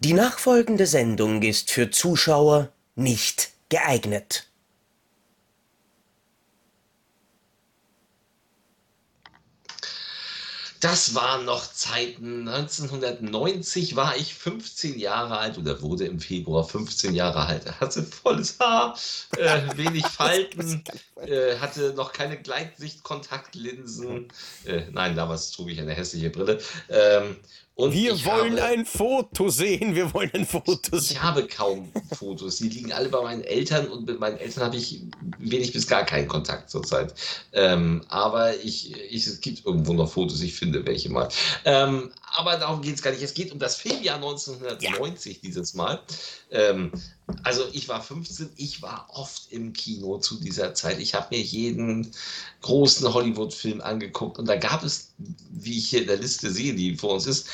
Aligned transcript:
Die 0.00 0.12
nachfolgende 0.12 0.86
Sendung 0.86 1.42
ist 1.42 1.72
für 1.72 1.90
Zuschauer 1.90 2.70
nicht 2.94 3.50
geeignet. 3.68 4.48
Das 10.80 11.16
waren 11.16 11.44
noch 11.44 11.72
Zeiten. 11.72 12.46
1990 12.48 13.96
war 13.96 14.16
ich 14.16 14.34
15 14.34 14.96
Jahre 15.00 15.38
alt 15.38 15.58
oder 15.58 15.82
wurde 15.82 16.06
im 16.06 16.20
Februar 16.20 16.62
15 16.62 17.14
Jahre 17.14 17.46
alt. 17.46 17.66
Er 17.66 17.80
hatte 17.80 18.04
volles 18.04 18.60
Haar, 18.60 18.96
äh, 19.36 19.76
wenig 19.76 20.06
Falten, 20.06 20.84
äh, 21.16 21.56
hatte 21.58 21.94
noch 21.94 22.12
keine 22.12 22.40
Gleitsichtkontaktlinsen. 22.40 24.28
Äh, 24.64 24.82
nein, 24.92 25.16
damals 25.16 25.50
trug 25.50 25.70
ich 25.70 25.80
eine 25.80 25.94
hässliche 25.94 26.30
Brille. 26.30 26.60
Ähm, 26.88 27.38
und 27.78 27.92
wir 27.92 28.24
wollen 28.24 28.60
habe, 28.60 28.72
ein 28.72 28.84
Foto 28.84 29.50
sehen, 29.50 29.94
wir 29.94 30.12
wollen 30.12 30.32
ein 30.34 30.44
Foto 30.44 30.98
sehen. 30.98 31.12
Ich 31.12 31.22
habe 31.22 31.46
kaum 31.46 31.92
Fotos. 32.12 32.56
Die 32.56 32.68
liegen 32.68 32.92
alle 32.92 33.08
bei 33.08 33.22
meinen 33.22 33.44
Eltern 33.44 33.86
und 33.86 34.04
mit 34.04 34.18
meinen 34.18 34.36
Eltern 34.36 34.64
habe 34.64 34.76
ich 34.76 35.02
wenig 35.38 35.72
bis 35.72 35.86
gar 35.86 36.04
keinen 36.04 36.26
Kontakt 36.26 36.70
zurzeit. 36.70 37.14
Ähm, 37.52 38.04
aber 38.08 38.56
ich, 38.56 38.96
ich, 39.12 39.28
es 39.28 39.40
gibt 39.40 39.64
irgendwo 39.64 39.92
noch 39.92 40.10
Fotos, 40.10 40.40
ich 40.40 40.56
finde 40.56 40.84
welche 40.86 41.08
mal. 41.08 41.28
Ähm, 41.64 42.10
aber 42.36 42.56
darum 42.56 42.82
geht 42.82 42.96
es 42.96 43.02
gar 43.02 43.12
nicht. 43.12 43.22
Es 43.22 43.32
geht 43.32 43.52
um 43.52 43.60
das 43.60 43.76
Filmjahr 43.76 44.16
1990 44.16 45.34
ja. 45.34 45.40
dieses 45.44 45.74
Mal. 45.74 46.00
Ähm, 46.50 46.90
also 47.44 47.62
ich 47.72 47.88
war 47.88 48.02
15, 48.02 48.50
ich 48.56 48.82
war 48.82 49.06
oft 49.12 49.52
im 49.52 49.72
Kino 49.72 50.18
zu 50.18 50.40
dieser 50.40 50.74
Zeit. 50.74 50.98
Ich 50.98 51.14
habe 51.14 51.36
mir 51.36 51.42
jeden 51.42 52.10
großen 52.62 53.12
Hollywood-Film 53.12 53.80
angeguckt 53.80 54.38
und 54.38 54.48
da 54.48 54.56
gab 54.56 54.82
es, 54.82 55.12
wie 55.50 55.78
ich 55.78 55.90
hier 55.90 56.02
in 56.02 56.08
der 56.08 56.16
Liste 56.16 56.50
sehe, 56.50 56.74
die 56.74 56.96
vor 56.96 57.14
uns 57.14 57.26
ist, 57.26 57.48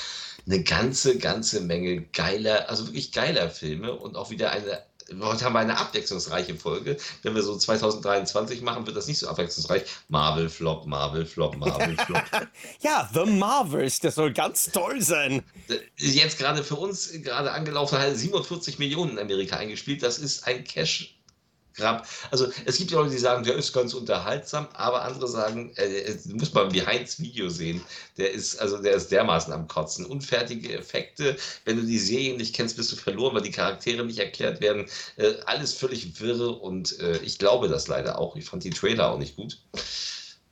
eine 0.47 0.62
ganze, 0.62 1.19
ganze 1.19 1.61
Menge 1.61 2.02
geiler, 2.02 2.69
also 2.69 2.87
wirklich 2.87 3.12
geiler 3.12 3.51
Filme 3.51 3.92
und 3.92 4.16
auch 4.16 4.30
wieder 4.30 4.51
eine 4.51 4.83
heute 5.20 5.45
haben 5.45 5.53
wir 5.53 5.61
eine 5.61 5.77
abwechslungsreiche 5.77 6.55
Folge. 6.55 6.97
Wenn 7.22 7.34
wir 7.34 7.42
so 7.42 7.56
2023 7.56 8.62
machen, 8.62 8.86
wird 8.86 8.97
das 8.97 9.06
nicht 9.06 9.19
so 9.19 9.28
abwechslungsreich. 9.28 9.84
Marvel 10.09 10.48
Flop, 10.48 10.86
Marvel 10.86 11.27
Flop, 11.27 11.56
Marvel 11.56 11.97
Flop. 12.06 12.22
ja, 12.81 13.09
The 13.12 13.25
Marvels, 13.27 14.00
das 14.00 14.14
soll 14.14 14.33
ganz 14.33 14.70
toll 14.70 15.03
sein. 15.03 15.42
Jetzt 15.97 16.39
gerade 16.39 16.64
für 16.64 16.77
uns 16.77 17.12
gerade 17.22 17.53
angelaufen, 17.53 17.98
hat 17.98 18.16
47 18.16 18.78
Millionen 18.78 19.12
in 19.12 19.19
Amerika 19.19 19.56
eingespielt. 19.56 20.03
Das 20.03 20.19
ist 20.19 20.47
ein 20.47 20.64
Cash 20.64 21.14
Grab. 21.77 22.06
Also 22.30 22.47
es 22.64 22.78
gibt 22.78 22.91
ja 22.92 22.98
Leute, 22.98 23.11
die 23.11 23.19
sagen, 23.19 23.42
der 23.44 23.56
ist 23.56 23.72
ganz 23.72 23.94
unterhaltsam, 23.94 24.69
aber 24.75 25.03
andere 25.03 25.27
sagen, 25.28 25.72
äh, 25.77 26.16
muss 26.33 26.53
man 26.55 26.72
wie 26.72 26.86
Heinz 26.86 27.19
Video 27.19 27.48
sehen, 27.48 27.83
der 28.16 28.31
ist, 28.33 28.61
also 28.61 28.81
der 28.81 28.94
ist 28.94 29.11
dermaßen 29.11 29.53
am 29.53 29.66
Kotzen. 29.66 30.06
Unfertige 30.06 30.72
Effekte, 30.72 31.36
wenn 31.64 31.77
du 31.77 31.83
die 31.83 31.98
Serien 31.98 32.36
nicht 32.36 32.55
kennst, 32.55 32.77
bist 32.77 32.92
du 32.92 32.97
verloren, 32.97 33.34
weil 33.34 33.42
die 33.42 33.50
Charaktere 33.50 34.05
nicht 34.05 34.19
erklärt 34.19 34.61
werden. 34.61 34.86
Äh, 35.16 35.34
alles 35.47 35.75
völlig 35.75 36.20
wirre 36.20 36.50
und 36.50 36.98
äh, 37.00 37.19
ich 37.19 37.39
glaube 37.39 37.69
das 37.69 37.88
leider 37.88 38.19
auch. 38.19 38.36
Ich 38.36 38.44
fand 38.44 38.62
die 38.62 38.70
Trailer 38.70 39.11
auch 39.11 39.19
nicht 39.19 39.36
gut. 39.36 39.59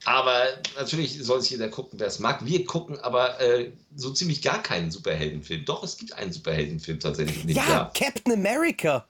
Aber 0.05 0.45
natürlich 0.77 1.23
soll 1.23 1.39
es 1.39 1.51
jeder 1.51 1.69
gucken, 1.69 2.01
wer 2.01 2.09
es 2.09 2.19
mag. 2.19 2.45
Wir 2.45 2.64
gucken 2.64 2.98
aber 3.01 3.41
äh, 3.41 3.70
so 3.95 4.11
ziemlich 4.11 4.42
gar 4.42 4.61
keinen 4.61 4.91
Superheldenfilm. 4.91 5.64
Doch, 5.64 5.84
es 5.84 5.97
gibt 5.97 6.12
einen 6.14 6.33
Superheldenfilm 6.33 6.98
tatsächlich. 6.98 7.45
ja, 7.55 7.69
Jahr. 7.69 7.92
Captain 7.92 8.33
America. 8.33 9.07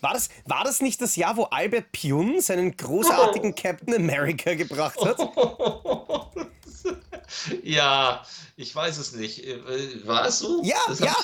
War 0.00 0.14
das, 0.14 0.28
war 0.44 0.64
das 0.64 0.80
nicht 0.80 1.00
das 1.00 1.16
Jahr, 1.16 1.36
wo 1.36 1.44
Albert 1.44 1.92
Pune 1.92 2.40
seinen 2.40 2.76
großartigen 2.76 3.52
oh. 3.52 3.60
Captain 3.60 3.94
America 3.94 4.54
gebracht 4.54 4.98
hat? 5.04 5.18
ja, 7.62 8.24
ich 8.56 8.74
weiß 8.74 8.96
es 8.98 9.12
nicht. 9.12 9.44
Äh, 9.44 10.06
war 10.06 10.26
es 10.26 10.38
so? 10.38 10.62
Ja, 10.64 10.78
das 10.88 11.00
ja, 11.00 11.14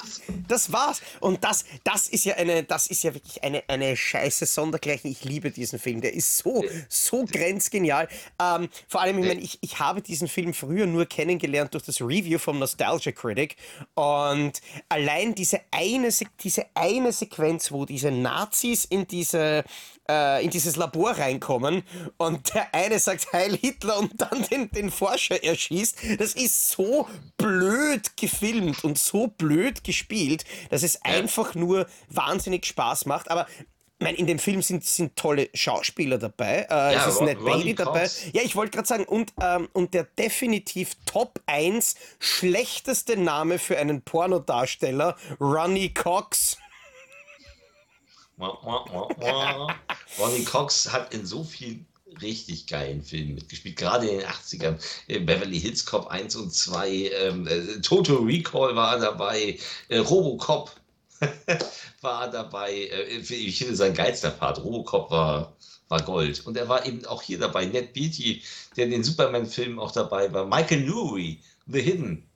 das 0.48 0.72
war's. 0.72 1.00
Und 1.20 1.42
das, 1.44 1.64
das 1.82 2.08
ist 2.08 2.24
ja 2.24 2.34
eine, 2.34 2.62
das 2.62 2.86
ist 2.88 3.02
ja 3.04 3.14
wirklich 3.14 3.42
eine, 3.42 3.62
eine 3.68 3.96
Scheiße 3.96 4.44
Sondergleichen. 4.44 5.10
Ich 5.10 5.24
liebe 5.24 5.50
diesen 5.50 5.78
Film. 5.78 6.02
Der 6.02 6.12
ist 6.12 6.36
so, 6.36 6.62
so 6.88 7.24
grenzgenial. 7.24 8.08
Ähm, 8.40 8.68
vor 8.86 9.00
allem, 9.00 9.18
ich 9.20 9.26
meine, 9.26 9.40
ich, 9.40 9.58
ich 9.62 9.78
habe 9.78 10.02
diesen 10.02 10.28
Film 10.28 10.52
früher 10.52 10.86
nur 10.86 11.06
kennengelernt 11.06 11.72
durch 11.72 11.84
das 11.84 12.00
Review 12.00 12.38
vom 12.38 12.58
Nostalgia 12.58 13.12
Critic. 13.12 13.56
Und 13.94 14.60
allein 14.90 15.34
diese 15.34 15.60
eine, 15.70 16.10
diese 16.42 16.66
eine 16.74 17.12
Sequenz, 17.12 17.72
wo 17.72 17.86
diese 17.86 18.10
Nazis 18.10 18.84
in 18.84 19.06
diese 19.06 19.64
äh, 20.08 20.44
in 20.44 20.50
dieses 20.50 20.76
Labor 20.76 21.12
reinkommen 21.12 21.82
und 22.16 22.54
der 22.54 22.74
eine 22.74 22.98
sagt 22.98 23.32
Heil 23.32 23.56
Hitler 23.56 23.98
und 23.98 24.12
dann 24.20 24.42
den, 24.50 24.70
den 24.70 24.90
Forscher 24.90 25.42
erschießt. 25.42 25.96
Das 26.18 26.34
ist 26.34 26.70
so 26.70 27.08
blöd 27.36 28.16
gefilmt 28.16 28.84
und 28.84 28.98
so 28.98 29.28
blöd 29.28 29.84
gespielt, 29.84 30.44
dass 30.70 30.82
es 30.82 31.02
einfach 31.02 31.54
nur 31.54 31.86
wahnsinnig 32.08 32.66
Spaß 32.66 33.06
macht. 33.06 33.30
Aber 33.30 33.46
ich 34.02 34.04
meine, 34.04 34.18
in 34.18 34.26
dem 34.26 34.40
Film 34.40 34.62
sind, 34.62 34.84
sind 34.84 35.14
tolle 35.14 35.48
Schauspieler 35.54 36.18
dabei. 36.18 36.66
Äh, 36.68 36.94
ja, 36.94 37.06
es 37.06 37.14
ist 37.14 37.20
Ned 37.20 37.44
Bailey 37.44 37.72
dabei. 37.72 38.10
Ja, 38.32 38.42
ich 38.42 38.56
wollte 38.56 38.72
gerade 38.72 38.88
sagen, 38.88 39.04
und, 39.04 39.32
ähm, 39.40 39.68
und 39.72 39.94
der 39.94 40.02
definitiv 40.02 40.96
Top 41.06 41.40
1 41.46 41.94
schlechteste 42.18 43.16
Name 43.16 43.60
für 43.60 43.78
einen 43.78 44.02
Pornodarsteller, 44.02 45.16
Ronnie 45.40 45.94
Cox. 45.94 46.56
Ronnie 50.18 50.44
Cox 50.44 50.92
hat 50.92 51.14
in 51.14 51.24
so 51.26 51.44
vielen 51.44 51.86
richtig 52.20 52.66
geilen 52.66 53.02
Filmen 53.02 53.36
mitgespielt, 53.36 53.76
gerade 53.76 54.06
in 54.06 54.18
den 54.18 54.28
80ern. 54.28 54.78
Äh, 55.08 55.20
Beverly 55.20 55.58
Hills 55.58 55.86
Cop 55.86 56.08
1 56.08 56.36
und 56.36 56.52
2, 56.52 56.90
ähm, 56.90 57.46
äh, 57.46 57.80
Total 57.80 58.16
Recall 58.16 58.76
war 58.76 58.98
dabei, 58.98 59.58
äh, 59.88 59.98
Robocop 59.98 60.72
war 62.00 62.30
dabei. 62.30 62.72
Äh, 62.72 63.18
ich 63.18 63.58
finde 63.58 63.76
sein 63.76 63.94
geilster 63.94 64.30
Part. 64.30 64.62
Robocop 64.62 65.10
war, 65.10 65.56
war 65.88 66.02
Gold. 66.02 66.46
Und 66.46 66.56
er 66.56 66.68
war 66.68 66.84
eben 66.84 67.04
auch 67.06 67.22
hier 67.22 67.38
dabei. 67.38 67.64
Ned 67.64 67.92
Beatty, 67.92 68.42
der 68.76 68.86
in 68.86 68.90
den 68.90 69.04
Superman-Filmen 69.04 69.78
auch 69.78 69.92
dabei 69.92 70.32
war. 70.32 70.46
Michael 70.46 70.82
Newry, 70.82 71.40
The 71.66 71.80
Hidden 71.80 72.28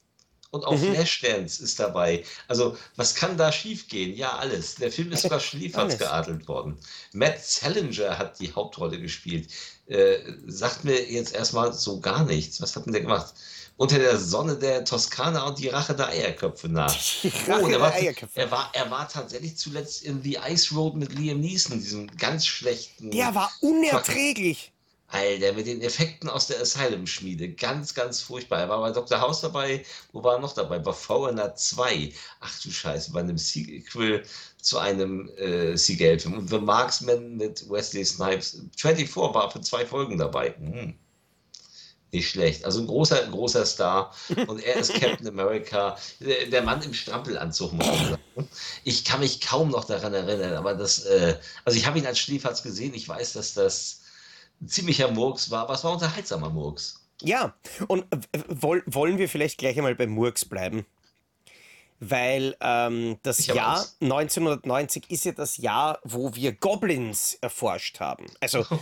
und 0.51 0.65
auch 0.65 0.79
mhm. 0.79 0.95
Flashdance 0.95 1.63
ist 1.63 1.79
dabei. 1.79 2.25
Also, 2.49 2.77
was 2.97 3.15
kann 3.15 3.37
da 3.37 3.53
schiefgehen? 3.53 4.17
Ja, 4.17 4.37
alles. 4.37 4.77
Der 4.77 4.93
Film 4.93 5.13
ist 5.13 5.23
sogar 5.23 5.41
Schläferz 5.41 5.99
geadelt 5.99 6.49
worden. 6.49 6.79
Matt 7.13 7.45
Salinger 7.45 8.19
hat 8.19 8.39
die 8.41 8.53
Hauptrolle 8.53 9.01
gespielt. 9.01 9.49
Äh, 9.87 10.19
sagt 10.47 10.85
mir 10.85 11.11
jetzt 11.11 11.35
erstmal 11.35 11.73
so 11.73 12.01
gar 12.01 12.25
nichts. 12.25 12.61
Was 12.61 12.75
hat 12.77 12.87
denn 12.87 12.93
der 12.93 13.03
gemacht? 13.03 13.35
Unter 13.77 13.99
der 13.99 14.17
Sonne 14.17 14.57
der 14.57 14.85
Toskana 14.85 15.47
und 15.47 15.59
die 15.59 15.69
Rache 15.69 15.95
der 15.95 16.09
Eierköpfe 16.09 16.69
nach. 16.69 16.97
Die 17.23 17.29
Rache 17.47 17.63
oh, 17.63 17.69
der 17.69 17.81
war, 17.81 17.93
Eierköpfe. 17.93 18.41
Er 18.41 18.51
war, 18.51 18.71
er 18.73 18.91
war 18.91 19.07
tatsächlich 19.09 19.59
zuletzt 19.59 20.03
in 20.03 20.23
The 20.23 20.39
Ice 20.49 20.75
Road 20.75 20.97
mit 20.97 21.13
Liam 21.13 21.41
Neeson, 21.41 21.79
diesem 21.79 22.07
ganz 22.17 22.47
schlechten. 22.47 23.11
Der 23.11 23.35
war 23.35 23.53
unerträglich. 23.61 24.73
Alter, 25.09 25.53
mit 25.53 25.67
den 25.67 25.83
Effekten 25.83 26.29
aus 26.29 26.49
der 26.49 26.61
Asylum-Schmiede. 26.61 27.51
Ganz, 27.51 27.95
ganz 27.95 28.21
furchtbar. 28.21 28.61
Er 28.61 28.69
war 28.69 28.81
bei 28.81 28.91
Dr. 28.91 29.21
House 29.21 29.41
dabei. 29.41 29.85
Wo 30.13 30.23
war 30.23 30.35
er 30.35 30.41
noch 30.41 30.55
dabei? 30.55 30.79
Bei 30.79 30.93
VNA 30.93 31.55
2. 31.55 32.13
Ach 32.41 32.61
du 32.61 32.71
Scheiße, 32.71 33.13
bei 33.13 33.21
einem 33.21 33.39
Sequel 33.39 34.25
zu 34.61 34.79
einem 34.79 35.29
äh, 35.37 35.77
Seagal-Film. 35.77 36.39
Und 36.39 36.51
The 36.51 36.59
Marksman 36.59 37.37
mit 37.37 37.69
Wesley 37.71 38.05
Snipes. 38.05 38.61
24 38.77 39.17
war 39.17 39.51
für 39.51 39.61
zwei 39.61 39.87
Folgen 39.87 40.19
dabei. 40.19 40.55
Hm. 40.59 40.95
Nicht 42.13 42.31
schlecht. 42.31 42.65
Also 42.65 42.81
ein 42.81 42.87
großer, 42.87 43.27
großer 43.27 43.65
Star. 43.65 44.13
Und 44.47 44.63
er 44.63 44.77
ist 44.77 44.95
Captain 44.95 45.29
America. 45.29 45.97
Der 46.21 46.63
Mann 46.63 46.83
im 46.83 46.95
Strampelanzug, 46.95 47.73
muss 47.73 47.87
man 47.87 48.09
sagen. 48.09 48.49
Ich 48.85 49.05
kann 49.05 49.21
mich 49.21 49.41
kaum 49.41 49.71
noch 49.71 49.85
daran 49.85 50.15
erinnern, 50.15 50.55
aber 50.55 50.75
das, 50.75 51.05
äh, 51.05 51.37
also 51.65 51.79
ich 51.79 51.87
habe 51.87 51.99
ihn 51.99 52.07
als 52.07 52.19
Schläferz 52.19 52.63
gesehen. 52.63 52.95
Ich 52.95 53.09
weiß, 53.09 53.35
dass 53.35 53.55
das 53.55 54.01
ein 54.01 54.06
ziemlicher 54.65 55.11
Murks 55.11 55.51
war, 55.51 55.63
aber 55.63 55.75
es 55.75 55.85
war 55.85 55.93
unterhaltsamer 55.93 56.51
Murks. 56.51 57.07
Ja, 57.23 57.55
und 57.89 58.05
wollen 58.49 59.19
wir 59.19 59.29
vielleicht 59.29 59.59
gleich 59.59 59.77
einmal 59.77 59.95
bei 59.95 60.07
Murks 60.07 60.45
bleiben? 60.45 60.87
Weil 61.99 62.57
ähm, 62.61 63.19
das 63.23 63.39
ich 63.39 63.47
Jahr 63.47 63.87
1990 64.03 65.11
ist 65.11 65.25
ja 65.25 65.33
das 65.33 65.57
Jahr, 65.57 65.99
wo 66.05 66.35
wir 66.35 66.53
Goblins 66.53 67.39
erforscht 67.41 68.01
haben. 68.01 68.27
Also 68.41 68.67
oh 68.71 68.79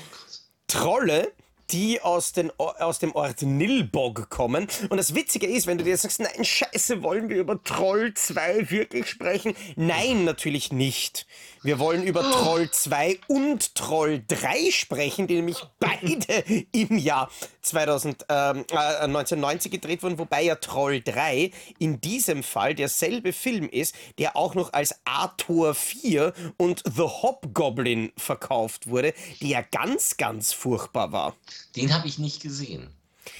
Trolle, 0.67 1.33
die 1.71 2.01
aus, 2.01 2.33
den, 2.33 2.51
aus 2.59 2.99
dem 2.99 3.15
Ort 3.15 3.43
Nilbog 3.43 4.29
kommen. 4.29 4.67
Und 4.91 4.97
das 4.97 5.15
Witzige 5.15 5.47
ist, 5.47 5.67
wenn 5.67 5.79
du 5.79 5.85
dir 5.85 5.97
sagst, 5.97 6.21
nein, 6.21 6.45
scheiße, 6.45 7.03
wollen 7.03 7.29
wir 7.29 7.37
über 7.37 7.63
Troll 7.63 8.13
2 8.15 8.71
wirklich 8.71 9.09
sprechen? 9.09 9.55
Nein, 9.77 10.25
natürlich 10.25 10.73
nicht. 10.73 11.27
Wir 11.65 11.79
wollen 11.79 12.03
über. 12.03 12.23
Troll 12.31 12.71
2 12.71 13.21
und 13.27 13.75
Troll 13.75 14.23
3 14.29 14.71
sprechen, 14.71 15.27
die 15.27 15.37
nämlich 15.37 15.65
beide 15.81 16.45
im 16.73 16.99
Jahr 16.99 17.31
2000, 17.63 18.27
ähm, 18.29 18.65
äh, 18.71 18.77
1990 18.77 19.73
gedreht 19.73 20.03
wurden, 20.03 20.19
wobei 20.19 20.43
ja 20.43 20.57
Troll 20.57 21.01
3 21.01 21.51
in 21.79 22.03
diesem 22.03 22.43
Fall 22.43 22.75
derselbe 22.75 23.33
Film 23.33 23.71
ist, 23.71 23.95
der 24.19 24.37
auch 24.37 24.55
noch 24.55 24.75
als 24.75 24.95
Arthur 25.07 25.75
4 25.75 26.35
und 26.59 26.83
The 26.85 27.03
Hobgoblin 27.03 28.13
verkauft 28.19 28.87
wurde, 28.87 29.15
der 29.41 29.63
ganz, 29.63 30.19
ganz 30.19 30.53
furchtbar 30.53 31.13
war. 31.13 31.35
Den 31.77 31.95
habe 31.95 32.07
ich 32.07 32.19
nicht 32.19 32.43
gesehen. 32.43 32.91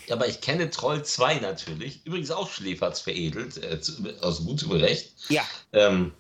Ja, 0.07 0.17
aber 0.17 0.29
ich 0.29 0.41
kenne 0.41 0.71
Troll 0.71 1.05
2 1.05 1.41
natürlich. 1.41 2.01
Übrigens 2.07 2.31
auch 2.31 2.51
Schläferz 2.51 3.01
veredelt, 3.01 3.59
äh, 3.59 3.79
aus 4.23 4.47
gutem 4.47 4.71
Recht. 4.71 5.13
Ja. 5.29 5.43
Ähm, 5.75 6.15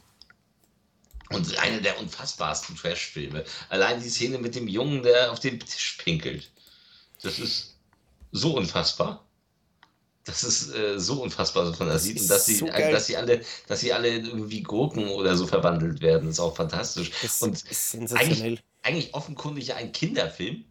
und 1.34 1.58
eine 1.58 1.80
der 1.82 1.98
unfassbarsten 1.98 2.76
Trash-Filme. 2.76 3.44
Allein 3.68 4.02
die 4.02 4.08
Szene 4.08 4.38
mit 4.38 4.54
dem 4.54 4.68
Jungen, 4.68 5.02
der 5.02 5.32
auf 5.32 5.40
den 5.40 5.60
Tisch 5.60 5.98
pinkelt. 6.02 6.50
Das 7.22 7.38
ist 7.38 7.76
so 8.32 8.56
unfassbar. 8.56 9.24
Das 10.24 10.42
ist 10.42 10.74
äh, 10.74 10.98
so 10.98 11.22
unfassbar, 11.22 11.66
das, 11.66 11.78
das 11.78 12.02
sieht. 12.02 12.20
Und 12.20 12.30
dass 12.30 12.46
sie, 12.46 12.56
so 12.56 12.66
dass, 12.66 13.06
sie 13.06 13.16
alle, 13.16 13.42
dass 13.66 13.80
sie 13.80 13.92
alle 13.92 14.08
irgendwie 14.08 14.62
Gurken 14.62 15.08
oder 15.08 15.36
so 15.36 15.46
verwandelt 15.46 16.00
werden, 16.00 16.30
ist 16.30 16.40
auch 16.40 16.56
fantastisch. 16.56 17.10
Das 17.20 17.42
und 17.42 17.62
ist 17.62 17.90
sensationell. 17.90 18.32
Eigentlich, 18.32 18.62
eigentlich 18.82 19.14
offenkundig 19.14 19.74
ein 19.74 19.92
Kinderfilm. 19.92 20.64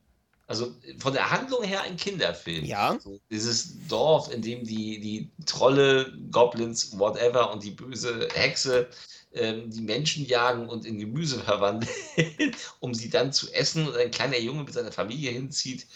Also 0.47 0.73
von 0.97 1.13
der 1.13 1.29
Handlung 1.29 1.63
her 1.63 1.81
ein 1.83 1.97
Kinderfilm. 1.97 2.65
Ja. 2.65 2.97
So 2.99 3.19
dieses 3.29 3.87
Dorf, 3.87 4.31
in 4.31 4.41
dem 4.41 4.63
die, 4.65 4.99
die 4.99 5.31
Trolle, 5.45 6.11
Goblins, 6.31 6.97
whatever 6.97 7.51
und 7.53 7.63
die 7.63 7.71
böse 7.71 8.27
Hexe 8.33 8.89
ähm, 9.33 9.69
die 9.69 9.81
Menschen 9.81 10.25
jagen 10.25 10.69
und 10.69 10.85
in 10.85 10.99
Gemüse 10.99 11.39
verwandeln, 11.43 12.55
um 12.79 12.93
sie 12.93 13.09
dann 13.09 13.33
zu 13.33 13.51
essen 13.53 13.87
und 13.87 13.97
ein 13.97 14.11
kleiner 14.11 14.39
Junge 14.39 14.63
mit 14.63 14.73
seiner 14.73 14.91
Familie 14.91 15.31
hinzieht. 15.31 15.87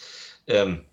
Ähm, 0.46 0.84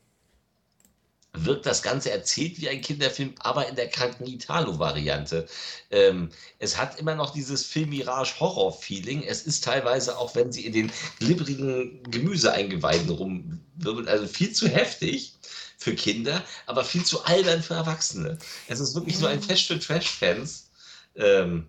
wirkt 1.37 1.65
das 1.65 1.81
Ganze 1.81 2.11
erzählt 2.11 2.59
wie 2.61 2.69
ein 2.69 2.81
Kinderfilm, 2.81 3.33
aber 3.39 3.67
in 3.67 3.75
der 3.75 3.89
kranken 3.89 4.25
Italo-Variante. 4.25 5.47
Ähm, 5.91 6.29
es 6.59 6.77
hat 6.77 6.99
immer 6.99 7.15
noch 7.15 7.33
dieses 7.33 7.65
Film-Mirage-Horror-Feeling. 7.65 9.23
Es 9.23 9.43
ist 9.43 9.63
teilweise, 9.63 10.17
auch 10.17 10.35
wenn 10.35 10.51
sie 10.51 10.65
in 10.65 10.73
den 10.73 10.91
glibberigen 11.19 12.03
Gemüseeingeweiden 12.09 13.09
rumwirbeln, 13.09 14.07
also 14.07 14.27
viel 14.27 14.53
zu 14.53 14.67
heftig 14.67 15.33
für 15.77 15.93
Kinder, 15.95 16.43
aber 16.65 16.83
viel 16.83 17.03
zu 17.03 17.23
albern 17.25 17.61
für 17.61 17.73
Erwachsene. 17.73 18.37
Es 18.67 18.79
ist 18.79 18.95
wirklich 18.95 19.19
nur 19.19 19.29
ein 19.29 19.41
Fest 19.41 19.67
für 19.67 19.79
Trash-Fans. 19.79 20.69
Ähm, 21.15 21.67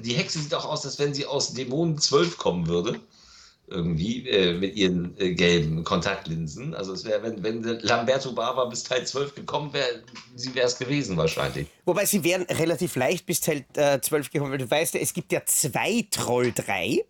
die 0.00 0.14
Hexe 0.14 0.38
sieht 0.38 0.54
auch 0.54 0.64
aus, 0.64 0.84
als 0.84 0.98
wenn 0.98 1.14
sie 1.14 1.26
aus 1.26 1.52
Dämonen 1.54 1.98
12 1.98 2.38
kommen 2.38 2.66
würde 2.66 3.00
irgendwie 3.70 4.28
äh, 4.28 4.52
mit 4.54 4.76
ihren 4.76 5.16
äh, 5.18 5.32
gelben 5.32 5.84
Kontaktlinsen. 5.84 6.74
Also 6.74 6.92
es 6.92 7.04
wäre, 7.04 7.22
wenn, 7.22 7.42
wenn 7.42 7.62
Lamberto 7.80 8.32
Bava 8.32 8.64
bis 8.66 8.84
Teil 8.84 9.06
12 9.06 9.36
gekommen 9.36 9.72
wäre, 9.72 10.02
sie 10.34 10.54
wäre 10.54 10.66
es 10.66 10.76
gewesen 10.76 11.16
wahrscheinlich. 11.16 11.68
Wobei 11.84 12.04
sie 12.04 12.22
wären 12.24 12.42
relativ 12.42 12.96
leicht 12.96 13.26
bis 13.26 13.40
Teil 13.40 13.64
äh, 13.76 14.00
12 14.00 14.30
gekommen, 14.30 14.50
weil 14.50 14.58
du 14.58 14.70
weißt 14.70 14.94
ja, 14.94 15.00
es 15.00 15.14
gibt 15.14 15.32
ja 15.32 15.42
zwei 15.46 16.04
Troll 16.10 16.52
3. 16.52 17.04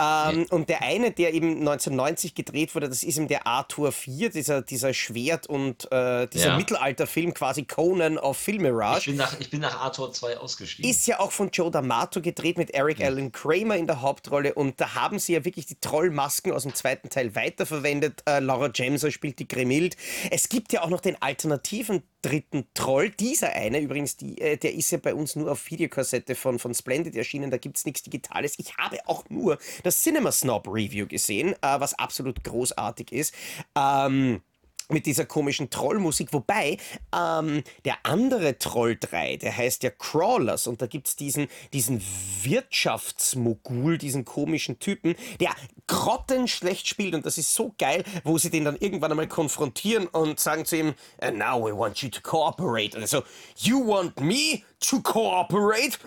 Ähm. 0.00 0.46
Und 0.50 0.68
der 0.68 0.82
eine, 0.82 1.10
der 1.10 1.34
eben 1.34 1.58
1990 1.58 2.34
gedreht 2.34 2.74
wurde, 2.74 2.88
das 2.88 3.02
ist 3.02 3.16
eben 3.16 3.28
der 3.28 3.46
Arthur 3.46 3.92
4, 3.92 4.30
dieser, 4.30 4.62
dieser 4.62 4.94
Schwert- 4.94 5.46
und 5.46 5.90
äh, 5.90 6.26
dieser 6.28 6.48
ja. 6.48 6.56
Mittelalterfilm, 6.56 7.34
quasi 7.34 7.64
Conan 7.64 8.18
auf 8.18 8.36
Filmirage. 8.36 8.98
Ich 8.98 9.06
bin 9.06 9.16
nach, 9.16 9.40
ich 9.40 9.50
bin 9.50 9.60
nach 9.60 9.80
Arthur 9.80 10.12
2 10.12 10.38
ausgestiegen. 10.38 10.88
Ist 10.88 11.06
ja 11.06 11.18
auch 11.20 11.32
von 11.32 11.50
Joe 11.50 11.70
D'Amato 11.70 12.20
gedreht 12.20 12.58
mit 12.58 12.70
Eric 12.70 13.00
ja. 13.00 13.06
Allen 13.06 13.32
Kramer 13.32 13.76
in 13.76 13.86
der 13.86 14.00
Hauptrolle 14.00 14.54
und 14.54 14.80
da 14.80 14.94
haben 14.94 15.18
sie 15.18 15.34
ja 15.34 15.44
wirklich 15.44 15.66
die 15.66 15.80
Trollmasken 15.80 16.52
aus 16.52 16.62
dem 16.62 16.74
zweiten 16.74 17.10
Teil 17.10 17.34
weiterverwendet. 17.34 18.22
Äh, 18.28 18.40
Laura 18.40 18.70
Jamser 18.72 19.10
spielt 19.10 19.38
die 19.38 19.48
Gremild. 19.48 19.96
Es 20.30 20.48
gibt 20.48 20.72
ja 20.72 20.82
auch 20.82 20.88
noch 20.88 21.00
den 21.00 21.20
alternativen 21.20 22.02
dritten 22.22 22.66
Troll. 22.74 23.10
Dieser 23.10 23.52
eine, 23.52 23.80
übrigens, 23.80 24.16
die, 24.16 24.40
äh, 24.40 24.56
der 24.56 24.74
ist 24.74 24.90
ja 24.90 24.98
bei 24.98 25.14
uns 25.14 25.36
nur 25.36 25.52
auf 25.52 25.70
Videokassette 25.70 26.34
von, 26.34 26.58
von 26.58 26.74
Splendid 26.74 27.14
erschienen, 27.14 27.50
da 27.50 27.58
gibt 27.58 27.76
es 27.76 27.84
nichts 27.84 28.02
Digitales. 28.02 28.54
Ich 28.58 28.76
habe 28.76 28.98
auch 29.06 29.24
nur 29.28 29.58
das 29.88 30.02
Cinema 30.02 30.30
Snob 30.30 30.68
Review 30.68 31.06
gesehen, 31.06 31.54
äh, 31.62 31.80
was 31.80 31.98
absolut 31.98 32.44
großartig 32.44 33.10
ist. 33.10 33.34
Ähm, 33.74 34.42
mit 34.90 35.06
dieser 35.06 35.26
komischen 35.26 35.70
Trollmusik. 35.70 36.32
Wobei 36.32 36.78
ähm, 37.14 37.62
der 37.84 37.98
andere 38.04 38.58
Troll 38.58 38.96
3, 38.98 39.36
der 39.36 39.56
heißt 39.56 39.82
ja 39.82 39.90
Crawlers 39.90 40.66
und 40.66 40.80
da 40.80 40.86
gibt 40.86 41.08
es 41.08 41.16
diesen, 41.16 41.48
diesen 41.72 42.02
Wirtschaftsmogul, 42.42 43.98
diesen 43.98 44.24
komischen 44.24 44.78
Typen, 44.78 45.14
der 45.40 45.50
grottenschlecht 45.86 46.86
spielt 46.86 47.14
und 47.14 47.26
das 47.26 47.36
ist 47.36 47.54
so 47.54 47.74
geil, 47.78 48.02
wo 48.24 48.38
sie 48.38 48.50
den 48.50 48.64
dann 48.64 48.76
irgendwann 48.76 49.10
einmal 49.10 49.28
konfrontieren 49.28 50.06
und 50.06 50.40
sagen 50.40 50.64
zu 50.64 50.76
ihm, 50.76 50.94
And 51.20 51.38
now 51.38 51.62
we 51.62 51.76
want 51.76 51.98
you 52.02 52.08
to 52.08 52.20
cooperate. 52.22 52.96
Und 52.96 53.06
so, 53.08 53.22
you 53.58 53.86
want 53.86 54.18
me 54.20 54.62
to 54.80 55.00
cooperate? 55.02 55.98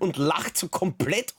und 0.00 0.16
lacht 0.16 0.56
so 0.56 0.68
komplett 0.68 1.34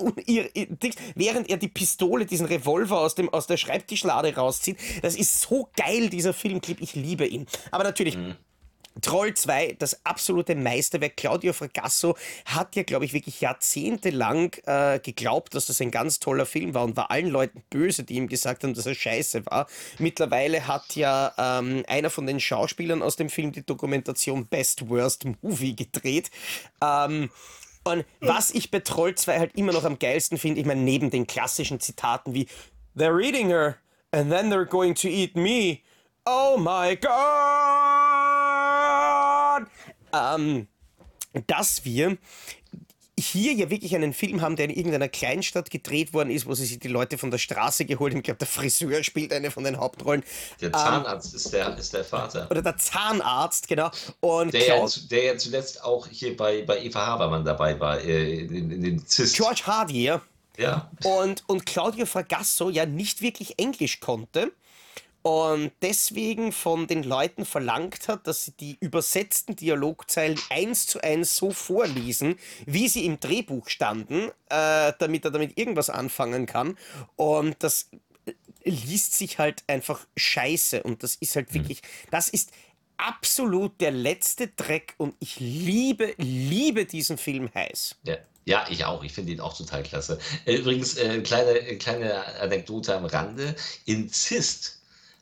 während 1.16 1.50
er 1.50 1.58
die 1.58 1.68
Pistole, 1.68 2.26
diesen 2.26 2.46
Revolver 2.46 3.00
aus, 3.00 3.16
dem, 3.16 3.30
aus 3.30 3.48
der 3.48 3.58
Schreibtischlade 3.58 4.36
rauszieht. 4.36 4.78
Das 5.02 5.16
ist 5.16 5.42
so 5.42 5.70
geil, 5.76 6.10
dieser 6.10 6.34
Filmclip. 6.34 6.82
Ich 6.82 6.96
liebe 6.96 7.26
ihn. 7.26 7.48
Aber 7.72 7.84
natürlich. 7.84 8.18
Mhm. 8.18 8.36
Troll 9.02 9.34
2, 9.34 9.76
das 9.80 10.06
absolute 10.06 10.56
Meisterwerk. 10.56 11.18
Claudio 11.18 11.54
Fragasso 11.54 12.16
hat 12.46 12.76
ja, 12.76 12.84
glaube 12.84 13.06
ich, 13.06 13.14
wirklich 13.14 13.42
jahrzehntelang 13.42 14.54
äh, 14.66 15.00
geglaubt, 15.00 15.56
dass 15.56 15.66
das 15.66 15.82
ein 15.82 15.92
ganz 15.92 16.20
toller 16.20 16.46
Film 16.46 16.74
war 16.74 16.84
und 16.84 16.98
war 16.98 17.12
allen 17.12 17.30
Leuten 17.30 17.64
böse, 17.70 18.04
die 18.04 18.16
ihm 18.16 18.28
gesagt 18.28 18.64
haben, 18.64 18.74
dass 18.74 18.86
er 18.86 18.96
scheiße 18.96 19.46
war. 19.46 19.68
Mittlerweile 19.98 20.68
hat 20.68 20.96
ja 20.96 21.34
ähm, 21.38 21.84
einer 21.88 22.10
von 22.10 22.26
den 22.26 22.40
Schauspielern 22.40 23.02
aus 23.02 23.16
dem 23.16 23.30
Film 23.30 23.52
die 23.52 23.66
Dokumentation 23.66 24.48
Best 24.48 24.90
Worst 24.90 25.26
Movie 25.42 25.76
gedreht. 25.76 26.32
Ähm, 26.82 27.30
und 27.84 28.06
was 28.20 28.52
ich 28.52 28.72
bei 28.72 28.80
Troll 28.80 29.16
2 29.16 29.40
halt 29.40 29.56
immer 29.56 29.72
noch 29.72 29.84
am 29.84 30.00
geilsten 30.00 30.38
finde, 30.38 30.60
ich 30.60 30.68
meine, 30.68 30.82
neben 30.82 31.10
den 31.10 31.28
klassischen 31.28 31.80
Zitaten 31.80 32.34
wie 32.34 32.48
They're 32.96 33.22
eating 33.22 33.48
her 33.48 33.78
and 34.12 34.30
then 34.30 34.52
they're 34.52 34.66
going 34.66 34.96
to 34.96 35.08
eat 35.08 35.36
me. 35.36 35.80
Oh 36.26 36.58
my 36.58 36.96
God! 36.96 38.49
Ähm, 40.14 40.68
dass 41.48 41.86
wir 41.86 42.18
hier 43.20 43.54
ja 43.54 43.70
wirklich 43.70 43.96
einen 43.96 44.14
Film 44.14 44.42
haben, 44.42 44.56
der 44.56 44.66
in 44.66 44.72
irgendeiner 44.72 45.10
Kleinstadt 45.10 45.70
gedreht 45.70 46.14
worden 46.14 46.32
ist, 46.32 46.46
wo 46.46 46.54
sie 46.54 46.66
sich 46.66 46.80
die 46.80 46.88
Leute 46.88 47.18
von 47.18 47.32
der 47.32 47.38
Straße 47.38 47.86
geholt 47.86 48.14
haben. 48.14 48.20
Ich 48.20 48.24
glaube, 48.24 48.40
der 48.40 48.48
Friseur 48.48 49.04
spielt 49.04 49.34
eine 49.34 49.52
von 49.52 49.64
den 49.64 49.78
Hauptrollen. 49.78 50.24
Der 50.62 50.72
Zahnarzt 50.72 51.34
ähm, 51.34 51.36
ist, 51.36 51.54
der, 51.54 51.78
ist 51.78 51.94
der 51.94 52.06
Vater. 52.06 52.48
Oder 52.50 52.62
der 52.62 52.78
Zahnarzt, 52.78 53.68
genau. 53.68 53.92
Und 54.22 54.54
der, 54.54 54.68
ja, 54.68 54.86
der 55.12 55.24
ja 55.24 55.38
zuletzt 55.38 55.84
auch 55.84 56.08
hier 56.08 56.36
bei, 56.36 56.64
bei 56.64 56.82
Eva 56.84 57.06
Habermann 57.06 57.44
dabei 57.44 57.80
war, 57.80 58.00
äh, 58.00 58.40
in, 58.42 58.72
in 58.72 58.82
den 58.82 59.06
CIS. 59.06 59.34
George 59.34 59.62
Hardy, 59.66 60.04
ja. 60.04 60.22
Ja. 60.58 60.92
Und, 61.04 61.44
und 61.48 61.66
Claudio 61.66 62.06
Fragasso 62.06 62.70
ja 62.70 62.86
nicht 62.86 63.22
wirklich 63.22 63.58
Englisch 63.60 64.02
konnte 64.02 64.52
und 65.22 65.72
deswegen 65.82 66.52
von 66.52 66.88
den 66.88 67.04
Leuten 67.04 67.46
verlangt 67.46 68.08
hat, 68.08 68.26
dass 68.26 68.46
sie 68.46 68.52
die 68.52 68.78
übersetzten 68.80 69.56
Dialogzeilen 69.56 70.40
eins 70.50 70.86
zu 70.86 71.04
eins 71.04 71.36
so 71.36 71.52
vorlesen, 71.52 72.38
wie 72.66 72.88
sie 72.88 73.06
im 73.06 73.20
Drehbuch 73.20 73.68
standen, 73.68 74.30
äh, 74.50 74.94
damit 74.98 75.26
er 75.26 75.32
damit 75.32 75.58
irgendwas 75.58 75.90
anfangen 75.90 76.46
kann. 76.46 76.78
Und 77.18 77.58
das 77.60 77.90
liest 78.64 79.14
sich 79.14 79.40
halt 79.40 79.64
einfach 79.68 80.06
scheiße 80.16 80.84
und 80.84 81.04
das 81.04 81.16
ist 81.16 81.36
halt 81.36 81.50
mhm. 81.50 81.56
wirklich, 81.56 81.82
das 82.12 82.30
ist 82.30 82.52
absolut 82.98 83.80
der 83.82 83.92
letzte 83.92 84.48
Dreck 84.48 84.94
und 84.98 85.16
ich 85.20 85.40
liebe, 85.40 86.14
liebe 86.18 86.86
diesen 86.86 87.18
Film 87.18 87.50
heiß. 87.54 87.98
Ja. 88.04 88.18
Ja, 88.46 88.66
ich 88.68 88.84
auch. 88.84 89.04
Ich 89.04 89.14
finde 89.14 89.32
ihn 89.32 89.42
auch 89.42 89.56
total 89.56 89.84
klasse. 89.84 90.18
Äh, 90.46 90.56
übrigens, 90.56 90.98
äh, 90.98 91.22
kleine, 91.22 91.78
kleine 91.78 92.26
Anekdote 92.40 92.96
am 92.96 93.06
Rande. 93.06 93.56
In 93.86 94.10
Zist 94.10 94.79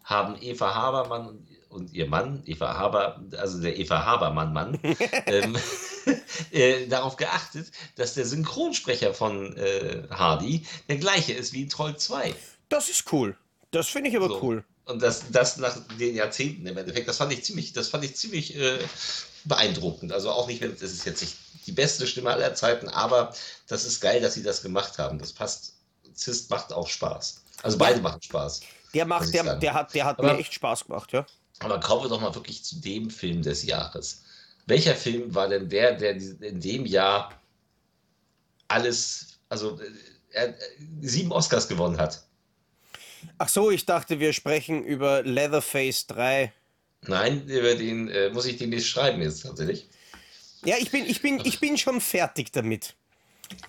haben 0.08 0.42
Eva 0.42 0.74
Habermann 0.74 1.46
und, 1.70 1.94
ihr 1.94 2.08
Mann, 2.08 2.42
Eva 2.46 2.74
Haber, 2.76 3.22
also 3.38 3.62
der 3.62 3.78
Eva 3.78 4.06
Habermann-Mann, 4.06 4.80
ähm, 5.26 5.56
äh, 6.52 6.88
darauf 6.88 7.18
geachtet, 7.18 7.68
dass 7.98 8.14
der 8.14 8.26
Synchronsprecher 8.26 9.14
von 9.14 9.56
äh, 9.58 10.04
Hardy 10.10 10.66
der 10.88 10.96
gleiche 10.96 11.34
ist 11.34 11.52
wie 11.54 11.64
in 11.64 11.70
Troll 11.70 11.98
2. 11.98 12.34
Das 12.70 12.90
ist 12.90 13.12
cool. 13.12 13.36
Das 13.72 13.90
finde 13.90 14.10
ich 14.10 14.16
aber 14.16 14.30
so. 14.30 14.42
cool. 14.42 14.64
Und 14.86 15.02
das, 15.02 15.30
das 15.30 15.58
nach 15.58 15.78
den 16.00 16.16
Jahrzehnten 16.16 16.66
im 16.66 16.78
Endeffekt, 16.78 17.10
das 17.10 17.18
fand 17.18 17.34
ich 17.34 17.44
ziemlich, 17.44 17.74
das 17.74 17.90
fand 17.90 18.06
ich 18.06 18.16
ziemlich 18.16 18.56
äh, 18.56 18.80
beeindruckend. 19.44 20.14
Also 20.14 20.32
auch 20.32 20.48
nicht, 20.48 20.62
wenn 20.62 20.72
das 20.72 20.94
ist 20.94 21.06
jetzt 21.06 21.22
nicht 21.22 21.36
die 21.66 21.74
beste 21.74 22.08
Stimme 22.08 22.32
aller 22.32 22.56
Zeiten, 22.56 22.88
aber 22.88 23.36
das 23.68 23.84
ist 23.84 24.00
geil, 24.00 24.22
dass 24.22 24.36
sie 24.36 24.44
das 24.44 24.62
gemacht 24.62 24.98
haben. 24.98 25.20
Das 25.20 25.34
passt. 25.34 25.74
Zist 26.14 26.50
macht 26.50 26.72
auch 26.72 26.88
Spaß. 26.88 27.44
Also 27.62 27.78
beide 27.78 28.02
machen 28.02 28.22
Spaß. 28.22 28.62
Der 28.98 29.06
macht, 29.06 29.32
der, 29.32 29.56
der 29.56 29.74
hat, 29.76 29.94
der 29.94 30.06
hat 30.06 30.18
aber, 30.18 30.34
mir 30.34 30.40
echt 30.40 30.54
Spaß 30.54 30.86
gemacht, 30.86 31.12
ja. 31.14 31.24
Aber 31.60 31.80
kommen 31.80 32.04
wir 32.04 32.10
doch 32.10 32.20
mal 32.20 32.34
wirklich 32.34 32.64
zu 32.64 32.82
dem 32.82 33.12
Film 33.12 33.44
des 33.44 33.64
Jahres. 33.64 34.24
Welcher 34.66 34.96
Film 34.96 35.34
war 35.36 35.48
denn 35.48 35.70
der, 35.70 35.94
der 35.94 36.16
in 36.16 36.60
dem 36.60 36.86
Jahr 36.88 37.40
alles, 38.68 39.40
also 39.50 39.80
er, 40.32 40.56
sieben 41.02 41.32
Oscars 41.32 41.68
gewonnen 41.68 41.98
hat? 42.00 42.24
Ach 43.38 43.50
so, 43.50 43.70
ich 43.70 43.86
dachte, 43.86 44.20
wir 44.20 44.34
sprechen 44.34 44.84
über 44.84 45.22
Leatherface 45.22 46.08
3. 46.08 46.52
Nein, 47.04 47.48
über 47.48 47.76
den 47.76 48.10
äh, 48.10 48.32
muss 48.32 48.46
ich 48.46 48.58
den 48.58 48.72
nicht 48.72 48.88
schreiben 48.88 49.22
jetzt 49.22 49.44
tatsächlich. 49.44 49.88
Ja, 50.66 50.76
ich 50.80 50.90
bin, 50.90 51.06
ich 51.06 51.22
bin, 51.22 51.40
ich 51.46 51.60
bin 51.60 51.78
schon 51.78 52.02
fertig 52.02 52.52
damit. 52.52 52.96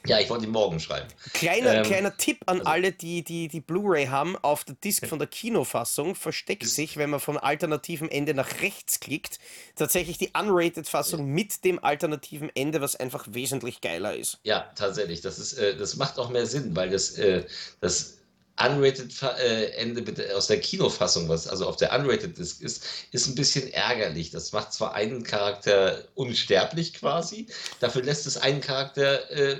Ja, 0.07 0.19
ich 0.19 0.31
wollte 0.31 0.45
ihn 0.47 0.51
morgen 0.51 0.81
schreiben. 0.81 1.07
Kleiner, 1.35 1.75
ähm, 1.75 1.83
kleiner 1.85 2.17
Tipp 2.17 2.39
an 2.47 2.61
also, 2.61 2.71
alle, 2.71 2.93
die 2.93 3.23
die, 3.23 3.49
die 3.49 3.61
Blu-ray 3.61 4.07
haben. 4.07 4.37
Auf 4.37 4.65
der 4.65 4.75
Disc 4.77 5.07
von 5.07 5.19
der 5.19 5.29
Kinofassung 5.29 6.15
versteckt 6.15 6.67
sich, 6.67 6.97
wenn 6.97 7.11
man 7.11 7.21
vom 7.21 7.37
alternativen 7.37 8.11
Ende 8.11 8.35
nach 8.35 8.61
rechts 8.61 9.01
klickt, 9.01 9.39
tatsächlich 9.77 10.19
die 10.19 10.31
Unrated-Fassung 10.39 11.21
ja. 11.21 11.27
mit 11.27 11.65
dem 11.65 11.83
alternativen 11.83 12.51
Ende, 12.55 12.81
was 12.81 12.97
einfach 12.97 13.27
wesentlich 13.31 13.81
geiler 13.81 14.17
ist. 14.17 14.39
Ja, 14.45 14.71
tatsächlich. 14.75 15.21
Das, 15.21 15.39
ist, 15.39 15.55
äh, 15.55 15.77
das 15.77 15.97
macht 15.97 16.19
auch 16.19 16.31
mehr 16.31 16.47
Sinn, 16.47 16.75
weil 16.75 16.91
das, 16.91 17.19
äh, 17.19 17.45
das 17.81 18.18
Unrated 18.59 19.15
äh, 19.23 19.71
Ende 19.73 20.37
aus 20.37 20.49
der 20.49 20.61
Kinofassung, 20.61 21.29
was 21.29 21.47
also 21.47 21.67
auf 21.67 21.77
der 21.77 21.93
Unrated 21.93 22.37
Disc 22.39 22.61
ist, 22.61 22.85
ist 23.13 23.29
ein 23.29 23.35
bisschen 23.35 23.73
ärgerlich. 23.73 24.31
Das 24.31 24.53
macht 24.53 24.73
zwar 24.73 24.95
einen 24.95 25.23
Charakter 25.23 26.05
unsterblich 26.15 26.95
quasi, 26.95 27.47
dafür 27.81 28.03
lässt 28.03 28.27
es 28.27 28.37
einen 28.37 28.61
Charakter 28.61 29.31
äh, 29.31 29.59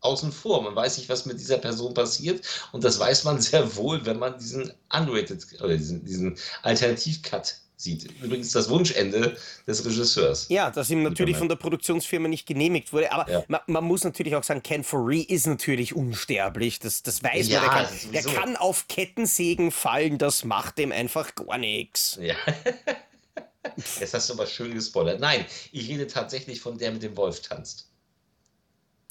außen 0.00 0.32
vor. 0.32 0.62
Man 0.62 0.74
weiß 0.74 0.98
nicht, 0.98 1.08
was 1.08 1.26
mit 1.26 1.38
dieser 1.38 1.58
Person 1.58 1.94
passiert. 1.94 2.46
Und 2.72 2.84
das 2.84 2.98
weiß 2.98 3.24
man 3.24 3.40
sehr 3.40 3.76
wohl, 3.76 4.04
wenn 4.06 4.18
man 4.18 4.38
diesen 4.38 4.72
Unrated 4.92 5.46
oder 5.60 5.76
diesen, 5.76 6.04
diesen 6.04 6.36
Alternativ-Cut 6.62 7.56
sieht. 7.82 8.08
Übrigens 8.22 8.52
das 8.52 8.68
Wunschende 8.68 9.36
des 9.66 9.84
Regisseurs. 9.84 10.46
Ja, 10.48 10.70
das 10.70 10.90
ihm 10.90 11.02
natürlich 11.02 11.36
von 11.36 11.48
der 11.48 11.56
Produktionsfirma 11.56 12.28
nicht 12.28 12.46
genehmigt 12.46 12.92
wurde. 12.92 13.12
Aber 13.12 13.30
ja. 13.30 13.44
man, 13.48 13.60
man, 13.66 13.84
muss 13.84 14.04
natürlich 14.04 14.36
auch 14.36 14.44
sagen, 14.44 14.62
Ken 14.62 14.84
Foree 14.84 15.20
ist 15.20 15.46
natürlich 15.46 15.94
unsterblich. 15.94 16.78
Das, 16.78 17.02
das 17.02 17.22
weiß 17.22 17.48
ja, 17.48 17.60
man. 17.60 17.70
Der 17.70 17.84
kann, 17.84 18.12
der 18.12 18.22
kann 18.22 18.56
auf 18.56 18.88
Kettensägen 18.88 19.70
fallen. 19.70 20.18
Das 20.18 20.44
macht 20.44 20.78
dem 20.78 20.92
einfach 20.92 21.34
gar 21.34 21.58
nichts. 21.58 22.18
Ja. 22.20 22.36
Jetzt 23.76 24.14
hast 24.14 24.30
du 24.30 24.34
aber 24.34 24.46
schön 24.46 24.74
gespoilert. 24.74 25.20
Nein, 25.20 25.44
ich 25.72 25.88
rede 25.88 26.06
tatsächlich 26.06 26.60
von 26.60 26.78
der 26.78 26.92
mit 26.92 27.02
dem 27.02 27.16
Wolf 27.16 27.40
tanzt 27.40 27.89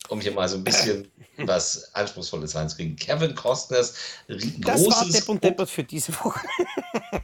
um 0.07 0.21
hier 0.21 0.31
mal 0.31 0.47
so 0.47 0.55
ein 0.55 0.63
bisschen 0.63 1.11
was 1.47 1.93
Anspruchsvolles 1.93 2.55
reinzukriegen. 2.55 2.95
Kevin 2.95 3.35
Costners 3.35 3.93
großes... 4.27 4.59
Das 4.59 4.85
war 4.87 5.09
Depp 5.09 5.29
und 5.29 5.43
Deppert 5.43 5.69
für 5.69 5.83
diese 5.83 6.13
Woche. 6.13 6.41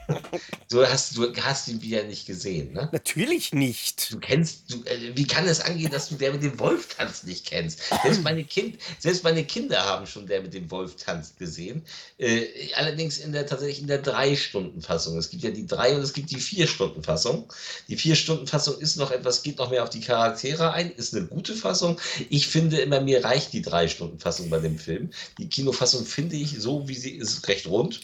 du, 0.69 0.85
hast, 0.85 1.17
du 1.17 1.33
hast 1.41 1.67
ihn 1.67 1.81
wieder 1.81 2.03
nicht 2.03 2.25
gesehen, 2.25 2.73
ne? 2.73 2.89
Natürlich 2.91 3.53
nicht. 3.53 4.11
Du 4.11 4.19
kennst... 4.19 4.71
Du, 4.71 4.83
äh, 4.85 5.15
wie 5.15 5.27
kann 5.27 5.47
es 5.47 5.59
angehen, 5.59 5.91
dass 5.91 6.09
du 6.09 6.15
der 6.15 6.31
mit 6.31 6.43
dem 6.43 6.57
Wolf 6.59 6.95
tanzt 6.95 7.25
nicht 7.25 7.45
kennst? 7.45 7.81
Selbst 8.03 8.23
meine, 8.23 8.43
kind, 8.43 8.79
selbst 8.99 9.23
meine 9.23 9.43
Kinder 9.43 9.83
haben 9.83 10.05
schon 10.07 10.27
der 10.27 10.41
mit 10.41 10.53
dem 10.53 10.69
Wolf 10.71 10.95
tanzt 10.95 11.37
gesehen. 11.37 11.85
Äh, 12.17 12.45
allerdings 12.75 13.17
in 13.17 13.31
der, 13.31 13.45
tatsächlich 13.45 13.81
in 13.81 13.87
der 13.87 14.01
Drei-Stunden-Fassung. 14.01 15.17
Es 15.17 15.29
gibt 15.29 15.43
ja 15.43 15.51
die 15.51 15.67
Drei- 15.67 15.95
und 15.95 16.01
es 16.01 16.13
gibt 16.13 16.31
die 16.31 16.39
Vier-Stunden-Fassung. 16.39 17.51
Die 17.87 17.97
Vier-Stunden-Fassung 17.97 18.79
ist 18.79 18.95
noch 18.97 19.11
etwas, 19.11 19.43
geht 19.43 19.57
noch 19.57 19.71
mehr 19.71 19.83
auf 19.83 19.89
die 19.89 20.01
Charaktere 20.01 20.71
ein, 20.71 20.91
ist 20.91 21.13
eine 21.15 21.25
gute 21.25 21.55
Fassung. 21.55 21.99
Ich 22.29 22.47
finde 22.47 22.64
finde 22.65 22.81
immer, 22.81 22.99
mir 22.99 23.23
reicht 23.23 23.53
die 23.53 23.61
Drei-Stunden-Fassung 23.61 24.49
bei 24.49 24.59
dem 24.59 24.79
Film. 24.79 25.11
Die 25.37 25.47
Kinofassung 25.47 26.03
finde 26.03 26.35
ich 26.35 26.59
so, 26.59 26.87
wie 26.87 26.95
sie 26.95 27.11
ist, 27.11 27.47
recht 27.47 27.67
rund. 27.67 28.01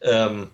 Ähm, 0.00 0.50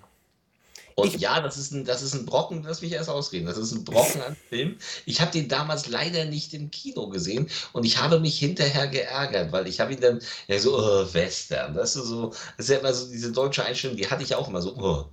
und 0.95 1.15
ich, 1.15 1.21
ja, 1.21 1.41
das 1.41 1.59
ist, 1.59 1.73
ein, 1.73 1.85
das 1.85 2.01
ist 2.01 2.15
ein 2.15 2.25
Brocken, 2.25 2.63
lass 2.63 2.81
mich 2.81 2.93
erst 2.93 3.11
ausreden. 3.11 3.47
Das 3.47 3.59
ist 3.59 3.73
ein 3.73 3.85
Brocken 3.85 4.23
an 4.23 4.37
Film. 4.49 4.77
Ich 5.05 5.21
habe 5.21 5.31
den 5.31 5.49
damals 5.49 5.87
leider 5.89 6.25
nicht 6.25 6.55
im 6.55 6.71
Kino 6.71 7.09
gesehen 7.09 7.49
und 7.73 7.85
ich 7.85 7.99
habe 7.99 8.21
mich 8.21 8.39
hinterher 8.39 8.87
geärgert, 8.87 9.53
weil 9.53 9.67
ich 9.67 9.81
habe 9.81 9.93
ihn 9.93 10.01
dann 10.01 10.21
ja 10.49 10.59
so, 10.59 10.79
oh, 10.79 11.13
Western. 11.13 11.75
Das 11.75 11.97
ist 11.97 12.07
so, 12.07 12.29
das 12.57 12.67
ist 12.67 12.71
ja 12.71 12.79
immer 12.79 12.95
so 12.95 13.11
diese 13.11 13.33
deutsche 13.33 13.65
Einstellung, 13.65 13.97
die 13.97 14.09
hatte 14.09 14.23
ich 14.23 14.35
auch 14.35 14.49
immer 14.49 14.63
so, 14.63 14.77
oh, 14.77 15.05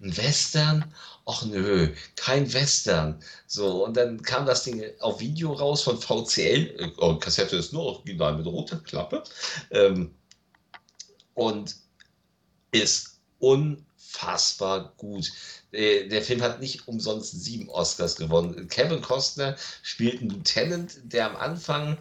ein 0.00 0.16
Western? 0.16 0.84
Ach 1.26 1.44
nö, 1.44 1.88
kein 2.16 2.52
Western. 2.52 3.22
So, 3.46 3.84
und 3.84 3.96
dann 3.96 4.22
kam 4.22 4.46
das 4.46 4.64
Ding 4.64 4.82
auf 5.00 5.20
Video 5.20 5.52
raus 5.52 5.82
von 5.82 5.98
VCL. 6.00 6.92
Oh, 6.98 7.16
Kassette 7.16 7.56
ist 7.56 7.72
nur 7.72 7.82
original 7.84 8.36
mit 8.36 8.46
roter 8.46 8.78
Klappe. 8.78 9.24
Ähm, 9.70 10.14
und 11.34 11.76
ist 12.72 13.20
unfassbar 13.38 14.92
gut. 14.96 15.32
Der 15.72 16.22
Film 16.22 16.42
hat 16.42 16.60
nicht 16.60 16.86
umsonst 16.86 17.42
sieben 17.44 17.68
Oscars 17.68 18.16
gewonnen. 18.16 18.68
Kevin 18.68 19.02
Costner 19.02 19.56
spielt 19.82 20.20
einen 20.20 20.30
Lieutenant, 20.30 20.98
der 21.04 21.30
am 21.30 21.36
Anfang 21.36 21.98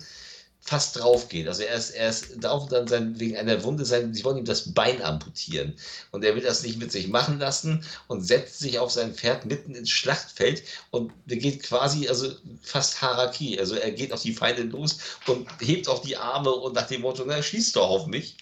fast 0.66 0.98
drauf 0.98 1.28
geht. 1.28 1.48
Also 1.48 1.64
er 1.64 1.76
ist, 1.76 1.90
er 1.92 2.10
ist 2.10 2.42
drauf 2.42 2.70
dann 2.70 2.88
sein, 2.88 3.20
wegen 3.20 3.36
einer 3.36 3.62
Wunde 3.64 3.84
sein, 3.84 4.14
sie 4.14 4.24
wollen 4.24 4.38
ihm 4.38 4.46
das 4.46 4.74
Bein 4.74 5.02
amputieren. 5.02 5.76
Und 6.12 6.24
er 6.24 6.36
will 6.36 6.42
das 6.42 6.64
nicht 6.64 6.80
mit 6.80 6.92
sich 6.92 7.10
machen 7.10 7.38
lassen 7.38 7.86
und 8.08 8.26
setzt 8.26 8.60
sich 8.60 8.80
auf 8.80 8.90
sein 8.90 9.14
Pferd 9.14 9.46
mitten 9.46 9.76
ins 9.76 9.90
Schlachtfeld 9.90 10.64
und 10.90 11.12
geht 11.28 11.64
quasi, 11.64 12.08
also 12.08 12.32
fast 12.62 13.02
Haraki. 13.02 13.60
Also 13.60 13.76
er 13.76 13.92
geht 13.92 14.14
auf 14.14 14.22
die 14.22 14.34
Feinde 14.34 14.64
los 14.64 15.00
und 15.28 15.50
hebt 15.60 15.90
auf 15.90 16.02
die 16.02 16.16
Arme 16.16 16.52
und 16.52 16.74
nach 16.76 16.88
dem 16.88 17.02
Motto, 17.02 17.24
na, 17.28 17.44
schieß 17.44 17.74
doch 17.74 17.90
auf 17.90 18.08
mich. 18.08 18.38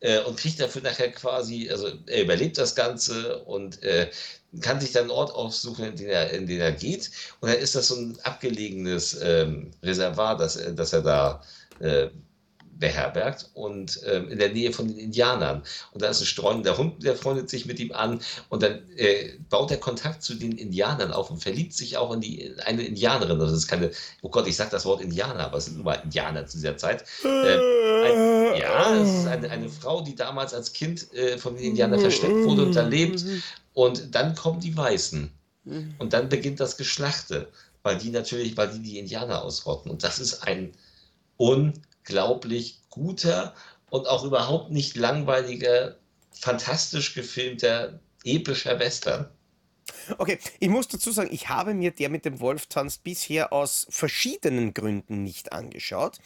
Äh, 0.00 0.20
und 0.20 0.38
kriegt 0.38 0.60
dafür 0.60 0.82
nachher 0.82 1.10
quasi, 1.10 1.68
also 1.70 1.90
er 2.06 2.22
überlebt 2.22 2.56
das 2.56 2.76
Ganze 2.76 3.40
und 3.40 3.82
äh, 3.82 4.08
kann 4.60 4.80
sich 4.80 4.92
dann 4.92 5.02
einen 5.02 5.10
Ort 5.10 5.32
aufsuchen, 5.34 5.84
in 5.86 5.96
den 5.96 6.08
er, 6.08 6.30
in 6.30 6.46
den 6.46 6.60
er 6.60 6.72
geht. 6.72 7.10
Und 7.40 7.50
dann 7.50 7.58
ist 7.58 7.74
das 7.74 7.88
so 7.88 7.96
ein 7.96 8.18
abgelegenes 8.22 9.18
ähm, 9.22 9.70
Reservoir, 9.82 10.36
das, 10.36 10.58
das 10.74 10.92
er 10.92 11.02
da 11.02 11.42
äh, 11.80 12.08
beherbergt 12.78 13.50
und 13.54 14.00
ähm, 14.06 14.28
in 14.28 14.38
der 14.38 14.50
Nähe 14.50 14.72
von 14.72 14.88
den 14.88 14.98
Indianern. 14.98 15.62
Und 15.92 16.02
da 16.02 16.08
ist 16.08 16.20
ein 16.20 16.26
streunender 16.26 16.78
Hund, 16.78 17.02
der 17.02 17.16
freundet 17.16 17.50
sich 17.50 17.66
mit 17.66 17.80
ihm 17.80 17.92
an 17.92 18.20
und 18.48 18.62
dann 18.62 18.80
äh, 18.96 19.32
baut 19.48 19.70
er 19.70 19.78
Kontakt 19.78 20.22
zu 20.22 20.34
den 20.34 20.52
Indianern 20.52 21.12
auf 21.12 21.30
und 21.30 21.42
verliebt 21.42 21.74
sich 21.74 21.96
auch 21.96 22.12
in 22.12 22.20
die, 22.20 22.54
eine 22.64 22.82
Indianerin. 22.82 23.38
Das 23.38 23.52
ist 23.52 23.66
keine, 23.68 23.90
oh 24.22 24.28
Gott, 24.28 24.46
ich 24.46 24.56
sage 24.56 24.70
das 24.70 24.84
Wort 24.84 25.00
Indianer, 25.00 25.44
aber 25.44 25.58
es 25.58 25.66
sind 25.66 25.76
nur 25.76 25.84
mal 25.84 26.00
Indianer 26.04 26.46
zu 26.46 26.56
dieser 26.56 26.76
Zeit. 26.76 27.04
Äh, 27.24 27.28
ein, 27.28 28.60
ja, 28.60 28.94
es 28.94 29.20
ist 29.20 29.26
eine, 29.26 29.50
eine 29.50 29.68
Frau, 29.68 30.00
die 30.00 30.14
damals 30.14 30.54
als 30.54 30.72
Kind 30.72 31.12
äh, 31.14 31.38
von 31.38 31.56
den 31.56 31.64
Indianern 31.64 32.00
versteckt 32.00 32.44
wurde 32.44 32.62
und 32.62 32.76
da 32.76 32.86
lebt 32.86 33.24
und 33.74 34.14
dann 34.14 34.34
kommen 34.34 34.60
die 34.60 34.76
Weißen. 34.76 35.30
Und 35.98 36.12
dann 36.12 36.28
beginnt 36.28 36.60
das 36.60 36.76
Geschlachte, 36.76 37.48
weil 37.82 37.98
die 37.98 38.10
natürlich, 38.10 38.56
weil 38.56 38.68
die 38.68 38.80
die 38.80 38.98
Indianer 38.98 39.42
ausrotten. 39.42 39.90
Und 39.90 40.02
das 40.02 40.18
ist 40.18 40.42
ein 40.42 40.72
unglaublich 42.08 42.80
guter 42.90 43.54
und 43.90 44.06
auch 44.06 44.24
überhaupt 44.24 44.70
nicht 44.70 44.96
langweiliger, 44.96 45.96
fantastisch 46.32 47.14
gefilmter, 47.14 48.00
epischer 48.24 48.78
Western. 48.78 49.28
Okay, 50.18 50.38
ich 50.58 50.68
muss 50.68 50.88
dazu 50.88 51.10
sagen, 51.10 51.30
ich 51.32 51.48
habe 51.48 51.74
mir 51.74 51.90
der 51.90 52.08
mit 52.08 52.24
dem 52.24 52.40
Wolftanz 52.40 52.98
bisher 52.98 53.52
aus 53.52 53.86
verschiedenen 53.90 54.74
Gründen 54.74 55.22
nicht 55.22 55.52
angeschaut. 55.52 56.18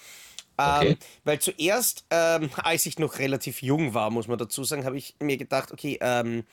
Okay. 0.57 0.91
Ähm, 0.91 0.97
weil 1.25 1.39
zuerst, 1.41 2.05
ähm, 2.11 2.51
als 2.57 2.87
ich 2.87 2.99
noch 2.99 3.19
relativ 3.19 3.63
jung 3.63 3.95
war, 3.95 4.11
muss 4.11 4.29
man 4.29 4.39
dazu 4.39 4.65
sagen, 4.65 4.85
habe 4.85 4.99
ich 4.99 5.17
mir 5.21 5.37
gedacht, 5.37 5.73
okay, 5.73 5.99
ähm, 6.01 6.45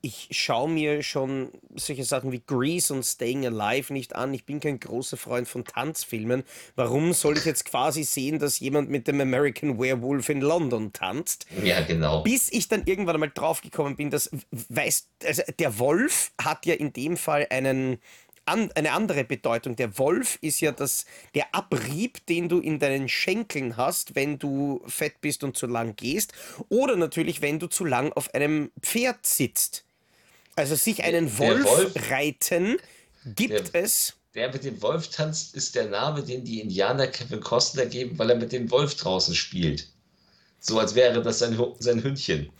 ich 0.00 0.28
schaue 0.30 0.70
mir 0.70 1.02
schon 1.02 1.50
solche 1.74 2.04
Sachen 2.04 2.30
wie 2.30 2.42
Grease 2.46 2.94
und 2.94 3.04
Staying 3.04 3.46
Alive 3.46 3.92
nicht 3.92 4.14
an. 4.14 4.32
Ich 4.32 4.44
bin 4.46 4.60
kein 4.60 4.78
großer 4.78 5.16
Freund 5.16 5.48
von 5.48 5.64
Tanzfilmen. 5.64 6.44
Warum 6.76 7.12
soll 7.12 7.36
ich 7.36 7.44
jetzt 7.44 7.64
quasi 7.64 8.04
sehen, 8.04 8.38
dass 8.38 8.60
jemand 8.60 8.90
mit 8.90 9.08
dem 9.08 9.20
American 9.20 9.78
Werewolf 9.78 10.28
in 10.28 10.40
London 10.40 10.92
tanzt? 10.92 11.46
Ja, 11.64 11.80
genau. 11.80 12.22
Bis 12.22 12.50
ich 12.52 12.68
dann 12.68 12.82
irgendwann 12.84 13.16
einmal 13.16 13.32
draufgekommen 13.34 13.96
bin, 13.96 14.10
dass 14.10 14.30
weiß, 14.50 15.08
also 15.24 15.42
der 15.58 15.78
Wolf 15.78 16.32
hat 16.40 16.64
ja 16.66 16.74
in 16.74 16.92
dem 16.92 17.16
Fall 17.16 17.46
einen 17.50 17.98
an, 18.48 18.70
eine 18.74 18.92
andere 18.92 19.24
Bedeutung. 19.24 19.76
Der 19.76 19.98
Wolf 19.98 20.38
ist 20.40 20.60
ja 20.60 20.72
das, 20.72 21.04
der 21.34 21.54
Abrieb, 21.54 22.24
den 22.26 22.48
du 22.48 22.60
in 22.60 22.78
deinen 22.78 23.08
Schenkeln 23.08 23.76
hast, 23.76 24.14
wenn 24.14 24.38
du 24.38 24.82
fett 24.86 25.20
bist 25.20 25.44
und 25.44 25.56
zu 25.56 25.66
lang 25.66 25.96
gehst. 25.96 26.32
Oder 26.68 26.96
natürlich, 26.96 27.42
wenn 27.42 27.58
du 27.58 27.66
zu 27.66 27.84
lang 27.84 28.12
auf 28.12 28.34
einem 28.34 28.70
Pferd 28.80 29.26
sitzt. 29.26 29.84
Also 30.58 30.74
sich 30.74 31.04
einen 31.04 31.38
Wolf, 31.38 31.64
Wolf, 31.64 32.10
reiten 32.10 32.78
gibt 33.24 33.72
der, 33.74 33.84
es. 33.84 34.14
Der 34.34 34.52
mit 34.52 34.64
dem 34.64 34.82
Wolf 34.82 35.08
tanzt, 35.08 35.54
ist 35.54 35.76
der 35.76 35.86
Name, 35.86 36.20
den 36.24 36.44
die 36.44 36.60
Indianer 36.60 37.06
Kevin 37.06 37.38
Costner 37.38 37.86
geben, 37.86 38.18
weil 38.18 38.30
er 38.30 38.36
mit 38.36 38.50
dem 38.50 38.68
Wolf 38.72 38.96
draußen 38.96 39.36
spielt. 39.36 39.86
So 40.58 40.80
als 40.80 40.96
wäre 40.96 41.22
das 41.22 41.38
sein, 41.38 41.56
sein 41.78 42.02
Hündchen. 42.02 42.50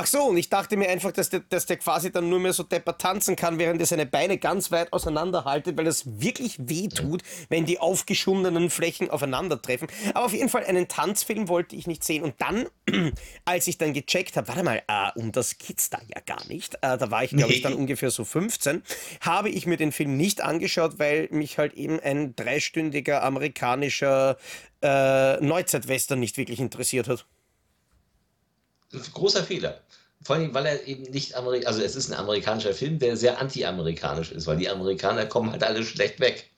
Ach 0.00 0.06
so, 0.06 0.26
und 0.26 0.36
ich 0.36 0.48
dachte 0.48 0.76
mir 0.76 0.88
einfach, 0.90 1.10
dass 1.10 1.28
der, 1.28 1.40
dass 1.40 1.66
der 1.66 1.76
quasi 1.76 2.12
dann 2.12 2.28
nur 2.28 2.38
mehr 2.38 2.52
so 2.52 2.62
depper 2.62 2.98
tanzen 2.98 3.34
kann, 3.34 3.58
während 3.58 3.80
er 3.80 3.86
seine 3.88 4.06
Beine 4.06 4.38
ganz 4.38 4.70
weit 4.70 4.92
auseinanderhaltet, 4.92 5.76
weil 5.76 5.86
das 5.86 6.20
wirklich 6.20 6.54
weh 6.60 6.86
tut, 6.86 7.24
wenn 7.48 7.64
die 7.64 7.80
aufgeschundenen 7.80 8.70
Flächen 8.70 9.10
aufeinandertreffen. 9.10 9.88
Aber 10.14 10.26
auf 10.26 10.32
jeden 10.32 10.50
Fall 10.50 10.64
einen 10.66 10.86
Tanzfilm 10.86 11.48
wollte 11.48 11.74
ich 11.74 11.88
nicht 11.88 12.04
sehen. 12.04 12.22
Und 12.22 12.36
dann, 12.38 12.68
als 13.44 13.66
ich 13.66 13.76
dann 13.76 13.92
gecheckt 13.92 14.36
habe, 14.36 14.46
warte 14.46 14.62
mal, 14.62 14.80
äh, 14.86 15.18
um 15.18 15.32
das 15.32 15.58
geht's 15.58 15.90
da 15.90 15.98
ja 16.14 16.22
gar 16.24 16.46
nicht. 16.46 16.76
Äh, 16.76 16.96
da 16.96 17.10
war 17.10 17.24
ich, 17.24 17.30
glaube 17.30 17.52
ich, 17.52 17.62
dann 17.62 17.74
ungefähr 17.74 18.12
so 18.12 18.24
15, 18.24 18.84
habe 19.22 19.48
ich 19.48 19.66
mir 19.66 19.78
den 19.78 19.90
Film 19.90 20.16
nicht 20.16 20.42
angeschaut, 20.42 21.00
weil 21.00 21.26
mich 21.32 21.58
halt 21.58 21.74
eben 21.74 21.98
ein 21.98 22.36
dreistündiger 22.36 23.24
amerikanischer 23.24 24.36
äh, 24.80 25.40
Neuzeitwestern 25.40 26.20
nicht 26.20 26.36
wirklich 26.36 26.60
interessiert 26.60 27.08
hat. 27.08 27.26
Großer 29.12 29.44
Fehler. 29.44 29.80
Vor 30.22 30.36
allem, 30.36 30.52
weil 30.52 30.66
er 30.66 30.86
eben 30.86 31.04
nicht 31.04 31.36
amerikanisch, 31.36 31.66
also 31.68 31.82
es 31.82 31.94
ist 31.94 32.10
ein 32.10 32.18
amerikanischer 32.18 32.74
Film, 32.74 32.98
der 32.98 33.16
sehr 33.16 33.38
anti-amerikanisch 33.40 34.32
ist, 34.32 34.46
weil 34.46 34.56
die 34.56 34.68
Amerikaner 34.68 35.26
kommen 35.26 35.52
halt 35.52 35.62
alle 35.62 35.84
schlecht 35.84 36.20
weg. 36.20 36.50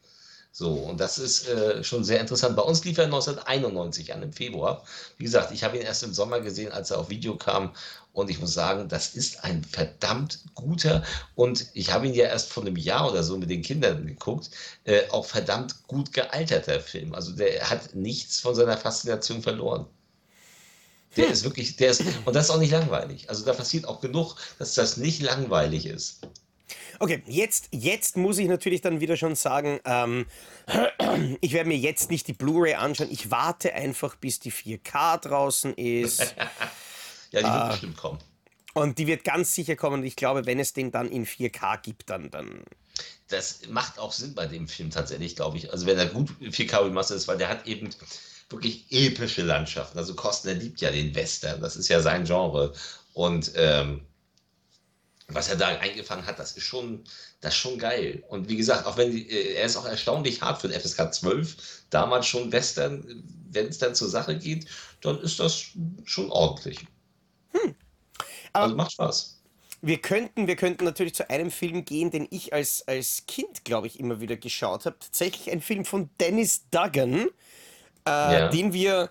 So, 0.52 0.72
und 0.72 0.98
das 0.98 1.18
ist 1.18 1.48
äh, 1.48 1.84
schon 1.84 2.02
sehr 2.02 2.20
interessant. 2.20 2.56
Bei 2.56 2.62
uns 2.62 2.84
lief 2.84 2.98
er 2.98 3.04
1991 3.04 4.12
an 4.12 4.22
im 4.22 4.32
Februar. 4.32 4.84
Wie 5.16 5.24
gesagt, 5.24 5.52
ich 5.52 5.62
habe 5.62 5.76
ihn 5.76 5.82
erst 5.82 6.02
im 6.02 6.12
Sommer 6.12 6.40
gesehen, 6.40 6.72
als 6.72 6.90
er 6.90 6.98
auf 6.98 7.10
Video 7.10 7.36
kam. 7.36 7.72
Und 8.12 8.30
ich 8.30 8.40
muss 8.40 8.52
sagen, 8.52 8.88
das 8.88 9.14
ist 9.14 9.44
ein 9.44 9.62
verdammt 9.62 10.40
guter 10.54 11.04
und 11.36 11.66
ich 11.74 11.92
habe 11.92 12.08
ihn 12.08 12.14
ja 12.14 12.26
erst 12.26 12.50
vor 12.52 12.64
einem 12.64 12.76
Jahr 12.76 13.08
oder 13.08 13.22
so 13.22 13.38
mit 13.38 13.50
den 13.50 13.62
Kindern 13.62 14.04
geguckt, 14.04 14.50
äh, 14.84 15.08
auch 15.10 15.26
verdammt 15.26 15.86
gut 15.86 16.12
gealterter 16.12 16.80
Film. 16.80 17.14
Also 17.14 17.32
der 17.32 17.70
hat 17.70 17.94
nichts 17.94 18.40
von 18.40 18.56
seiner 18.56 18.76
Faszination 18.76 19.42
verloren. 19.42 19.86
Der 21.16 21.26
hm. 21.26 21.32
ist 21.32 21.44
wirklich, 21.44 21.76
der 21.76 21.90
ist, 21.90 22.02
und 22.24 22.34
das 22.34 22.46
ist 22.46 22.50
auch 22.50 22.58
nicht 22.58 22.70
langweilig. 22.70 23.28
Also 23.28 23.44
da 23.44 23.52
passiert 23.52 23.86
auch 23.86 24.00
genug, 24.00 24.36
dass 24.58 24.74
das 24.74 24.96
nicht 24.96 25.22
langweilig 25.22 25.86
ist. 25.86 26.20
Okay, 27.00 27.22
jetzt, 27.26 27.68
jetzt 27.72 28.16
muss 28.16 28.38
ich 28.38 28.46
natürlich 28.46 28.82
dann 28.82 29.00
wieder 29.00 29.16
schon 29.16 29.34
sagen, 29.34 29.80
ähm, 29.86 30.26
ich 31.40 31.52
werde 31.52 31.68
mir 31.68 31.78
jetzt 31.78 32.10
nicht 32.10 32.28
die 32.28 32.32
Blu-ray 32.32 32.74
anschauen. 32.74 33.08
Ich 33.10 33.30
warte 33.30 33.72
einfach, 33.72 34.16
bis 34.16 34.38
die 34.38 34.52
4K 34.52 35.18
draußen 35.18 35.74
ist. 35.74 36.20
ja, 37.30 37.40
die 37.40 37.46
wird 37.46 37.64
äh, 37.64 37.68
bestimmt 37.70 37.96
kommen. 37.96 38.18
Und 38.74 38.98
die 38.98 39.06
wird 39.06 39.24
ganz 39.24 39.54
sicher 39.54 39.76
kommen. 39.76 40.00
Und 40.00 40.06
ich 40.06 40.14
glaube, 40.14 40.46
wenn 40.46 40.60
es 40.60 40.74
den 40.74 40.92
dann 40.92 41.10
in 41.10 41.26
4K 41.26 41.80
gibt, 41.82 42.10
dann, 42.10 42.30
dann 42.30 42.62
das 43.28 43.60
macht 43.68 43.98
auch 43.98 44.12
Sinn 44.12 44.34
bei 44.34 44.46
dem 44.46 44.68
Film 44.68 44.90
tatsächlich, 44.90 45.36
glaube 45.36 45.56
ich. 45.56 45.72
Also 45.72 45.86
wenn 45.86 45.98
er 45.98 46.06
gut 46.06 46.30
4K 46.40 46.84
remastered 46.84 47.18
ist, 47.18 47.28
weil 47.28 47.38
der 47.38 47.48
hat 47.48 47.66
eben 47.66 47.88
wirklich 48.50 48.86
epische 48.90 49.42
Landschaften. 49.42 49.98
Also 49.98 50.14
Kostner 50.14 50.54
liebt 50.54 50.80
ja 50.80 50.90
den 50.90 51.14
Western, 51.14 51.60
das 51.60 51.76
ist 51.76 51.88
ja 51.88 52.00
sein 52.00 52.24
Genre. 52.24 52.72
Und 53.14 53.52
ähm, 53.54 54.02
was 55.28 55.48
er 55.48 55.56
da 55.56 55.68
eingefangen 55.68 56.26
hat, 56.26 56.38
das 56.38 56.56
ist 56.56 56.64
schon, 56.64 57.04
das 57.40 57.54
ist 57.54 57.60
schon 57.60 57.78
geil. 57.78 58.22
Und 58.28 58.48
wie 58.48 58.56
gesagt, 58.56 58.86
auch 58.86 58.96
wenn 58.96 59.16
äh, 59.16 59.54
er 59.54 59.64
ist 59.64 59.76
auch 59.76 59.86
erstaunlich 59.86 60.42
hart 60.42 60.60
für 60.60 60.68
den 60.68 60.80
FSK 60.80 61.14
12, 61.14 61.56
damals 61.90 62.26
schon 62.26 62.50
Western, 62.52 63.22
wenn 63.50 63.68
es 63.68 63.78
dann 63.78 63.94
zur 63.94 64.08
Sache 64.08 64.36
geht, 64.36 64.66
dann 65.00 65.20
ist 65.20 65.40
das 65.40 65.66
schon 66.04 66.30
ordentlich. 66.30 66.80
Hm. 67.52 67.74
also 68.52 68.74
macht 68.74 68.92
Spaß. 68.92 69.36
Wir 69.82 69.98
könnten, 69.98 70.46
wir 70.46 70.56
könnten 70.56 70.84
natürlich 70.84 71.14
zu 71.14 71.30
einem 71.30 71.50
Film 71.50 71.86
gehen, 71.86 72.10
den 72.10 72.28
ich 72.30 72.52
als, 72.52 72.86
als 72.86 73.24
Kind, 73.26 73.64
glaube 73.64 73.86
ich, 73.86 73.98
immer 73.98 74.20
wieder 74.20 74.36
geschaut 74.36 74.84
habe. 74.84 74.98
Tatsächlich 74.98 75.50
ein 75.50 75.62
Film 75.62 75.86
von 75.86 76.10
Dennis 76.20 76.68
Duggan, 76.70 77.28
äh, 78.10 78.40
ja. 78.40 78.48
den 78.48 78.72
wir 78.72 79.10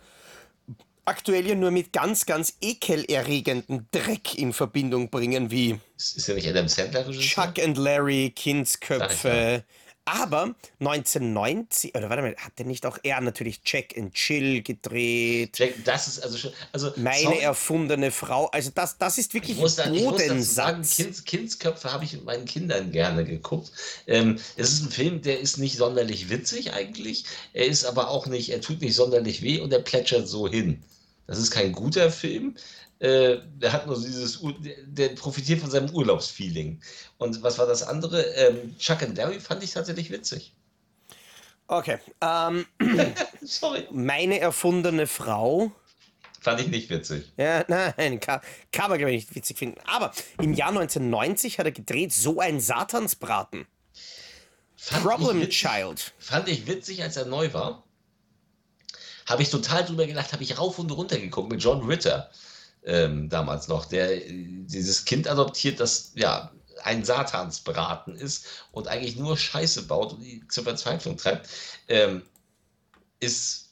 aktuell 1.05 1.47
ja 1.47 1.55
nur 1.55 1.71
mit 1.71 1.91
ganz, 1.91 2.25
ganz 2.25 2.55
ekelerregenden 2.61 3.87
Dreck 3.91 4.37
in 4.37 4.53
Verbindung 4.53 5.09
bringen, 5.09 5.49
wie 5.49 5.79
ist 5.97 6.27
ja 6.27 6.35
nicht 6.35 6.47
Adam 6.47 6.67
Sandler 6.67 7.09
Chuck 7.11 7.59
and 7.59 7.77
Larry, 7.77 8.31
Kindsköpfe. 8.35 9.63
Aber 10.11 10.55
1990, 10.79 11.93
oder 11.95 12.09
warte 12.09 12.23
mal, 12.23 12.35
hat 12.37 12.57
der 12.57 12.65
nicht 12.65 12.85
auch 12.85 12.97
er 13.03 13.21
natürlich 13.21 13.61
Jack 13.63 13.95
and 13.97 14.13
Chill 14.13 14.63
gedreht? 14.63 15.59
Jack, 15.59 15.83
das 15.85 16.07
ist 16.07 16.19
also 16.23 16.37
schon. 16.37 16.51
Also, 16.71 16.91
Meine 16.95 17.21
sorry. 17.23 17.39
erfundene 17.39 18.11
Frau. 18.11 18.47
Also, 18.47 18.71
das, 18.73 18.97
das 18.97 19.17
ist 19.19 19.33
wirklich 19.33 19.57
ich 19.57 19.61
muss 19.61 19.75
da, 19.75 19.87
Bodensatz. 19.87 20.95
Kind, 20.95 21.25
Kindsköpfe 21.25 21.91
habe 21.91 22.05
ich 22.05 22.13
mit 22.13 22.25
meinen 22.25 22.45
Kindern 22.45 22.91
gerne 22.91 23.23
geguckt. 23.23 23.71
Ähm, 24.07 24.39
es 24.55 24.71
ist 24.71 24.83
ein 24.83 24.89
Film, 24.89 25.21
der 25.21 25.39
ist 25.39 25.57
nicht 25.57 25.77
sonderlich 25.77 26.29
witzig 26.29 26.73
eigentlich. 26.73 27.25
Er 27.53 27.67
ist 27.67 27.85
aber 27.85 28.09
auch 28.09 28.25
nicht, 28.25 28.49
er 28.49 28.61
tut 28.61 28.81
nicht 28.81 28.95
sonderlich 28.95 29.41
weh 29.43 29.59
und 29.59 29.71
er 29.71 29.79
plätschert 29.79 30.27
so 30.27 30.47
hin. 30.47 30.81
Das 31.27 31.37
ist 31.37 31.51
kein 31.51 31.73
guter 31.73 32.09
Film. 32.09 32.55
Äh, 32.99 33.37
der 33.55 33.71
hat 33.71 33.87
nur 33.87 33.95
dieses, 33.95 34.43
der 34.85 35.09
profitiert 35.09 35.61
von 35.61 35.71
seinem 35.71 35.89
Urlaubsfeeling. 35.93 36.81
Und 37.17 37.41
was 37.41 37.57
war 37.57 37.65
das 37.65 37.83
andere? 37.83 38.21
Ähm, 38.21 38.77
Chuck 38.77 39.01
and 39.01 39.17
Larry 39.17 39.39
fand 39.39 39.63
ich 39.63 39.71
tatsächlich 39.71 40.11
witzig. 40.11 40.53
Okay. 41.67 41.99
Ähm, 42.19 42.65
Sorry. 43.41 43.87
Meine 43.91 44.39
erfundene 44.39 45.07
Frau. 45.07 45.71
Fand 46.41 46.61
ich 46.61 46.67
nicht 46.67 46.89
witzig. 46.89 47.31
Ja, 47.37 47.65
nein, 47.67 48.19
kann, 48.19 48.41
kann 48.71 48.89
man, 48.89 48.97
glaube 48.97 49.11
ich, 49.13 49.25
nicht 49.25 49.35
witzig 49.35 49.57
finden. 49.57 49.79
Aber 49.85 50.11
im 50.41 50.53
Jahr 50.53 50.69
1990 50.69 51.59
hat 51.59 51.65
er 51.65 51.71
gedreht 51.71 52.13
So 52.13 52.39
ein 52.39 52.59
Satansbraten. 52.59 53.65
Fand 54.75 55.03
Problem 55.03 55.41
witzig, 55.41 55.59
Child. 55.59 56.13
Fand 56.17 56.47
ich 56.47 56.65
witzig, 56.65 57.03
als 57.03 57.17
er 57.17 57.25
neu 57.25 57.53
war 57.53 57.83
habe 59.29 59.43
ich 59.43 59.49
total 59.51 59.85
drüber 59.85 60.07
gedacht, 60.07 60.33
habe 60.33 60.43
ich 60.43 60.57
rauf 60.57 60.79
und 60.79 60.91
runter 60.91 61.19
geguckt 61.19 61.51
mit 61.51 61.63
John 61.63 61.85
Ritter 61.85 62.31
ähm, 62.85 63.29
damals 63.29 63.67
noch, 63.67 63.85
der 63.85 64.27
äh, 64.27 64.45
dieses 64.65 65.05
Kind 65.05 65.27
adoptiert, 65.27 65.79
das 65.79 66.11
ja 66.15 66.51
ein 66.83 67.03
Satansbraten 67.03 68.15
ist 68.15 68.45
und 68.71 68.87
eigentlich 68.87 69.17
nur 69.17 69.37
Scheiße 69.37 69.83
baut 69.83 70.13
und 70.13 70.21
die 70.21 70.47
zur 70.47 70.63
Verzweiflung 70.63 71.17
treibt, 71.17 71.49
ähm, 71.87 72.23
ist, 73.19 73.69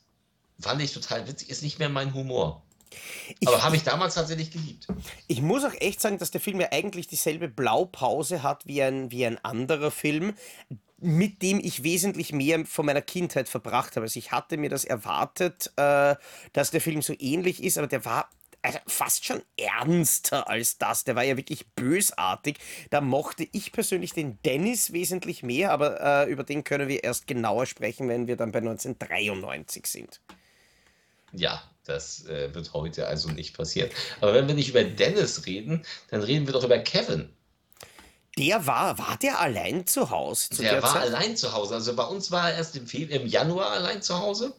fand 0.60 0.82
ich 0.82 0.94
total 0.94 1.28
witzig, 1.28 1.50
ist 1.50 1.64
nicht 1.64 1.80
mehr 1.80 1.90
mein 1.90 2.14
Humor. 2.14 2.64
Ich, 3.40 3.48
Aber 3.48 3.64
habe 3.64 3.76
ich 3.76 3.84
damals 3.84 4.16
tatsächlich 4.16 4.52
geliebt. 4.52 4.88
Ich 5.28 5.42
muss 5.42 5.64
auch 5.64 5.74
echt 5.74 6.02
sagen, 6.02 6.18
dass 6.18 6.32
der 6.32 6.42
Film 6.42 6.60
ja 6.60 6.70
eigentlich 6.72 7.08
dieselbe 7.08 7.48
Blaupause 7.48 8.44
hat 8.44 8.66
wie 8.66 8.82
ein, 8.82 9.12
wie 9.12 9.26
ein 9.26 9.44
anderer 9.44 9.92
Film, 9.92 10.34
mit 11.00 11.42
dem 11.42 11.60
ich 11.60 11.84
wesentlich 11.84 12.32
mehr 12.34 12.66
von 12.66 12.86
meiner 12.86 13.02
Kindheit 13.02 13.50
verbracht 13.50 13.96
habe. 13.96 14.06
Also 14.06 14.18
ich 14.18 14.32
hatte 14.32 14.58
mir 14.58 14.70
das 14.70 14.84
erwartet, 14.84 15.72
äh, 15.76 16.16
dass 16.54 16.72
der 16.72 16.82
Film 16.82 17.02
so 17.02 17.14
ähnlich 17.20 17.62
ist, 17.64 17.78
aber 17.78 17.88
der 17.88 18.04
war 18.06 18.30
also 18.68 18.80
fast 18.88 19.26
schon 19.26 19.42
ernster 19.58 20.50
als 20.50 20.78
das. 20.78 21.04
Der 21.04 21.16
war 21.16 21.24
ja 21.24 21.38
wirklich 21.38 21.68
bösartig. 21.76 22.58
Da 22.90 23.02
mochte 23.02 23.48
ich 23.52 23.72
persönlich 23.72 24.14
den 24.14 24.40
Dennis 24.44 24.94
wesentlich 24.94 25.44
mehr, 25.44 25.72
aber 25.72 26.02
äh, 26.02 26.32
über 26.32 26.44
den 26.44 26.64
können 26.64 26.88
wir 26.88 27.04
erst 27.04 27.28
genauer 27.28 27.66
sprechen, 27.66 28.08
wenn 28.10 28.28
wir 28.28 28.36
dann 28.36 28.52
bei 28.52 28.60
1993 28.60 29.86
sind. 29.88 30.22
Ja, 31.32 31.62
das 31.86 32.26
äh, 32.26 32.54
wird 32.54 32.74
heute 32.74 33.08
also 33.08 33.30
nicht 33.30 33.56
passieren. 33.56 33.90
Aber 34.22 34.34
wenn 34.34 34.48
wir 34.48 34.56
nicht 34.56 34.70
über 34.70 34.84
Dennis 34.84 35.46
reden, 35.46 35.86
dann 36.10 36.22
reden 36.22 36.46
wir 36.46 36.54
doch 36.54 36.64
über 36.64 36.80
Kevin. 36.80 37.30
Der 38.38 38.68
war, 38.68 39.00
war 39.00 39.18
der 39.18 39.40
allein 39.40 39.88
zu 39.88 40.12
Hause? 40.12 40.50
Zu 40.52 40.62
der, 40.62 40.74
der 40.74 40.84
war 40.84 40.94
Zeit? 40.94 41.02
allein 41.04 41.36
zu 41.36 41.54
Hause. 41.54 41.74
Also 41.74 41.96
bei 41.96 42.04
uns 42.04 42.30
war 42.30 42.52
er 42.52 42.58
erst 42.58 42.76
im, 42.76 42.86
Fe 42.86 43.04
im 43.04 43.26
Januar 43.26 43.72
allein 43.72 44.02
zu 44.02 44.20
Hause. 44.20 44.54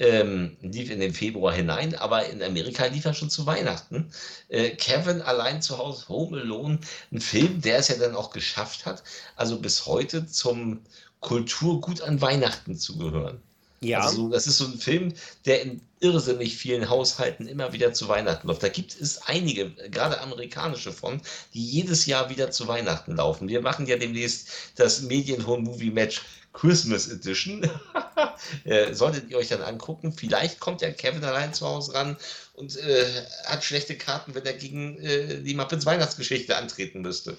Ähm, 0.00 0.56
lief 0.62 0.90
in 0.90 1.00
den 1.00 1.12
Februar 1.12 1.52
hinein, 1.52 1.96
aber 1.96 2.26
in 2.26 2.40
Amerika 2.40 2.86
lief 2.86 3.04
er 3.04 3.14
schon 3.14 3.30
zu 3.30 3.46
Weihnachten. 3.46 4.10
Äh, 4.48 4.70
Kevin 4.70 5.22
allein 5.22 5.60
zu 5.60 5.76
Hause, 5.76 6.08
Home 6.08 6.40
Alone, 6.40 6.78
ein 7.10 7.20
Film, 7.20 7.60
der 7.60 7.78
es 7.78 7.88
ja 7.88 7.96
dann 7.96 8.14
auch 8.14 8.30
geschafft 8.30 8.86
hat, 8.86 9.02
also 9.34 9.58
bis 9.58 9.86
heute 9.86 10.24
zum 10.26 10.82
Kulturgut 11.20 12.00
an 12.00 12.20
Weihnachten 12.20 12.76
zu 12.76 12.96
gehören. 12.96 13.42
Ja. 13.80 14.00
Also 14.00 14.28
das 14.28 14.46
ist 14.46 14.58
so 14.58 14.66
ein 14.66 14.78
Film, 14.78 15.14
der 15.46 15.62
in 15.62 15.80
irrsinnig 16.00 16.56
vielen 16.56 16.88
Haushalten 16.88 17.46
immer 17.46 17.72
wieder 17.72 17.92
zu 17.92 18.08
Weihnachten 18.08 18.48
läuft. 18.48 18.62
Da 18.62 18.68
gibt 18.68 19.00
es 19.00 19.22
einige, 19.22 19.70
gerade 19.90 20.20
amerikanische 20.20 20.92
von, 20.92 21.20
die 21.54 21.64
jedes 21.64 22.06
Jahr 22.06 22.30
wieder 22.30 22.50
zu 22.50 22.66
Weihnachten 22.66 23.16
laufen. 23.16 23.48
Wir 23.48 23.60
machen 23.60 23.86
ja 23.86 23.96
demnächst 23.96 24.48
das 24.76 25.02
Medienhome 25.02 25.62
Movie 25.62 25.90
Match 25.90 26.22
Christmas 26.52 27.08
Edition. 27.08 27.68
äh, 28.64 28.92
solltet 28.94 29.30
ihr 29.30 29.38
euch 29.38 29.48
dann 29.48 29.62
angucken. 29.62 30.12
Vielleicht 30.12 30.60
kommt 30.60 30.80
ja 30.80 30.90
Kevin 30.90 31.24
allein 31.24 31.54
zu 31.54 31.66
Hause 31.66 31.94
ran 31.94 32.16
und 32.54 32.76
äh, 32.76 33.06
hat 33.44 33.64
schlechte 33.64 33.96
Karten, 33.96 34.34
wenn 34.34 34.44
er 34.44 34.54
gegen 34.54 34.98
äh, 34.98 35.42
die 35.42 35.54
Muppets 35.54 35.86
Weihnachtsgeschichte 35.86 36.56
antreten 36.56 37.00
müsste. 37.02 37.36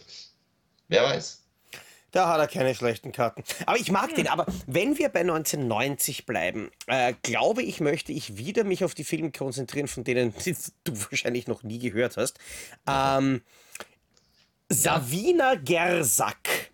Wer 0.88 1.04
weiß. 1.04 1.42
Da 2.12 2.28
hat 2.28 2.40
er 2.40 2.48
keine 2.48 2.74
schlechten 2.74 3.12
Karten. 3.12 3.44
Aber 3.66 3.78
ich 3.78 3.92
mag 3.92 4.10
hm. 4.10 4.16
den. 4.16 4.28
Aber 4.28 4.46
wenn 4.66 4.98
wir 4.98 5.10
bei 5.10 5.22
1990 5.22 6.26
bleiben, 6.26 6.72
äh, 6.88 7.14
glaube 7.22 7.62
ich, 7.62 7.80
möchte 7.82 8.12
ich 8.12 8.38
wieder 8.38 8.64
mich 8.64 8.84
auf 8.84 8.96
die 8.96 9.04
Filme 9.04 9.32
konzentrieren, 9.32 9.88
von 9.88 10.04
denen 10.04 10.34
du 10.84 10.94
wahrscheinlich 11.12 11.48
noch 11.48 11.64
nie 11.64 11.80
gehört 11.80 12.18
hast. 12.18 12.40
Ähm, 12.88 13.42
Savina 14.70 15.56
Gersak 15.56 16.69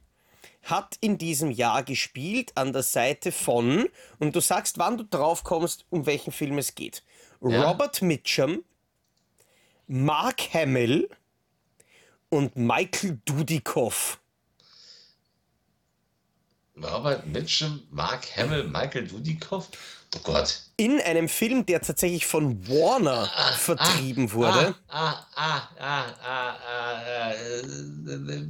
hat 0.65 0.97
in 0.99 1.17
diesem 1.17 1.51
Jahr 1.51 1.83
gespielt 1.83 2.51
an 2.55 2.73
der 2.73 2.83
Seite 2.83 3.31
von, 3.31 3.87
und 4.19 4.35
du 4.35 4.41
sagst, 4.41 4.77
wann 4.77 4.97
du 4.97 5.03
drauf 5.03 5.43
kommst, 5.43 5.85
um 5.89 6.05
welchen 6.05 6.33
Film 6.33 6.57
es 6.57 6.75
geht. 6.75 7.03
Ja. 7.41 7.69
Robert 7.69 8.01
Mitchum, 8.01 8.63
Mark 9.87 10.53
Hamill 10.53 11.07
und 12.29 12.55
Michael 12.55 13.19
Dudikoff. 13.25 14.19
Robert 16.77 17.25
Mitchum, 17.27 17.83
Mark 17.91 18.25
Hamill, 18.35 18.63
Michael 18.65 19.07
Dudikoff. 19.07 19.69
Oh 20.15 20.19
Gott. 20.23 20.61
In 20.77 20.99
einem 20.99 21.29
Film, 21.29 21.65
der 21.65 21.81
tatsächlich 21.81 22.25
von 22.25 22.67
Warner 22.67 23.29
ah, 23.35 23.51
vertrieben 23.53 24.29
ah, 24.29 24.33
wurde. 24.33 24.75
Ah, 24.87 25.25
ah, 25.35 25.69
ah, 25.77 26.05
ah, 26.23 26.55
ah, 26.65 27.31
äh, 27.31 28.45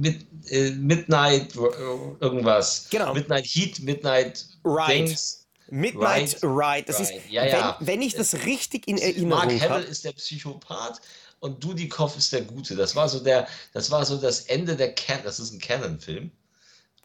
mit, 0.00 0.26
äh, 0.50 0.70
Midnight 0.70 1.54
irgendwas. 1.54 2.86
Genau. 2.90 3.14
Midnight 3.14 3.46
Heat, 3.46 3.80
Midnight 3.80 4.46
Ride. 4.64 4.86
Things. 4.86 5.46
Midnight 5.70 6.42
Ride. 6.42 6.46
Ride. 6.46 6.84
Das 6.86 7.00
Ride. 7.00 7.18
ist, 7.18 7.30
ja, 7.30 7.46
ja. 7.46 7.76
Wenn, 7.80 7.86
wenn, 7.86 8.02
ich 8.02 8.14
das 8.14 8.34
richtig 8.44 8.86
in 8.86 8.98
Erinnerung 8.98 9.42
habe. 9.42 9.54
Mark 9.54 9.70
Hamill 9.70 9.84
ist 9.84 10.04
der 10.04 10.12
Psychopath 10.12 11.00
und 11.40 11.62
Dudikoff 11.62 12.16
ist 12.16 12.32
der 12.32 12.42
Gute. 12.42 12.76
Das 12.76 12.94
war 12.96 13.08
so 13.08 13.20
der, 13.20 13.46
das 13.72 13.90
war 13.90 14.04
so 14.04 14.16
das 14.16 14.40
Ende 14.40 14.76
der 14.76 14.94
Canon. 14.94 15.24
Das 15.24 15.38
ist 15.38 15.52
ein 15.52 15.60
Canon-Film. 15.60 16.30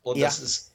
Und 0.02 0.18
ja. 0.18 0.28
das 0.28 0.40
ist 0.40 0.68
äh, 0.68 0.69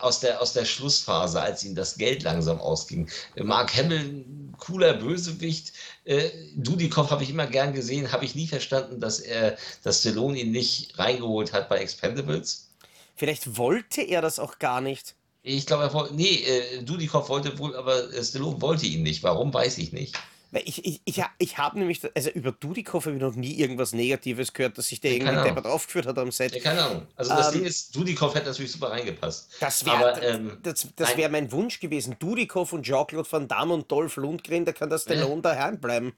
aus, 0.00 0.20
der, 0.20 0.40
aus 0.40 0.52
der 0.52 0.64
Schlussphase, 0.64 1.40
als 1.40 1.64
ihm 1.64 1.74
das 1.74 1.96
Geld 1.96 2.22
langsam 2.22 2.60
ausging. 2.60 3.08
Mark 3.36 3.74
Hamill, 3.76 4.24
cooler 4.58 4.94
Bösewicht. 4.94 5.72
Äh, 6.04 6.30
Dudikoff 6.56 7.10
habe 7.10 7.22
ich 7.22 7.30
immer 7.30 7.46
gern 7.46 7.72
gesehen, 7.72 8.12
habe 8.12 8.24
ich 8.24 8.34
nie 8.34 8.46
verstanden, 8.46 9.00
dass 9.00 9.20
er, 9.20 9.56
dass 9.82 10.00
Stallone 10.00 10.38
ihn 10.38 10.52
nicht 10.52 10.98
reingeholt 10.98 11.52
hat 11.52 11.68
bei 11.68 11.78
Expendables. 11.78 12.68
Vielleicht 13.14 13.56
wollte 13.56 14.02
er 14.02 14.22
das 14.22 14.38
auch 14.38 14.58
gar 14.58 14.80
nicht. 14.80 15.14
Ich 15.42 15.66
glaube, 15.66 15.84
er 15.84 15.92
wollte, 15.94 16.14
nee, 16.14 16.42
äh, 16.44 16.82
Dudikoff 16.82 17.28
wollte 17.28 17.58
wohl, 17.58 17.74
aber 17.74 18.08
Stallone 18.22 18.60
wollte 18.60 18.86
ihn 18.86 19.02
nicht. 19.02 19.22
Warum, 19.22 19.52
weiß 19.52 19.78
ich 19.78 19.92
nicht. 19.92 20.16
Ich, 20.52 20.82
ich, 20.84 21.02
ich, 21.04 21.22
ich 21.38 21.58
habe 21.58 21.78
nämlich, 21.78 22.00
also 22.14 22.30
über 22.30 22.52
Dudikoff 22.52 23.04
habe 23.04 23.16
ich 23.16 23.20
noch 23.20 23.34
nie 23.34 23.58
irgendwas 23.58 23.92
Negatives 23.92 24.54
gehört, 24.54 24.78
dass 24.78 24.88
sich 24.88 24.98
der 25.00 25.12
irgendwie 25.12 25.42
deppert 25.42 25.66
aufgeführt 25.66 26.06
hat 26.06 26.16
am 26.16 26.32
Set. 26.32 26.54
Ja, 26.54 26.62
keine 26.62 26.82
Ahnung. 26.82 27.06
Also 27.16 27.34
das 27.34 27.48
ähm, 27.48 27.54
Ding 27.54 27.64
ist, 27.66 27.94
Dudikoff 27.94 28.34
hätte 28.34 28.46
natürlich 28.46 28.72
super 28.72 28.90
reingepasst. 28.90 29.50
Das 29.60 29.84
wäre 29.84 30.18
ähm, 30.22 30.56
das, 30.62 30.88
das 30.96 31.16
wär 31.18 31.28
mein 31.28 31.52
Wunsch 31.52 31.80
gewesen. 31.80 32.16
Dudikoff 32.18 32.72
und 32.72 32.84
Jean-Claude 32.84 33.30
Van 33.30 33.46
Damme 33.46 33.74
und 33.74 33.92
Dolph 33.92 34.16
Lundgren, 34.16 34.64
da 34.64 34.72
kann 34.72 34.88
das 34.88 35.02
Stallone 35.02 35.40
äh. 35.40 35.42
daheim 35.42 35.80
bleiben. 35.80 36.14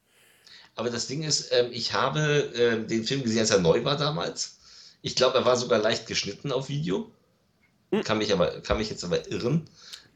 Aber 0.77 0.91
das 0.91 1.09
Ding 1.09 1.25
ist, 1.25 1.51
ähm, 1.53 1.71
ich 1.73 1.93
habe 1.93 2.53
ähm, 2.55 2.87
den 2.87 3.05
Film 3.05 3.23
gesehen, 3.23 3.41
als 3.41 3.51
er 3.51 3.59
neu 3.59 3.85
war 3.85 3.97
damals. 3.97 4.59
Ich 5.03 5.17
glaube, 5.17 5.39
er 5.39 5.45
war 5.45 5.57
sogar 5.57 5.81
leicht 5.81 6.07
geschnitten 6.07 6.53
auf 6.53 6.69
Video. 6.69 7.11
Hm. 7.91 8.05
Kann, 8.05 8.19
mich 8.19 8.33
aber, 8.33 8.61
kann 8.61 8.79
mich 8.79 8.91
jetzt 8.91 9.03
aber 9.03 9.29
irren. 9.29 9.69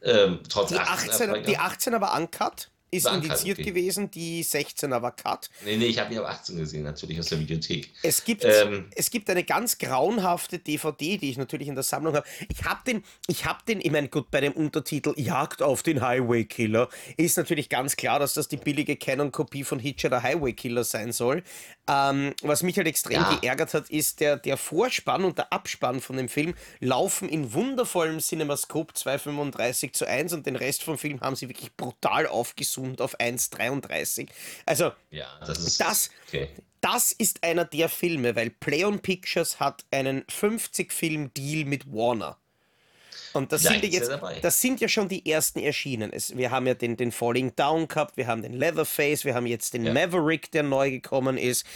Ähm, 0.03 0.39
trotz 0.49 0.69
die 0.69 0.77
18, 0.77 1.31
18 1.31 1.45
die 1.45 1.59
18 1.59 1.95
aber 1.95 2.15
uncut? 2.15 2.71
Ist 2.97 3.07
indiziert 3.07 3.59
okay. 3.59 3.71
gewesen, 3.71 4.11
die 4.11 4.45
16er 4.45 5.03
war 5.03 5.15
Cut. 5.15 5.51
Nee, 5.65 5.77
nee, 5.77 5.87
ich 5.87 5.99
habe 5.99 6.13
ihn 6.13 6.21
auf 6.21 6.27
18 6.27 6.57
gesehen, 6.57 6.83
natürlich 6.85 7.19
aus 7.19 7.27
der 7.27 7.41
Videothek. 7.41 7.91
Es 8.03 8.25
gibt, 8.25 8.45
ähm, 8.45 8.87
es 8.95 9.11
gibt 9.11 9.29
eine 9.31 9.45
ganz 9.45 9.79
grauenhafte 9.79 10.59
DVD, 10.59 11.19
die 11.19 11.31
ich 11.31 11.37
natürlich 11.37 11.69
in 11.69 11.75
der 11.75 11.85
Sammlung 11.85 12.15
habe. 12.15 12.27
Ich 12.49 12.65
habe 12.65 12.81
den, 12.87 13.05
ich 13.27 13.45
habe 13.45 13.61
den, 13.67 13.81
ich 13.81 13.91
meine, 13.91 14.09
gut, 14.09 14.31
bei 14.31 14.41
dem 14.41 14.53
Untertitel 14.53 15.15
Jagd 15.17 15.63
auf 15.63 15.83
den 15.83 16.01
Highway 16.01 16.45
Killer 16.45 16.89
ist 17.17 17.37
natürlich 17.37 17.69
ganz 17.69 17.97
klar, 17.97 18.19
dass 18.19 18.35
das 18.35 18.49
die 18.49 18.57
billige 18.57 18.97
Canon-Kopie 18.97 19.65
von 19.65 19.79
Hitcher 19.79 20.11
der 20.11 20.23
Highway 20.23 20.53
Killer 20.53 20.85
sein 20.85 21.13
soll. 21.13 21.43
Ähm, 21.87 22.33
was 22.43 22.63
mich 22.63 22.77
halt 22.77 22.87
extrem 22.87 23.21
ja. 23.21 23.39
geärgert 23.41 23.75
hat, 23.75 23.91
ist 23.91 24.21
der, 24.21 24.37
der 24.37 24.57
Vorspann 24.57 25.25
und 25.25 25.37
der 25.37 25.53
Abspann 25.53 26.01
von 26.01 26.17
dem 26.17 26.29
Film 26.29 26.55
laufen 26.81 27.29
in 27.29 27.53
wundervollem 27.53 28.21
Cinemascope 28.21 28.95
235 28.95 29.93
zu 29.93 30.07
1 30.07 30.33
und 30.33 30.47
den 30.47 30.57
Rest 30.57 30.83
vom 30.83 30.97
Film 30.97 31.21
haben 31.21 31.37
sie 31.37 31.49
wirklich 31.49 31.77
brutal 31.77 32.27
aufgezoomt 32.85 33.01
auf 33.01 33.19
1,33. 33.19 34.29
Also, 34.67 34.93
ja, 35.11 35.27
das 35.47 35.59
ist. 35.59 35.81
Das, 35.81 36.11
okay. 36.29 36.49
das 36.81 37.13
ist 37.13 37.43
einer 37.43 37.65
der 37.65 37.89
Filme, 37.89 38.37
weil 38.37 38.51
Playon 38.51 39.01
Pictures 39.01 39.61
hat 39.61 39.85
einen 39.91 40.23
50-Film-Deal 40.25 41.65
mit 41.65 41.91
Warner. 41.93 42.37
Und 43.33 43.51
das, 43.51 43.63
sind 43.63 43.83
ja 43.83 43.91
jetzt, 43.91 44.13
das 44.43 44.61
sind 44.61 44.81
ja 44.81 44.87
schon 44.87 45.09
die 45.09 45.29
ersten 45.29 45.59
erschienen. 45.59 46.13
Es, 46.13 46.37
wir 46.37 46.53
haben 46.53 46.69
ja 46.69 46.75
den, 46.75 46.97
den 46.97 47.11
Falling 47.11 47.53
Down 47.57 47.89
gehabt, 47.89 48.17
wir 48.17 48.29
haben 48.29 48.43
den 48.43 48.53
Leatherface, 48.53 49.25
wir 49.25 49.35
haben 49.35 49.47
jetzt 49.47 49.75
den 49.75 49.85
ja. 49.85 49.93
Maverick, 49.93 50.53
der 50.53 50.63
neu 50.63 50.93
gekommen 50.93 51.37
ist. 51.37 51.67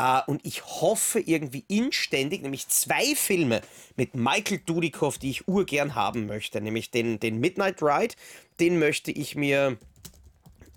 Uh, 0.00 0.20
und 0.26 0.40
ich 0.46 0.64
hoffe 0.64 1.20
irgendwie 1.20 1.66
inständig, 1.68 2.40
nämlich 2.40 2.66
zwei 2.68 3.14
Filme 3.14 3.60
mit 3.94 4.14
Michael 4.14 4.62
Dudikoff, 4.64 5.18
die 5.18 5.28
ich 5.28 5.46
urgern 5.46 5.94
haben 5.94 6.26
möchte, 6.26 6.62
nämlich 6.62 6.90
den, 6.90 7.20
den 7.20 7.40
Midnight 7.40 7.82
Ride, 7.82 8.14
den 8.58 8.78
möchte 8.78 9.10
ich 9.10 9.34
mir 9.34 9.76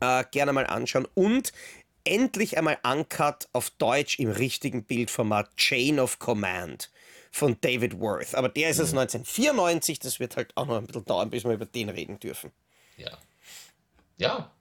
uh, 0.06 0.24
gerne 0.32 0.54
mal 0.54 0.66
anschauen. 0.68 1.08
Und 1.14 1.52
endlich 2.04 2.58
einmal 2.58 2.78
Uncut 2.84 3.48
auf 3.54 3.70
Deutsch 3.72 4.20
im 4.20 4.30
richtigen 4.30 4.84
Bildformat 4.84 5.56
Chain 5.58 6.00
of 6.00 6.20
Command 6.20 6.90
von 7.32 7.58
David 7.60 8.00
Worth. 8.00 8.36
Aber 8.36 8.48
der 8.48 8.70
ist 8.70 8.80
aus 8.80 8.92
mhm. 8.92 9.00
1994, 9.00 10.00
das 10.00 10.20
wird 10.20 10.38
halt 10.38 10.56
auch 10.56 10.68
noch 10.68 10.78
ein 10.78 10.88
bisschen 10.88 11.06
dauern, 11.06 11.30
bis 11.30 11.44
wir 11.44 11.52
über 11.52 11.66
den 11.66 11.90
reden 11.90 12.20
dürfen. 12.20 12.52
Ja. 12.98 13.18
Ja. 14.18 14.52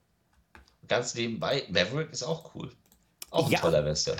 Ganz 0.88 1.14
nebenbei, 1.14 1.64
Maverick 1.68 2.12
ist 2.12 2.24
auch 2.24 2.54
cool. 2.54 2.70
Auch 3.30 3.46
ein 3.46 3.52
ja, 3.52 3.60
toller 3.60 3.84
Western. 3.84 4.16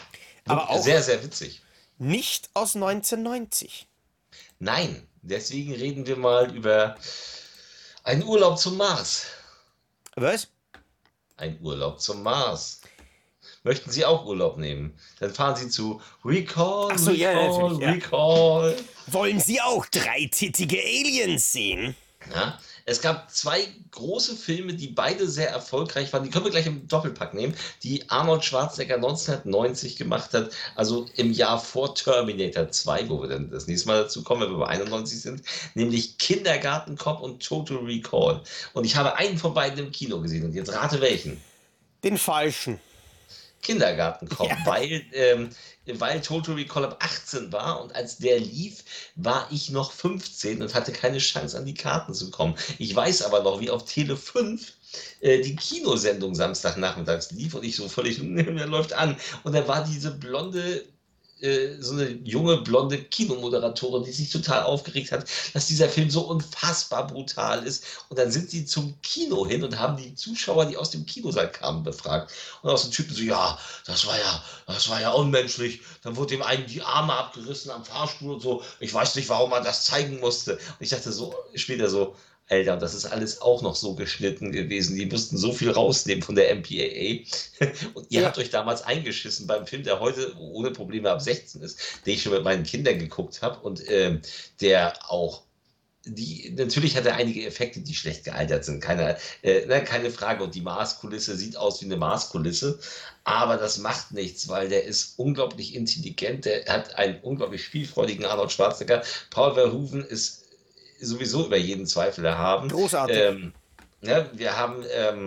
Aber 0.47 0.71
auch 0.71 0.83
sehr, 0.83 1.03
sehr 1.03 1.23
witzig. 1.23 1.63
Nicht 1.99 2.51
aus 2.55 2.75
1990. 2.75 3.87
Nein, 4.59 5.07
deswegen 5.23 5.75
reden 5.75 6.07
wir 6.07 6.17
mal 6.17 6.55
über 6.55 6.97
einen 8.03 8.23
Urlaub 8.23 8.59
zum 8.59 8.77
Mars. 8.77 9.27
Was? 10.17 10.49
Ein 11.37 11.59
Urlaub 11.61 12.01
zum 12.01 12.23
Mars. 12.23 12.81
Möchten 13.65 13.91
Sie 13.91 14.05
auch 14.05 14.25
Urlaub 14.25 14.57
nehmen? 14.57 14.95
Dann 15.21 15.31
fahren 15.31 15.57
Sie 15.57 15.69
zu 15.69 16.01
Recall, 16.25 16.97
so, 16.99 17.11
Recall, 17.11 17.81
ja, 17.81 17.91
Recall. 17.91 18.77
Wollen 19.09 19.41
Sie 19.41 19.61
auch 19.61 19.87
dreitittige 19.87 20.79
Aliens 20.79 21.53
sehen? 21.53 21.97
Ja, 22.33 22.59
es 22.87 23.01
gab 23.01 23.31
zwei 23.31 23.67
große 23.93 24.37
Filme, 24.37 24.75
die 24.75 24.89
beide 24.89 25.29
sehr 25.29 25.51
erfolgreich 25.51 26.13
waren. 26.13 26.23
Die 26.25 26.31
können 26.31 26.45
wir 26.45 26.51
gleich 26.51 26.67
im 26.67 26.87
Doppelpack 26.87 27.33
nehmen, 27.33 27.55
die 27.83 28.11
Arnold 28.11 28.45
Schwarzenegger 28.45 28.97
1990 28.97 29.97
gemacht 29.97 30.35
hat, 30.35 30.53
also 30.75 31.07
im 31.17 31.33
Jahr 31.33 31.59
vor 31.59 31.95
Terminator 31.95 32.71
2, 32.71 33.09
wo 33.09 33.23
wir 33.23 33.29
dann 33.29 33.51
das 33.51 33.67
nächste 33.67 33.89
Mal 33.89 34.03
dazu 34.03 34.23
kommen, 34.23 34.43
wenn 34.43 34.51
wir 34.51 34.59
bei 34.59 34.69
91 34.69 35.21
sind, 35.21 35.43
nämlich 35.75 36.19
Kindergarten 36.19 36.97
Cop 36.97 37.21
und 37.23 37.43
Total 37.43 37.79
Recall. 37.79 38.43
Und 38.75 38.85
ich 38.85 38.97
habe 38.97 39.17
einen 39.17 39.39
von 39.39 39.55
beiden 39.55 39.79
im 39.79 39.93
Kino 39.93 40.21
gesehen 40.21 40.45
und 40.45 40.55
jetzt 40.55 40.73
rate 40.73 41.01
welchen. 41.01 41.41
Den 42.03 42.19
falschen. 42.19 42.81
Kindergarten 43.65 44.29
kommen, 44.29 44.51
ja. 44.51 44.67
weil, 44.67 45.03
ähm, 45.13 45.51
weil 45.87 46.21
Total 46.21 46.55
Recall 46.55 46.85
ab 46.85 46.99
18 47.01 47.51
war 47.51 47.83
und 47.83 47.95
als 47.97 48.19
der 48.19 48.39
lief, 48.39 48.85
war 49.17 49.49
ich 49.51 49.71
noch 49.71 49.91
15 49.91 50.63
und 50.63 50.75
hatte 50.75 50.93
keine 50.93 51.19
Chance 51.19 51.59
an 51.59 51.67
die 51.67 51.75
Karten 51.75 52.15
zu 52.15 52.31
kommen. 52.31 52.55
Ich 52.79 52.95
weiß 52.95 53.23
aber 53.23 53.43
noch, 53.43 53.61
wie 53.61 53.71
auf 53.71 53.85
Tele 53.85 54.17
5 54.17 54.73
äh, 55.21 55.41
die 55.41 55.57
Kinosendung 55.57 56.35
Samstagnachmittags 56.35 57.33
lief 57.33 57.55
und 57.55 57.65
ich 57.65 57.75
so 57.75 57.89
völlig, 57.89 58.19
der 58.23 58.67
läuft 58.67 58.93
an. 58.93 59.17
Und 59.43 59.55
da 59.55 59.67
war 59.67 59.85
diese 59.85 60.13
blonde 60.13 60.85
äh, 61.45 61.77
so 61.81 61.93
eine 61.93 62.09
junge, 62.25 62.59
blonde 62.59 62.99
Kinomoderatorin, 62.99 64.05
die 64.05 64.13
sich 64.13 64.31
total 64.31 64.63
aufgeregt 64.63 65.13
hat, 65.13 65.27
dass 65.53 65.67
dieser 65.67 65.89
Film 65.89 66.11
so 66.11 66.23
unfassbar 66.23 67.07
brutal 67.07 67.65
ist. 67.65 67.85
Und 68.09 68.19
dann 68.19 68.33
sind 68.33 68.51
sie 68.51 68.65
zum 68.65 69.01
Kino 69.03 69.47
hin 69.47 69.63
und 69.63 69.79
haben 69.79 69.97
die 69.97 70.15
Zuschauer, 70.15 70.67
die 70.67 70.77
aus 70.77 70.91
dem 70.91 71.07
Kinosaal 71.07 71.53
kamen, 71.53 71.83
befragt. 71.83 72.33
Und 72.63 72.71
aus 72.71 72.83
den 72.83 72.93
Typen 72.93 73.15
so, 73.15 73.23
ja, 73.23 73.59
das 73.87 74.07
war 74.07 74.19
ja, 74.19 74.45
das 74.67 74.89
war 74.89 75.01
ja 75.01 75.11
unmenschlich. 75.11 75.83
Dann 76.03 76.17
wurde 76.17 76.35
dem 76.35 76.43
einen 76.43 76.67
die 76.67 76.83
Arme 76.83 77.13
abgerissen 77.13 77.71
am 77.71 77.85
Fahrstuhl 77.85 78.35
und 78.35 78.41
so. 78.41 78.63
Ich 78.81 78.93
weiß 78.93 79.15
nicht, 79.17 79.29
warum 79.29 79.51
man 79.51 79.65
das 79.65 79.85
zeigen 79.85 80.21
musste. 80.21 80.55
Und 80.55 80.81
ich 80.81 80.91
dachte 80.91 81.13
so, 81.13 81.35
später 81.55 81.91
so, 81.91 82.17
Alter, 82.49 82.77
das 82.77 82.95
ist 82.95 83.07
alles 83.07 83.41
auch 83.41 83.63
noch 83.63 83.75
so 83.75 83.95
geschnitten 83.95 84.53
gewesen. 84.53 84.97
Die 84.97 85.07
mussten 85.07 85.39
so 85.39 85.53
viel 85.53 85.71
rausnehmen 85.71 86.23
von 86.23 86.35
der 86.35 86.55
MPAA. 86.55 87.25
Und 87.95 88.07
ihr 88.11 88.21
ja. 88.21 88.27
habt 88.27 88.39
euch 88.39 88.51
damals 88.51 88.83
eingeschissen 88.83 89.47
beim 89.47 89.67
Film, 89.67 89.83
der 89.83 90.01
heute 90.01 90.37
ohne 90.39 90.71
Probleme 90.71 91.11
ab 91.11 91.23
16 91.23 91.63
ist, 91.63 91.81
den 92.05 92.15
ich 92.15 92.23
schon 92.23 92.33
mit 92.33 92.45
meinen 92.45 92.65
Kindern 92.65 92.99
geguckt 92.99 93.41
habe 93.41 93.61
und 93.61 93.83
ähm, 93.91 94.21
der 94.61 95.11
auch 95.11 95.45
die, 96.07 96.53
natürlich 96.57 96.97
hat 96.97 97.07
er 97.07 97.15
einige 97.15 97.47
Effekte, 97.47 97.81
die 97.81 97.95
schlecht 97.95 98.25
gealtert 98.25 98.65
sind, 98.65 98.81
keine, 98.81 99.17
äh, 99.43 99.65
ne, 99.67 99.83
keine 99.83 100.11
Frage. 100.11 100.45
Und 100.45 100.55
die 100.55 100.61
Marskulisse 100.61 101.37
sieht 101.37 101.57
aus 101.57 101.81
wie 101.81 101.87
eine 101.87 101.97
Marskulisse, 101.97 102.79
aber 103.25 103.57
das 103.57 103.79
macht 103.79 104.13
nichts, 104.13 104.49
weil 104.49 104.69
der 104.69 104.85
ist 104.85 105.19
unglaublich 105.19 105.75
intelligent, 105.75 106.45
der 106.45 106.67
hat 106.67 106.95
einen 106.97 107.21
unglaublich 107.23 107.65
spielfreudigen 107.65 108.27
Arnold 108.27 108.53
Schwarzenegger. 108.53 109.03
Paul 109.31 109.55
Verhoeven 109.55 110.05
ist 110.05 110.44
sowieso 111.05 111.47
über 111.47 111.57
jeden 111.57 111.87
Zweifel 111.87 112.25
erhaben. 112.25 112.69
Großartig. 112.69 113.17
Ähm, 113.17 113.53
ja, 114.01 114.27
wir 114.33 114.57
haben, 114.57 114.85
ähm, 114.93 115.27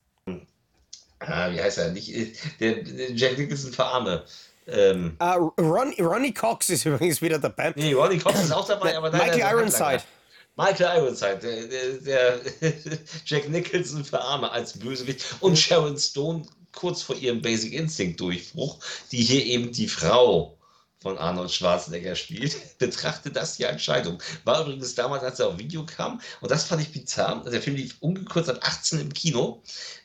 ah, 1.19 1.51
wie 1.51 1.61
heißt 1.61 1.77
er, 1.79 1.91
nicht, 1.91 2.11
der, 2.59 2.83
der 2.83 3.11
Jack 3.13 3.37
Nicholson 3.37 3.73
für 3.73 3.85
Arme. 3.85 4.23
Ähm, 4.67 5.15
uh, 5.21 5.49
Ron, 5.59 5.93
Ronnie 5.99 6.33
Cox 6.33 6.69
ist 6.69 6.85
übrigens 6.85 7.21
wieder 7.21 7.39
dabei. 7.39 7.73
Nee, 7.75 7.93
Ronnie 7.93 8.19
Cox 8.19 8.43
ist 8.43 8.51
auch 8.51 8.67
dabei, 8.67 8.97
aber 8.97 9.11
Michael 9.11 9.39
Ironside. 9.39 10.03
Michael 10.57 10.97
Ironside, 10.97 11.37
der, 11.37 11.67
der, 11.67 11.97
der 11.99 12.39
Jack 13.25 13.47
Nicholson 13.49 14.03
für 14.03 14.19
Arme 14.19 14.51
als 14.51 14.77
Bösewicht 14.77 15.23
und 15.39 15.57
Sharon 15.57 15.97
Stone 15.97 16.45
kurz 16.73 17.01
vor 17.01 17.15
ihrem 17.15 17.41
Basic 17.41 17.73
Instinct 17.73 18.19
Durchbruch, 18.19 18.79
die 19.11 19.21
hier 19.21 19.45
eben 19.45 19.71
die 19.71 19.87
Frau 19.87 20.56
von 20.99 21.17
Arnold 21.17 21.51
Schwarzenegger 21.51 22.15
spielt, 22.15 22.55
betrachte 22.77 23.31
das 23.31 23.57
die 23.57 23.63
Entscheidung. 23.63 24.21
War 24.43 24.61
übrigens 24.61 24.95
damals, 24.95 25.23
als 25.23 25.39
er 25.39 25.47
auf 25.47 25.57
Video 25.57 25.85
kam, 25.85 26.21
und 26.41 26.51
das 26.51 26.65
fand 26.65 26.81
ich 26.81 26.91
bizarr, 26.91 27.43
der 27.43 27.61
Film 27.61 27.75
lief 27.75 27.97
ungekürzt 27.99 28.49
ab 28.49 28.59
18 28.61 28.99
im 28.99 29.13
Kino, 29.13 29.61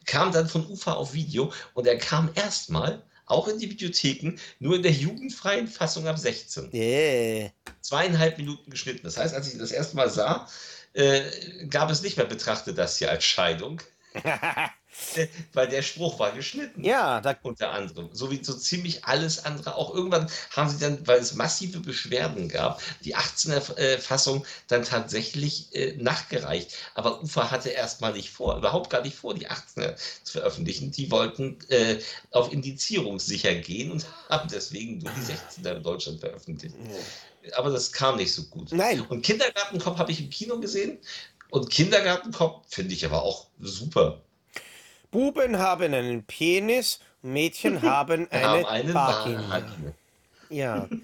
kam 0.07 0.33
dann 0.33 0.49
von 0.49 0.67
UFA 0.67 0.93
auf 0.93 1.15
Video 1.15 1.53
und 1.75 1.87
er 1.87 1.99
kam 1.99 2.31
erstmal 2.35 3.03
auch 3.27 3.49
in 3.49 3.59
die 3.59 3.71
Videotheken, 3.71 4.37
nur 4.59 4.77
in 4.77 4.83
der 4.83 4.93
jugendfreien 4.93 5.67
Fassung 5.67 6.07
ab 6.07 6.19
16. 6.19 6.71
Yeah. 6.75 7.51
Zweieinhalb 7.81 8.37
Minuten 8.37 8.71
geschnitten. 8.71 9.03
Das 9.05 9.17
heißt, 9.17 9.35
als 9.35 9.53
ich 9.53 9.59
das 9.59 9.71
erste 9.71 9.97
Mal 9.97 10.11
sah, 10.11 10.49
äh, 10.93 11.23
gab 11.69 11.91
es 11.91 12.03
nicht 12.03 12.17
mehr 12.17 12.27
betrachtet 12.27 12.77
das 12.77 12.99
hier 12.99 13.11
als 13.11 13.25
Scheidung. 13.25 13.81
weil 15.53 15.69
der 15.69 15.83
Spruch 15.83 16.19
war 16.19 16.33
geschnitten. 16.33 16.85
Ja, 16.85 17.21
da 17.21 17.37
unter 17.43 17.71
anderem. 17.71 18.11
So 18.13 18.31
wie 18.31 18.43
so 18.43 18.55
ziemlich 18.55 19.05
alles 19.05 19.45
andere. 19.45 19.75
Auch 19.75 19.95
irgendwann 19.95 20.29
haben 20.51 20.69
sie 20.69 20.79
dann, 20.79 21.07
weil 21.07 21.19
es 21.19 21.35
massive 21.35 21.81
Beschwerden 21.81 22.49
gab, 22.49 22.83
die 23.05 23.17
18er-Fassung 23.17 24.45
dann 24.69 24.85
tatsächlich 24.85 25.75
äh, 25.75 25.97
nachgereicht. 25.97 26.77
Aber 26.95 27.23
Ufa 27.23 27.51
hatte 27.51 27.71
erstmal 27.71 28.13
nicht 28.13 28.31
vor, 28.31 28.57
überhaupt 28.57 28.91
gar 28.91 29.03
nicht 29.03 29.17
vor, 29.17 29.35
die 29.35 29.49
18er 29.49 29.97
zu 30.23 30.33
veröffentlichen. 30.33 30.91
Die 30.91 31.11
wollten 31.11 31.59
äh, 31.69 31.99
auf 32.31 32.53
Indizierungssicher 32.53 33.55
gehen 33.55 33.93
und 33.93 34.07
haben 34.29 34.49
deswegen 34.53 34.99
nur 34.99 35.13
die 35.13 35.33
16er 35.63 35.77
in 35.77 35.83
Deutschland 35.83 36.21
veröffentlicht. 36.21 36.75
Aber 37.57 37.71
das 37.71 37.91
kam 37.93 38.17
nicht 38.17 38.33
so 38.33 38.45
gut. 38.45 38.73
Nein. 38.73 39.01
Und 39.01 39.23
Kindergartenkopf 39.23 39.99
habe 39.99 40.13
ich 40.13 40.21
im 40.21 40.31
Kino 40.31 40.61
gesehen. 40.61 40.99
Und 41.51 41.71
Kindergartenkopf 41.71 42.63
finde 42.69 42.95
ich 42.95 43.05
aber 43.05 43.23
auch 43.23 43.49
super. 43.59 44.23
Buben 45.12 45.59
haben 45.59 45.94
einen 45.94 46.25
Penis, 46.25 46.98
Mädchen 47.22 47.83
haben 47.83 48.29
eine 48.33 48.94
haben. 48.94 49.94
Ja. 50.51 50.88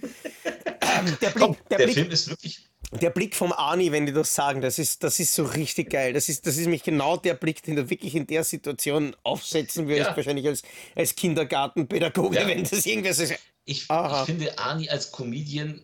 Der, 1.20 1.30
Komm, 1.32 1.52
Blick, 1.54 1.68
der, 1.68 1.78
der 1.78 1.84
Blick, 1.84 1.94
Film 1.94 2.10
ist 2.10 2.28
wirklich 2.28 2.68
der 2.90 3.10
Blick 3.10 3.36
vom 3.36 3.52
Arnie, 3.52 3.92
wenn 3.92 4.06
die 4.06 4.12
das 4.12 4.34
sagen, 4.34 4.60
das 4.60 4.78
ist, 4.78 5.04
das 5.04 5.20
ist 5.20 5.34
so 5.34 5.44
richtig 5.44 5.90
geil. 5.90 6.12
Das 6.12 6.28
ist, 6.28 6.46
das 6.46 6.56
ist 6.56 6.62
nämlich 6.62 6.82
genau 6.82 7.16
der 7.16 7.34
Blick, 7.34 7.62
den 7.62 7.76
du 7.76 7.88
wirklich 7.90 8.14
in 8.14 8.26
der 8.26 8.42
Situation 8.42 9.14
aufsetzen 9.22 9.86
würdest, 9.88 10.10
Ja. 10.10 10.16
wahrscheinlich 10.16 10.46
als, 10.46 10.62
als 10.96 11.14
Kindergartenpädagoge, 11.14 12.36
Ja. 12.40 12.46
wenn 12.48 12.64
das 12.64 12.84
irgendwer 12.86 13.14
so 13.14 13.24
Ich, 13.24 13.38
ich 13.64 13.86
finde 14.24 14.58
Arnie 14.58 14.88
als 14.90 15.12
Comedian 15.12 15.82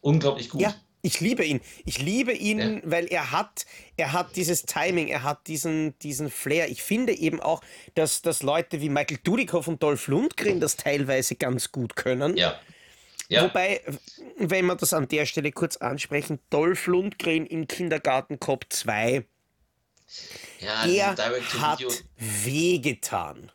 unglaublich 0.00 0.50
gut. 0.50 0.60
Ja, 0.60 0.74
ich 1.06 1.20
liebe 1.20 1.44
ihn. 1.44 1.60
Ich 1.84 1.98
liebe 1.98 2.32
ihn, 2.32 2.58
Ja. 2.58 2.80
weil 2.84 3.06
er 3.06 3.30
hat, 3.30 3.64
er 3.96 4.12
hat 4.12 4.34
dieses 4.36 4.62
Timing, 4.64 5.06
er 5.08 5.22
hat 5.22 5.46
diesen, 5.46 5.96
diesen 6.00 6.30
Flair. 6.30 6.68
Ich 6.68 6.82
finde 6.82 7.12
eben 7.12 7.40
auch, 7.40 7.62
dass, 7.94 8.22
dass 8.22 8.42
Leute 8.42 8.80
wie 8.80 8.88
Michael 8.88 9.18
Dudikoff 9.22 9.68
und 9.68 9.82
Dolph 9.82 10.08
Lundgren 10.08 10.58
das 10.60 10.76
teilweise 10.76 11.36
ganz 11.36 11.70
gut 11.70 11.94
können. 11.96 12.36
Ja. 12.36 12.58
Ja. 13.28 13.42
Wobei, 13.44 13.80
wenn 14.38 14.66
wir 14.66 14.76
das 14.76 14.92
an 14.92 15.08
der 15.08 15.26
Stelle 15.26 15.50
kurz 15.50 15.76
ansprechen, 15.76 16.38
Dolph 16.50 16.86
Lundgren 16.86 17.44
in 17.46 17.66
Kindergarten 17.66 18.38
Cop 18.38 18.66
2, 18.68 19.24
ja, 20.60 21.14
der 21.14 21.16
hat 21.60 21.82
wehgetan. 22.16 23.50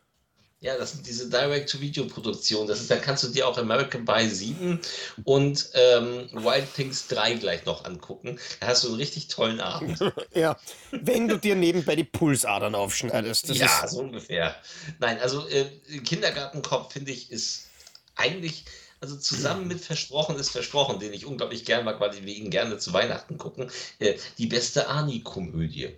Ja, 0.63 0.77
das 0.77 0.91
sind 0.91 1.07
diese 1.07 1.27
Direct-to-Video-Produktionen. 1.27 2.67
Das 2.67 2.81
ist, 2.81 2.91
da 2.91 2.97
kannst 2.97 3.23
du 3.23 3.29
dir 3.29 3.47
auch 3.47 3.57
American 3.57 4.05
Pie 4.05 4.29
7 4.29 4.79
und 5.23 5.69
ähm, 5.73 6.29
Wild 6.33 6.71
Things 6.75 7.07
3 7.07 7.33
gleich 7.33 7.65
noch 7.65 7.83
angucken. 7.83 8.39
Da 8.59 8.67
hast 8.67 8.83
du 8.83 8.89
einen 8.89 8.97
richtig 8.97 9.27
tollen 9.27 9.59
Abend. 9.59 9.99
Ja, 10.35 10.57
wenn 10.91 11.27
du 11.27 11.37
dir 11.37 11.55
nebenbei 11.55 11.95
die 11.95 12.03
Pulsadern 12.03 12.75
aufschneidest. 12.75 13.49
Das 13.49 13.57
ja, 13.57 13.83
ist, 13.83 13.91
so 13.91 14.01
ungefähr. 14.01 14.55
Nein, 14.99 15.19
also 15.19 15.47
äh, 15.47 15.65
Kindergartenkopf 16.05 16.93
finde 16.93 17.11
ich 17.11 17.31
ist 17.31 17.67
eigentlich, 18.15 18.65
also 18.99 19.17
zusammen 19.17 19.67
mit 19.67 19.81
Versprochen 19.81 20.37
ist 20.37 20.51
Versprochen, 20.51 20.99
den 20.99 21.11
ich 21.11 21.25
unglaublich 21.25 21.65
gern 21.65 21.85
mag, 21.85 21.99
weil 21.99 22.13
wir 22.13 22.33
ihn 22.33 22.51
gerne 22.51 22.77
zu 22.77 22.93
Weihnachten 22.93 23.37
gucken, 23.37 23.71
äh, 23.99 24.17
die 24.37 24.47
beste 24.47 24.87
Arnie-Komödie. 24.87 25.97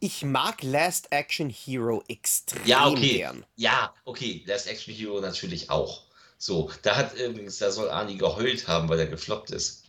Ich 0.00 0.22
mag 0.24 0.62
Last 0.62 1.08
Action 1.10 1.50
Hero 1.50 2.02
extrem 2.08 2.64
Ja, 2.66 2.86
okay. 2.88 3.18
gern. 3.18 3.44
Ja, 3.56 3.94
okay, 4.04 4.42
Last 4.46 4.66
Action 4.68 4.94
Hero 4.94 5.20
natürlich 5.20 5.70
auch. 5.70 6.02
So, 6.38 6.70
da 6.82 6.96
hat 6.96 7.14
übrigens, 7.14 7.58
da 7.58 7.70
soll 7.70 7.90
Arnie 7.90 8.16
geheult 8.16 8.68
haben, 8.68 8.88
weil 8.88 9.00
er 9.00 9.06
gefloppt 9.06 9.50
ist. 9.50 9.84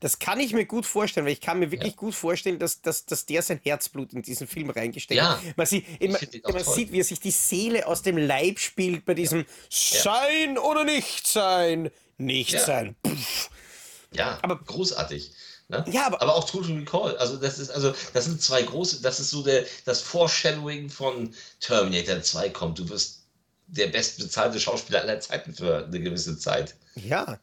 Das 0.00 0.18
kann 0.18 0.40
ich 0.40 0.52
mir 0.52 0.66
gut 0.66 0.84
vorstellen, 0.84 1.26
weil 1.26 1.32
ich 1.32 1.40
kann 1.40 1.60
mir 1.60 1.70
wirklich 1.70 1.92
Ja. 1.92 1.96
gut 1.96 2.14
vorstellen, 2.16 2.58
dass, 2.58 2.82
dass, 2.82 3.06
dass 3.06 3.24
der 3.24 3.40
sein 3.40 3.60
Herzblut 3.62 4.12
in 4.12 4.22
diesen 4.22 4.48
Film 4.48 4.70
reingesteckt 4.70 5.16
Ja, 5.16 5.40
hat. 5.40 5.56
Man, 5.56 5.64
sieht, 5.64 5.86
man, 6.00 6.52
man 6.54 6.64
sieht, 6.64 6.90
wie 6.90 6.98
er 6.98 7.04
sich 7.04 7.20
die 7.20 7.30
Seele 7.30 7.86
aus 7.86 8.02
dem 8.02 8.16
Leib 8.18 8.58
spielt 8.58 9.04
bei 9.04 9.14
diesem 9.14 9.46
Sein 9.70 10.58
oder 10.58 10.82
nicht 10.82 11.28
sein. 11.28 11.92
Nicht 12.18 12.50
Ja. 12.50 12.64
sein. 12.64 12.96
Pff. 13.06 13.50
Ja, 14.12 14.40
Aber- 14.42 14.56
großartig. 14.58 15.30
Ne? 15.72 15.84
Ja, 15.90 16.06
aber- 16.06 16.20
aber 16.22 16.36
auch 16.36 16.48
Total 16.48 16.72
Recall. 16.76 17.16
Also 17.16 17.36
das 17.36 17.58
ist 17.58 17.70
also 17.70 17.92
das 18.12 18.26
sind 18.26 18.40
zwei 18.40 18.62
große. 18.62 19.02
Das 19.02 19.18
ist 19.18 19.30
so 19.30 19.42
der 19.42 19.64
das 19.86 20.00
Foreshadowing 20.02 20.88
von 20.90 21.34
Terminator 21.60 22.22
2 22.22 22.50
kommt. 22.50 22.78
Du 22.78 22.88
wirst 22.88 23.22
der 23.66 23.86
bestbezahlte 23.88 24.60
Schauspieler 24.60 25.00
aller 25.00 25.18
Zeiten 25.20 25.54
für 25.54 25.86
eine 25.86 25.98
gewisse 25.98 26.38
Zeit 26.38 26.74
Ja, 26.94 27.38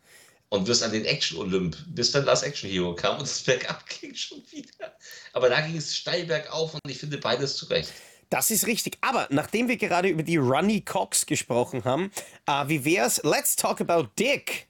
und 0.49 0.67
wirst 0.67 0.83
an 0.83 0.91
den 0.91 1.05
Action 1.05 1.39
Olymp, 1.39 1.75
bis 1.87 2.11
dann 2.11 2.23
Last 2.25 2.43
Action 2.43 2.69
Hero 2.69 2.93
kam 2.93 3.17
und 3.17 3.23
es 3.23 3.41
bergab 3.41 3.83
ging 3.89 4.13
schon 4.13 4.43
wieder. 4.51 4.93
Aber 5.33 5.49
da 5.49 5.59
ging 5.61 5.75
es 5.77 5.95
steil 5.95 6.25
bergauf 6.25 6.75
und 6.75 6.81
ich 6.87 6.99
finde 6.99 7.17
beides 7.17 7.57
zurecht. 7.57 7.91
das 8.29 8.51
ist 8.51 8.67
richtig. 8.67 8.99
Aber 9.01 9.27
nachdem 9.31 9.67
wir 9.67 9.77
gerade 9.77 10.07
über 10.09 10.21
die 10.21 10.37
Runny 10.37 10.81
Cox 10.81 11.25
gesprochen 11.25 11.83
haben, 11.83 12.11
äh, 12.45 12.67
wie 12.67 12.85
wär's? 12.85 13.21
Let's 13.23 13.55
talk 13.55 13.81
about 13.81 14.09
Dick. 14.19 14.67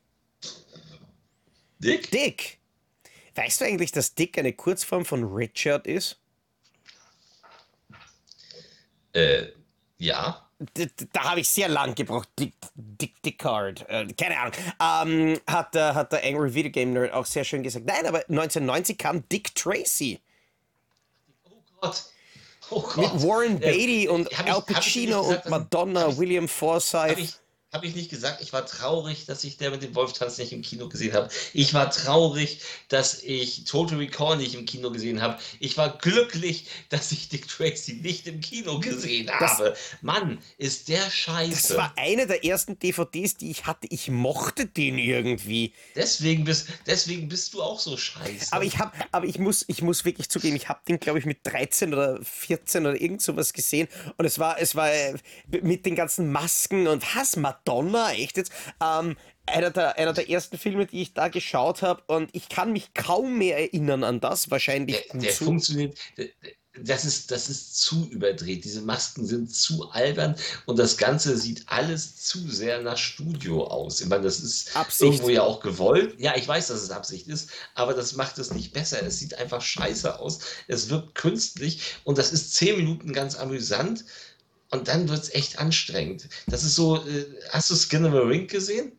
Dick? 1.79 2.09
Dick. 2.11 2.58
Weißt 3.39 3.61
du 3.61 3.65
eigentlich, 3.65 3.93
dass 3.93 4.15
Dick 4.15 4.37
eine 4.37 4.51
Kurzform 4.51 5.05
von 5.05 5.23
Richard 5.23 5.87
ist? 5.87 6.19
Äh, 9.13 9.47
ja. 9.97 10.45
da, 10.73 10.83
da 11.13 11.23
habe 11.23 11.39
ich 11.39 11.47
sehr 11.49 11.69
lang 11.69 11.95
gebraucht. 11.95 12.27
Dick, 12.37 12.53
Dick 12.75 13.21
Dickard, 13.23 13.87
äh, 13.87 14.07
keine 14.13 14.37
Ahnung. 14.39 14.53
Ähm, 15.33 15.39
hat, 15.47 15.73
der- 15.73 15.95
hat 15.95 16.11
der 16.11 16.23
Angry 16.25 16.53
Video 16.53 16.69
Game 16.71 16.91
Nerd 16.91 17.13
auch 17.13 17.25
sehr 17.25 17.45
schön 17.45 17.63
gesagt. 17.63 17.85
Nein, 17.85 18.05
aber 18.05 18.19
1990 18.27 18.97
kam 18.97 19.27
Dick 19.29 19.55
Tracy 19.55 20.19
Oh 21.45 21.51
Gott. 21.79 22.03
Oh 22.71 22.81
Gott. 22.81 22.97
mit 22.97 23.23
Warren 23.23 23.61
Äh, 23.61 23.71
Beatty 23.71 24.07
und 24.09 24.27
hab 24.37 24.45
ich- 24.47 24.53
Al 24.53 24.61
Pacino 24.63 25.23
gesagt, 25.23 25.45
und 25.45 25.51
Madonna, 25.51 26.17
William 26.17 26.47
Forsythe. 26.49 27.29
Ich, 27.69 27.75
hab 27.75 27.83
ich 27.83 27.95
nicht 27.95 28.09
gesagt, 28.09 28.41
ich 28.41 28.51
war 28.51 28.65
traurig, 28.65 29.25
dass 29.27 29.43
ich 29.43 29.57
der 29.57 29.69
mit 29.69 29.83
dem 29.83 29.93
Wolftanz 29.93 30.37
nicht 30.39 30.51
im 30.53 30.61
Kino 30.63 30.89
gesehen 30.89 31.13
habe. 31.13 31.29
Ich 31.53 31.73
war 31.73 31.91
traurig, 31.91 32.61
dass 32.87 33.21
ich 33.21 33.65
Total 33.65 33.97
Recall 33.99 34.37
nicht 34.37 34.55
im 34.55 34.65
Kino 34.65 34.89
gesehen 34.89 35.21
habe. 35.21 35.37
Ich 35.59 35.77
war 35.77 35.95
glücklich, 35.97 36.65
dass 36.89 37.11
ich 37.11 37.29
Dick 37.29 37.47
Tracy 37.47 37.93
nicht 37.93 38.25
im 38.27 38.39
Kino 38.41 38.79
gesehen 38.79 39.27
Das- 39.39 39.51
habe. 39.59 39.75
Mann, 40.01 40.39
ist 40.57 40.87
der 40.89 41.03
Das 41.05 41.13
scheiße. 41.13 41.77
war 41.77 41.93
eine 41.95 42.25
der 42.25 42.43
ersten 42.43 42.79
DVDs, 42.79 43.37
die 43.37 43.51
ich 43.51 43.65
hatte. 43.67 43.87
Ich 43.91 44.09
mochte 44.09 44.65
den 44.65 44.97
irgendwie. 44.97 45.73
Deswegen 45.95 46.45
bist, 46.45 46.67
deswegen 46.87 47.27
bist 47.29 47.53
du 47.53 47.61
auch 47.61 47.79
so 47.79 47.95
scheiße. 47.97 48.51
Aber 48.51 48.63
ich 48.63 48.79
habe, 48.79 48.91
aber 49.11 49.27
ich 49.27 49.37
muss, 49.37 49.63
ich 49.67 49.81
muss 49.83 50.05
wirklich 50.05 50.29
zugeben, 50.29 50.55
ich 50.55 50.69
habe 50.69 50.79
den, 50.87 50.99
glaube 50.99 51.19
ich, 51.19 51.25
mit 51.25 51.39
13 51.43 51.93
oder 51.93 52.19
14 52.23 52.85
oder 52.87 52.99
irgend 52.99 53.21
sowas 53.21 53.53
gesehen. 53.53 53.87
Und 54.17 54.25
es 54.25 54.39
war, 54.39 54.59
es 54.59 54.73
war 54.73 54.91
äh, 54.91 55.13
mit 55.61 55.85
den 55.85 55.95
ganzen 55.95 56.31
Masken 56.31 56.87
und 56.87 57.03
was, 57.15 57.35
Madonna, 57.65 58.11
echt 58.13 58.37
jetzt? 58.37 58.51
Ähm, 58.83 59.15
einer 59.45 59.71
der, 59.71 59.97
einer 59.97 60.13
der 60.13 60.29
ersten 60.29 60.57
Filme, 60.57 60.85
die 60.85 61.01
ich 61.01 61.13
da 61.13 61.27
geschaut 61.27 61.81
habe. 61.81 62.03
Und 62.07 62.29
ich 62.33 62.49
kann 62.49 62.71
mich 62.71 62.93
kaum 62.93 63.37
mehr 63.37 63.57
erinnern 63.57 64.03
an 64.03 64.19
das. 64.19 64.51
Wahrscheinlich 64.51 65.07
der, 65.11 65.21
der 65.21 65.31
funktioniert. 65.33 65.97
der- 66.17 66.27
Das 66.81 67.03
ist, 67.03 67.31
das 67.31 67.49
ist 67.49 67.77
zu 67.77 68.07
überdreht. 68.09 68.63
Diese 68.63 68.81
Masken 68.81 69.25
sind 69.25 69.53
zu 69.53 69.89
albern 69.89 70.35
und 70.65 70.77
das 70.79 70.97
Ganze 70.97 71.35
sieht 71.35 71.63
alles 71.65 72.15
zu 72.17 72.47
sehr 72.47 72.79
nach 72.81 72.95
Studio 72.97 73.65
aus. 73.65 73.99
Ich 73.99 74.07
meine, 74.07 74.23
das 74.23 74.39
ist 74.39 74.77
Absicht. 74.77 75.01
irgendwo 75.01 75.29
ja 75.29 75.41
auch 75.41 75.59
gewollt. 75.61 76.15
Ja, 76.19 76.37
ich 76.37 76.47
weiß, 76.47 76.67
dass 76.67 76.81
es 76.83 76.91
Absicht 76.91 77.27
ist, 77.27 77.49
aber 77.73 77.93
das 77.95 78.13
macht 78.15 78.37
es 78.37 78.53
nicht 78.53 78.71
besser. 78.71 79.01
Es 79.03 79.17
sieht 79.19 79.33
einfach 79.33 79.61
scheiße 79.61 80.19
aus. 80.19 80.39
Es 80.67 80.89
wirkt 80.89 81.15
künstlich 81.15 81.81
und 82.05 82.17
das 82.17 82.31
ist 82.31 82.53
zehn 82.55 82.77
Minuten 82.77 83.11
ganz 83.13 83.35
amüsant 83.35 84.05
und 84.71 84.87
dann 84.87 85.09
wird 85.09 85.23
es 85.23 85.33
echt 85.33 85.59
anstrengend. 85.59 86.29
Das 86.47 86.63
ist 86.63 86.75
so, 86.75 86.97
äh, 86.97 87.25
hast 87.49 87.69
du 87.69 87.75
Skin 87.75 88.05
of 88.05 88.13
a 88.13 88.19
Ring 88.19 88.47
gesehen? 88.47 88.91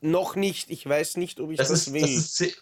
Noch 0.00 0.36
nicht. 0.36 0.70
Ich 0.70 0.86
weiß 0.86 1.16
nicht, 1.16 1.40
ob 1.40 1.50
ich 1.50 1.58
das, 1.58 1.68
Das, 1.68 1.86
ist, 1.86 1.92
will. 1.92 2.00
das, 2.00 2.10
ist 2.10 2.36
zehn, 2.36 2.52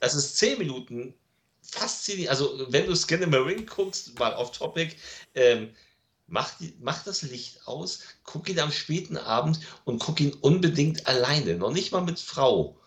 das 0.00 0.14
ist 0.14 0.36
zehn 0.36 0.58
Minuten 0.58 1.14
faszinierend. 1.62 2.30
Also, 2.30 2.66
wenn 2.68 2.86
du 2.86 2.96
Skin 2.96 3.22
in 3.22 3.32
the 3.32 3.38
Ring 3.38 3.66
guckst, 3.66 4.18
mal 4.18 4.34
off 4.34 4.52
topic, 4.52 4.96
ähm, 5.34 5.70
mach, 6.26 6.56
die, 6.58 6.74
mach 6.80 7.02
das 7.04 7.22
Licht 7.22 7.66
aus, 7.66 8.00
guck 8.24 8.48
ihn 8.48 8.58
am 8.58 8.72
späten 8.72 9.16
Abend 9.16 9.60
und 9.84 10.00
guck 10.00 10.20
ihn 10.20 10.34
unbedingt 10.34 11.06
alleine. 11.06 11.56
Noch 11.56 11.72
nicht 11.72 11.92
mal 11.92 12.02
mit 12.02 12.18
Frau. 12.18 12.78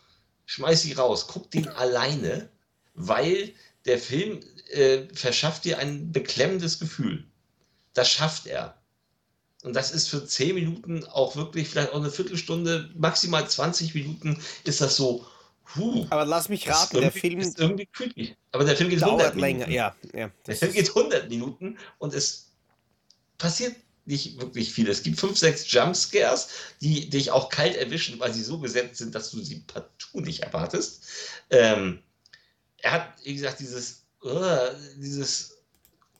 Schmeiß 0.46 0.82
sie 0.82 0.94
raus, 0.94 1.28
guck 1.28 1.50
den 1.52 1.70
alleine, 1.70 2.50
weil 2.94 3.54
der 3.86 3.98
Film 3.98 4.42
äh, 4.72 5.04
verschafft 5.14 5.66
dir 5.66 5.80
ein 5.80 6.12
beklemmendes 6.12 6.80
Gefühl. 6.80 7.26
Das 7.94 8.10
schafft 8.10 8.48
er. 8.48 8.78
Und 9.64 9.74
das 9.74 9.92
ist 9.92 10.10
für 10.10 10.26
10 10.26 10.56
Minuten 10.56 11.06
auch 11.06 11.36
wirklich, 11.36 11.70
vielleicht 11.70 11.92
auch 11.92 12.00
eine 12.00 12.12
Viertelstunde, 12.12 12.90
maximal 12.96 13.50
20 13.50 13.96
Minuten, 13.96 14.40
ist 14.66 14.82
das 14.82 14.98
so, 14.98 15.26
huh, 15.76 16.06
aber 16.10 16.26
lass 16.26 16.50
mich 16.50 16.68
raten, 16.70 17.00
der 17.00 17.12
Film 17.12 17.40
ist 17.40 17.60
irgendwie 17.60 17.86
creepy. 17.86 18.36
Aber 18.52 18.66
der 18.66 18.76
Film 18.76 18.90
geht 18.90 19.02
100 19.02 19.22
dauert 19.22 19.36
Minuten. 19.36 19.60
länger. 19.60 19.70
Ja, 19.70 19.96
ja. 20.14 20.30
Der 20.46 20.56
Film 20.56 20.74
geht 20.74 20.90
100 20.90 21.30
Minuten 21.30 21.78
und 21.98 22.14
es 22.14 22.52
passiert 23.38 23.76
nicht 24.06 24.40
wirklich 24.40 24.74
viel. 24.74 24.90
Es 24.90 25.02
gibt 25.02 25.20
fünf, 25.20 25.38
sechs 25.38 25.72
Jumpscares, 25.72 26.50
die 26.82 27.10
dich 27.10 27.32
auch 27.32 27.48
kalt 27.48 27.78
erwischen, 27.78 28.20
weil 28.20 28.34
sie 28.34 28.44
so 28.44 28.60
gesetzt 28.60 28.98
sind, 28.98 29.16
dass 29.16 29.32
du 29.32 29.42
sie 29.42 29.64
partout 29.66 30.20
nicht 30.20 30.42
erwartest. 30.42 31.06
Ähm, 31.50 32.00
er 32.80 32.92
hat, 32.92 33.14
wie 33.24 33.34
gesagt, 33.34 33.62
dieses, 33.62 34.04
uh, 34.24 34.76
dieses 34.98 35.53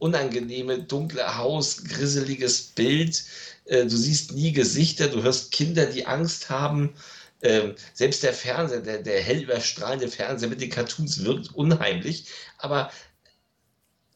unangenehme, 0.04 0.84
dunkle 0.84 1.38
Haus, 1.38 1.84
grisseliges 1.86 2.62
Bild. 2.62 3.24
Äh, 3.66 3.84
du 3.84 3.96
siehst 3.96 4.34
nie 4.34 4.52
Gesichter, 4.52 5.08
du 5.08 5.24
hörst 5.24 5.52
Kinder, 5.52 5.86
die 5.86 6.06
Angst 6.06 6.50
haben. 6.50 6.94
Ähm, 7.42 7.76
selbst 7.94 8.24
der 8.24 8.34
Fernseher, 8.34 8.82
der, 8.82 9.02
der 9.02 9.22
hell 9.22 9.42
überstrahlende 9.44 10.10
Fernseher 10.10 10.50
mit 10.50 10.62
den 10.62 10.70
Cartoons 10.70 11.24
wirkt 11.24 11.56
unheimlich, 11.56 12.26
aber 12.58 12.92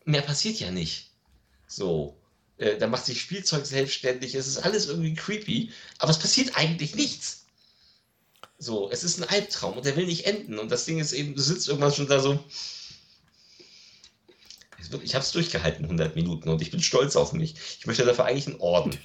mehr 0.06 0.22
passiert 0.22 0.60
ja 0.60 0.72
nicht. 0.72 1.12
So. 1.68 2.18
Äh, 2.58 2.78
da 2.78 2.88
macht 2.88 3.06
sich 3.06 3.22
Spielzeug 3.22 3.66
selbstständig, 3.66 4.36
es 4.36 4.48
ist 4.48 4.58
alles 4.60 4.88
irgendwie 4.88 5.14
creepy, 5.14 5.72
aber 6.00 6.12
es 6.12 6.20
passiert 6.20 6.58
eigentlich 6.58 6.96
nichts. 6.96 7.46
So, 8.60 8.90
es 8.92 9.04
ist 9.04 9.20
ein 9.20 9.30
Albtraum 9.30 9.78
und 9.78 9.86
der 9.86 9.96
will 9.96 10.08
nicht 10.08 10.26
enden. 10.26 10.58
Und 10.58 10.72
das 10.72 10.86
Ding 10.86 11.00
ist 11.00 11.14
eben, 11.14 11.36
du 11.36 11.42
sitzt 11.42 11.68
irgendwann 11.68 11.94
schon 11.94 12.08
da 12.08 12.20
so. 12.20 12.40
Ich 15.04 15.16
habe 15.16 15.24
es 15.24 15.32
durchgehalten, 15.32 15.86
100 15.86 16.16
Minuten, 16.16 16.50
und 16.50 16.62
ich 16.62 16.72
bin 16.72 16.80
stolz 16.80 17.16
auf 17.16 17.34
mich. 17.34 17.56
Ich 17.80 17.88
möchte 17.88 18.06
dafür 18.06 18.26
eigentlich 18.26 18.48
einen 18.48 18.60
Orden. 18.60 18.98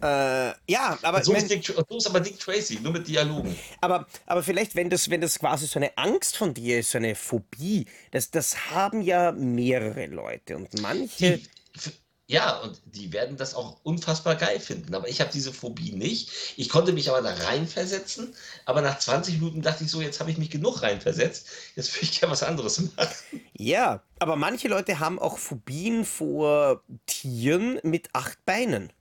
Äh, 0.00 0.52
ja, 0.70 0.96
aber. 1.02 1.24
so, 1.24 1.34
ist 1.34 1.50
Dick, 1.50 1.64
so 1.66 1.96
ist 1.96 2.06
aber 2.06 2.20
Dick 2.20 2.38
Tracy, 2.38 2.78
nur 2.80 2.92
mit 2.92 3.08
Dialogen. 3.08 3.58
Aber, 3.80 4.06
aber 4.26 4.44
vielleicht, 4.44 4.76
wenn 4.76 4.90
das, 4.90 5.10
wenn 5.10 5.20
das 5.20 5.40
quasi 5.40 5.66
so 5.66 5.80
eine 5.80 5.96
Angst 5.98 6.36
von 6.36 6.54
dir 6.54 6.78
ist, 6.78 6.92
so 6.92 6.98
eine 6.98 7.16
Phobie, 7.16 7.86
das, 8.12 8.30
das 8.30 8.70
haben 8.70 9.02
ja 9.02 9.32
mehrere 9.32 10.06
Leute 10.06 10.56
und 10.56 10.80
manche. 10.80 11.38
Die, 11.38 11.92
ja, 12.30 12.58
und 12.58 12.78
die 12.84 13.14
werden 13.14 13.38
das 13.38 13.54
auch 13.54 13.80
unfassbar 13.84 14.36
geil 14.36 14.60
finden. 14.60 14.94
Aber 14.94 15.08
ich 15.08 15.22
habe 15.22 15.30
diese 15.32 15.50
Phobie 15.50 15.92
nicht. 15.92 16.30
Ich 16.58 16.68
konnte 16.68 16.92
mich 16.92 17.08
aber 17.08 17.22
da 17.22 17.32
reinversetzen. 17.32 18.34
Aber 18.66 18.82
nach 18.82 18.98
20 18.98 19.40
Minuten 19.40 19.62
dachte 19.62 19.84
ich 19.84 19.90
so, 19.90 20.02
jetzt 20.02 20.20
habe 20.20 20.30
ich 20.30 20.36
mich 20.36 20.50
genug 20.50 20.82
reinversetzt. 20.82 21.48
Jetzt 21.74 21.94
will 21.94 22.02
ich 22.02 22.20
gerne 22.20 22.30
was 22.30 22.42
anderes 22.42 22.80
machen. 22.96 23.40
Ja, 23.54 24.02
aber 24.18 24.36
manche 24.36 24.68
Leute 24.68 24.98
haben 24.98 25.18
auch 25.18 25.38
Phobien 25.38 26.04
vor 26.04 26.82
Tieren 27.06 27.80
mit 27.82 28.10
acht 28.12 28.44
Beinen. 28.44 28.92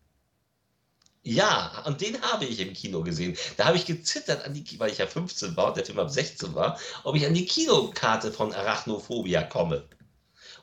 Ja, 1.23 1.83
und 1.85 1.99
den 1.99 2.21
habe 2.21 2.45
ich 2.45 2.61
im 2.61 2.71
Kino 2.71 3.03
gesehen. 3.03 3.35
Da 3.57 3.65
habe 3.65 3.75
ich 3.75 3.85
gezittert, 3.85 4.45
an 4.45 4.53
die, 4.53 4.79
weil 4.79 4.89
ich 4.89 4.99
ja 4.99 5.07
15 5.07 5.57
war 5.57 5.67
und 5.67 5.75
der 5.75 5.85
Film 5.85 5.99
ab 5.99 6.09
16 6.09 6.55
war, 6.55 6.79
ob 7.03 7.13
ich 7.17 7.25
an 7.25 7.33
die 7.33 7.45
Kinokarte 7.45 8.31
von 8.31 8.53
Arachnophobia 8.53 9.43
komme. 9.43 9.83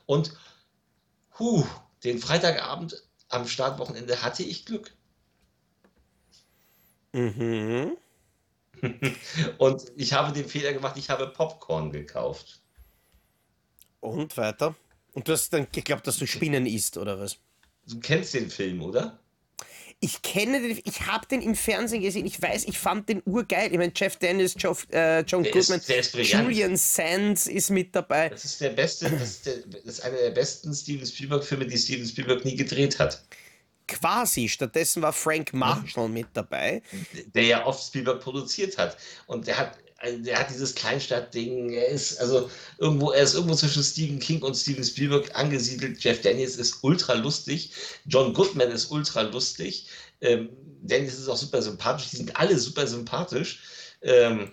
Und, 0.07 0.33
huh, 1.37 1.67
den 2.03 2.19
Freitagabend 2.19 3.03
am 3.29 3.47
Startwochenende 3.47 4.21
hatte 4.21 4.43
ich 4.43 4.65
Glück. 4.65 4.93
Mhm. 7.13 7.97
und 9.57 9.91
ich 9.95 10.13
habe 10.13 10.33
den 10.33 10.47
Fehler 10.47 10.73
gemacht, 10.73 10.97
ich 10.97 11.09
habe 11.09 11.27
Popcorn 11.27 11.91
gekauft. 11.91 12.61
Und 14.01 14.35
weiter? 14.37 14.75
Und 15.13 15.27
du 15.27 15.31
hast 15.31 15.51
dann 15.53 15.67
geglaubt, 15.71 16.05
dass 16.05 16.17
du 16.17 16.27
Spinnen 16.27 16.65
isst, 16.65 16.97
oder 16.97 17.19
was? 17.19 17.37
Du 17.87 17.99
kennst 17.99 18.33
den 18.33 18.49
Film, 18.49 18.81
oder? 18.81 19.19
Ich 20.05 20.21
kenne 20.21 20.61
den, 20.61 20.79
ich 20.83 21.01
habe 21.07 21.25
den 21.25 21.41
im 21.41 21.55
Fernsehen 21.55 22.03
gesehen, 22.03 22.27
ich 22.27 22.39
weiß, 22.39 22.65
ich 22.65 22.77
fand 22.77 23.09
den 23.09 23.23
urgeil. 23.25 23.71
Ich 23.71 23.77
meine, 23.79 23.91
Jeff 23.95 24.17
Dennis, 24.17 24.53
Joe, 24.55 24.75
äh, 24.91 25.21
John 25.21 25.41
der 25.41 25.51
Goodman, 25.51 25.79
ist, 25.79 26.15
Julian 26.15 26.77
Sands 26.77 27.47
ist 27.47 27.71
mit 27.71 27.95
dabei. 27.95 28.29
Das 28.29 28.45
ist 28.45 28.61
der 28.61 28.69
beste, 28.69 29.09
das 29.09 29.29
ist, 29.29 29.45
der, 29.47 29.57
das 29.65 29.83
ist 29.83 30.01
einer 30.01 30.17
der 30.17 30.29
besten 30.29 30.75
Steven 30.75 31.07
Spielberg-Filme, 31.07 31.65
die 31.65 31.77
Steven 31.77 32.05
Spielberg 32.05 32.45
nie 32.45 32.55
gedreht 32.55 32.99
hat. 32.99 33.23
Quasi, 33.87 34.47
stattdessen 34.47 35.01
war 35.01 35.11
Frank 35.11 35.53
Marshall 35.53 36.09
mit 36.09 36.27
dabei. 36.33 36.83
Der 37.33 37.43
ja 37.43 37.65
oft 37.65 37.83
Spielberg 37.83 38.21
produziert 38.21 38.77
hat. 38.77 38.97
Und 39.25 39.47
der 39.47 39.57
hat 39.57 39.77
also 40.05 40.19
der 40.23 40.39
hat 40.39 40.51
dieses 40.51 40.75
Kleinstadtding, 40.75 41.73
er 41.73 41.87
ist 41.87 42.19
also 42.19 42.49
irgendwo, 42.77 43.11
er 43.11 43.23
ist 43.23 43.33
irgendwo 43.33 43.55
zwischen 43.55 43.83
Stephen 43.83 44.19
King 44.19 44.41
und 44.43 44.55
Steven 44.55 44.83
Spielberg 44.83 45.35
angesiedelt. 45.35 46.03
Jeff 46.03 46.21
Daniels 46.21 46.57
ist 46.57 46.83
ultra 46.83 47.13
lustig, 47.13 47.71
John 48.05 48.33
Goodman 48.33 48.69
ist 48.69 48.91
ultra 48.91 49.23
lustig, 49.23 49.87
ähm, 50.21 50.49
Daniels 50.83 51.17
ist 51.17 51.27
auch 51.27 51.37
super 51.37 51.61
sympathisch, 51.61 52.11
die 52.11 52.17
sind 52.17 52.37
alle 52.37 52.57
super 52.59 52.85
sympathisch. 52.85 53.59
Ähm, 54.01 54.51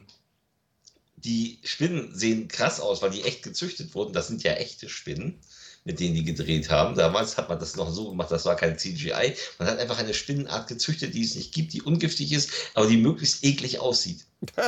die 1.16 1.60
Spinnen 1.62 2.14
sehen 2.14 2.48
krass 2.48 2.80
aus, 2.80 3.02
weil 3.02 3.10
die 3.10 3.22
echt 3.22 3.42
gezüchtet 3.42 3.94
wurden. 3.94 4.12
Das 4.12 4.26
sind 4.26 4.42
ja 4.42 4.54
echte 4.54 4.88
Spinnen 4.88 5.38
mit 5.85 6.01
denen 6.01 6.14
die 6.14 6.25
gedreht 6.25 6.71
haben. 6.71 6.95
Damals 6.95 7.37
hat 7.37 7.49
man 7.49 7.59
das 7.59 7.77
noch 7.77 7.90
so 7.90 8.11
gemacht, 8.11 8.31
das 8.31 8.45
war 8.45 8.57
kein 8.57 8.79
CGI. 8.79 9.35
Man 9.59 9.68
hat 9.68 9.79
einfach 9.79 9.99
eine 9.99 10.14
Spinnenart 10.14 10.68
gezüchtet, 10.68 11.14
die 11.14 11.23
es 11.23 11.35
nicht 11.35 11.53
gibt, 11.53 11.73
die 11.73 11.83
ungiftig 11.83 12.33
ist, 12.33 12.51
aber 12.75 12.87
die 12.87 12.97
möglichst 12.97 13.45
eklig 13.45 13.81
aussieht. 13.81 14.25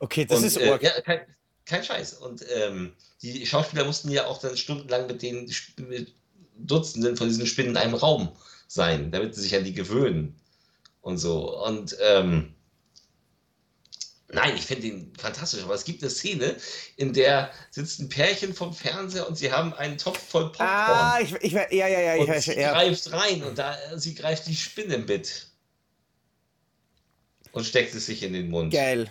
okay, 0.00 0.24
das 0.24 0.38
Und, 0.38 0.44
ist 0.44 0.56
äh, 0.56 0.78
ja, 0.80 1.00
kein, 1.00 1.20
kein, 1.66 1.84
Scheiß. 1.84 2.14
Und 2.14 2.44
ähm, 2.54 2.92
die 3.22 3.44
Schauspieler 3.46 3.84
mussten 3.84 4.10
ja 4.10 4.26
auch 4.26 4.38
dann 4.38 4.56
stundenlang 4.56 5.06
mit 5.06 5.22
den 5.22 5.50
mit 5.76 6.14
Dutzenden 6.56 7.16
von 7.16 7.28
diesen 7.28 7.46
Spinnen 7.46 7.72
in 7.72 7.76
einem 7.76 7.94
Raum 7.94 8.32
sein, 8.68 9.10
damit 9.10 9.34
sie 9.34 9.42
sich 9.42 9.56
an 9.56 9.64
die 9.64 9.74
gewöhnen 9.74 10.36
und 11.00 11.18
so. 11.18 11.64
Und 11.64 11.96
ähm, 12.00 12.54
Nein, 14.32 14.56
ich 14.56 14.62
finde 14.62 14.86
ihn 14.86 15.12
fantastisch, 15.18 15.62
aber 15.62 15.74
es 15.74 15.84
gibt 15.84 16.02
eine 16.02 16.10
Szene, 16.10 16.56
in 16.96 17.12
der 17.12 17.50
sitzt 17.70 17.98
ein 17.98 18.08
Pärchen 18.08 18.54
vom 18.54 18.72
Fernseher 18.72 19.28
und 19.28 19.36
sie 19.36 19.50
haben 19.50 19.74
einen 19.74 19.98
Topf 19.98 20.22
voll 20.22 20.52
Popcorn. 20.52 20.68
Ah, 20.68 21.18
ich, 21.20 21.32
ich 21.40 21.52
ja, 21.52 21.68
ja, 21.70 21.88
ja, 21.88 22.14
ich 22.14 22.20
und 22.20 22.28
weiß 22.28 22.44
sie 22.44 22.58
ja. 22.58 22.72
greift 22.72 23.12
rein 23.12 23.42
und 23.42 23.58
da, 23.58 23.76
sie 23.96 24.14
greift 24.14 24.46
die 24.46 24.54
Spinne 24.54 24.98
mit 24.98 25.48
und 27.50 27.64
steckt 27.64 27.94
es 27.94 28.06
sich 28.06 28.22
in 28.22 28.32
den 28.32 28.50
Mund. 28.50 28.72
Geil. 28.72 29.10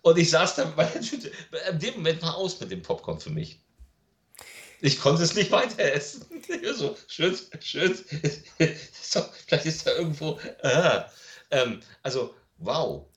Und 0.00 0.16
ich 0.16 0.30
saß 0.30 0.54
da 0.54 0.64
bei 0.64 0.84
der 0.84 1.02
Tüte. 1.02 1.30
In 1.70 1.78
dem 1.78 1.94
Moment 1.96 2.22
war 2.22 2.36
aus 2.36 2.58
mit 2.58 2.70
dem 2.70 2.80
Popcorn 2.80 3.20
für 3.20 3.30
mich. 3.30 3.60
Ich 4.80 4.98
konnte 4.98 5.22
es 5.22 5.34
nicht 5.34 5.50
weiter 5.50 5.78
essen. 5.80 6.24
so, 6.74 6.96
schön, 7.06 7.36
schön. 7.60 7.94
vielleicht 8.56 9.66
ist 9.66 9.86
da 9.86 9.92
irgendwo. 9.92 10.40
Ah. 10.62 11.10
Ähm, 11.50 11.82
also, 12.02 12.34
wow 12.56 13.09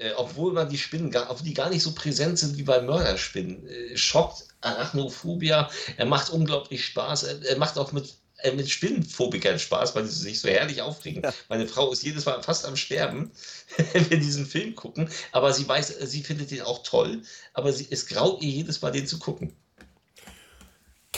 äh, 0.00 0.12
obwohl 0.16 0.52
man 0.52 0.68
die 0.68 0.78
Spinnen, 0.78 1.10
gar, 1.10 1.34
die 1.44 1.54
gar 1.54 1.68
nicht 1.68 1.82
so 1.82 1.92
präsent 1.92 2.38
sind 2.38 2.56
wie 2.56 2.62
bei 2.62 2.80
Mörderspinnen, 2.80 3.66
äh, 3.66 3.96
schockt 3.96 4.46
Arachnophobia. 4.62 5.70
Er 5.96 6.06
macht 6.06 6.30
unglaublich 6.30 6.84
Spaß. 6.86 7.24
Er, 7.24 7.42
er 7.44 7.58
macht 7.58 7.76
auch 7.76 7.92
mit, 7.92 8.14
äh, 8.38 8.52
mit 8.52 8.70
Spinnenphobikern 8.70 9.58
Spaß, 9.58 9.94
weil 9.94 10.06
sie 10.06 10.18
sich 10.18 10.40
so 10.40 10.48
herrlich 10.48 10.80
aufregen. 10.80 11.22
Ja. 11.22 11.34
Meine 11.50 11.68
Frau 11.68 11.92
ist 11.92 12.02
jedes 12.02 12.24
Mal 12.24 12.42
fast 12.42 12.64
am 12.64 12.76
Sterben, 12.76 13.30
wenn 13.92 14.08
wir 14.08 14.18
diesen 14.18 14.46
Film 14.46 14.74
gucken. 14.74 15.10
Aber 15.32 15.52
sie 15.52 15.68
weiß, 15.68 15.98
sie 16.00 16.22
findet 16.22 16.50
ihn 16.50 16.62
auch 16.62 16.82
toll. 16.82 17.22
Aber 17.52 17.72
sie, 17.72 17.86
es 17.90 18.06
graut 18.06 18.42
ihr 18.42 18.50
jedes 18.50 18.80
Mal, 18.80 18.92
den 18.92 19.06
zu 19.06 19.18
gucken 19.18 19.54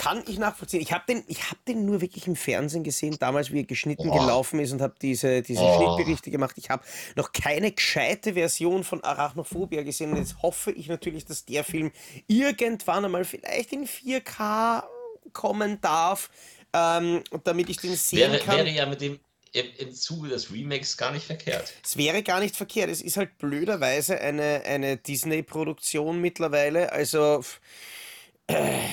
kann 0.03 0.25
ich 0.27 0.37
nachvollziehen. 0.39 0.81
Ich 0.81 0.93
habe 0.93 1.05
den, 1.07 1.23
hab 1.49 1.65
den 1.65 1.87
nur 1.87 2.01
wirklich 2.01 2.27
im 2.27 2.35
Fernsehen 2.35 2.83
gesehen, 2.83 3.17
damals, 3.21 3.53
wie 3.53 3.61
er 3.61 3.65
geschnitten 3.65 4.09
oh. 4.09 4.19
gelaufen 4.19 4.59
ist 4.59 4.73
und 4.73 4.83
habe 4.83 4.95
diese, 5.01 5.43
diese 5.43 5.63
oh. 5.63 5.77
Schnittberichte 5.77 6.33
gemacht. 6.33 6.57
Ich 6.59 6.71
habe 6.71 6.83
noch 7.15 7.31
keine 7.33 7.71
gescheite 7.71 8.35
Version 8.35 8.83
von 8.83 9.05
Arachnophobia 9.05 9.83
gesehen. 9.83 10.11
Und 10.11 10.17
jetzt 10.17 10.43
hoffe 10.43 10.73
ich 10.73 10.89
natürlich, 10.89 11.25
dass 11.25 11.45
der 11.45 11.63
Film 11.63 11.93
irgendwann 12.27 13.05
einmal 13.05 13.25
vielleicht 13.25 13.73
in 13.73 13.87
4K 13.87 14.83
kommen 15.33 15.81
darf, 15.81 16.31
ähm, 16.73 17.23
damit 17.45 17.69
ich 17.69 17.77
den 17.77 17.95
sehen 17.95 18.33
wäre, 18.33 18.39
kann. 18.43 18.57
Wäre 18.57 18.71
ja 18.71 18.87
mit 18.87 19.01
dem 19.01 19.21
im, 19.53 19.67
im 19.79 19.95
Zuge 19.95 20.31
des 20.31 20.51
Remakes 20.53 20.97
gar 20.97 21.13
nicht 21.13 21.27
verkehrt. 21.27 21.75
Es 21.85 21.97
wäre 21.97 22.25
gar 22.25 22.41
nicht 22.41 22.57
verkehrt. 22.57 22.91
Es 22.91 23.03
ist 23.03 23.19
halt 23.19 23.39
blöderweise 23.39 24.19
eine, 24.21 24.63
eine 24.65 24.97
Disney-Produktion 24.97 26.21
mittlerweile. 26.21 26.91
Also 26.91 27.45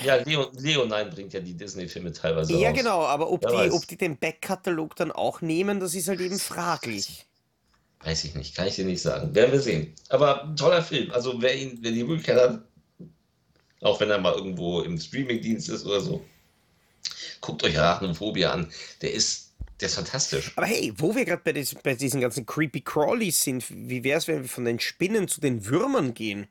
ja, 0.04 0.16
Leo, 0.16 0.50
Leonine 0.56 1.06
bringt 1.06 1.32
ja 1.32 1.40
die 1.40 1.54
Disney-Filme 1.54 2.12
teilweise 2.12 2.54
Ja, 2.56 2.68
raus. 2.70 2.78
genau, 2.78 3.02
aber 3.02 3.30
ob 3.30 3.40
die, 3.40 3.70
ob 3.70 3.86
die 3.86 3.96
den 3.96 4.16
Backkatalog 4.18 4.96
dann 4.96 5.12
auch 5.12 5.40
nehmen, 5.40 5.80
das 5.80 5.94
ist 5.94 6.08
halt 6.08 6.20
eben 6.20 6.38
fraglich. 6.38 7.26
Weiß 8.02 8.24
ich 8.24 8.34
nicht, 8.34 8.54
kann 8.56 8.66
ich 8.66 8.76
dir 8.76 8.86
nicht 8.86 9.02
sagen. 9.02 9.34
Werden 9.34 9.52
wir 9.52 9.60
sehen. 9.60 9.94
Aber 10.08 10.44
ein 10.44 10.56
toller 10.56 10.82
Film. 10.82 11.10
Also 11.10 11.40
wer 11.42 11.54
ihn, 11.54 11.78
wer 11.82 11.92
die 11.92 12.02
Möglichkeit 12.04 12.40
hat, 12.40 12.62
auch 13.82 14.00
wenn 14.00 14.10
er 14.10 14.18
mal 14.18 14.34
irgendwo 14.34 14.80
im 14.80 14.98
Streaming-Dienst 14.98 15.68
ist 15.68 15.84
oder 15.84 16.00
so, 16.00 16.24
guckt 17.40 17.62
euch 17.62 17.78
Arachnophobia 17.78 18.52
an. 18.52 18.70
Der 19.02 19.12
ist, 19.12 19.52
der 19.80 19.88
ist 19.88 19.96
fantastisch. 19.96 20.52
Aber 20.56 20.66
hey, 20.66 20.92
wo 20.96 21.14
wir 21.14 21.24
gerade 21.24 21.42
bei, 21.44 21.64
bei 21.82 21.94
diesen 21.94 22.20
ganzen 22.20 22.46
Creepy 22.46 22.80
Crawlies 22.80 23.42
sind, 23.42 23.64
wie 23.70 24.02
wäre 24.02 24.18
es, 24.18 24.28
wenn 24.28 24.42
wir 24.42 24.48
von 24.48 24.64
den 24.64 24.80
Spinnen 24.80 25.28
zu 25.28 25.40
den 25.40 25.66
Würmern 25.66 26.14
gehen? 26.14 26.48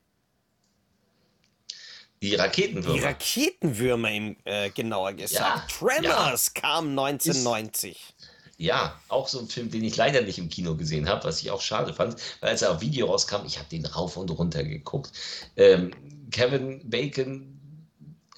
Die 2.22 2.36
Raketenwürmer. 2.36 2.98
Die 2.98 3.04
Raketenwürmer, 3.04 4.12
im, 4.12 4.36
äh, 4.44 4.70
genauer 4.70 5.14
gesagt. 5.14 5.72
Ja, 5.72 5.88
Tremors 5.88 6.52
ja. 6.54 6.62
kam 6.62 6.90
1990. 6.90 7.92
Ist, 7.92 8.30
ja, 8.58 9.00
auch 9.08 9.30
so 9.30 9.40
ein 9.40 9.48
Film, 9.48 9.72
den 9.72 9.86
ich 9.86 9.96
leider 9.96 10.22
nicht 10.22 10.38
im 10.38 10.50
Kino 10.50 10.76
gesehen 10.76 11.08
habe, 11.08 11.24
was 11.24 11.42
ich 11.42 11.50
auch 11.50 11.62
schade 11.62 11.94
fand, 11.94 12.18
weil 12.42 12.50
als 12.50 12.62
er 12.62 12.72
auf 12.72 12.82
Video 12.82 13.08
rauskam, 13.08 13.46
ich 13.46 13.58
habe 13.58 13.70
den 13.70 13.86
rauf 13.86 14.18
und 14.18 14.30
runter 14.32 14.64
geguckt. 14.66 15.14
Ähm, 15.56 15.92
Kevin 16.30 16.82
Bacon 16.90 17.56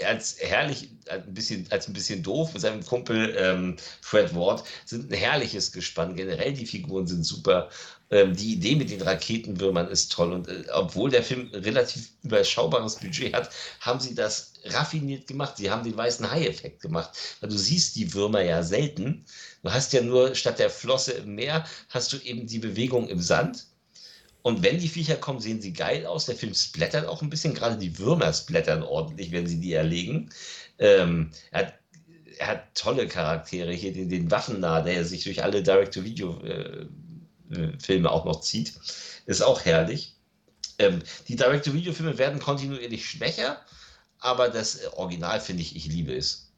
als 0.05 0.37
herrlich, 0.39 0.89
als 1.09 1.25
ein 1.25 1.33
bisschen, 1.33 1.67
als 1.71 1.87
ein 1.87 1.93
bisschen 1.93 2.21
doof 2.21 2.53
mit 2.53 2.61
seinem 2.61 2.85
Kumpel 2.85 3.35
ähm, 3.37 3.77
Fred 4.01 4.35
Ward, 4.35 4.63
sind 4.85 5.11
ein 5.11 5.17
herrliches 5.17 5.71
Gespann. 5.71 6.15
Generell 6.15 6.53
die 6.53 6.65
Figuren 6.67 7.07
sind 7.07 7.23
super. 7.23 7.69
Ähm, 8.11 8.35
die 8.35 8.53
Idee 8.53 8.75
mit 8.75 8.91
den 8.91 9.01
Raketenwürmern 9.01 9.87
ist 9.87 10.11
toll. 10.11 10.33
Und 10.33 10.49
äh, 10.49 10.65
obwohl 10.73 11.09
der 11.09 11.23
Film 11.23 11.49
relativ 11.53 12.09
überschaubares 12.23 12.97
Budget 12.97 13.33
hat, 13.33 13.49
haben 13.79 14.01
sie 14.01 14.13
das 14.13 14.53
raffiniert 14.65 15.27
gemacht. 15.27 15.57
Sie 15.57 15.71
haben 15.71 15.83
den 15.83 15.95
weißen 15.95 16.29
Hai-Effekt 16.29 16.81
gemacht. 16.81 17.11
Weil 17.39 17.49
du 17.49 17.57
siehst 17.57 17.95
die 17.95 18.13
Würmer 18.13 18.41
ja 18.41 18.63
selten. 18.63 19.25
Du 19.63 19.71
hast 19.71 19.93
ja 19.93 20.01
nur 20.01 20.35
statt 20.35 20.59
der 20.59 20.69
Flosse 20.69 21.13
im 21.13 21.35
Meer, 21.35 21.65
hast 21.89 22.11
du 22.11 22.17
eben 22.17 22.47
die 22.47 22.59
Bewegung 22.59 23.07
im 23.07 23.21
Sand. 23.21 23.65
Und 24.41 24.63
wenn 24.63 24.79
die 24.79 24.89
Viecher 24.89 25.15
kommen, 25.15 25.39
sehen 25.39 25.61
sie 25.61 25.71
geil 25.71 26.05
aus. 26.05 26.25
Der 26.25 26.35
Film 26.35 26.53
splattert 26.53 27.07
auch 27.07 27.21
ein 27.21 27.29
bisschen, 27.29 27.53
gerade 27.53 27.77
die 27.77 27.97
Würmer 27.97 28.33
splattern 28.33 28.83
ordentlich, 28.83 29.31
wenn 29.31 29.47
sie 29.47 29.59
die 29.59 29.73
erlegen. 29.73 30.31
Ähm, 30.79 31.31
er, 31.51 31.67
hat, 31.67 31.73
er, 32.39 32.47
hat, 32.47 32.75
tolle 32.75 33.07
Charaktere 33.07 33.71
hier, 33.71 33.93
den, 33.93 34.09
den 34.09 34.31
Waffennah, 34.31 34.81
der 34.81 35.05
sich 35.05 35.23
durch 35.23 35.43
alle 35.43 35.61
Direct-to-Video-Filme 35.61 36.89
äh, 37.51 38.05
auch 38.05 38.25
noch 38.25 38.41
zieht. 38.41 38.73
Ist 39.25 39.41
auch 39.41 39.65
herrlich. 39.65 40.15
Ähm, 40.79 41.01
die 41.27 41.35
Direct-to-Video-Filme 41.35 42.17
werden 42.17 42.39
kontinuierlich 42.39 43.05
schwächer, 43.05 43.61
aber 44.19 44.49
das 44.49 44.85
Original 44.93 45.39
finde 45.39 45.61
ich, 45.61 45.75
ich 45.75 45.85
liebe 45.87 46.13
es. 46.15 46.51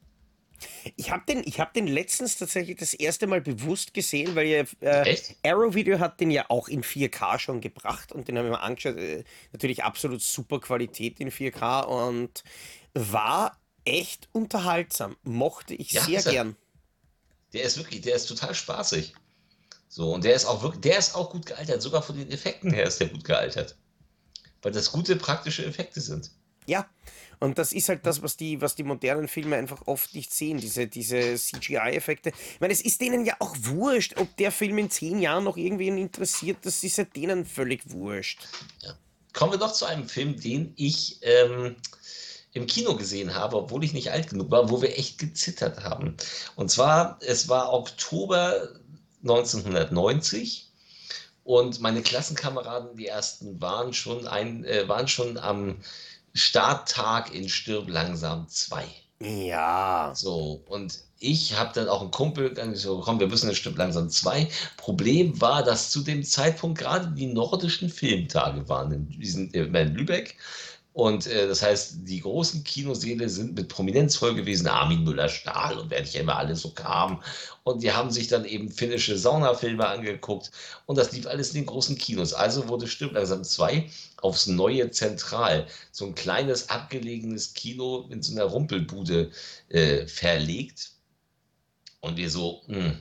Ich 0.96 1.10
habe 1.10 1.24
den, 1.26 1.42
hab 1.42 1.74
den 1.74 1.86
letztens 1.86 2.36
tatsächlich 2.36 2.78
das 2.78 2.94
erste 2.94 3.26
Mal 3.26 3.40
bewusst 3.40 3.92
gesehen, 3.92 4.34
weil 4.34 4.46
ja, 4.46 4.64
äh, 4.80 5.16
Arrow 5.42 5.74
Video 5.74 5.98
hat 5.98 6.20
den 6.20 6.30
ja 6.30 6.46
auch 6.48 6.68
in 6.68 6.82
4K 6.82 7.38
schon 7.38 7.60
gebracht 7.60 8.12
und 8.12 8.28
den 8.28 8.38
haben 8.38 8.44
wir 8.44 8.52
mal 8.52 8.58
angeschaut. 8.58 8.96
Äh, 8.96 9.24
natürlich 9.52 9.84
absolut 9.84 10.22
super 10.22 10.60
Qualität 10.60 11.20
in 11.20 11.30
4K 11.30 11.84
und 11.84 12.44
war 12.94 13.58
echt 13.84 14.28
unterhaltsam. 14.32 15.16
Mochte 15.22 15.74
ich 15.74 15.92
ja, 15.92 16.02
sehr 16.02 16.22
gern. 16.22 16.56
Der 17.52 17.64
ist 17.64 17.76
wirklich, 17.76 18.00
der 18.00 18.16
ist 18.16 18.26
total 18.26 18.54
spaßig. 18.54 19.14
So, 19.94 20.12
und 20.12 20.24
der 20.24 20.34
ist 20.34 20.46
auch 20.46 20.60
wirklich, 20.60 20.80
der 20.80 20.98
ist 20.98 21.14
auch 21.14 21.30
gut 21.30 21.46
gealtert. 21.46 21.80
Sogar 21.80 22.02
von 22.02 22.18
den 22.18 22.28
Effekten 22.32 22.72
her 22.72 22.82
ist 22.82 22.98
der 22.98 23.06
gut 23.06 23.22
gealtert. 23.22 23.76
Weil 24.60 24.72
das 24.72 24.90
gute 24.90 25.14
praktische 25.14 25.64
Effekte 25.64 26.00
sind. 26.00 26.32
Ja, 26.66 26.90
und 27.38 27.58
das 27.58 27.70
ist 27.70 27.88
halt 27.88 28.04
das, 28.04 28.20
was 28.20 28.36
die, 28.36 28.60
was 28.60 28.74
die 28.74 28.82
modernen 28.82 29.28
Filme 29.28 29.54
einfach 29.54 29.86
oft 29.86 30.12
nicht 30.12 30.34
sehen, 30.34 30.58
diese, 30.58 30.88
diese 30.88 31.36
CGI-Effekte. 31.36 32.30
Ich 32.30 32.60
meine, 32.60 32.72
es 32.72 32.80
ist 32.80 33.02
denen 33.02 33.24
ja 33.24 33.36
auch 33.38 33.54
wurscht, 33.60 34.16
ob 34.16 34.36
der 34.36 34.50
Film 34.50 34.78
in 34.78 34.90
zehn 34.90 35.20
Jahren 35.20 35.44
noch 35.44 35.56
irgendwen 35.56 35.96
interessiert, 35.96 36.56
das 36.62 36.82
ist 36.82 36.98
ja 36.98 37.04
denen 37.04 37.44
völlig 37.44 37.88
wurscht. 37.88 38.48
Ja. 38.80 38.98
Kommen 39.32 39.52
wir 39.52 39.60
noch 39.60 39.74
zu 39.74 39.84
einem 39.84 40.08
Film, 40.08 40.40
den 40.40 40.72
ich 40.74 41.20
ähm, 41.22 41.76
im 42.52 42.66
Kino 42.66 42.96
gesehen 42.96 43.32
habe, 43.32 43.58
obwohl 43.58 43.84
ich 43.84 43.92
nicht 43.92 44.10
alt 44.10 44.30
genug 44.30 44.50
war, 44.50 44.70
wo 44.70 44.82
wir 44.82 44.98
echt 44.98 45.18
gezittert 45.18 45.84
haben. 45.84 46.16
Und 46.56 46.72
zwar, 46.72 47.20
es 47.20 47.48
war 47.48 47.72
Oktober 47.72 48.70
1990 49.24 50.68
und 51.44 51.80
meine 51.80 52.02
Klassenkameraden, 52.02 52.96
die 52.96 53.06
ersten, 53.06 53.60
waren 53.60 53.92
schon, 53.92 54.26
ein, 54.26 54.64
äh, 54.64 54.88
waren 54.88 55.08
schon 55.08 55.36
am 55.36 55.76
Starttag 56.32 57.34
in 57.34 57.48
Stirb 57.48 57.88
langsam 57.88 58.48
2. 58.48 58.84
Ja. 59.20 60.12
So, 60.14 60.62
und 60.66 60.98
ich 61.18 61.56
habe 61.56 61.72
dann 61.74 61.88
auch 61.88 62.02
einen 62.02 62.10
Kumpel 62.10 62.54
so, 62.74 63.00
komm, 63.00 63.20
wir 63.20 63.28
müssen 63.28 63.48
in 63.48 63.54
Stirb 63.54 63.78
langsam 63.78 64.10
2. 64.10 64.48
Problem 64.76 65.40
war, 65.40 65.62
dass 65.62 65.90
zu 65.90 66.00
dem 66.00 66.24
Zeitpunkt 66.24 66.78
gerade 66.78 67.08
die 67.08 67.26
nordischen 67.26 67.88
Filmtage 67.88 68.68
waren 68.68 68.92
in, 68.92 69.08
diesen, 69.08 69.50
in 69.50 69.94
Lübeck. 69.94 70.36
Und 70.94 71.26
äh, 71.26 71.48
das 71.48 71.60
heißt, 71.60 71.96
die 72.04 72.20
großen 72.20 72.62
Kinoseele 72.62 73.28
sind 73.28 73.56
mit 73.56 73.68
Prominenz 73.68 74.14
voll 74.14 74.36
gewesen. 74.36 74.68
Armin 74.68 75.02
Müller-Stahl 75.02 75.76
und 75.76 75.90
wer 75.90 76.00
nicht 76.00 76.14
immer 76.14 76.36
alles 76.36 76.60
so 76.60 76.70
kam. 76.70 77.20
Und 77.64 77.82
die 77.82 77.90
haben 77.90 78.12
sich 78.12 78.28
dann 78.28 78.44
eben 78.44 78.70
finnische 78.70 79.18
Saunafilme 79.18 79.88
angeguckt. 79.88 80.52
Und 80.86 80.96
das 80.96 81.10
lief 81.10 81.26
alles 81.26 81.48
in 81.48 81.62
den 81.62 81.66
großen 81.66 81.98
Kinos. 81.98 82.32
Also 82.32 82.68
wurde 82.68 82.86
Stirb 82.86 83.12
langsam 83.14 83.42
2 83.42 83.90
aufs 84.22 84.46
neue 84.46 84.88
Zentral, 84.92 85.66
so 85.90 86.06
ein 86.06 86.14
kleines 86.14 86.68
abgelegenes 86.68 87.54
Kino 87.54 88.06
in 88.10 88.22
so 88.22 88.32
einer 88.32 88.44
Rumpelbude 88.44 89.32
äh, 89.70 90.06
verlegt. 90.06 90.92
Und 92.02 92.16
wir 92.16 92.30
so, 92.30 92.62
mh, 92.68 92.76
hm, 92.76 92.98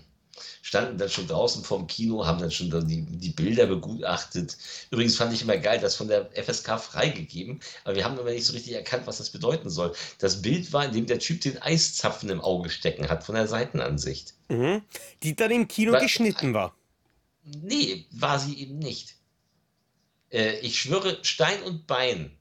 standen 0.61 0.97
dann 0.97 1.09
schon 1.09 1.27
draußen 1.27 1.63
vorm 1.63 1.87
Kino, 1.87 2.25
haben 2.25 2.39
dann 2.39 2.51
schon 2.51 2.69
die, 2.87 3.01
die 3.03 3.29
Bilder 3.29 3.67
begutachtet. 3.67 4.57
Übrigens 4.89 5.15
fand 5.15 5.33
ich 5.33 5.41
immer 5.41 5.57
geil, 5.57 5.79
das 5.79 5.95
von 5.95 6.07
der 6.07 6.29
FSK 6.33 6.79
freigegeben, 6.79 7.59
aber 7.83 7.95
wir 7.95 8.05
haben 8.05 8.17
immer 8.17 8.31
nicht 8.31 8.45
so 8.45 8.53
richtig 8.53 8.73
erkannt, 8.73 9.05
was 9.05 9.17
das 9.17 9.29
bedeuten 9.29 9.69
soll. 9.69 9.93
Das 10.19 10.41
Bild 10.41 10.73
war, 10.73 10.85
in 10.85 10.93
dem 10.93 11.05
der 11.05 11.19
Typ 11.19 11.41
den 11.41 11.61
Eiszapfen 11.61 12.29
im 12.29 12.41
Auge 12.41 12.69
stecken 12.69 13.09
hat, 13.09 13.23
von 13.23 13.35
der 13.35 13.47
Seitenansicht. 13.47 14.33
Mhm. 14.49 14.81
Die 15.21 15.35
dann 15.35 15.51
im 15.51 15.67
Kino 15.67 15.93
war, 15.93 16.01
geschnitten 16.01 16.53
war. 16.53 16.75
Nee, 17.43 18.05
war 18.11 18.39
sie 18.39 18.57
eben 18.59 18.79
nicht. 18.79 19.15
Äh, 20.31 20.59
ich 20.59 20.79
schwöre 20.79 21.19
Stein 21.23 21.61
und 21.63 21.87
Bein, 21.87 22.35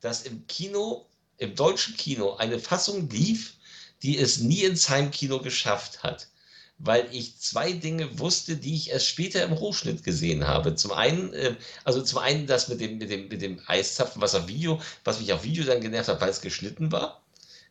dass 0.00 0.22
im 0.22 0.46
Kino, 0.48 1.06
im 1.38 1.54
deutschen 1.54 1.96
Kino, 1.96 2.34
eine 2.34 2.58
Fassung 2.58 3.08
lief, 3.10 3.54
die 4.02 4.18
es 4.18 4.38
nie 4.38 4.64
ins 4.64 4.88
Heimkino 4.88 5.40
geschafft 5.40 6.02
hat 6.02 6.28
weil 6.78 7.06
ich 7.12 7.38
zwei 7.38 7.72
Dinge 7.72 8.18
wusste, 8.18 8.56
die 8.56 8.74
ich 8.74 8.90
erst 8.90 9.06
später 9.06 9.44
im 9.44 9.52
Rohschnitt 9.52 10.02
gesehen 10.02 10.46
habe. 10.46 10.74
Zum 10.74 10.92
einen, 10.92 11.32
äh, 11.32 11.54
also 11.84 12.02
zum 12.02 12.18
einen 12.18 12.46
das 12.46 12.68
mit 12.68 12.80
dem, 12.80 12.98
mit 12.98 13.10
dem, 13.10 13.28
mit 13.28 13.40
dem 13.40 13.60
Eiszapfen, 13.66 14.20
was 14.20 14.34
auf 14.34 14.48
Video, 14.48 14.80
was 15.04 15.20
mich 15.20 15.32
auf 15.32 15.44
Video 15.44 15.64
dann 15.64 15.80
genervt 15.80 16.08
hat, 16.08 16.20
weil 16.20 16.30
es 16.30 16.40
geschnitten 16.40 16.90
war. 16.90 17.22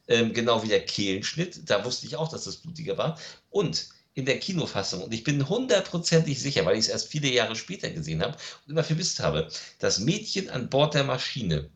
Ähm, 0.07 0.33
genau 0.33 0.63
wie 0.63 0.67
der 0.67 0.85
Kehlenschnitt, 0.85 1.69
da 1.69 1.83
wusste 1.85 2.07
ich 2.07 2.15
auch, 2.15 2.29
dass 2.29 2.45
das 2.45 2.57
blutiger 2.57 2.97
war. 2.97 3.19
Und 3.49 3.89
in 4.13 4.25
der 4.25 4.39
Kinofassung, 4.39 5.03
und 5.03 5.13
ich 5.13 5.23
bin 5.23 5.47
hundertprozentig 5.47 6.41
sicher, 6.41 6.65
weil 6.65 6.75
ich 6.75 6.85
es 6.85 6.89
erst 6.89 7.07
viele 7.07 7.29
Jahre 7.29 7.55
später 7.55 7.89
gesehen 7.89 8.21
habe 8.21 8.37
und 8.65 8.71
immer 8.71 8.83
vermisst 8.83 9.19
habe, 9.19 9.49
das 9.79 9.99
Mädchen 9.99 10.49
an 10.49 10.69
Bord 10.69 10.93
der 10.93 11.03
Maschine 11.03 11.69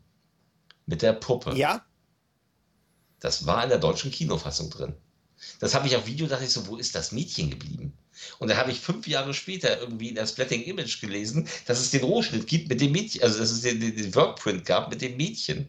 mit 0.86 1.02
der 1.02 1.14
Puppe. 1.14 1.56
Ja. 1.56 1.84
Das 3.20 3.46
war 3.46 3.62
in 3.62 3.70
der 3.70 3.78
deutschen 3.78 4.10
Kinofassung 4.10 4.70
drin. 4.70 4.94
Das 5.60 5.74
habe 5.74 5.86
ich 5.86 5.96
auf 5.96 6.06
Video, 6.06 6.26
dachte 6.26 6.44
ich 6.44 6.50
so, 6.50 6.66
wo 6.66 6.76
ist 6.76 6.94
das 6.94 7.12
Mädchen 7.12 7.50
geblieben? 7.50 7.92
Und 8.38 8.48
da 8.48 8.56
habe 8.56 8.70
ich 8.70 8.80
fünf 8.80 9.06
Jahre 9.06 9.34
später 9.34 9.78
irgendwie 9.78 10.08
in 10.08 10.14
der 10.14 10.26
Splatting 10.26 10.62
Image 10.62 11.00
gelesen, 11.00 11.48
dass 11.66 11.80
es 11.80 11.90
den 11.90 12.04
Rohschnitt 12.04 12.46
gibt 12.46 12.68
mit 12.68 12.80
dem 12.80 12.92
Mädchen, 12.92 13.22
also 13.22 13.38
dass 13.38 13.50
es 13.50 13.60
den, 13.60 13.80
den, 13.80 13.96
den 13.96 14.14
Workprint 14.14 14.64
gab 14.64 14.90
mit 14.90 15.02
dem 15.02 15.16
Mädchen. 15.16 15.68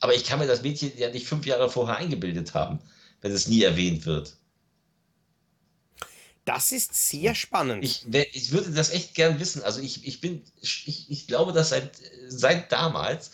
Aber 0.00 0.14
ich 0.14 0.24
kann 0.24 0.38
mir 0.38 0.46
das 0.46 0.62
Mädchen 0.62 0.92
ja 0.96 1.10
nicht 1.10 1.26
fünf 1.26 1.46
Jahre 1.46 1.70
vorher 1.70 1.96
eingebildet 1.96 2.54
haben, 2.54 2.78
wenn 3.20 3.32
es 3.32 3.48
nie 3.48 3.62
erwähnt 3.62 4.06
wird. 4.06 4.34
Das 6.44 6.72
ist 6.72 6.94
sehr 6.94 7.34
spannend. 7.34 7.84
Ich, 7.84 8.06
ich 8.32 8.50
würde 8.50 8.70
das 8.70 8.90
echt 8.90 9.14
gern 9.14 9.38
wissen. 9.38 9.62
Also 9.62 9.80
ich, 9.80 10.06
ich 10.06 10.20
bin, 10.20 10.42
ich, 10.60 11.10
ich 11.10 11.26
glaube, 11.26 11.52
dass 11.52 11.68
seit, 11.68 11.92
seit 12.28 12.72
damals 12.72 13.30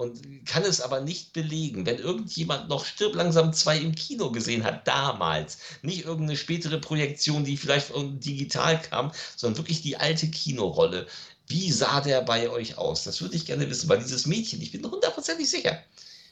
und 0.00 0.46
kann 0.46 0.64
es 0.64 0.80
aber 0.80 1.02
nicht 1.02 1.34
belegen. 1.34 1.84
Wenn 1.84 1.98
irgendjemand 1.98 2.70
noch 2.70 2.86
Stirb 2.86 3.14
langsam 3.14 3.52
2 3.52 3.78
im 3.78 3.94
Kino 3.94 4.32
gesehen 4.32 4.64
hat, 4.64 4.88
damals, 4.88 5.58
nicht 5.82 6.06
irgendeine 6.06 6.38
spätere 6.38 6.78
Projektion, 6.78 7.44
die 7.44 7.58
vielleicht 7.58 7.92
digital 7.94 8.80
kam, 8.80 9.12
sondern 9.36 9.58
wirklich 9.58 9.82
die 9.82 9.98
alte 9.98 10.28
Kinorolle. 10.28 11.06
Wie 11.48 11.70
sah 11.70 12.00
der 12.00 12.22
bei 12.22 12.48
euch 12.48 12.78
aus? 12.78 13.04
Das 13.04 13.20
würde 13.20 13.36
ich 13.36 13.44
gerne 13.44 13.68
wissen, 13.68 13.90
weil 13.90 13.98
dieses 13.98 14.24
Mädchen, 14.24 14.62
ich 14.62 14.72
bin 14.72 14.90
hundertprozentig 14.90 15.50
sicher. 15.50 15.78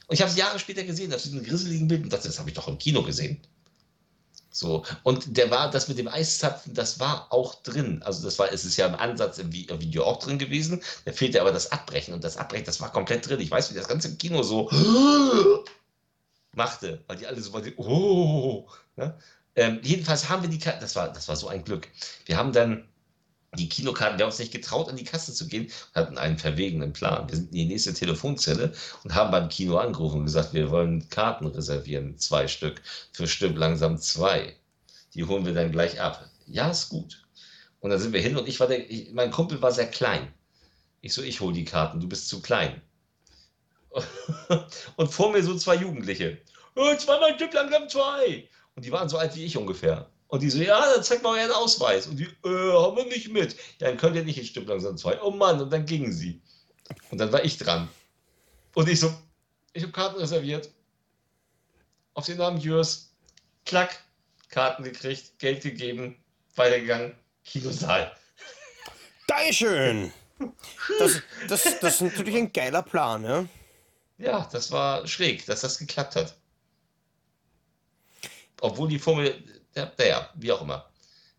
Und 0.07 0.15
ich 0.15 0.21
habe 0.21 0.31
es 0.31 0.37
Jahre 0.37 0.57
später 0.57 0.83
gesehen, 0.83 1.13
auf 1.13 1.21
diesem 1.21 1.43
grisseligen 1.43 1.87
Bild 1.87 2.03
und 2.03 2.11
dachte, 2.11 2.27
das 2.27 2.39
habe 2.39 2.49
ich 2.49 2.55
doch 2.55 2.67
im 2.67 2.79
Kino 2.79 3.03
gesehen. 3.03 3.39
So, 4.51 4.83
und 5.03 5.37
der 5.37 5.51
war, 5.51 5.69
das 5.69 5.87
mit 5.87 5.99
dem 5.99 6.07
Eiszapfen, 6.07 6.73
das 6.73 6.99
war 6.99 7.31
auch 7.31 7.61
drin. 7.61 8.01
Also 8.03 8.23
das 8.23 8.39
war, 8.39 8.51
es 8.51 8.65
ist 8.65 8.77
ja 8.77 8.87
im 8.87 8.95
Ansatz 8.95 9.37
im 9.37 9.51
Video 9.53 10.03
auch 10.03 10.17
drin 10.19 10.39
gewesen. 10.39 10.81
Da 11.05 11.11
fehlte 11.11 11.39
aber 11.39 11.51
das 11.51 11.71
Abbrechen 11.71 12.13
und 12.13 12.23
das 12.23 12.37
Abbrechen, 12.37 12.65
das 12.65 12.81
war 12.81 12.91
komplett 12.91 13.27
drin. 13.27 13.39
Ich 13.39 13.51
weiß, 13.51 13.71
wie 13.71 13.75
das 13.75 13.87
ganze 13.87 14.15
Kino 14.15 14.41
so 14.41 14.69
machte, 16.53 17.03
weil 17.07 17.17
die 17.17 17.27
alle 17.27 17.39
so, 17.39 17.53
oh, 17.77 18.67
ne? 18.95 19.15
ähm, 19.55 19.79
jedenfalls 19.83 20.29
haben 20.29 20.41
wir 20.41 20.49
die, 20.49 20.57
das 20.57 20.95
war, 20.95 21.13
das 21.13 21.27
war 21.27 21.35
so 21.35 21.47
ein 21.47 21.63
Glück. 21.63 21.87
Wir 22.25 22.37
haben 22.37 22.51
dann 22.51 22.88
die 23.55 23.69
Kinokarten, 23.69 24.17
wir 24.17 24.25
haben 24.25 24.31
uns 24.31 24.39
nicht 24.39 24.51
getraut, 24.51 24.89
an 24.89 24.95
die 24.95 25.03
Kasse 25.03 25.33
zu 25.33 25.47
gehen, 25.47 25.71
hatten 25.95 26.17
einen 26.17 26.37
verwegenen 26.37 26.93
Plan. 26.93 27.27
Wir 27.29 27.35
sind 27.35 27.47
in 27.47 27.55
die 27.55 27.65
nächste 27.65 27.93
Telefonzelle 27.93 28.73
und 29.03 29.15
haben 29.15 29.31
beim 29.31 29.49
Kino 29.49 29.77
angerufen 29.77 30.19
und 30.19 30.25
gesagt, 30.25 30.53
wir 30.53 30.69
wollen 30.69 31.09
Karten 31.09 31.47
reservieren, 31.47 32.17
zwei 32.17 32.47
Stück, 32.47 32.81
für 33.11 33.27
Stück 33.27 33.57
langsam 33.57 33.97
zwei. 33.97 34.55
Die 35.15 35.23
holen 35.23 35.45
wir 35.45 35.53
dann 35.53 35.71
gleich 35.71 35.99
ab. 35.99 36.29
Ja, 36.45 36.69
ist 36.69 36.89
gut. 36.89 37.25
Und 37.79 37.89
dann 37.89 37.99
sind 37.99 38.13
wir 38.13 38.21
hin 38.21 38.37
und 38.37 38.47
ich 38.47 38.59
war 38.59 38.67
der, 38.67 38.89
ich, 38.89 39.11
mein 39.13 39.31
Kumpel 39.31 39.61
war 39.61 39.71
sehr 39.71 39.89
klein. 39.89 40.31
Ich 41.01 41.13
so, 41.13 41.23
ich 41.23 41.39
hole 41.39 41.53
die 41.53 41.65
Karten, 41.65 41.99
du 41.99 42.07
bist 42.07 42.27
zu 42.27 42.41
klein. 42.41 42.81
und 44.97 45.11
vor 45.11 45.31
mir 45.31 45.41
so 45.41 45.55
zwei 45.57 45.75
Jugendliche. 45.75 46.37
Oh, 46.75 46.95
zweimal 46.95 47.33
Stück 47.35 47.53
langsam 47.53 47.89
zwei. 47.89 48.47
Und 48.75 48.85
die 48.85 48.91
waren 48.91 49.09
so 49.09 49.17
alt 49.17 49.35
wie 49.35 49.45
ich 49.45 49.57
ungefähr. 49.57 50.09
Und 50.29 50.41
die 50.43 50.49
so, 50.49 50.59
ja, 50.59 50.79
dann 50.93 51.03
zeigt 51.03 51.23
mal 51.23 51.39
euren 51.39 51.51
Ausweis. 51.51 52.05
Und 52.07 52.17
die, 52.17 52.25
äh, 52.25 52.71
haben 52.73 52.95
wir 52.95 53.05
nicht 53.05 53.29
mit. 53.29 53.55
Ja, 53.79 53.87
dann 53.87 53.97
könnt 53.97 54.15
ihr 54.15 54.23
nicht 54.23 54.37
in 54.37 54.45
Stück 54.45 54.67
langsam 54.67 54.95
zwei. 54.95 55.19
Oh 55.21 55.31
Mann, 55.31 55.59
und 55.59 55.71
dann 55.71 55.85
gingen 55.85 56.13
sie. 56.13 56.39
Und 57.09 57.17
dann 57.17 57.31
war 57.31 57.43
ich 57.43 57.57
dran. 57.57 57.89
Und 58.75 58.87
ich 58.87 58.99
so, 58.99 59.11
ich 59.73 59.81
habe 59.81 59.91
Karten 59.91 60.19
reserviert. 60.19 60.69
Auf 62.13 62.27
den 62.27 62.37
Namen 62.37 62.59
Jürs. 62.59 63.11
Klack, 63.65 64.03
Karten 64.49 64.83
gekriegt, 64.83 65.37
Geld 65.39 65.61
gegeben, 65.61 66.15
weitergegangen, 66.55 67.15
Kinosaal. 67.43 68.15
Dankeschön. 69.27 70.11
Das, 70.99 71.21
das, 71.47 71.79
das 71.79 71.93
ist 71.95 72.01
natürlich 72.01 72.35
ein 72.35 72.53
geiler 72.53 72.81
Plan, 72.81 73.23
ja? 73.23 73.45
Ja, 74.17 74.49
das 74.51 74.71
war 74.71 75.07
schräg, 75.07 75.45
dass 75.45 75.61
das 75.61 75.77
geklappt 75.77 76.15
hat. 76.15 76.35
Obwohl 78.61 78.89
die 78.89 78.99
Formel, 78.99 79.58
ja, 79.75 79.91
naja, 79.97 80.29
wie 80.35 80.51
auch 80.51 80.61
immer. 80.61 80.89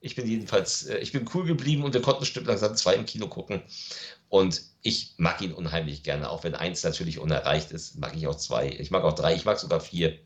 Ich 0.00 0.14
bin 0.14 0.26
jedenfalls, 0.26 0.86
äh, 0.86 0.98
ich 0.98 1.12
bin 1.12 1.28
cool 1.34 1.44
geblieben 1.44 1.84
und 1.84 1.92
wir 1.94 2.02
konnten 2.02 2.24
Stück 2.24 2.46
langsam 2.46 2.74
zwei 2.76 2.94
im 2.94 3.06
Kino 3.06 3.28
gucken. 3.28 3.62
Und 4.28 4.62
ich 4.82 5.14
mag 5.18 5.42
ihn 5.42 5.52
unheimlich 5.52 6.02
gerne, 6.02 6.30
auch 6.30 6.44
wenn 6.44 6.54
eins 6.54 6.82
natürlich 6.82 7.18
unerreicht 7.18 7.72
ist, 7.72 7.98
mag 7.98 8.16
ich 8.16 8.26
auch 8.26 8.36
zwei. 8.36 8.68
Ich 8.68 8.90
mag 8.90 9.04
auch 9.04 9.14
drei, 9.14 9.34
ich 9.34 9.44
mag 9.44 9.58
sogar 9.58 9.80
vier. 9.80 10.18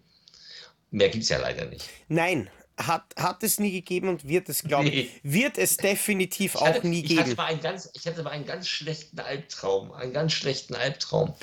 Mehr 0.91 1.09
gibt 1.09 1.25
es 1.25 1.31
ja 1.31 1.39
leider 1.39 1.65
nicht. 1.65 1.89
Nein, 2.09 2.49
hat, 2.77 3.15
hat 3.17 3.43
es 3.43 3.59
nie 3.59 3.73
gegeben 3.73 4.09
und 4.09 4.29
wird 4.29 4.49
es, 4.49 4.63
glaube 4.63 4.89
ich, 4.89 5.11
wird 5.23 5.59
es 5.59 5.77
definitiv 5.77 6.55
hatte, 6.55 6.81
auch 6.81 6.83
nie 6.83 7.01
ich 7.01 7.09
geben. 7.09 7.21
Hatte 7.21 7.35
mal 7.37 7.47
einen 7.47 7.61
ganz, 7.61 7.91
ich 7.95 8.07
hatte 8.07 8.23
mal 8.23 8.31
einen 8.31 8.47
ganz 8.47 8.69
schlechten 8.69 9.19
Albtraum, 9.19 9.93
einen 9.93 10.13
ganz 10.13 10.33
schlechten 10.33 10.75
Albtraum. 10.75 11.35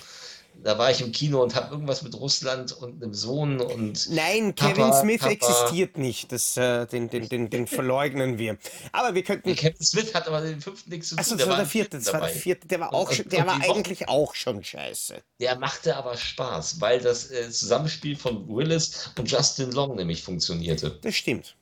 Da 0.64 0.78
war 0.78 0.92
ich 0.92 1.02
im 1.02 1.12
Kino 1.12 1.42
und 1.42 1.56
habe 1.56 1.72
irgendwas 1.74 2.04
mit 2.04 2.14
Russland 2.14 2.72
und 2.72 3.02
einem 3.02 3.14
Sohn 3.16 3.60
und. 3.60 4.10
Nein, 4.12 4.54
Papa, 4.54 4.74
Kevin 4.74 4.94
Smith 4.94 5.22
Papa. 5.22 5.32
existiert 5.34 5.98
nicht. 5.98 6.32
Das, 6.32 6.56
äh, 6.56 6.86
den, 6.86 7.10
den, 7.10 7.28
den, 7.30 7.50
den 7.50 7.66
verleugnen 7.66 8.38
wir. 8.38 8.58
Aber 8.92 9.16
wir 9.16 9.24
könnten. 9.24 9.56
Kevin 9.56 9.82
Smith 9.84 10.14
hat 10.14 10.28
aber 10.28 10.42
den 10.42 10.62
fünften 10.62 10.92
nichts 10.92 11.10
zu 11.10 11.16
tun. 11.16 11.20
Achso, 11.20 11.36
das 11.36 11.44
der 11.46 11.50
war 11.50 11.58
der 11.58 11.66
vierte. 11.66 11.98
Das 11.98 12.14
war 12.14 12.20
der 12.22 12.30
vierte. 12.30 12.68
Der 12.68 12.80
war 12.80 12.94
auch 12.94 13.10
und- 13.10 13.16
schon, 13.16 13.30
der 13.30 13.48
war 13.48 13.56
die 13.60 13.68
Woche- 13.68 13.76
eigentlich 13.76 14.08
auch 14.08 14.36
schon 14.36 14.64
scheiße. 14.64 15.22
Der 15.40 15.58
machte 15.58 15.96
aber 15.98 16.16
Spaß, 16.16 16.80
weil 16.80 17.00
das 17.02 17.32
äh, 17.32 17.50
Zusammenspiel 17.50 18.16
von 18.16 18.48
Willis 18.48 19.10
und 19.18 19.32
Justin 19.32 19.72
Long 19.72 19.96
nämlich 19.96 20.22
funktionierte. 20.22 21.00
Das 21.02 21.16
stimmt. 21.16 21.56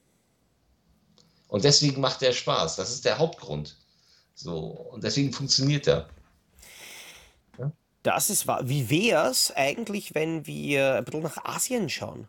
Und 1.47 1.63
deswegen 1.63 2.01
macht 2.01 2.21
er 2.21 2.33
Spaß. 2.33 2.75
Das 2.75 2.91
ist 2.91 3.05
der 3.05 3.17
Hauptgrund. 3.17 3.75
So, 4.35 4.57
und 4.91 5.03
deswegen 5.03 5.31
funktioniert 5.33 5.87
er. 5.87 6.09
Das 8.03 8.29
ist 8.29 8.47
wahr. 8.47 8.61
Wie 8.63 8.89
wär's 8.89 9.51
eigentlich, 9.51 10.15
wenn 10.15 10.47
wir 10.47 10.95
ein 10.95 11.05
bisschen 11.05 11.23
nach 11.23 11.43
Asien 11.43 11.89
schauen? 11.89 12.27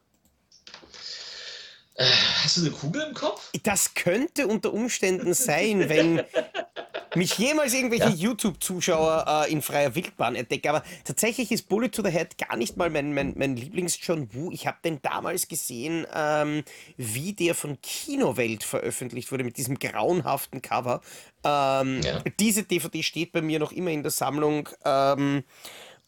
Hast 1.96 2.56
du 2.56 2.62
eine 2.62 2.70
Kugel 2.70 3.02
im 3.02 3.14
Kopf? 3.14 3.50
Das 3.62 3.94
könnte 3.94 4.46
unter 4.46 4.72
Umständen 4.72 5.34
sein, 5.34 5.88
wenn 5.88 6.22
mich 7.16 7.36
jemals 7.38 7.74
irgendwelche 7.74 8.08
Ja. 8.08 8.14
YouTube-Zuschauer 8.14 9.44
äh, 9.46 9.52
in 9.52 9.62
freier 9.62 9.94
Wildbahn 9.94 10.34
entdecken. 10.36 10.68
Aber 10.68 10.82
tatsächlich 11.04 11.50
ist 11.50 11.68
Bullet 11.68 11.88
to 11.88 12.02
the 12.02 12.11
Head 12.11 12.38
gar 12.38 12.56
nicht 12.56 12.76
mal 12.76 12.90
mein, 12.90 13.12
mein, 13.14 13.34
mein 13.36 13.56
Lieblings-John 13.56 14.32
Woo. 14.34 14.50
Ich 14.52 14.66
habe 14.66 14.78
den 14.84 15.00
damals 15.02 15.48
gesehen, 15.48 16.06
ähm, 16.14 16.62
wie 16.96 17.32
der 17.32 17.54
von 17.54 17.78
Kinowelt 17.82 18.62
veröffentlicht 18.64 19.32
wurde, 19.32 19.44
mit 19.44 19.56
diesem 19.56 19.78
grauenhaften 19.78 20.62
Cover. 20.62 21.00
Ähm, 21.44 22.00
Ja. 22.02 22.22
Diese 22.38 22.62
DVD 22.64 23.02
steht 23.02 23.32
bei 23.32 23.42
mir 23.42 23.58
noch 23.58 23.72
immer 23.72 23.90
in 23.90 24.02
der 24.02 24.12
Sammlung. 24.12 24.68
Ähm, 24.84 25.44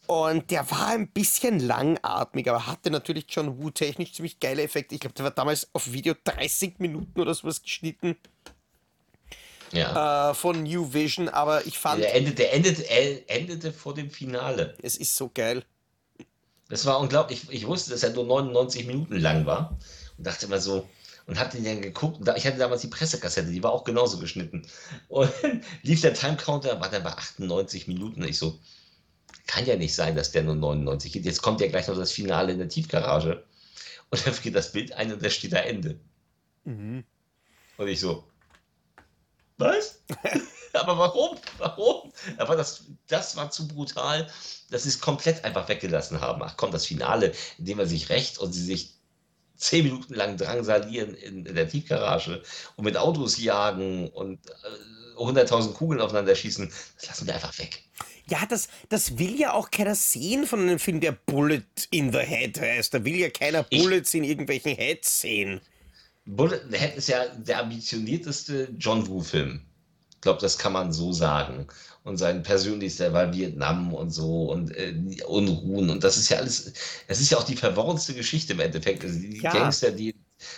und 0.08 0.50
der 0.50 0.68
war 0.70 0.88
ein 0.88 1.08
bisschen 1.08 1.60
langatmig, 1.60 2.48
aber 2.50 2.66
hatte 2.66 2.90
natürlich 2.90 3.26
John 3.28 3.58
Woo 3.62 3.70
technisch 3.70 4.12
ziemlich 4.12 4.40
geile 4.40 4.62
Effekte. 4.62 4.94
Ich 4.96 5.00
glaube, 5.00 5.14
der 5.14 5.24
war 5.24 5.30
damals 5.30 5.68
auf 5.72 5.92
Video 5.92 6.14
30 6.24 6.80
Minuten 6.80 7.20
oder 7.20 7.32
sowas 7.34 7.62
geschnitten 7.62 8.16
Ja. 9.72 10.30
äh, 10.30 10.34
von 10.34 10.62
New 10.62 10.92
Vision, 10.92 11.28
aber 11.28 11.66
ich 11.66 11.78
fand, 11.78 12.02
Der, 12.02 12.14
endete, 12.14 12.36
der 12.36 12.54
endete, 12.54 12.82
er 12.90 13.30
endete 13.30 13.72
vor 13.72 13.94
dem 13.94 14.10
Finale. 14.10 14.76
es 14.82 14.96
ist 14.96 15.16
so 15.16 15.30
geil. 15.32 15.64
Das 16.68 16.86
war 16.86 17.00
unglaublich. 17.00 17.42
Ich, 17.44 17.62
ich 17.62 17.66
wusste, 17.66 17.90
dass 17.90 18.02
er 18.02 18.10
nur 18.10 18.24
99 18.24 18.86
Minuten 18.86 19.16
lang 19.18 19.46
war 19.46 19.78
und 20.16 20.26
dachte 20.26 20.46
immer 20.46 20.60
so, 20.60 20.88
und 21.26 21.38
hab 21.38 21.50
den 21.50 21.64
dann 21.64 21.82
geguckt. 21.82 22.18
Und 22.18 22.26
da, 22.26 22.36
ich 22.36 22.46
hatte 22.46 22.58
damals 22.58 22.80
die 22.80 22.88
Pressekassette, 22.88 23.50
die 23.50 23.62
war 23.62 23.72
auch 23.72 23.84
genauso 23.84 24.18
geschnitten. 24.18 24.66
Und 25.08 25.30
lief 25.82 26.00
der 26.00 26.14
Timecounter, 26.14 26.80
war 26.80 26.90
dann 26.90 27.02
bei 27.02 27.10
98 27.10 27.88
Minuten. 27.88 28.24
Ich 28.24 28.38
so, 28.38 28.58
kann 29.46 29.66
ja 29.66 29.76
nicht 29.76 29.94
sein, 29.94 30.16
dass 30.16 30.32
der 30.32 30.42
nur 30.42 30.56
99 30.56 31.12
geht. 31.12 31.24
Jetzt 31.24 31.42
kommt 31.42 31.60
ja 31.60 31.68
gleich 31.68 31.88
noch 31.88 31.96
das 31.96 32.12
Finale 32.12 32.52
in 32.52 32.58
der 32.58 32.68
Tiefgarage. 32.68 33.44
Und 34.10 34.26
dann 34.26 34.34
geht 34.42 34.54
das 34.54 34.72
Bild 34.72 34.92
ein 34.92 35.12
und 35.12 35.24
da 35.24 35.30
steht 35.30 35.52
da 35.52 35.58
Ende. 35.58 35.98
Mhm. 36.64 37.04
Und 37.78 37.88
ich 37.88 38.00
so, 38.00 38.24
was? 39.64 40.00
Aber 40.74 40.96
warum? 40.98 41.38
Warum? 41.58 42.12
Aber 42.38 42.56
das, 42.56 42.84
das 43.08 43.36
war 43.36 43.50
zu 43.50 43.68
brutal, 43.68 44.26
dass 44.70 44.84
sie 44.84 44.88
es 44.88 45.00
komplett 45.00 45.44
einfach 45.44 45.68
weggelassen 45.68 46.20
haben. 46.20 46.42
Ach 46.42 46.56
komm, 46.56 46.70
das 46.70 46.86
Finale, 46.86 47.32
in 47.58 47.66
dem 47.66 47.78
er 47.78 47.86
sich 47.86 48.08
rächt 48.08 48.38
und 48.38 48.52
sie 48.52 48.64
sich 48.64 48.94
zehn 49.56 49.84
Minuten 49.84 50.14
lang 50.14 50.36
drangsalieren 50.36 51.14
in, 51.14 51.44
in 51.46 51.54
der 51.54 51.68
Tiefgarage 51.68 52.42
und 52.76 52.84
mit 52.84 52.96
Autos 52.96 53.38
jagen 53.38 54.08
und 54.08 54.40
äh, 54.48 55.18
100.000 55.20 55.74
Kugeln 55.74 56.00
aufeinander 56.00 56.34
schießen, 56.34 56.72
das 56.96 57.06
lassen 57.06 57.26
wir 57.26 57.34
einfach 57.34 57.56
weg. 57.58 57.82
Ja, 58.26 58.46
das, 58.48 58.68
das 58.88 59.18
will 59.18 59.38
ja 59.38 59.52
auch 59.52 59.70
keiner 59.70 59.94
sehen 59.94 60.46
von 60.46 60.60
einem 60.60 60.78
Film, 60.78 61.00
der 61.00 61.12
Bullet 61.12 61.62
in 61.90 62.12
the 62.12 62.20
Head 62.20 62.58
heißt. 62.60 62.94
Da 62.94 63.04
will 63.04 63.16
ja 63.16 63.28
keiner 63.30 63.66
Ich- 63.68 63.82
Bullets 63.82 64.14
in 64.14 64.24
irgendwelchen 64.24 64.74
Heads 64.74 65.20
sehen. 65.20 65.60
Bullet 66.26 66.62
in 66.64 66.70
the 66.70 66.78
Head 66.78 66.96
ist 66.96 67.08
ja 67.08 67.26
der 67.36 67.60
ambitionierteste 67.60 68.74
John 68.78 69.06
Woo-Film. 69.08 69.62
Ich 70.14 70.20
glaube, 70.20 70.40
das 70.40 70.56
kann 70.58 70.72
man 70.72 70.92
so 70.92 71.12
sagen. 71.12 71.66
Und 72.04 72.16
sein 72.16 72.42
persönlichster 72.42 73.12
war 73.12 73.32
Vietnam 73.32 73.92
und 73.92 74.10
so 74.10 74.50
und 74.52 74.70
äh, 74.76 74.94
Unruhen. 75.26 75.90
Und 75.90 76.04
das 76.04 76.16
ist 76.16 76.28
ja 76.28 76.38
alles, 76.38 76.72
das 77.08 77.20
ist 77.20 77.30
ja 77.30 77.38
auch 77.38 77.44
die 77.44 77.56
verworrenste 77.56 78.14
Geschichte 78.14 78.52
im 78.52 78.60
Endeffekt. 78.60 79.04
Also 79.04 79.18
die 79.20 79.40
Ja. 79.40 79.52
Gangster, 79.52 79.90
die, 79.92 80.14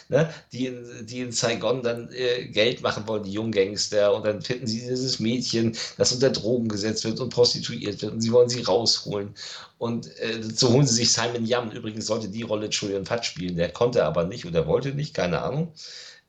ne, 0.09 0.33
die, 0.53 0.67
in, 0.67 1.07
die 1.07 1.21
in 1.21 1.33
Saigon 1.33 1.83
dann 1.83 2.11
äh, 2.13 2.47
Geld 2.47 2.83
machen 2.83 3.07
wollen, 3.07 3.25
die 3.25 3.33
jungen 3.33 3.53
Gangster. 3.53 4.15
Und 4.15 4.25
dann 4.25 4.43
finden 4.43 4.67
sie 4.67 4.81
dieses 4.81 5.21
Mädchen, 5.21 5.77
das 5.97 6.13
unter 6.13 6.31
Drogen 6.31 6.69
gesetzt 6.69 7.05
wird 7.05 7.21
und 7.21 7.31
prostituiert 7.31 8.03
wird. 8.03 8.13
Und 8.13 8.21
sie 8.21 8.33
wollen 8.33 8.49
sie 8.49 8.63
rausholen. 8.63 9.35
Und 9.79 10.07
äh, 10.19 10.43
so 10.43 10.71
holen 10.71 10.87
sie 10.87 10.95
sich 10.95 11.13
Simon 11.13 11.47
Yam. 11.47 11.71
Übrigens 11.71 12.07
sollte 12.07 12.29
die 12.29 12.43
Rolle 12.43 12.69
Julian 12.69 13.07
Fatt 13.07 13.25
spielen. 13.27 13.57
Der 13.57 13.71
konnte 13.71 14.05
aber 14.05 14.25
nicht 14.25 14.47
oder 14.47 14.67
wollte 14.67 14.95
nicht, 14.95 15.15
keine 15.15 15.43
Ahnung. 15.43 15.73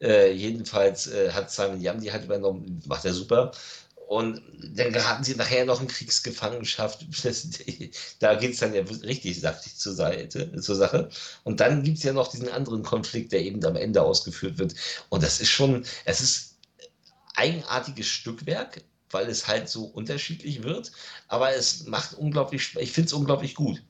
Äh, 0.01 0.33
jedenfalls 0.33 1.07
äh, 1.07 1.31
hat 1.31 1.51
Simon 1.51 1.81
Yam 1.81 2.01
die 2.01 2.11
halt 2.11 2.25
übernommen, 2.25 2.81
macht 2.85 3.05
er 3.05 3.13
super. 3.13 3.51
Und 4.07 4.41
dann 4.61 4.93
geraten 4.93 5.23
sie 5.23 5.35
nachher 5.35 5.65
noch 5.65 5.81
in 5.81 5.87
Kriegsgefangenschaft. 5.87 7.05
Da 8.19 8.35
geht 8.35 8.53
es 8.53 8.59
dann 8.59 8.73
ja 8.73 8.83
richtig 9.03 9.39
saftig 9.39 9.75
zur, 9.77 9.93
Seite, 9.93 10.59
zur 10.61 10.75
Sache. 10.75 11.09
Und 11.43 11.59
dann 11.59 11.83
gibt 11.83 11.97
es 11.97 12.03
ja 12.03 12.13
noch 12.13 12.27
diesen 12.27 12.49
anderen 12.49 12.83
Konflikt, 12.83 13.31
der 13.31 13.41
eben 13.41 13.63
am 13.65 13.75
Ende 13.75 14.01
ausgeführt 14.01 14.57
wird. 14.57 14.75
Und 15.09 15.23
das 15.23 15.39
ist 15.39 15.49
schon, 15.49 15.85
es 16.05 16.21
ist 16.21 16.57
eigenartiges 17.35 18.07
Stückwerk, 18.07 18.83
weil 19.09 19.27
es 19.27 19.47
halt 19.47 19.69
so 19.69 19.85
unterschiedlich 19.85 20.63
wird. 20.63 20.91
Aber 21.27 21.53
es 21.55 21.85
macht 21.85 22.13
unglaublich, 22.13 22.75
ich 22.79 22.91
finde 22.91 23.07
es 23.07 23.13
unglaublich 23.13 23.55
gut. 23.55 23.81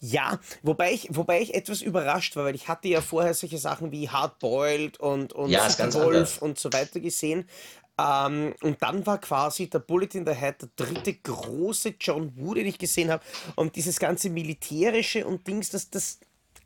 Ja, 0.00 0.38
wobei 0.62 0.92
ich, 0.92 1.08
wobei 1.10 1.40
ich 1.40 1.54
etwas 1.54 1.82
überrascht 1.82 2.36
war, 2.36 2.44
weil 2.44 2.54
ich 2.54 2.68
hatte 2.68 2.86
ja 2.86 3.00
vorher 3.00 3.34
solche 3.34 3.58
Sachen 3.58 3.90
wie 3.90 4.08
Hardboiled 4.08 5.00
und, 5.00 5.32
und 5.32 5.50
Ja, 5.50 5.68
Wolf 5.94 6.40
und 6.40 6.58
so 6.58 6.72
weiter 6.72 7.00
gesehen. 7.00 7.48
Ähm, 7.98 8.54
und 8.62 8.80
dann 8.80 9.04
war 9.06 9.18
quasi 9.18 9.68
der 9.68 9.80
Bullet 9.80 10.10
in 10.14 10.26
the 10.26 10.32
Head 10.32 10.62
der 10.62 10.68
dritte 10.76 11.14
große 11.14 11.94
John 12.00 12.32
Woo, 12.36 12.54
den 12.54 12.66
ich 12.66 12.78
gesehen 12.78 13.10
habe. 13.10 13.24
Und 13.56 13.74
dieses 13.76 13.98
ganze 13.98 14.30
militärische 14.30 15.26
und 15.26 15.46
Dings, 15.46 15.70
das, 15.70 15.90
das 15.90 16.20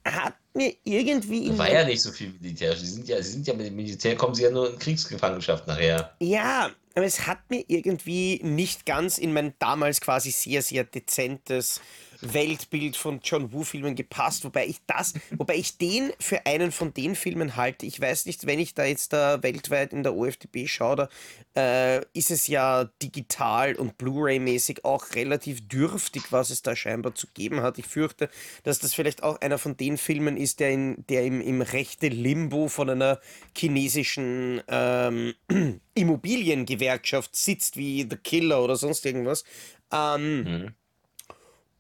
hat 0.05 0.35
mir 0.55 0.75
irgendwie 0.85 1.57
War 1.57 1.73
ja 1.73 1.85
nicht 1.85 2.03
so 2.03 2.11
viel 2.11 2.33
Militär. 2.41 2.77
Sie 2.77 2.87
sind 2.87 3.09
ja, 3.09 3.23
sie 3.23 3.33
sind 3.33 3.47
ja 3.47 3.55
mit 3.55 3.67
dem 3.67 3.77
Militär, 3.77 4.17
kommen 4.17 4.35
sie 4.35 4.43
ja 4.43 4.51
nur 4.51 4.71
in 4.71 4.79
Kriegsgefangenschaft 4.79 5.67
nachher. 5.67 6.15
Ja, 6.21 6.71
aber 6.95 7.07
es 7.07 7.27
hat 7.27 7.39
mir 7.49 7.65
irgendwie 7.69 8.41
nicht 8.43 8.85
ganz 8.85 9.19
in 9.19 9.33
mein 9.33 9.55
damals 9.59 10.01
quasi 10.01 10.31
sehr, 10.31 10.61
sehr 10.63 10.85
dezentes 10.85 11.81
Weltbild 12.23 12.97
von 12.97 13.21
John 13.23 13.53
Woo-Filmen 13.53 13.95
gepasst, 13.95 14.45
wobei 14.45 14.67
ich 14.67 14.79
das, 14.87 15.15
wobei 15.37 15.57
ich 15.57 15.79
den 15.79 16.13
für 16.19 16.47
einen 16.47 16.73
von 16.73 16.95
den 16.95 17.15
Filmen 17.15 17.57
halte. 17.57 17.87
Ich 17.87 18.01
weiß 18.01 18.27
nicht, 18.27 18.47
wenn 18.47 18.59
ich 18.59 18.75
da 18.75 18.85
jetzt 18.85 19.13
da 19.13 19.43
weltweit 19.43 19.93
in 19.93 20.03
der 20.03 20.15
OFDB 20.15 20.67
schaue, 20.67 20.97
da 20.97 21.09
äh, 21.55 22.05
ist 22.15 22.31
es 22.31 22.47
ja 22.47 22.85
digital 23.03 23.75
und 23.75 23.99
Blu-ray-mäßig 23.99 24.85
auch 24.85 25.15
relativ 25.15 25.67
dürftig, 25.69 26.25
was 26.31 26.51
es 26.51 26.63
da 26.63 26.77
scheinbar 26.77 27.15
zu 27.15 27.27
geben 27.35 27.63
hat. 27.63 27.79
Ich 27.79 27.87
fürchte, 27.87 28.29
dass 28.63 28.79
das 28.79 28.95
vielleicht 28.95 29.23
auch 29.23 29.41
einer 29.41 29.59
von 29.59 29.77
den 29.77 29.99
Filmen 29.99 30.37
ist, 30.37 30.61
der, 30.61 30.71
in, 30.71 31.05
der 31.09 31.25
im, 31.25 31.41
im 31.41 31.63
rechte 31.63 32.09
Limbo 32.09 32.69
von 32.69 32.91
einer 32.91 33.21
chinesischen 33.57 34.63
ähm, 34.69 35.35
Immobiliengewerkschaft 35.95 37.37
sitzt, 37.37 37.77
wie 37.77 38.07
The 38.09 38.17
Killer 38.17 38.63
oder 38.63 38.77
sonst 38.77 39.05
irgendwas. 39.05 39.45
Ähm, 39.93 40.43
Mhm. 40.43 40.75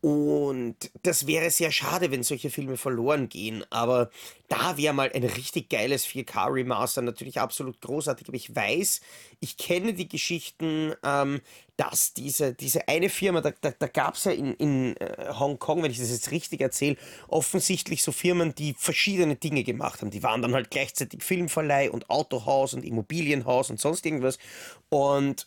Und 0.03 0.91
das 1.05 1.29
wäre 1.29 1.49
sehr 1.51 1.71
schade, 1.71 2.11
wenn 2.11 2.25
solche 2.25 2.51
Filme 2.51 2.77
verloren 2.77 3.29
gehen. 3.29 3.65
Aber 3.71 4.11
da 4.49 4.77
wäre 4.77 4.93
mal 4.93 5.13
ein 5.15 5.23
richtig 5.23 5.71
geiles 5.71 6.05
4K-Remaster 6.09 7.03
natürlich 7.03 7.39
absolut 7.39 7.81
großartig. 7.81 8.27
Aber 8.27 8.37
ich 8.37 8.55
weiß, 8.55 9.01
ich 9.39 9.57
kenne 9.57 9.95
die 9.95 10.09
Geschichten, 10.09 10.93
ähm, 11.05 11.41
dass 11.77 12.15
diese, 12.15 12.53
diese 12.53 12.89
eine 12.89 13.11
Firma, 13.11 13.43
da, 13.43 13.53
da, 13.61 13.71
da 13.79 13.87
gab 13.87 14.17
es 14.17 14.25
ja 14.25 14.33
in, 14.33 14.55
in 14.55 14.97
äh, 14.97 15.33
Hongkong, 15.39 15.85
wenn 15.85 15.93
ich 15.93 16.01
das 16.01 16.11
jetzt 16.11 16.33
richtig 16.33 16.61
erzähle, 16.61 16.97
offensichtlich 17.29 18.03
so 18.03 18.11
Firmen, 18.11 18.57
die 18.57 18.75
verschiedene 18.77 19.37
Dinge 19.37 19.63
gemacht 19.63 20.01
haben. 20.01 20.11
Die 20.11 20.25
waren 20.25 20.43
dann 20.43 20.53
halt 20.53 20.73
gleichzeitig 20.73 21.23
Filmverleih 21.23 21.93
und 21.93 22.11
Autohaus 22.11 22.75
und 22.75 22.85
Immobilienhaus 22.85 23.71
und 23.71 23.79
sonst 23.79 24.05
irgendwas. 24.05 24.39
Und 24.89 25.47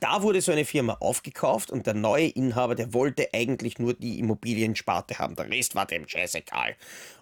da 0.00 0.22
wurde 0.22 0.40
so 0.40 0.52
eine 0.52 0.64
Firma 0.64 0.94
aufgekauft 1.00 1.70
und 1.70 1.86
der 1.86 1.94
neue 1.94 2.28
Inhaber, 2.28 2.74
der 2.74 2.92
wollte 2.92 3.28
eigentlich 3.32 3.78
nur 3.78 3.94
die 3.94 4.18
Immobiliensparte 4.18 5.18
haben. 5.18 5.36
Der 5.36 5.48
Rest 5.50 5.74
war 5.74 5.86
dem 5.86 6.08
scheißegal. 6.08 6.76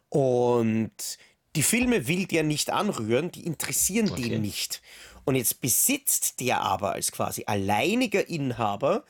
Und 0.08 0.90
die 1.54 1.62
Filme 1.62 2.06
will 2.08 2.26
der 2.26 2.42
nicht 2.42 2.70
anrühren, 2.70 3.30
die 3.30 3.46
interessieren 3.46 4.10
okay. 4.10 4.28
den 4.28 4.42
nicht. 4.42 4.82
Und 5.24 5.34
jetzt 5.34 5.60
besitzt 5.60 6.40
der 6.40 6.60
aber 6.60 6.92
als 6.92 7.12
quasi 7.12 7.44
alleiniger 7.46 8.28
Inhaber 8.28 9.04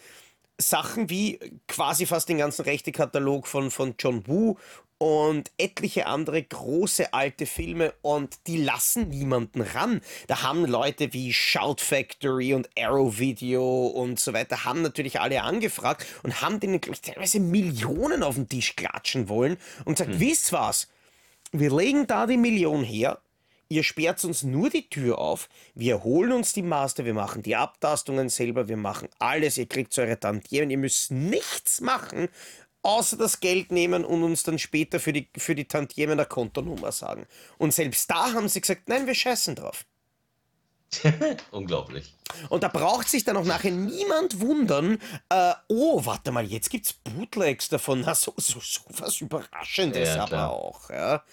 Sachen 0.59 1.11
wie 1.11 1.39
quasi 1.69 2.07
fast 2.07 2.29
den 2.29 2.39
ganzen 2.39 2.63
Rechtekatalog 2.63 3.47
von, 3.47 3.71
von 3.71 3.95
John 3.99 4.27
Woo 4.27 4.57
und 4.99 5.51
etliche 5.59 6.07
andere 6.07 6.43
große 6.43 7.13
alte 7.13 7.45
Filme 7.47 7.93
und 8.03 8.39
die 8.47 8.63
lassen 8.63 9.09
niemanden 9.09 9.61
ran. 9.61 10.01
Da 10.27 10.43
haben 10.43 10.65
Leute 10.65 11.13
wie 11.13 11.33
Shout 11.33 11.77
Factory 11.79 12.55
und 12.55 12.71
Arrow 12.79 13.19
Video 13.19 13.87
und 13.87 14.19
so 14.19 14.33
weiter, 14.33 14.65
haben 14.65 14.83
natürlich 14.83 15.21
alle 15.21 15.43
angefragt 15.43 16.07
und 16.23 16.41
haben 16.41 16.61
denen 16.61 16.81
teilweise 16.81 17.41
Millionen 17.41 18.23
auf 18.23 18.37
den 18.37 18.49
Tisch 18.49 18.75
klatschen 18.75 19.29
wollen 19.29 19.59
und 19.85 19.97
gesagt, 19.97 20.15
hm. 20.15 20.21
wisst 20.21 20.53
was, 20.53 20.89
wir 21.53 21.75
legen 21.75 22.07
da 22.07 22.27
die 22.27 22.39
Million 22.39 22.83
her, 22.83 23.21
ihr 23.69 23.83
sperrt 23.83 24.25
uns 24.25 24.43
nur 24.43 24.71
die 24.71 24.89
Tür 24.89 25.19
auf, 25.19 25.49
wir 25.75 26.05
holen 26.05 26.33
uns 26.33 26.53
die 26.53 26.63
Master, 26.63 27.05
wir 27.05 27.15
machen 27.15 27.43
die 27.43 27.57
Abtastungen 27.57 28.29
selber, 28.29 28.69
wir 28.69 28.77
machen 28.77 29.09
alles, 29.19 29.59
ihr 29.59 29.67
kriegt 29.67 29.97
eure 29.99 30.19
Tantiemen, 30.19 30.71
ihr 30.71 30.79
müsst 30.79 31.11
nichts 31.11 31.81
machen, 31.81 32.29
außer 32.87 33.17
das 33.17 33.41
Geld 33.41 33.73
nehmen 33.73 34.05
und 34.05 34.23
uns 34.23 34.45
dann 34.45 34.59
später 34.59 35.01
für 35.01 35.13
die, 35.13 35.29
für 35.37 35.55
die 35.55 35.67
Tantiemen 35.67 36.13
eine 36.13 36.27
Kontonummer 36.27 36.93
sagen. 36.93 37.27
Und 37.59 37.75
selbst 37.75 38.11
da 38.11 38.33
haben 38.33 38.49
sie 38.49 38.61
gesagt, 38.61 38.89
nein, 38.89 39.07
wir 39.07 39.15
scheißen 39.15 39.57
drauf. 39.57 39.85
Unglaublich. 41.51 42.15
Und 42.49 42.63
da 42.63 42.69
braucht 42.69 43.09
sich 43.09 43.25
dann 43.25 43.37
auch 43.37 43.45
nachher 43.45 43.73
niemand 43.73 44.41
wundern, 44.41 44.99
äh, 45.29 45.53
oh, 45.69 46.05
warte 46.05 46.31
mal, 46.31 46.45
jetzt 46.45 46.71
gibt 46.71 46.87
es 46.87 46.93
Bootlegs 46.93 47.69
davon. 47.69 48.03
Na, 48.07 48.15
so, 48.15 48.33
so, 48.37 48.61
so 48.61 48.81
was 48.91 49.21
Überraschendes 49.21 50.09
ja, 50.11 50.23
aber 50.23 50.51
auch. 50.51 50.89
Ja. 50.89 51.25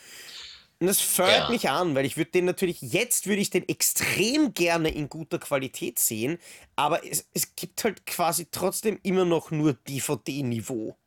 Und 0.79 0.87
das 0.87 0.99
fördert 0.99 1.43
ja. 1.43 1.49
mich 1.49 1.69
an, 1.69 1.95
weil 1.95 2.05
ich 2.05 2.17
würde 2.17 2.31
den 2.31 2.45
natürlich, 2.45 2.81
jetzt 2.81 3.27
würde 3.27 3.41
ich 3.41 3.51
den 3.51 3.67
extrem 3.69 4.53
gerne 4.53 4.89
in 4.89 5.07
guter 5.07 5.39
Qualität 5.39 5.99
sehen, 5.99 6.39
aber 6.75 7.05
es, 7.05 7.27
es 7.33 7.55
gibt 7.55 7.83
halt 7.83 8.05
quasi 8.05 8.47
trotzdem 8.51 8.99
immer 9.03 9.23
noch 9.23 9.51
nur 9.51 9.73
DVD-Niveau. 9.73 10.97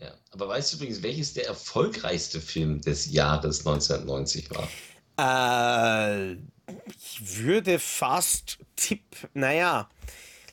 Ja, 0.00 0.14
aber 0.30 0.48
weißt 0.48 0.72
du 0.72 0.76
übrigens, 0.78 1.02
welches 1.02 1.34
der 1.34 1.46
erfolgreichste 1.46 2.40
Film 2.40 2.80
des 2.80 3.12
Jahres 3.12 3.66
1990 3.66 4.48
war? 4.50 4.68
Äh, 5.18 6.32
ich 6.86 7.38
würde 7.38 7.78
fast 7.78 8.58
Tipp, 8.76 9.04
naja, 9.34 9.90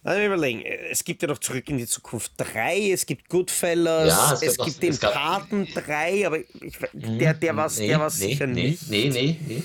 lass 0.04 0.18
mich 0.18 0.26
überlegen. 0.26 0.62
Es 0.92 1.04
gibt 1.06 1.22
ja 1.22 1.30
noch 1.30 1.38
Zurück 1.38 1.70
in 1.70 1.78
die 1.78 1.88
Zukunft 1.88 2.34
3, 2.38 2.92
es 2.92 3.06
gibt 3.06 3.30
Goodfellas, 3.30 4.10
ja, 4.10 4.34
es, 4.34 4.42
es 4.42 4.58
gibt 4.58 4.68
noch, 4.68 4.80
den 4.80 4.92
es 4.92 5.00
Paten 5.00 5.68
3, 5.74 6.28
aber 6.28 6.40
ich, 6.40 6.78
der, 6.92 7.34
der 7.34 7.56
war 7.56 7.72
nee, 7.72 7.88
der 7.88 8.00
nee, 8.00 8.10
sicher 8.10 8.48
nee, 8.48 8.70
nicht. 8.70 8.90
Nee, 8.90 9.10
nee, 9.10 9.40
nee. 9.48 9.64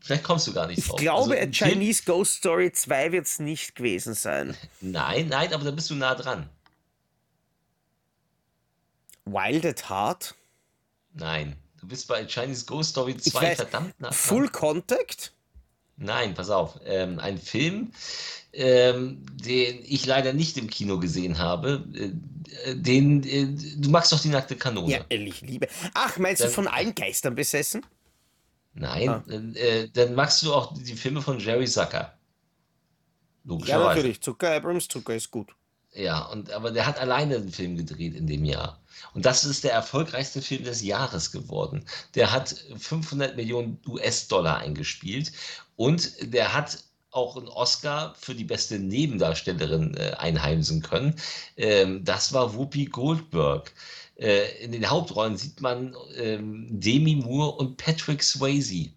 Vielleicht 0.00 0.24
kommst 0.24 0.46
du 0.48 0.52
gar 0.52 0.66
nicht 0.66 0.86
drauf. 0.86 0.96
Ich 0.98 1.02
glaube, 1.02 1.38
also, 1.38 1.48
A 1.48 1.50
Chinese 1.50 2.02
Film? 2.02 2.18
Ghost 2.18 2.34
Story 2.34 2.72
2 2.72 3.12
wird 3.12 3.26
es 3.26 3.38
nicht 3.38 3.76
gewesen 3.76 4.14
sein. 4.14 4.54
Nein, 4.80 5.28
nein, 5.28 5.54
aber 5.54 5.64
da 5.64 5.70
bist 5.70 5.88
du 5.88 5.94
nah 5.94 6.14
dran. 6.14 6.50
Wild 9.24 9.64
at 9.64 9.88
Heart? 9.88 10.34
Nein. 11.14 11.56
Du 11.80 11.88
bist 11.88 12.08
bei 12.08 12.26
Chinese 12.26 12.64
Ghost 12.64 12.90
Story 12.90 13.16
2 13.16 13.40
weiß, 13.40 13.56
verdammt 13.56 14.00
nach. 14.00 14.14
Full 14.14 14.48
Contact? 14.48 15.32
Nein, 15.96 16.34
pass 16.34 16.50
auf. 16.50 16.80
Ähm, 16.84 17.18
ein 17.18 17.38
Film, 17.38 17.92
ähm, 18.52 19.24
den 19.32 19.84
ich 19.84 20.06
leider 20.06 20.32
nicht 20.32 20.56
im 20.56 20.68
Kino 20.68 20.98
gesehen 20.98 21.38
habe. 21.38 21.84
Äh, 21.94 22.74
den, 22.74 23.22
äh, 23.24 23.46
du 23.76 23.90
magst 23.90 24.12
doch 24.12 24.20
die 24.20 24.28
nackte 24.28 24.56
Kanone. 24.56 24.90
Ja, 24.90 25.04
ich 25.08 25.40
liebe. 25.42 25.68
Ach, 25.92 26.16
meinst 26.18 26.42
dann, 26.42 26.48
du 26.48 26.54
von 26.54 26.66
allen 26.66 26.94
Geistern 26.94 27.34
besessen? 27.34 27.84
Nein, 28.72 29.08
ah. 29.08 29.22
äh, 29.28 29.88
dann 29.92 30.14
magst 30.14 30.42
du 30.42 30.52
auch 30.52 30.74
die 30.74 30.94
Filme 30.94 31.22
von 31.22 31.38
Jerry 31.38 31.66
Zucker. 31.66 32.16
Logischerweise. 33.44 33.82
Ja, 33.82 33.88
natürlich. 33.94 34.20
Zucker 34.20 34.52
Abrams, 34.52 34.88
Zucker 34.88 35.14
ist 35.14 35.30
gut. 35.30 35.54
Ja, 35.94 36.24
und, 36.26 36.50
aber 36.50 36.72
der 36.72 36.86
hat 36.86 36.98
alleine 36.98 37.36
einen 37.36 37.52
Film 37.52 37.76
gedreht 37.76 38.14
in 38.16 38.26
dem 38.26 38.44
Jahr. 38.44 38.80
Und 39.14 39.26
das 39.26 39.44
ist 39.44 39.62
der 39.62 39.72
erfolgreichste 39.72 40.42
Film 40.42 40.64
des 40.64 40.82
Jahres 40.82 41.30
geworden. 41.30 41.84
Der 42.16 42.32
hat 42.32 42.64
500 42.76 43.36
Millionen 43.36 43.78
US-Dollar 43.86 44.58
eingespielt 44.58 45.32
und 45.76 46.12
der 46.34 46.52
hat 46.52 46.78
auch 47.12 47.36
einen 47.36 47.48
Oscar 47.48 48.14
für 48.18 48.34
die 48.34 48.44
beste 48.44 48.78
Nebendarstellerin 48.80 49.96
äh, 49.96 50.14
einheimsen 50.18 50.82
können. 50.82 51.14
Ähm, 51.56 52.04
das 52.04 52.32
war 52.32 52.56
Whoopi 52.56 52.86
Goldberg. 52.86 53.72
Äh, 54.16 54.64
in 54.64 54.72
den 54.72 54.90
Hauptrollen 54.90 55.36
sieht 55.36 55.60
man 55.60 55.94
ähm, 56.16 56.66
Demi 56.70 57.14
Moore 57.16 57.52
und 57.52 57.76
Patrick 57.76 58.22
Swayze. 58.22 58.90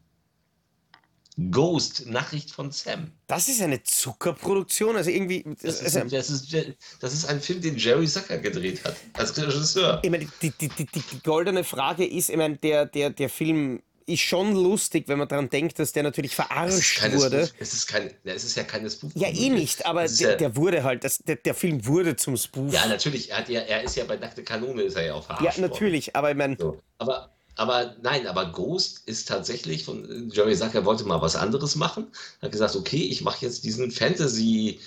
Ghost, 1.52 2.08
Nachricht 2.08 2.50
von 2.50 2.72
Sam. 2.72 3.12
Das 3.28 3.48
ist 3.48 3.62
eine 3.62 3.84
Zuckerproduktion, 3.84 4.96
also 4.96 5.12
irgendwie. 5.12 5.44
Das 5.62 5.82
ist, 5.82 5.96
ein, 5.96 6.10
das, 6.10 6.32
ist, 6.32 6.56
das 7.00 7.14
ist 7.14 7.26
ein 7.26 7.40
Film, 7.40 7.62
den 7.62 7.78
Jerry 7.78 8.08
Zucker 8.08 8.40
gedreht 8.40 8.84
hat, 8.84 8.96
als 9.14 9.38
Regisseur. 9.38 10.00
Ich 10.04 10.10
meine, 10.10 10.28
die, 10.42 10.50
die, 10.50 10.68
die, 10.70 10.86
die 10.86 11.20
goldene 11.24 11.64
Frage 11.64 12.08
ist, 12.08 12.32
ich 12.32 12.38
meine, 12.38 12.58
der, 12.58 12.88
der, 12.88 13.12
der 13.12 13.30
Film 13.30 13.84
ist 14.08 14.22
schon 14.22 14.56
lustig, 14.56 15.08
wenn 15.08 15.20
man 15.20 15.28
daran 15.28 15.50
denkt, 15.50 15.78
dass 15.78 15.92
der 15.92 16.02
natürlich 16.02 16.34
verarscht 16.34 17.04
es 17.04 17.14
wurde. 17.14 17.46
Spoof, 17.46 17.58
es, 17.60 17.74
ist 17.74 17.88
kein, 17.88 18.12
es 18.24 18.44
ist 18.44 18.56
ja 18.56 18.64
keine 18.64 18.90
Spoof. 18.90 19.12
Ja, 19.14 19.28
eh 19.28 19.50
nicht, 19.50 19.86
aber 19.86 20.08
der, 20.08 20.30
ja, 20.32 20.36
der, 20.38 20.56
wurde 20.56 20.84
halt, 20.84 21.04
das, 21.04 21.20
der, 21.20 21.36
der 21.36 21.54
Film 21.54 21.86
wurde 21.86 22.16
zum 22.16 22.36
Spoof. 22.38 22.74
Ja, 22.74 22.88
natürlich, 22.88 23.30
er, 23.30 23.38
hat 23.40 23.50
ja, 23.50 23.62
er 23.62 23.84
ist 23.84 23.96
ja 23.96 24.06
bei 24.06 24.16
Nackte 24.16 24.44
Kanone, 24.44 24.84
ist 24.84 24.96
er 24.96 25.06
ja 25.06 25.14
auch 25.14 25.26
verarscht. 25.26 25.58
Ja, 25.58 25.62
natürlich, 25.62 26.08
worden. 26.08 26.16
aber 26.16 26.32
ich 26.32 26.38
meine. 26.38 26.58
So. 26.58 26.80
Aber 26.98 27.37
aber 27.58 27.96
nein, 28.02 28.28
aber 28.28 28.52
Ghost 28.52 29.02
ist 29.08 29.28
tatsächlich 29.28 29.84
von 29.84 30.30
Jerry 30.32 30.56
Zucker 30.56 30.86
wollte 30.86 31.06
mal 31.06 31.22
was 31.22 31.36
anderes 31.36 31.76
machen. 31.76 32.08
Hat 32.42 32.52
gesagt, 32.52 32.76
okay, 32.76 33.04
ich 33.04 33.22
mache 33.22 33.46
jetzt 33.46 33.64
diesen 33.64 33.92
Fantasy 33.92 34.80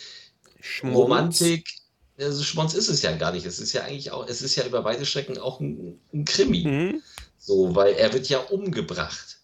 Romantik. 0.84 1.68
Also 2.18 2.42
Schmonz 2.44 2.74
ist 2.74 2.88
es 2.88 3.02
ja 3.02 3.16
gar 3.16 3.32
nicht. 3.32 3.46
Es 3.46 3.58
ist 3.58 3.72
ja 3.72 3.82
eigentlich 3.82 4.12
auch, 4.12 4.26
es 4.28 4.42
ist 4.42 4.54
ja 4.56 4.66
über 4.66 4.84
weite 4.84 5.04
Strecken 5.04 5.38
auch 5.38 5.58
ein, 5.60 5.98
ein 6.12 6.24
Krimi. 6.24 6.64
Mhm. 6.64 7.02
So, 7.38 7.74
weil 7.74 7.94
er 7.94 8.12
wird 8.12 8.28
ja 8.28 8.38
umgebracht. 8.38 9.38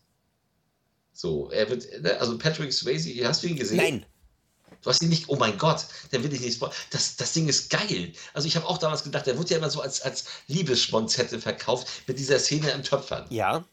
So, 1.12 1.50
er 1.50 1.68
wird, 1.70 1.86
ne, 2.02 2.20
also 2.20 2.36
Patrick 2.38 2.72
Swayze, 2.72 3.10
hast 3.26 3.42
du 3.42 3.48
ihn 3.48 3.56
gesehen? 3.56 3.78
Nein. 3.78 4.06
Du 4.86 4.90
hast 4.90 5.02
ihn 5.02 5.08
nicht, 5.08 5.28
oh 5.28 5.34
mein 5.34 5.58
Gott, 5.58 5.84
dann 6.12 6.22
will 6.22 6.32
ich 6.32 6.40
nicht 6.40 6.54
spoilern. 6.54 6.76
Das, 6.90 7.16
das 7.16 7.32
Ding 7.32 7.48
ist 7.48 7.70
geil. 7.70 8.12
Also 8.34 8.46
ich 8.46 8.54
habe 8.54 8.68
auch 8.68 8.78
damals 8.78 9.02
gedacht, 9.02 9.26
der 9.26 9.36
wird 9.36 9.50
ja 9.50 9.58
immer 9.58 9.68
so 9.68 9.80
als, 9.80 10.00
als 10.00 10.26
Liebesschmonzette 10.46 11.40
verkauft 11.40 11.88
mit 12.06 12.20
dieser 12.20 12.38
Szene 12.38 12.70
im 12.70 12.84
Töpfern. 12.84 13.26
Ja. 13.30 13.64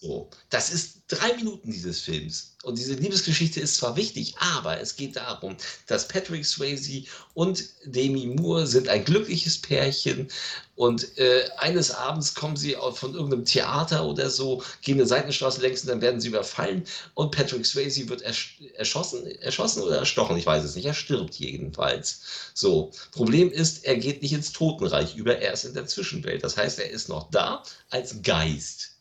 So, 0.00 0.30
das 0.48 0.70
ist 0.70 1.02
drei 1.08 1.34
Minuten 1.34 1.72
dieses 1.72 1.98
Films. 1.98 2.54
Und 2.62 2.78
diese 2.78 2.94
Liebesgeschichte 2.94 3.58
ist 3.58 3.74
zwar 3.74 3.96
wichtig, 3.96 4.36
aber 4.38 4.80
es 4.80 4.94
geht 4.94 5.16
darum, 5.16 5.56
dass 5.88 6.06
Patrick 6.06 6.46
Swayze 6.46 7.02
und 7.34 7.64
Demi 7.84 8.26
Moore 8.26 8.68
sind 8.68 8.88
ein 8.88 9.04
glückliches 9.04 9.60
Pärchen 9.60 10.28
und 10.76 11.18
äh, 11.18 11.50
eines 11.56 11.90
Abends 11.90 12.32
kommen 12.32 12.56
sie 12.56 12.76
von 12.92 13.12
irgendeinem 13.12 13.44
Theater 13.44 14.04
oder 14.04 14.30
so, 14.30 14.62
gehen 14.82 14.98
eine 14.98 15.06
Seitenstraße 15.08 15.60
längs 15.60 15.82
und 15.82 15.88
dann 15.88 16.00
werden 16.00 16.20
sie 16.20 16.28
überfallen 16.28 16.84
und 17.14 17.34
Patrick 17.34 17.66
Swayze 17.66 18.08
wird 18.08 18.22
ersch 18.22 18.60
erschossen, 18.74 19.26
erschossen 19.40 19.82
oder 19.82 19.98
erstochen, 19.98 20.36
ich 20.36 20.46
weiß 20.46 20.62
es 20.62 20.76
nicht, 20.76 20.86
er 20.86 20.94
stirbt 20.94 21.34
jedenfalls. 21.34 22.20
So, 22.54 22.92
Problem 23.10 23.50
ist, 23.50 23.84
er 23.84 23.96
geht 23.96 24.22
nicht 24.22 24.32
ins 24.32 24.52
Totenreich 24.52 25.16
über, 25.16 25.38
er 25.38 25.54
ist 25.54 25.64
in 25.64 25.74
der 25.74 25.86
Zwischenwelt. 25.86 26.44
Das 26.44 26.56
heißt, 26.56 26.78
er 26.78 26.88
ist 26.88 27.08
noch 27.08 27.32
da 27.32 27.64
als 27.90 28.22
Geist 28.22 28.97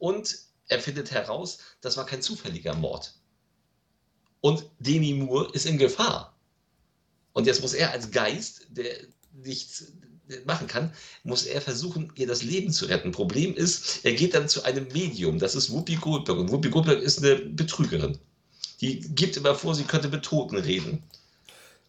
und 0.00 0.36
er 0.66 0.80
findet 0.80 1.12
heraus, 1.12 1.58
das 1.80 1.96
war 1.96 2.06
kein 2.06 2.22
zufälliger 2.22 2.74
Mord. 2.74 3.14
Und 4.40 4.64
Demi 4.80 5.12
Moore 5.14 5.50
ist 5.52 5.66
in 5.66 5.78
Gefahr. 5.78 6.34
Und 7.32 7.46
jetzt 7.46 7.60
muss 7.60 7.74
er 7.74 7.92
als 7.92 8.10
Geist, 8.10 8.66
der 8.70 8.96
nichts 9.32 9.92
machen 10.44 10.66
kann, 10.66 10.92
muss 11.24 11.44
er 11.44 11.60
versuchen, 11.60 12.12
ihr 12.16 12.26
das 12.26 12.42
Leben 12.42 12.72
zu 12.72 12.86
retten. 12.86 13.12
Problem 13.12 13.54
ist, 13.54 14.04
er 14.04 14.12
geht 14.12 14.34
dann 14.34 14.48
zu 14.48 14.62
einem 14.62 14.88
Medium, 14.88 15.38
das 15.38 15.54
ist 15.54 15.70
Whoopi 15.70 15.96
Goldberg. 15.96 16.38
Und 16.38 16.50
Whoopi 16.50 16.70
Goldberg 16.70 17.02
ist 17.02 17.18
eine 17.18 17.36
Betrügerin. 17.36 18.18
Die 18.80 19.00
gibt 19.00 19.36
immer 19.36 19.54
vor, 19.54 19.74
sie 19.74 19.84
könnte 19.84 20.08
mit 20.08 20.24
Toten 20.24 20.56
reden. 20.56 21.02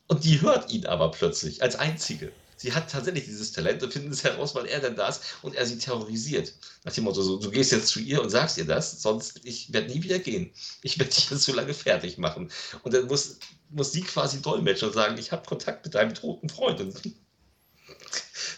Und 0.07 0.25
die 0.25 0.41
hört 0.41 0.71
ihn 0.71 0.85
aber 0.85 1.11
plötzlich 1.11 1.63
als 1.63 1.75
einzige. 1.75 2.31
Sie 2.61 2.73
hat 2.73 2.91
tatsächlich 2.91 3.25
dieses 3.25 3.51
Talent 3.51 3.81
und 3.81 3.91
finden 3.91 4.11
es 4.11 4.23
heraus, 4.23 4.53
weil 4.53 4.67
er 4.67 4.79
dann 4.79 4.95
da 4.95 5.09
ist 5.09 5.23
und 5.41 5.55
er 5.55 5.65
sie 5.65 5.79
terrorisiert. 5.79 6.53
Nach 6.83 6.93
dem 6.93 7.05
Motto, 7.05 7.21
so, 7.23 7.37
du 7.37 7.49
gehst 7.49 7.71
jetzt 7.71 7.87
zu 7.87 7.99
ihr 7.99 8.21
und 8.21 8.29
sagst 8.29 8.57
ihr 8.57 8.65
das, 8.65 9.01
sonst 9.01 9.41
ich 9.43 9.73
werde 9.73 9.91
nie 9.91 10.03
wieder 10.03 10.19
gehen. 10.19 10.51
Ich 10.83 10.99
werde 10.99 11.11
dich 11.11 11.29
jetzt 11.29 11.43
so 11.43 11.53
lange 11.53 11.73
fertig 11.73 12.19
machen. 12.19 12.51
Und 12.83 12.93
dann 12.93 13.07
muss, 13.07 13.39
muss 13.69 13.91
sie 13.91 14.01
quasi 14.01 14.41
dolmetschen 14.41 14.89
und 14.89 14.93
sagen, 14.93 15.17
ich 15.17 15.31
habe 15.31 15.47
Kontakt 15.47 15.83
mit 15.83 15.95
deinem 15.95 16.13
toten 16.13 16.49
Freund. 16.49 16.79
Und, 16.79 17.01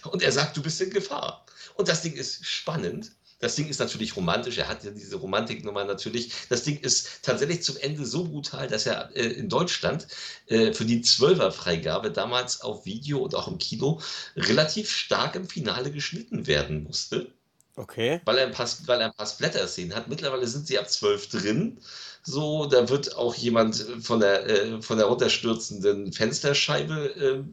und 0.04 0.22
er 0.22 0.32
sagt, 0.32 0.58
du 0.58 0.62
bist 0.62 0.82
in 0.82 0.90
Gefahr. 0.90 1.46
Und 1.76 1.88
das 1.88 2.02
Ding 2.02 2.14
ist 2.14 2.46
spannend, 2.46 3.12
das 3.44 3.56
Ding 3.56 3.68
ist 3.68 3.80
natürlich 3.80 4.16
romantisch, 4.16 4.58
er 4.58 4.70
hat 4.70 4.86
ja 4.86 4.92
diese 4.92 5.18
Romantiknummer 5.18 5.84
natürlich. 5.84 6.32
Das 6.48 6.64
Ding 6.64 6.80
ist 6.80 7.24
tatsächlich 7.24 7.62
zum 7.62 7.76
Ende 7.78 8.06
so 8.06 8.24
brutal, 8.24 8.68
dass 8.68 8.86
er 8.86 9.14
äh, 9.16 9.26
in 9.26 9.50
Deutschland 9.50 10.08
äh, 10.48 10.72
für 10.72 10.86
die 10.86 11.02
Zwölfer-Freigabe 11.02 12.10
damals 12.10 12.62
auf 12.62 12.86
Video 12.86 13.20
und 13.20 13.36
auch 13.36 13.50
im 13.50 13.58
Kino 13.58 14.00
relativ 14.38 14.90
stark 14.90 15.36
im 15.36 15.48
Finale 15.48 15.92
geschnitten 15.92 16.48
werden 16.48 16.84
musste. 16.84 17.28
Okay. 17.76 18.22
Weil 18.24 18.38
er 18.38 18.48
ein 18.48 18.54
paar, 18.54 18.70
weil 18.86 19.02
er 19.02 19.08
ein 19.08 19.14
paar 19.14 19.28
Splatter-Szenen 19.28 19.94
hat. 19.94 20.08
Mittlerweile 20.08 20.48
sind 20.48 20.66
sie 20.66 20.80
ab 20.80 20.90
zwölf 20.90 21.28
drin. 21.28 21.80
So, 22.24 22.68
da 22.68 22.88
wird 22.88 23.18
auch 23.18 23.36
jemand 23.36 23.86
von 24.02 24.22
der, 24.22 24.48
äh, 24.48 24.82
von 24.82 24.98
der 24.98 25.08
runterstürzenden 25.08 26.14
Fensterscheibe 26.14 27.16
äh, 27.16 27.44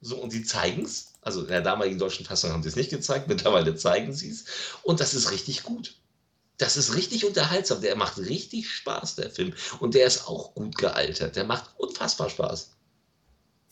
so 0.00 0.16
und 0.16 0.32
die 0.32 0.44
zeigen 0.44 0.84
es. 0.84 1.11
Also 1.22 1.42
in 1.42 1.48
der 1.48 1.62
damaligen 1.62 1.98
deutschen 1.98 2.26
Fassung 2.26 2.50
haben 2.50 2.62
sie 2.62 2.68
es 2.68 2.76
nicht 2.76 2.90
gezeigt, 2.90 3.28
mittlerweile 3.28 3.74
zeigen 3.76 4.12
sie 4.12 4.30
es. 4.30 4.44
Und 4.82 5.00
das 5.00 5.14
ist 5.14 5.30
richtig 5.30 5.62
gut. 5.62 5.96
Das 6.58 6.76
ist 6.76 6.94
richtig 6.94 7.24
unterhaltsam. 7.24 7.80
Der 7.80 7.96
macht 7.96 8.18
richtig 8.18 8.70
Spaß, 8.70 9.16
der 9.16 9.30
Film. 9.30 9.54
Und 9.80 9.94
der 9.94 10.06
ist 10.06 10.28
auch 10.28 10.54
gut 10.54 10.76
gealtert. 10.76 11.34
Der 11.34 11.44
macht 11.44 11.70
unfassbar 11.78 12.28
Spaß. 12.28 12.70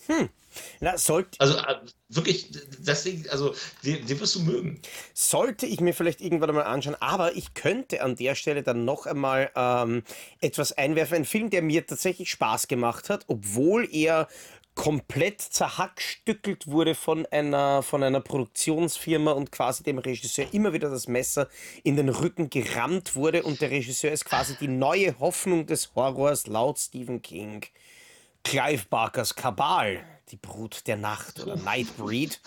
Hm. 0.06 0.30
Na, 0.80 0.98
sollte. 0.98 1.38
Also 1.38 1.56
äh, 1.56 1.76
wirklich, 2.08 2.50
deswegen, 2.78 3.28
also 3.30 3.54
den, 3.84 4.04
den 4.06 4.18
wirst 4.18 4.34
du 4.34 4.40
mögen. 4.40 4.80
Sollte 5.14 5.66
ich 5.66 5.80
mir 5.80 5.94
vielleicht 5.94 6.20
irgendwann 6.20 6.54
mal 6.54 6.62
anschauen, 6.62 6.96
aber 6.98 7.36
ich 7.36 7.54
könnte 7.54 8.02
an 8.02 8.16
der 8.16 8.34
Stelle 8.34 8.62
dann 8.62 8.84
noch 8.84 9.06
einmal 9.06 9.50
ähm, 9.54 10.02
etwas 10.40 10.72
einwerfen. 10.72 11.18
Ein 11.18 11.24
Film, 11.24 11.50
der 11.50 11.62
mir 11.62 11.86
tatsächlich 11.86 12.30
Spaß 12.30 12.66
gemacht 12.66 13.10
hat, 13.10 13.24
obwohl 13.28 13.88
er 13.92 14.26
komplett 14.80 15.42
zerhackstückelt 15.42 16.66
wurde 16.66 16.94
von 16.94 17.26
einer, 17.26 17.82
von 17.82 18.02
einer 18.02 18.20
Produktionsfirma 18.20 19.32
und 19.32 19.52
quasi 19.52 19.82
dem 19.82 19.98
Regisseur 19.98 20.46
immer 20.54 20.72
wieder 20.72 20.88
das 20.88 21.06
Messer 21.06 21.50
in 21.84 21.96
den 21.96 22.08
Rücken 22.08 22.48
gerammt 22.48 23.14
wurde 23.14 23.42
und 23.42 23.60
der 23.60 23.70
Regisseur 23.70 24.10
ist 24.10 24.24
quasi 24.24 24.56
die 24.58 24.68
neue 24.68 25.18
Hoffnung 25.18 25.66
des 25.66 25.94
Horrors 25.94 26.46
laut 26.46 26.78
Stephen 26.78 27.20
King. 27.20 27.66
Clive 28.42 28.86
Barkers 28.88 29.34
Kabal, 29.34 30.02
die 30.30 30.38
Brut 30.38 30.86
der 30.86 30.96
Nacht 30.96 31.40
oder 31.40 31.56
Nightbreed. 31.56 32.40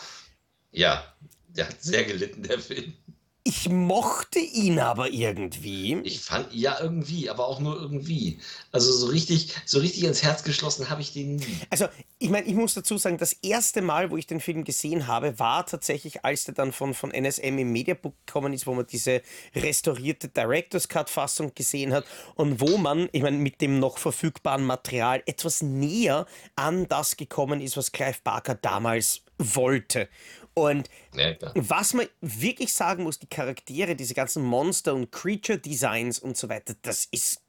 Ja, 0.72 1.14
der 1.50 1.70
hat 1.70 1.84
sehr 1.84 2.04
gelitten, 2.04 2.42
der 2.42 2.58
Film. 2.58 2.98
Ich 3.46 3.68
mochte 3.68 4.40
ihn 4.40 4.80
aber 4.80 5.10
irgendwie. 5.10 6.00
Ich 6.04 6.22
fand, 6.22 6.54
ja, 6.54 6.80
irgendwie, 6.80 7.30
aber 7.30 7.46
auch 7.46 7.60
nur 7.60 7.76
irgendwie. 7.76 8.40
Also 8.72 8.94
so 8.94 9.08
richtig, 9.08 9.54
so 9.66 9.80
richtig 9.80 10.06
ins 10.06 10.24
Herz 10.24 10.44
geschlossen 10.44 10.90
habe 10.90 11.02
ich 11.02 11.12
den 11.12 11.36
nie. 11.36 11.58
Also, 11.70 11.88
ich 12.20 12.30
meine, 12.30 12.48
ich 12.48 12.54
muss 12.54 12.74
dazu 12.74 12.98
sagen, 12.98 13.18
das 13.18 13.34
erste 13.34 13.82
Mal, 13.82 14.12
wo 14.12 14.18
ich 14.18 14.28
den 14.28 14.40
Film 14.40 14.64
gesehen 14.64 15.08
habe, 15.08 15.40
war 15.40 15.66
tatsächlich, 15.66 16.24
als 16.24 16.46
der 16.46 16.54
dann 16.54 16.72
von, 16.72 16.94
von 16.94 17.12
NSM 17.12 17.58
im 17.58 17.74
Mediabook 17.74 18.14
gekommen 18.26 18.54
ist, 18.54 18.66
wo 18.66 18.76
man 18.76 18.88
diese 18.88 19.22
restaurierte 19.54 20.30
Director's 20.30 20.88
Cut-Fassung 20.88 21.54
gesehen 21.54 21.92
hat 21.92 22.06
und 22.36 22.62
wo 22.62 22.78
man, 22.78 23.10
ich 23.12 23.24
meine, 23.24 23.36
mit 23.36 23.60
dem 23.60 23.78
noch 23.78 23.98
verfügbaren 23.98 24.64
Material 24.64 25.22
etwas 25.26 25.62
näher 25.62 26.28
an 26.56 26.88
das 26.88 27.18
gekommen 27.18 27.60
ist, 27.60 27.76
was 27.76 27.92
Clive 27.92 28.20
Barker 28.24 28.56
damals 28.56 29.22
wollte. 29.38 30.08
Und 30.54 30.90
ja, 31.16 31.34
was 31.56 31.94
man 31.94 32.08
wirklich 32.22 32.74
sagen 32.74 33.04
muss, 33.04 33.20
die 33.20 33.28
Charaktere, 33.28 33.96
diese 33.96 34.14
ganzen 34.14 34.44
Monster- 34.44 34.94
und 34.94 35.12
Creature-Designs 35.12 36.20
und 36.20 36.38
so 36.38 36.50
weiter, 36.50 36.76
das 36.82 37.06
ist 37.06 37.42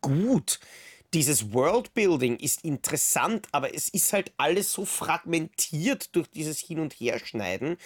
gut. 0.00 0.58
Dieses 1.12 1.52
Worldbuilding 1.52 2.36
ist 2.36 2.64
interessant, 2.64 3.48
aber 3.52 3.74
es 3.74 3.88
ist 3.88 4.12
halt 4.12 4.32
alles 4.36 4.72
so 4.72 4.84
fragmentiert 4.84 6.14
durch 6.14 6.28
dieses 6.30 6.60
Hin- 6.60 6.78
und 6.78 6.92
Herschneiden, 6.94 7.76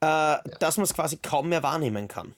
äh, 0.00 0.06
ja. 0.06 0.42
dass 0.60 0.76
man 0.76 0.84
es 0.84 0.94
quasi 0.94 1.16
kaum 1.16 1.48
mehr 1.48 1.62
wahrnehmen 1.62 2.06
kann. 2.06 2.34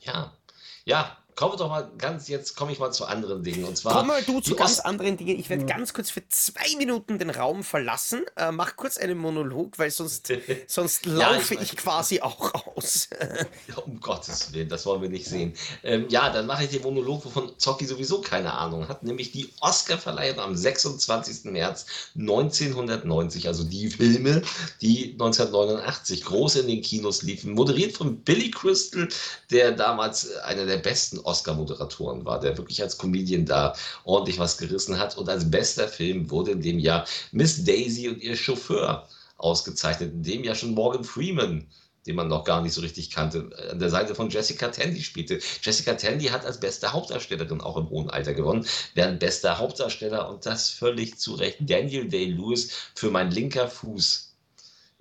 Ja, 0.00 0.36
ja, 0.84 1.18
kommen 1.38 1.52
wir 1.52 1.56
doch 1.58 1.68
mal 1.68 1.88
ganz, 1.98 2.26
jetzt 2.26 2.56
komme 2.56 2.72
ich 2.72 2.80
mal 2.80 2.90
zu 2.90 3.04
anderen 3.04 3.44
Dingen. 3.44 3.62
Und 3.62 3.76
zwar. 3.76 3.92
Komm 3.92 4.08
mal 4.08 4.20
du 4.24 4.40
zu 4.40 4.56
ganz 4.56 4.80
anderen 4.80 5.16
Dingen. 5.16 5.38
Ich 5.38 5.48
werde 5.48 5.62
hm. 5.62 5.68
ganz 5.68 5.94
kurz 5.94 6.10
für 6.10 6.28
zwei 6.28 6.76
Minuten 6.76 7.20
den 7.20 7.30
Raum 7.30 7.62
verlassen. 7.62 8.24
Äh, 8.34 8.50
mach 8.50 8.74
kurz 8.74 8.98
einen 8.98 9.16
Monolog, 9.16 9.78
weil 9.78 9.92
sonst, 9.92 10.32
sonst 10.66 11.06
laufe 11.06 11.54
ja, 11.54 11.60
ich, 11.60 11.74
ich, 11.74 11.78
quasi 11.78 12.20
auch 12.22 12.52
aus. 12.76 13.10
ja, 13.68 13.76
um 13.76 14.00
Gottes 14.00 14.52
Willen, 14.52 14.68
das 14.68 14.84
wollen 14.84 15.00
wir 15.00 15.08
nicht 15.08 15.26
sehen. 15.26 15.54
Ähm, 15.84 16.06
ja, 16.08 16.28
dann 16.30 16.46
mache 16.46 16.64
ich 16.64 16.70
den 16.70 16.82
Monolog, 16.82 17.24
wovon 17.24 17.56
Zocki 17.56 17.86
sowieso 17.86 18.20
keine 18.20 18.54
Ahnung 18.54 18.88
hat, 18.88 19.04
nämlich 19.04 19.30
die 19.30 19.48
Oscar-Verleihung 19.60 20.40
am 20.40 20.56
26. 20.56 21.52
März 21.52 21.86
1990. 22.18 23.46
Also 23.46 23.62
die 23.62 23.90
Filme, 23.90 24.42
die 24.80 25.12
1989 25.12 26.24
groß 26.24 26.56
in 26.56 26.66
den 26.66 26.82
Kinos 26.82 27.22
liefen, 27.22 27.52
moderiert 27.52 27.96
von 27.96 28.24
Billy 28.24 28.50
Crystal, 28.50 29.06
der 29.52 29.70
damals 29.70 30.34
einer 30.38 30.66
der 30.66 30.78
besten 30.78 31.20
Oscar-Moderatoren 31.28 32.24
war, 32.24 32.40
der 32.40 32.56
wirklich 32.58 32.82
als 32.82 32.98
Comedian 32.98 33.46
da 33.46 33.74
ordentlich 34.04 34.38
was 34.38 34.58
gerissen 34.58 34.98
hat. 34.98 35.16
Und 35.16 35.28
als 35.28 35.50
bester 35.50 35.88
Film 35.88 36.30
wurde 36.30 36.52
in 36.52 36.62
dem 36.62 36.78
Jahr 36.78 37.06
Miss 37.32 37.64
Daisy 37.64 38.08
und 38.08 38.22
ihr 38.22 38.36
Chauffeur 38.36 39.06
ausgezeichnet. 39.36 40.12
In 40.12 40.22
dem 40.22 40.44
Jahr 40.44 40.54
schon 40.54 40.74
Morgan 40.74 41.04
Freeman 41.04 41.68
den 42.08 42.16
man 42.16 42.28
noch 42.28 42.44
gar 42.44 42.62
nicht 42.62 42.72
so 42.72 42.80
richtig 42.80 43.10
kannte, 43.10 43.50
an 43.70 43.78
der 43.78 43.90
Seite 43.90 44.14
von 44.14 44.30
Jessica 44.30 44.68
Tandy 44.68 45.02
spielte. 45.02 45.40
Jessica 45.62 45.92
Tandy 45.92 46.26
hat 46.26 46.46
als 46.46 46.58
beste 46.58 46.92
Hauptdarstellerin 46.92 47.60
auch 47.60 47.76
im 47.76 47.90
hohen 47.90 48.08
Alter 48.08 48.32
gewonnen, 48.32 48.66
während 48.94 49.20
bester 49.20 49.58
Hauptdarsteller 49.58 50.28
und 50.30 50.46
das 50.46 50.70
völlig 50.70 51.18
zu 51.18 51.34
Recht 51.34 51.58
Daniel 51.60 52.08
Day-Lewis 52.08 52.72
für 52.94 53.10
mein 53.10 53.30
linker 53.30 53.68
Fuß 53.68 54.27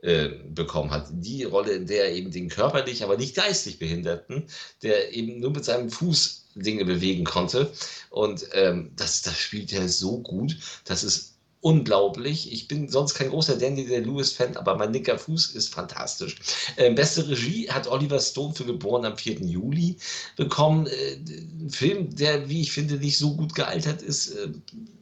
äh, 0.01 0.29
bekommen 0.49 0.91
hat. 0.91 1.07
Die 1.11 1.43
Rolle, 1.43 1.71
in 1.71 1.87
der 1.87 2.05
er 2.05 2.15
eben 2.15 2.31
den 2.31 2.49
körperlich, 2.49 3.03
aber 3.03 3.17
nicht 3.17 3.35
geistig 3.35 3.79
Behinderten, 3.79 4.47
der 4.83 5.13
eben 5.13 5.39
nur 5.39 5.51
mit 5.51 5.65
seinem 5.65 5.89
Fuß 5.89 6.45
Dinge 6.55 6.85
bewegen 6.85 7.23
konnte. 7.23 7.71
Und 8.09 8.47
ähm, 8.53 8.91
das, 8.95 9.21
das 9.21 9.37
spielt 9.37 9.73
er 9.73 9.89
so 9.89 10.19
gut. 10.19 10.57
Das 10.85 11.03
ist 11.03 11.37
unglaublich. 11.61 12.51
Ich 12.51 12.67
bin 12.67 12.89
sonst 12.89 13.15
kein 13.15 13.29
großer 13.29 13.57
Danny 13.57 13.85
der 13.85 14.01
Lewis-Fan, 14.01 14.57
aber 14.57 14.77
mein 14.77 14.93
linker 14.93 15.17
Fuß 15.17 15.47
ist 15.51 15.73
fantastisch. 15.73 16.35
Äh, 16.75 16.93
beste 16.93 17.27
Regie 17.27 17.69
hat 17.69 17.87
Oliver 17.87 18.19
Stone 18.19 18.53
für 18.53 18.65
Geboren 18.65 19.05
am 19.05 19.17
4. 19.17 19.41
Juli 19.41 19.97
bekommen. 20.35 20.87
Äh, 20.87 21.15
ein 21.15 21.69
Film, 21.69 22.15
der, 22.15 22.47
wie 22.49 22.61
ich 22.61 22.71
finde, 22.71 22.95
nicht 22.95 23.17
so 23.17 23.35
gut 23.35 23.55
gealtert 23.55 24.01
ist, 24.01 24.29
äh, 24.29 24.49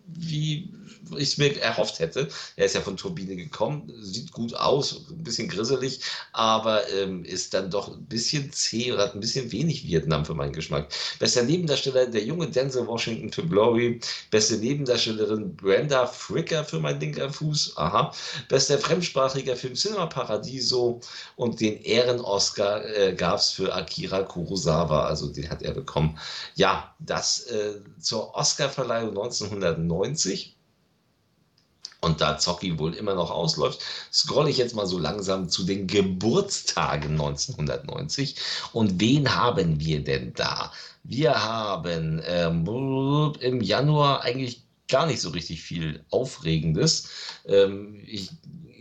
wie 0.07 0.69
ich 1.17 1.37
mir 1.37 1.59
erhofft 1.61 1.99
hätte. 1.99 2.27
Er 2.55 2.65
ist 2.65 2.75
ja 2.75 2.81
von 2.81 2.97
Turbine 2.97 3.35
gekommen, 3.35 3.91
sieht 4.01 4.31
gut 4.31 4.53
aus, 4.55 5.05
ein 5.09 5.23
bisschen 5.23 5.47
grisselig, 5.47 6.01
aber 6.33 6.89
ähm, 6.91 7.23
ist 7.23 7.53
dann 7.53 7.69
doch 7.69 7.89
ein 7.89 8.05
bisschen 8.05 8.51
zäh 8.51 8.91
oder 8.91 9.03
hat 9.03 9.15
ein 9.15 9.19
bisschen 9.19 9.51
wenig 9.51 9.85
Vietnam 9.85 10.25
für 10.25 10.33
meinen 10.33 10.53
Geschmack. 10.53 10.89
Bester 11.19 11.43
Nebendarsteller, 11.43 12.07
der 12.07 12.23
junge 12.23 12.49
Denzel 12.49 12.87
Washington 12.87 13.31
für 13.31 13.45
Glory. 13.45 13.99
Beste 14.31 14.57
Nebendarstellerin 14.57 15.55
Brenda 15.55 16.07
Fricker 16.07 16.63
für 16.63 16.79
mein 16.79 16.99
linker 16.99 17.31
Fuß. 17.31 17.77
Aha. 17.77 18.11
Bester 18.49 18.77
fremdsprachiger 18.77 19.55
Film 19.55 19.75
Cinema 19.75 20.05
Paradiso 20.07 21.01
und 21.35 21.59
den 21.59 21.81
Ehren-Oscar 21.81 22.85
äh, 22.85 23.13
gab 23.13 23.39
es 23.39 23.51
für 23.51 23.73
Akira 23.73 24.23
Kurosawa, 24.23 25.05
also 25.05 25.27
den 25.27 25.49
hat 25.49 25.61
er 25.61 25.73
bekommen. 25.73 26.17
Ja, 26.55 26.93
das 26.99 27.47
äh, 27.47 27.81
zur 27.99 28.35
Oscarverleihung 28.35 29.09
1990 29.09 30.54
und 32.05 32.21
da 32.21 32.37
Zocki 32.37 32.77
wohl 32.79 32.93
immer 32.93 33.15
noch 33.15 33.31
ausläuft, 33.31 33.81
scrolle 34.13 34.49
ich 34.49 34.57
jetzt 34.57 34.75
mal 34.75 34.85
so 34.85 34.99
langsam 34.99 35.49
zu 35.49 35.63
den 35.63 35.87
Geburtstagen 35.87 37.11
1990. 37.11 38.35
Und 38.71 38.99
wen 39.01 39.35
haben 39.35 39.79
wir 39.79 40.03
denn 40.03 40.33
da? 40.33 40.71
Wir 41.03 41.43
haben 41.43 42.21
ähm, 42.25 43.33
im 43.39 43.61
Januar 43.61 44.21
eigentlich 44.21 44.63
gar 44.87 45.07
nicht 45.07 45.21
so 45.21 45.29
richtig 45.29 45.61
viel 45.63 46.05
Aufregendes. 46.11 47.09
Ähm, 47.45 48.01
ich 48.05 48.29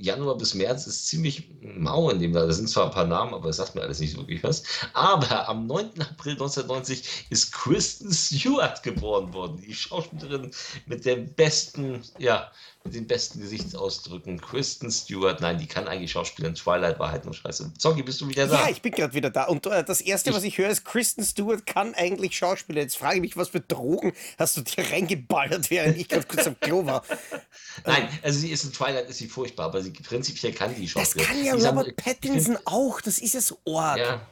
Januar 0.04 0.36
bis 0.36 0.54
März 0.54 0.86
ist 0.86 1.06
ziemlich 1.06 1.48
mau 1.62 2.10
in 2.10 2.20
dem 2.20 2.32
Da 2.32 2.50
sind 2.52 2.68
zwar 2.68 2.86
ein 2.86 2.90
paar 2.90 3.06
Namen, 3.06 3.32
aber 3.32 3.48
das 3.48 3.56
sagt 3.56 3.74
mir 3.74 3.82
alles 3.82 4.00
nicht 4.00 4.16
wirklich 4.16 4.42
was. 4.42 4.62
Aber 4.92 5.48
am 5.48 5.66
9. 5.66 6.00
April 6.00 6.32
1990 6.32 7.26
ist 7.30 7.52
Kristen 7.52 8.12
Stewart 8.12 8.82
geboren 8.82 9.32
worden, 9.32 9.62
die 9.66 9.74
Schauspielerin 9.74 10.50
mit 10.86 11.04
dem 11.04 11.32
besten, 11.34 12.02
ja, 12.18 12.50
mit 12.84 12.94
den 12.94 13.06
besten 13.06 13.40
Gesichtsausdrücken. 13.40 14.38
Kristen 14.40 14.90
Stewart, 14.90 15.40
nein, 15.40 15.56
die 15.56 15.66
kann 15.66 15.88
eigentlich 15.88 16.12
Schauspielerin. 16.12 16.54
Twilight 16.54 16.98
war 16.98 17.10
halt 17.10 17.24
nur 17.24 17.32
scheiße. 17.32 17.72
Zocki, 17.78 18.02
bist 18.02 18.20
du 18.20 18.28
wieder 18.28 18.46
da? 18.46 18.64
Ja, 18.64 18.68
ich 18.68 18.82
bin 18.82 18.92
gerade 18.92 19.14
wieder 19.14 19.30
da. 19.30 19.44
Und 19.44 19.66
äh, 19.66 19.82
das 19.82 20.02
Erste, 20.02 20.30
ich, 20.30 20.36
was 20.36 20.42
ich 20.42 20.58
höre, 20.58 20.68
ist, 20.68 20.84
Kristen 20.84 21.24
Stewart 21.24 21.64
kann 21.64 21.94
eigentlich 21.94 22.36
Schauspieler. 22.36 22.82
Jetzt 22.82 22.98
frage 22.98 23.16
ich 23.16 23.20
mich, 23.22 23.36
was 23.38 23.48
für 23.48 23.60
Drogen 23.60 24.12
hast 24.38 24.58
du 24.58 24.60
dir 24.60 24.84
reingeballert, 24.90 25.70
während 25.70 25.96
ich 25.96 26.08
gerade 26.08 26.26
kurz 26.26 26.46
am 26.46 26.60
Klo 26.60 26.84
war? 26.84 27.02
Nein, 27.86 28.06
also 28.22 28.38
sie 28.38 28.50
ist 28.50 28.64
in 28.64 28.72
Twilight 28.72 29.08
ist 29.08 29.16
sie 29.16 29.28
furchtbar, 29.28 29.66
aber 29.66 29.80
sie 29.82 29.90
prinzipiell 29.90 30.52
kann 30.52 30.74
die 30.74 30.86
Schauspieler. 30.86 31.24
Das 31.24 31.34
kann 31.34 31.44
ja 31.44 31.56
die 31.56 31.64
Robert 31.64 31.86
haben, 31.86 31.96
Pattinson 31.96 32.58
auch, 32.66 33.00
das 33.00 33.18
ist 33.18 33.40
so 33.40 33.58
arg. 33.66 33.98
Ja. 33.98 34.28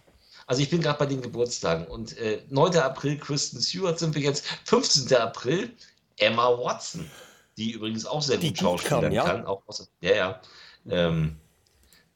Also 0.47 0.61
ich 0.61 0.69
bin 0.69 0.83
gerade 0.83 0.99
bei 0.99 1.07
den 1.07 1.23
Geburtstagen 1.23 1.87
und 1.87 2.19
äh, 2.19 2.43
9. 2.51 2.77
April 2.77 3.17
Kristen 3.17 3.63
Stewart 3.63 3.99
sind 3.99 4.15
wir 4.15 4.21
jetzt, 4.21 4.45
15. 4.65 5.17
April 5.17 5.71
Emma 6.19 6.49
Watson 6.49 7.09
die 7.57 7.73
übrigens 7.73 8.07
auch 8.07 8.23
sehr 8.23 8.39
gut 8.39 8.59
schauspielern 8.59 9.13
ja? 9.13 9.25
kann. 9.25 9.47
Auch 9.47 9.63
aus, 9.67 9.91
ja, 10.01 10.15
ja. 10.15 10.43
Ähm, 10.89 11.37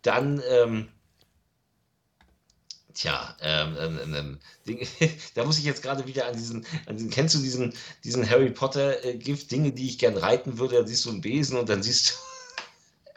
dann, 0.02 0.42
ähm, 0.48 0.88
tja, 2.94 3.36
ähm, 3.40 3.76
ähm, 3.78 3.98
ähm, 4.02 4.14
ähm 4.14 4.38
Ding, 4.66 4.86
da 5.34 5.44
muss 5.44 5.58
ich 5.58 5.64
jetzt 5.64 5.82
gerade 5.82 6.06
wieder 6.06 6.26
an 6.26 6.34
diesen, 6.34 6.66
an 6.86 6.96
diesen, 6.96 7.10
kennst 7.10 7.34
du 7.34 7.38
diesen, 7.38 7.74
diesen 8.04 8.28
Harry 8.28 8.50
Potter-Gift, 8.50 9.44
äh, 9.44 9.48
Dinge, 9.48 9.72
die 9.72 9.86
ich 9.86 9.98
gern 9.98 10.16
reiten 10.16 10.58
würde, 10.58 10.76
dann 10.76 10.86
siehst 10.86 11.04
du 11.04 11.10
einen 11.10 11.20
Besen 11.20 11.58
und 11.58 11.68
dann 11.68 11.82
siehst 11.82 12.10
du 12.10 12.14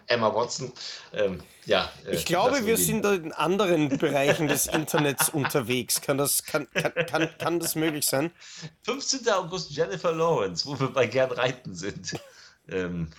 Emma 0.10 0.34
Watson. 0.34 0.72
Ähm, 1.14 1.42
ja, 1.66 1.92
äh, 2.06 2.16
ich 2.16 2.26
glaube, 2.26 2.66
wir 2.66 2.78
sind 2.78 3.06
in 3.06 3.32
anderen 3.32 3.90
Bereichen 3.98 4.48
des 4.48 4.68
Internets 4.68 5.30
unterwegs. 5.34 6.02
Kann 6.02 6.18
das, 6.18 6.44
kann, 6.44 6.68
kann, 6.74 6.94
kann, 7.06 7.30
kann 7.38 7.60
das 7.60 7.76
möglich 7.76 8.06
sein? 8.06 8.32
15. 8.84 9.30
August 9.30 9.72
Jennifer 9.72 10.12
Lawrence, 10.12 10.66
wo 10.66 10.80
wir 10.80 10.92
bei 10.92 11.08
gern 11.08 11.32
reiten 11.32 11.76
sind. 11.76 12.20
Ähm, 12.70 13.10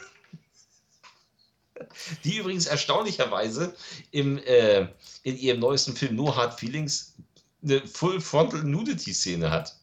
die 2.24 2.36
übrigens 2.36 2.66
erstaunlicherweise 2.66 3.74
im, 4.11 4.38
äh, 4.38 4.88
in 5.22 5.36
ihrem 5.38 5.61
neuesten 5.61 5.97
Film 5.97 6.16
No 6.16 6.34
Hard 6.34 6.59
Feelings 6.59 7.14
eine 7.62 7.86
Full 7.86 8.20
Frontal 8.20 8.62
Nudity 8.62 9.12
Szene 9.14 9.51
hat. 9.51 9.76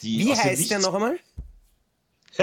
Wie 0.00 0.34
heißt 0.34 0.70
der 0.70 0.78
noch 0.78 0.94
einmal? 0.94 1.18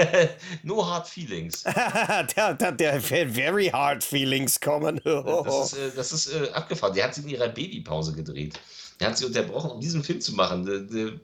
no 0.62 0.86
Hard 0.86 1.08
Feelings. 1.08 1.62
der, 2.36 2.54
der, 2.54 2.72
der 2.72 3.00
Very 3.00 3.68
Hard 3.68 4.04
Feelings 4.04 4.60
kommen. 4.60 5.00
das 5.04 5.72
ist, 5.72 5.78
äh, 5.78 5.90
das 5.94 6.12
ist 6.12 6.32
äh, 6.32 6.50
abgefahren. 6.52 6.94
Die 6.94 7.02
hat 7.02 7.14
sie 7.14 7.22
in 7.22 7.28
ihrer 7.28 7.48
Babypause 7.48 8.12
gedreht. 8.12 8.58
Der 9.00 9.08
hat 9.08 9.18
sie 9.18 9.26
unterbrochen, 9.26 9.70
um 9.70 9.80
diesen 9.80 10.02
Film 10.02 10.20
zu 10.20 10.34
machen. 10.34 10.68
Eine, 10.68 10.88
eine 10.88 11.20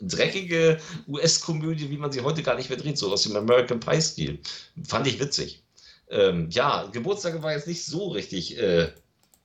dreckige 0.00 0.80
US-Komödie, 1.08 1.90
wie 1.90 1.96
man 1.96 2.12
sie 2.12 2.20
heute 2.20 2.42
gar 2.42 2.56
nicht 2.56 2.68
mehr 2.68 2.78
dreht, 2.78 2.98
so 2.98 3.12
aus 3.12 3.22
dem 3.22 3.36
American 3.36 3.80
Pie-Stil. 3.80 4.38
Fand 4.86 5.06
ich 5.06 5.20
witzig. 5.20 5.62
Ähm, 6.10 6.48
ja, 6.50 6.88
Geburtstag 6.92 7.42
war 7.42 7.52
jetzt 7.52 7.66
nicht 7.66 7.84
so 7.84 8.08
richtig 8.08 8.58
äh, 8.58 8.92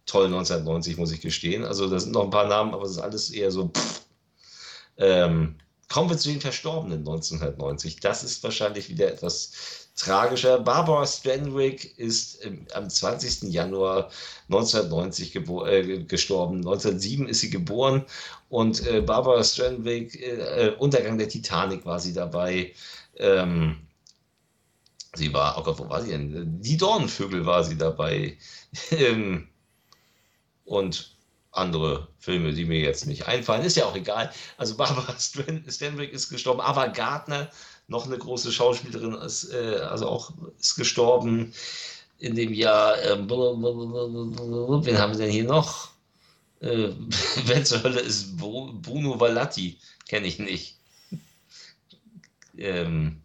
toll 0.06 0.26
1990, 0.26 0.98
muss 0.98 1.12
ich 1.12 1.22
gestehen. 1.22 1.64
Also 1.64 1.88
da 1.90 2.00
sind 2.00 2.14
noch 2.14 2.24
ein 2.24 2.30
paar 2.30 2.48
Namen, 2.48 2.74
aber 2.74 2.84
es 2.84 2.92
ist 2.92 3.00
alles 3.00 3.30
eher 3.30 3.52
so. 3.52 3.70
Pff. 3.70 4.02
Ähm, 4.98 5.56
Kommen 5.90 6.12
wir 6.12 6.18
zu 6.18 6.30
den 6.30 6.40
Verstorbenen 6.40 7.00
1990. 7.00 8.00
Das 8.00 8.24
ist 8.24 8.44
wahrscheinlich 8.44 8.90
wieder 8.90 9.12
etwas 9.12 9.90
tragischer. 9.96 10.60
Barbara 10.60 11.06
Stanwyck 11.06 11.98
ist 11.98 12.46
ähm, 12.46 12.68
am 12.74 12.90
20. 12.90 13.52
Januar 13.52 14.12
1990 14.50 15.36
äh, 15.36 16.04
gestorben. 16.04 16.58
1907 16.58 17.28
ist 17.28 17.42
sie 17.42 17.50
geboren 17.50 18.06
und 18.50 18.86
äh, 18.88 19.02
Barbara 19.02 19.44
Stanwyck, 19.44 20.16
äh, 20.16 20.68
äh, 20.68 20.76
Untergang 20.76 21.18
der 21.18 21.28
Titanic 21.28 21.86
war 21.86 22.00
sie 22.00 22.14
dabei. 22.14 22.74
Ähm, 23.18 23.88
sie 25.16 25.34
war, 25.34 25.58
oh 25.58 25.64
Gott, 25.64 25.80
wo 25.80 25.90
war 25.90 26.04
sie 26.04 26.12
denn? 26.12 26.62
Die 26.62 26.78
Dornenvögel 26.78 27.48
war 27.48 27.64
sie 27.64 27.78
dabei. 27.78 28.38
ähm, 28.92 29.48
und 30.66 31.19
andere 31.52 32.08
Filme, 32.20 32.54
die 32.54 32.66
mir 32.66 32.80
jetzt 32.80 33.06
nicht 33.06 33.28
einfallen. 33.28 33.64
Ist 33.64 33.78
ja 33.78 33.86
auch 33.86 33.96
egal. 33.96 34.32
Also 34.58 34.76
Barbara 34.76 35.16
Stanwyck 35.20 36.14
ist 36.14 36.30
gestorben, 36.30 36.62
aber 36.62 36.90
Gardner, 36.90 37.50
noch 37.88 38.06
eine 38.06 38.18
große 38.18 38.52
Schauspielerin, 38.52 39.16
ist, 39.16 39.52
äh, 39.52 39.80
also 39.90 40.08
auch 40.08 40.32
ist 40.60 40.76
gestorben 40.76 41.54
in 42.20 42.36
dem 42.36 42.54
Jahr. 42.54 43.02
Äh, 43.02 43.18
wen 43.18 44.98
haben 44.98 45.14
wir 45.14 45.18
denn 45.18 45.32
hier 45.32 45.46
noch? 45.46 45.90
Äh, 46.62 46.90
wer 47.46 47.64
zur 47.64 47.84
Hölle 47.84 48.02
ist 48.02 48.38
Bruno 48.38 49.20
Valatti? 49.20 49.78
Kenne 50.08 50.28
ich 50.28 50.40
nicht. 50.40 50.76
Ähm, 52.58 53.22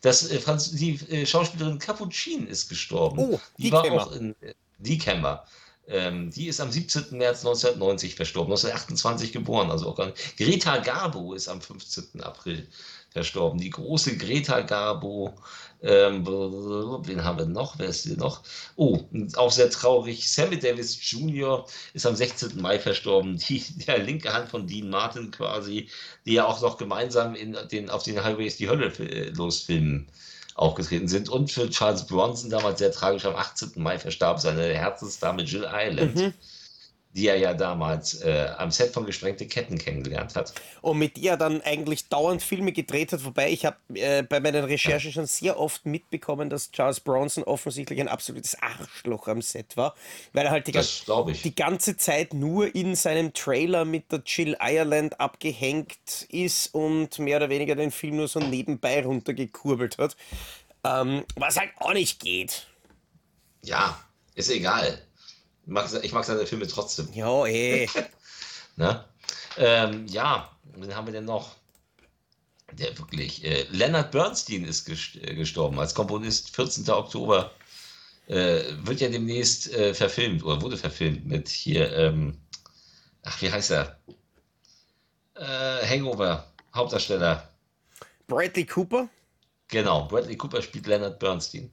das, 0.00 0.30
äh, 0.30 0.38
Franz, 0.38 0.70
die 0.70 0.94
äh, 1.10 1.26
Schauspielerin 1.26 1.78
Capuchin 1.78 2.46
ist 2.46 2.68
gestorben. 2.68 3.18
Oh, 3.18 3.40
die, 3.58 3.64
die 3.64 3.72
war 3.72 3.84
auch 3.84 4.12
in. 4.12 4.34
Äh, 4.40 4.54
die 4.78 4.98
wir. 4.98 5.44
Ähm, 5.88 6.30
die 6.30 6.48
ist 6.48 6.60
am 6.60 6.70
17. 6.70 7.16
März 7.16 7.44
1990 7.44 8.16
verstorben, 8.16 8.52
1928 8.52 9.32
geboren. 9.32 9.70
Also 9.70 9.88
auch 9.88 10.12
Greta 10.36 10.78
Garbo 10.78 11.34
ist 11.34 11.48
am 11.48 11.60
15. 11.60 12.20
April 12.22 12.66
verstorben. 13.10 13.60
Die 13.60 13.70
große 13.70 14.16
Greta 14.16 14.60
Garbo. 14.60 15.34
Ähm, 15.82 16.26
wen 16.26 17.22
haben 17.22 17.38
wir 17.38 17.46
noch? 17.46 17.78
Wer 17.78 17.88
ist 17.88 18.04
hier 18.04 18.16
noch? 18.16 18.42
Oh, 18.76 19.00
auch 19.36 19.52
sehr 19.52 19.70
traurig. 19.70 20.28
Sammy 20.28 20.58
Davis 20.58 20.98
Jr. 21.10 21.66
ist 21.94 22.06
am 22.06 22.16
16. 22.16 22.60
Mai 22.60 22.78
verstorben. 22.78 23.38
Die, 23.38 23.62
der 23.86 23.98
linke 23.98 24.32
Hand 24.32 24.48
von 24.48 24.66
Dean 24.66 24.90
Martin 24.90 25.30
quasi, 25.30 25.88
die 26.24 26.34
ja 26.34 26.46
auch 26.46 26.60
noch 26.60 26.78
gemeinsam 26.78 27.34
in 27.34 27.56
den, 27.70 27.90
auf 27.90 28.02
den 28.02 28.22
Highways 28.22 28.56
die 28.56 28.68
Hölle 28.68 28.86
äh, 28.98 29.30
losfilmen 29.30 30.08
aufgetreten 30.56 31.08
sind. 31.08 31.28
Und 31.28 31.50
für 31.50 31.70
Charles 31.70 32.06
Bronson 32.06 32.50
damals 32.50 32.78
sehr 32.78 32.92
tragisch 32.92 33.24
am 33.24 33.36
18. 33.36 33.72
Mai 33.76 33.98
verstarb 33.98 34.40
seine 34.40 34.74
Herzensdame 34.74 35.42
Jill 35.42 35.66
Island. 35.70 36.16
Mhm 36.16 36.32
die 37.16 37.28
er 37.28 37.36
ja 37.38 37.54
damals 37.54 38.20
äh, 38.20 38.50
am 38.58 38.70
Set 38.70 38.92
von 38.92 39.06
Gesprengte 39.06 39.46
Ketten 39.46 39.78
kennengelernt 39.78 40.36
hat. 40.36 40.52
Und 40.82 40.98
mit 40.98 41.16
der 41.16 41.32
er 41.32 41.36
dann 41.38 41.62
eigentlich 41.62 42.08
dauernd 42.08 42.42
Filme 42.42 42.72
gedreht 42.72 43.12
hat, 43.12 43.24
wobei 43.24 43.50
ich 43.50 43.64
habe 43.64 43.78
äh, 43.94 44.22
bei 44.22 44.38
meinen 44.38 44.64
Recherchen 44.64 45.10
ja. 45.10 45.14
schon 45.14 45.26
sehr 45.26 45.58
oft 45.58 45.86
mitbekommen, 45.86 46.50
dass 46.50 46.70
Charles 46.72 47.00
Bronson 47.00 47.42
offensichtlich 47.44 48.00
ein 48.00 48.08
absolutes 48.08 48.56
Arschloch 48.60 49.28
am 49.28 49.40
Set 49.40 49.78
war, 49.78 49.94
weil 50.34 50.44
er 50.44 50.50
halt 50.50 50.66
die, 50.66 50.72
die 51.42 51.54
ganze 51.54 51.96
Zeit 51.96 52.34
nur 52.34 52.74
in 52.74 52.94
seinem 52.94 53.32
Trailer 53.32 53.86
mit 53.86 54.12
der 54.12 54.22
Jill 54.26 54.54
Ireland 54.60 55.18
abgehängt 55.18 56.26
ist 56.28 56.74
und 56.74 57.18
mehr 57.18 57.38
oder 57.38 57.48
weniger 57.48 57.76
den 57.76 57.92
Film 57.92 58.16
nur 58.16 58.28
so 58.28 58.40
nebenbei 58.40 59.02
runtergekurbelt 59.02 59.96
hat, 59.96 60.16
ähm, 60.84 61.24
was 61.36 61.56
halt 61.56 61.70
auch 61.78 61.94
nicht 61.94 62.20
geht. 62.20 62.66
Ja, 63.62 63.98
ist 64.34 64.50
egal 64.50 65.00
mag, 65.66 65.88
ich 66.02 66.12
mag 66.12 66.24
seine 66.24 66.46
Filme 66.46 66.66
trotzdem. 66.66 67.12
Jo, 67.12 67.46
eh. 67.46 67.88
ne? 68.76 69.04
ähm, 69.58 70.06
ja, 70.06 70.50
wen 70.74 70.94
haben 70.94 71.06
wir 71.06 71.12
denn 71.12 71.24
noch? 71.24 71.56
Der 72.72 72.96
wirklich. 72.98 73.44
Äh, 73.44 73.66
Leonard 73.70 74.10
Bernstein 74.10 74.64
ist 74.64 74.88
äh, 74.88 75.34
gestorben 75.34 75.78
als 75.78 75.94
Komponist, 75.94 76.54
14. 76.54 76.88
Oktober. 76.90 77.52
Äh, 78.28 78.64
wird 78.78 79.00
ja 79.00 79.08
demnächst 79.08 79.72
äh, 79.72 79.94
verfilmt 79.94 80.42
oder 80.42 80.60
wurde 80.60 80.76
verfilmt 80.76 81.26
mit 81.26 81.48
hier, 81.48 81.96
ähm, 81.96 82.36
ach, 83.22 83.40
wie 83.40 83.52
heißt 83.52 83.70
er? 83.70 84.00
Äh, 85.34 85.86
Hangover, 85.86 86.52
Hauptdarsteller. 86.74 87.48
Bradley 88.26 88.66
Cooper? 88.66 89.08
Genau, 89.68 90.08
Bradley 90.08 90.36
Cooper 90.36 90.60
spielt 90.60 90.88
Leonard 90.88 91.20
Bernstein. 91.20 91.70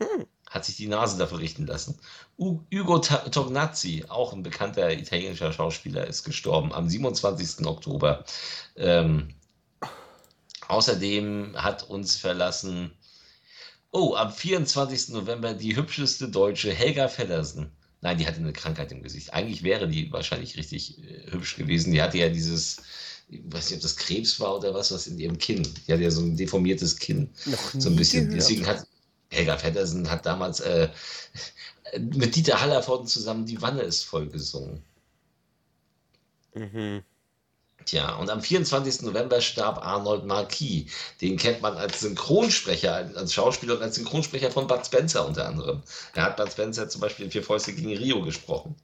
Hm 0.00 0.26
hat 0.50 0.64
sich 0.64 0.76
die 0.76 0.88
Nase 0.88 1.18
dafür 1.18 1.40
richten 1.40 1.66
lassen. 1.66 1.98
Ugo 2.38 2.98
Tognazzi, 2.98 4.04
auch 4.08 4.32
ein 4.32 4.42
bekannter 4.42 4.92
italienischer 4.92 5.52
Schauspieler, 5.52 6.06
ist 6.06 6.24
gestorben 6.24 6.72
am 6.72 6.88
27. 6.88 7.66
Oktober. 7.66 8.24
Ähm, 8.76 9.28
außerdem 10.68 11.54
hat 11.56 11.88
uns 11.88 12.16
verlassen, 12.16 12.92
oh, 13.90 14.14
am 14.14 14.32
24. 14.32 15.10
November 15.10 15.54
die 15.54 15.76
hübscheste 15.76 16.28
Deutsche 16.28 16.72
Helga 16.72 17.08
Feddersen. 17.08 17.70
Nein, 18.00 18.18
die 18.18 18.26
hatte 18.26 18.38
eine 18.38 18.52
Krankheit 18.52 18.92
im 18.92 19.02
Gesicht. 19.02 19.34
Eigentlich 19.34 19.64
wäre 19.64 19.88
die 19.88 20.12
wahrscheinlich 20.12 20.56
richtig 20.56 21.02
äh, 21.02 21.32
hübsch 21.32 21.56
gewesen. 21.56 21.92
Die 21.92 22.00
hatte 22.00 22.18
ja 22.18 22.28
dieses, 22.28 22.76
ich 23.28 23.40
weiß 23.44 23.70
nicht, 23.70 23.78
ob 23.78 23.82
das 23.82 23.96
Krebs 23.96 24.38
war 24.38 24.56
oder 24.56 24.72
was, 24.72 24.92
was 24.92 25.08
in 25.08 25.18
ihrem 25.18 25.36
Kinn. 25.36 25.66
Die 25.86 25.92
hatte 25.92 26.04
ja 26.04 26.10
so 26.10 26.20
ein 26.20 26.36
deformiertes 26.36 26.96
Kinn. 26.96 27.30
Noch 27.46 27.74
so 27.76 27.88
ein 27.90 27.96
bisschen. 27.96 28.26
Gehört. 28.26 28.40
Deswegen 28.40 28.66
hat, 28.68 28.86
Helga 29.30 29.58
Feddersen 29.58 30.10
hat 30.10 30.26
damals 30.26 30.60
äh, 30.60 30.88
mit 31.98 32.36
Dieter 32.36 32.60
Hallervorden 32.60 33.06
zusammen 33.06 33.46
Die 33.46 33.60
Wanne 33.60 33.82
ist 33.82 34.04
voll 34.04 34.28
gesungen. 34.28 34.82
Mhm. 36.54 37.02
Tja, 37.84 38.16
und 38.16 38.28
am 38.28 38.42
24. 38.42 39.02
November 39.02 39.40
starb 39.40 39.78
Arnold 39.78 40.26
Marquis. 40.26 40.90
Den 41.22 41.38
kennt 41.38 41.62
man 41.62 41.76
als 41.76 42.00
Synchronsprecher, 42.00 43.10
als 43.14 43.32
Schauspieler 43.32 43.76
und 43.76 43.82
als 43.82 43.94
Synchronsprecher 43.94 44.50
von 44.50 44.66
Bud 44.66 44.84
Spencer 44.84 45.26
unter 45.26 45.46
anderem. 45.46 45.82
Er 46.14 46.24
hat 46.24 46.36
Bud 46.36 46.52
Spencer 46.52 46.88
zum 46.88 47.00
Beispiel 47.00 47.26
in 47.26 47.30
Vier 47.30 47.42
Fäuste 47.42 47.72
gegen 47.72 47.96
Rio 47.96 48.22
gesprochen. 48.22 48.76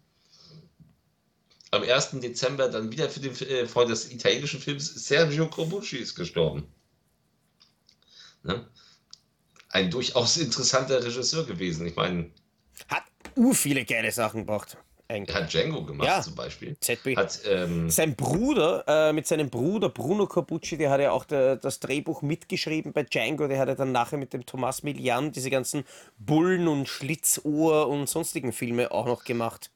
Am 1.70 1.82
1. 1.82 2.20
Dezember 2.20 2.68
dann 2.68 2.92
wieder 2.92 3.10
für 3.10 3.20
den 3.20 3.34
äh, 3.48 3.66
Freund 3.66 3.90
des 3.90 4.10
italienischen 4.10 4.60
Films 4.60 4.86
Sergio 4.86 5.50
Corbucci 5.50 5.98
ist 5.98 6.14
gestorben. 6.14 6.66
Ne? 8.44 8.66
Ein 9.74 9.90
durchaus 9.90 10.36
interessanter 10.36 11.04
Regisseur 11.04 11.44
gewesen. 11.44 11.84
Ich 11.84 11.96
meine. 11.96 12.30
Hat 12.88 13.02
ur 13.34 13.56
viele 13.56 13.84
geile 13.84 14.12
Sachen 14.12 14.42
gebracht. 14.42 14.76
Eigentlich. 15.08 15.34
Hat 15.34 15.52
Django 15.52 15.84
gemacht 15.84 16.06
ja. 16.06 16.22
zum 16.22 16.36
Beispiel. 16.36 16.76
ZB. 16.78 17.16
Hat, 17.16 17.40
ähm, 17.44 17.90
Sein 17.90 18.14
Bruder, 18.14 18.84
äh, 18.86 19.12
mit 19.12 19.26
seinem 19.26 19.50
Bruder 19.50 19.88
Bruno 19.88 20.28
Corbucci, 20.28 20.78
der 20.78 20.90
hat 20.90 21.00
ja 21.00 21.10
auch 21.10 21.24
der, 21.24 21.56
das 21.56 21.80
Drehbuch 21.80 22.22
mitgeschrieben 22.22 22.92
bei 22.92 23.02
Django, 23.02 23.48
der 23.48 23.58
hat 23.58 23.66
ja 23.66 23.74
dann 23.74 23.90
nachher 23.90 24.16
mit 24.16 24.32
dem 24.32 24.46
Thomas 24.46 24.84
Milian 24.84 25.32
diese 25.32 25.50
ganzen 25.50 25.84
Bullen 26.18 26.68
und 26.68 26.88
Schlitzohr 26.88 27.88
und 27.88 28.08
sonstigen 28.08 28.52
Filme 28.52 28.92
auch 28.92 29.06
noch 29.06 29.24
gemacht. 29.24 29.72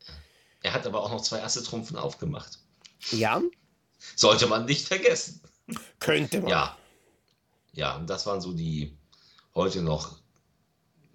Er 0.62 0.74
hat 0.74 0.86
aber 0.86 1.02
auch 1.02 1.10
noch 1.10 1.22
zwei 1.22 1.42
Asse-Trumpfen 1.42 1.96
aufgemacht. 1.96 2.60
Ja. 3.10 3.42
Sollte 4.14 4.46
man 4.46 4.64
nicht 4.64 4.86
vergessen. 4.86 5.40
Könnte 5.98 6.40
man. 6.40 6.50
Ja. 6.50 6.78
Ja, 7.72 7.96
und 7.96 8.08
das 8.08 8.26
waren 8.26 8.40
so 8.40 8.52
die 8.52 8.96
heute 9.58 9.82
noch 9.82 10.16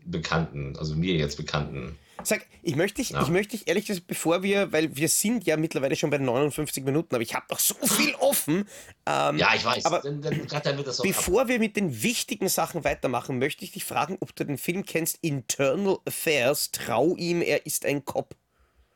bekannten, 0.05 0.75
also 0.77 0.95
mir 0.95 1.15
jetzt 1.15 1.37
bekannten 1.37 1.97
Sag, 2.25 2.45
ich 2.61 2.75
möchte 2.75 3.01
dich, 3.01 3.09
ja. 3.09 3.21
ich 3.21 3.29
möchte 3.29 3.57
dich 3.57 3.67
ehrlich 3.67 3.85
gesagt, 3.85 4.07
bevor 4.07 4.43
wir, 4.43 4.71
weil 4.71 4.95
wir 4.95 5.09
sind 5.09 5.45
ja 5.45 5.57
mittlerweile 5.57 5.95
schon 5.95 6.09
bei 6.09 6.17
59 6.17 6.83
Minuten, 6.83 7.15
aber 7.15 7.21
ich 7.21 7.33
habe 7.33 7.45
noch 7.49 7.59
so 7.59 7.75
viel 7.85 8.13
offen. 8.15 8.65
Ähm, 9.05 9.37
ja, 9.37 9.53
ich 9.55 9.65
weiß. 9.65 9.85
Aber 9.85 9.99
dann, 9.99 10.21
dann, 10.21 10.47
dann 10.47 10.85
bevor 11.01 11.41
ab. 11.41 11.47
wir 11.47 11.59
mit 11.59 11.75
den 11.75 12.03
wichtigen 12.03 12.47
Sachen 12.47 12.83
weitermachen, 12.83 13.39
möchte 13.39 13.65
ich 13.65 13.71
dich 13.71 13.83
fragen, 13.83 14.17
ob 14.19 14.35
du 14.35 14.45
den 14.45 14.57
Film 14.57 14.85
kennst, 14.85 15.19
Internal 15.21 15.97
Affairs, 16.05 16.71
Trau 16.71 17.15
ihm, 17.17 17.41
er 17.41 17.65
ist 17.65 17.85
ein 17.85 18.05
Cop. 18.05 18.35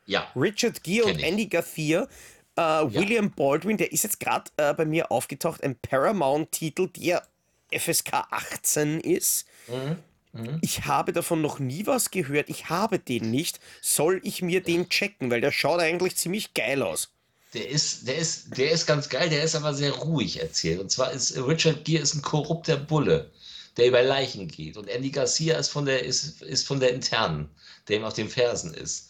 Ja. 0.05 0.27
Richard 0.35 0.83
Gere 0.83 1.07
und 1.07 1.21
Andy 1.21 1.47
Garcia. 1.47 2.03
Äh, 2.03 2.61
ja. 2.61 2.93
William 2.93 3.31
Baldwin, 3.31 3.77
der 3.77 3.91
ist 3.91 4.03
jetzt 4.03 4.19
gerade 4.19 4.49
äh, 4.57 4.73
bei 4.73 4.85
mir 4.85 5.11
aufgetaucht, 5.11 5.63
ein 5.63 5.75
Paramount-Titel, 5.75 6.87
der 6.87 7.27
FSK 7.71 8.27
18 8.31 8.99
ist. 8.99 9.45
Mhm. 9.67 9.97
Mhm. 10.33 10.59
Ich 10.61 10.85
habe 10.85 11.13
davon 11.13 11.41
noch 11.41 11.59
nie 11.59 11.85
was 11.85 12.11
gehört. 12.11 12.49
Ich 12.49 12.69
habe 12.69 12.99
den 12.99 13.31
nicht. 13.31 13.59
Soll 13.81 14.21
ich 14.23 14.41
mir 14.41 14.61
den 14.61 14.89
checken? 14.89 15.31
Weil 15.31 15.41
der 15.41 15.51
schaut 15.51 15.79
eigentlich 15.79 16.15
ziemlich 16.15 16.53
geil 16.53 16.81
aus. 16.81 17.09
Der 17.53 17.69
ist, 17.69 18.07
der 18.07 18.17
ist, 18.17 18.57
der 18.57 18.71
ist 18.71 18.85
ganz 18.85 19.09
geil, 19.09 19.29
der 19.29 19.43
ist 19.43 19.55
aber 19.55 19.73
sehr 19.73 19.91
ruhig 19.91 20.41
erzählt. 20.41 20.79
Und 20.79 20.91
zwar 20.91 21.11
ist 21.11 21.37
Richard 21.37 21.85
Gere 21.85 22.03
ist 22.03 22.13
ein 22.13 22.21
korrupter 22.21 22.75
Bulle, 22.75 23.31
der 23.77 23.87
über 23.87 24.03
Leichen 24.03 24.47
geht. 24.47 24.77
Und 24.77 24.89
Andy 24.89 25.09
Garcia 25.09 25.57
ist 25.57 25.69
von 25.69 25.85
der, 25.85 26.03
ist, 26.03 26.41
ist 26.41 26.67
von 26.67 26.79
der 26.79 26.93
internen, 26.93 27.49
der 27.87 27.97
ihm 27.97 28.03
auf 28.03 28.13
den 28.13 28.29
Fersen 28.29 28.73
ist. 28.73 29.09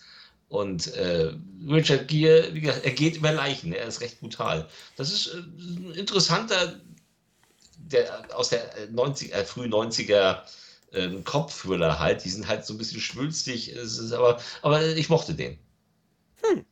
Und 0.49 0.93
äh, 0.93 1.33
Richard 1.67 2.07
Gere, 2.07 2.53
wie 2.53 2.61
gesagt, 2.61 2.85
er 2.85 2.91
geht 2.91 3.17
über 3.17 3.33
Leichen, 3.33 3.73
er 3.73 3.87
ist 3.87 3.99
recht 3.99 4.19
brutal. 4.21 4.69
Das 4.95 5.11
ist 5.11 5.27
äh, 5.27 5.39
ein 5.39 5.93
interessanter, 5.95 6.79
der 7.89 8.35
aus 8.37 8.49
der 8.49 8.69
90, 8.91 9.33
äh, 9.33 9.45
früh 9.45 9.65
90er 9.65 10.41
ähm, 10.93 11.23
Kopfthriller 11.23 11.99
halt. 11.99 12.23
Die 12.23 12.29
sind 12.29 12.47
halt 12.47 12.65
so 12.65 12.73
ein 12.73 12.77
bisschen 12.77 13.01
schwülstig, 13.01 13.71
ist 13.71 14.11
aber, 14.11 14.39
aber 14.61 14.83
ich 14.95 15.09
mochte 15.09 15.33
den. 15.33 15.57
Hm. 16.41 16.65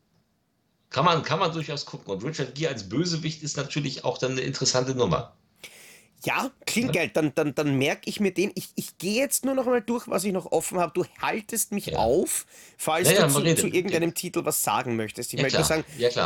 Kann 0.89 1.05
man, 1.05 1.23
kann 1.23 1.39
man 1.39 1.51
durchaus 1.51 1.85
gucken. 1.85 2.13
Und 2.13 2.23
Richard 2.23 2.55
Gere 2.55 2.71
als 2.71 2.87
Bösewicht 2.87 3.43
ist 3.43 3.57
natürlich 3.57 4.03
auch 4.05 4.17
dann 4.17 4.31
eine 4.31 4.41
interessante 4.41 4.95
Nummer. 4.95 5.35
Ja, 6.23 6.49
klingt 6.65 6.95
ja. 6.95 7.01
geil. 7.01 7.11
Dann, 7.13 7.33
dann, 7.35 7.53
dann 7.53 7.77
merke 7.77 8.09
ich 8.09 8.19
mir 8.19 8.31
den. 8.31 8.51
Ich, 8.55 8.69
ich 8.75 8.97
gehe 8.97 9.19
jetzt 9.21 9.45
nur 9.45 9.53
noch 9.53 9.65
mal 9.65 9.81
durch, 9.81 10.07
was 10.07 10.23
ich 10.23 10.33
noch 10.33 10.51
offen 10.51 10.79
habe. 10.79 10.91
Du 10.93 11.05
haltest 11.21 11.71
mich 11.71 11.87
ja. 11.87 11.99
auf, 11.99 12.45
falls 12.77 13.11
ja, 13.11 13.27
du 13.27 13.33
zu, 13.33 13.55
zu, 13.55 13.67
irgendeinem 13.67 14.13
Titel 14.13 14.43
was 14.45 14.63
sagen 14.63 14.95
möchtest. 14.95 15.33
Ich 15.33 15.41
möchte 15.41 15.63
sagen, 15.63 15.83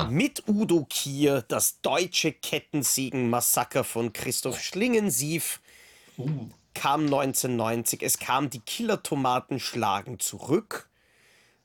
mit 0.10 0.44
Udo 0.48 0.86
Kier, 0.90 1.44
das 1.48 1.82
deutsche 1.82 2.32
Kettensägen-Massaker 2.32 3.84
von 3.84 4.14
Christoph 4.14 4.62
Schlingensief. 4.62 5.60
Uh 6.18 6.50
kam 6.80 7.02
1990. 7.02 8.02
Es 8.04 8.20
kam 8.20 8.50
die 8.50 8.62
Killer-Tomaten 8.62 9.60
schlagen 9.60 10.20
zurück. 10.20 10.89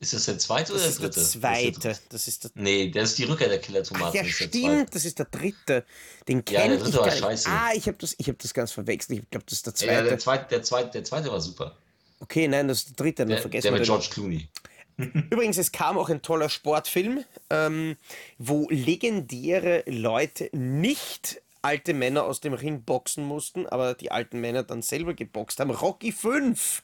Ist 0.05 0.13
das 0.13 0.27
der 0.27 0.39
zweite 0.39 0.75
oder 0.75 0.83
der 0.83 0.91
dritte? 0.91 1.15
Der 1.15 1.25
zweite. 1.25 1.99
Das 2.11 2.29
ist 2.29 2.45
der 2.45 2.51
Nee, 2.57 2.91
das 2.91 3.11
ist 3.11 3.19
die 3.19 3.25
Rückkehr 3.25 3.49
der 3.49 3.59
Killer-Tomaten. 3.59 4.15
Ja, 4.15 4.25
stimmt, 4.25 4.95
das 4.95 5.07
ist 5.07 5.19
der 5.19 5.25
dritte. 5.25 5.85
Den 6.29 6.45
kenne 6.45 6.61
ja, 6.61 6.69
der 6.69 6.79
dritte 6.79 6.91
ich 6.91 6.97
war 6.97 7.11
scheiße. 7.11 7.49
Ah, 7.49 7.71
ich 7.75 7.87
habe 7.87 7.97
das, 7.99 8.15
hab 8.21 8.39
das 8.39 8.53
ganz 8.53 8.73
verwechselt. 8.73 9.21
Ich 9.21 9.31
glaube, 9.31 9.47
das 9.49 9.55
ist 9.55 9.67
der 9.67 9.75
zweite. 9.75 9.93
Ja, 9.93 10.03
der 10.03 10.19
zweite, 10.19 10.47
der 10.51 10.63
zweite, 10.63 10.91
der 10.91 11.05
zweite 11.05 11.33
war 11.33 11.41
super. 11.41 11.75
Okay, 12.21 12.47
nein, 12.47 12.69
das 12.69 12.81
ist 12.81 12.91
der 12.91 12.97
dritte. 12.97 13.25
Der, 13.25 13.39
vergessen 13.39 13.65
der 13.65 13.73
mit 13.73 13.85
George 13.85 14.09
Clooney. 14.11 14.49
Übrigens, 14.97 15.57
es 15.57 15.73
kam 15.73 15.97
auch 15.97 16.11
ein 16.11 16.21
toller 16.21 16.51
Sportfilm, 16.51 17.25
ähm, 17.49 17.97
wo 18.39 18.69
legendäre 18.69 19.85
Leute 19.87 20.51
nicht 20.53 21.41
alte 21.63 21.95
Männer 21.95 22.25
aus 22.25 22.41
dem 22.41 22.53
Ring 22.53 22.83
boxen 22.83 23.25
mussten, 23.25 23.67
aber 23.67 23.95
die 23.95 24.13
alten 24.13 24.41
Männer 24.41 24.63
dann 24.63 24.83
selber 24.83 25.15
geboxt 25.15 25.59
haben. 25.61 25.71
Rocky 25.71 26.13
5 26.13 26.83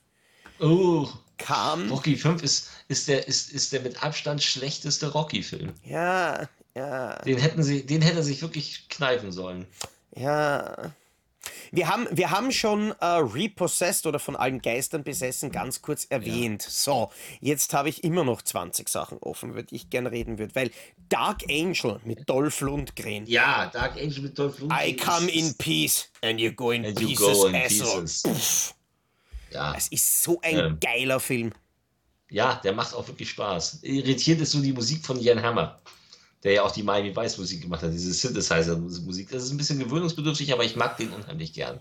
oh, 0.60 1.08
kam. 1.38 1.90
Rocky 1.90 2.16
5 2.16 2.42
ist, 2.42 2.68
ist, 2.88 3.08
der, 3.08 3.26
ist, 3.26 3.52
ist 3.52 3.72
der 3.72 3.80
mit 3.80 4.02
Abstand 4.02 4.42
schlechteste 4.42 5.12
Rocky-Film. 5.12 5.72
Ja, 5.84 6.48
ja. 6.74 7.16
Den 7.22 7.38
hätten 7.38 7.62
sie, 7.62 7.84
den 7.84 8.02
hätte 8.02 8.18
er 8.18 8.22
sich 8.22 8.42
wirklich 8.42 8.88
kneifen 8.88 9.32
sollen. 9.32 9.66
Ja. 10.14 10.92
Wir 11.72 11.88
haben, 11.88 12.06
wir 12.10 12.30
haben 12.30 12.52
schon 12.52 12.90
äh, 13.00 13.04
Repossessed 13.06 14.06
oder 14.06 14.18
von 14.18 14.36
allen 14.36 14.60
Geistern 14.60 15.04
besessen 15.04 15.50
ganz 15.50 15.80
kurz 15.80 16.04
erwähnt. 16.04 16.64
Ja. 16.64 16.70
So, 16.70 17.10
jetzt 17.40 17.72
habe 17.74 17.88
ich 17.88 18.04
immer 18.04 18.24
noch 18.24 18.42
20 18.42 18.88
Sachen 18.88 19.18
offen, 19.18 19.50
über 19.50 19.62
die 19.62 19.76
ich 19.76 19.90
gerne 19.90 20.10
reden 20.10 20.38
würde, 20.38 20.54
weil 20.54 20.70
Dark 21.08 21.42
Angel 21.48 22.00
mit 22.04 22.28
Dolph 22.28 22.60
Lundgren. 22.60 23.24
Ja, 23.26 23.66
Dark 23.72 23.96
Angel 23.96 24.22
mit 24.22 24.38
Dolph 24.38 24.58
Lundgren. 24.58 24.88
I 24.88 24.96
come 24.96 25.30
in 25.30 25.54
peace 25.54 26.08
and 26.22 26.40
you 26.40 26.52
go 26.52 26.72
in 26.72 26.84
and 26.84 26.96
pieces. 26.98 27.20
You 27.20 27.34
go 27.34 27.46
in 27.46 27.52
pieces. 27.52 28.74
Ja. 29.50 29.72
Das 29.72 29.88
ist 29.88 30.22
so 30.22 30.40
ein 30.42 30.58
ähm. 30.58 30.78
geiler 30.80 31.20
Film. 31.20 31.52
Ja, 32.30 32.60
der 32.62 32.72
macht 32.72 32.94
auch 32.94 33.06
wirklich 33.08 33.30
Spaß. 33.30 33.80
Irritiert 33.82 34.40
ist 34.40 34.52
so 34.52 34.60
die 34.60 34.72
Musik 34.72 35.04
von 35.04 35.20
Jan 35.20 35.42
Hammer 35.42 35.80
der 36.42 36.52
ja 36.52 36.62
auch 36.62 36.70
die 36.70 36.82
Miami 36.82 37.14
Vice 37.14 37.38
Musik 37.38 37.62
gemacht 37.62 37.82
hat, 37.82 37.92
diese 37.92 38.12
Synthesizer-Musik. 38.12 39.30
Das 39.30 39.44
ist 39.44 39.50
ein 39.50 39.56
bisschen 39.56 39.78
gewöhnungsbedürftig, 39.78 40.52
aber 40.52 40.64
ich 40.64 40.76
mag 40.76 40.96
den 40.96 41.10
unheimlich 41.10 41.52
gern. 41.52 41.80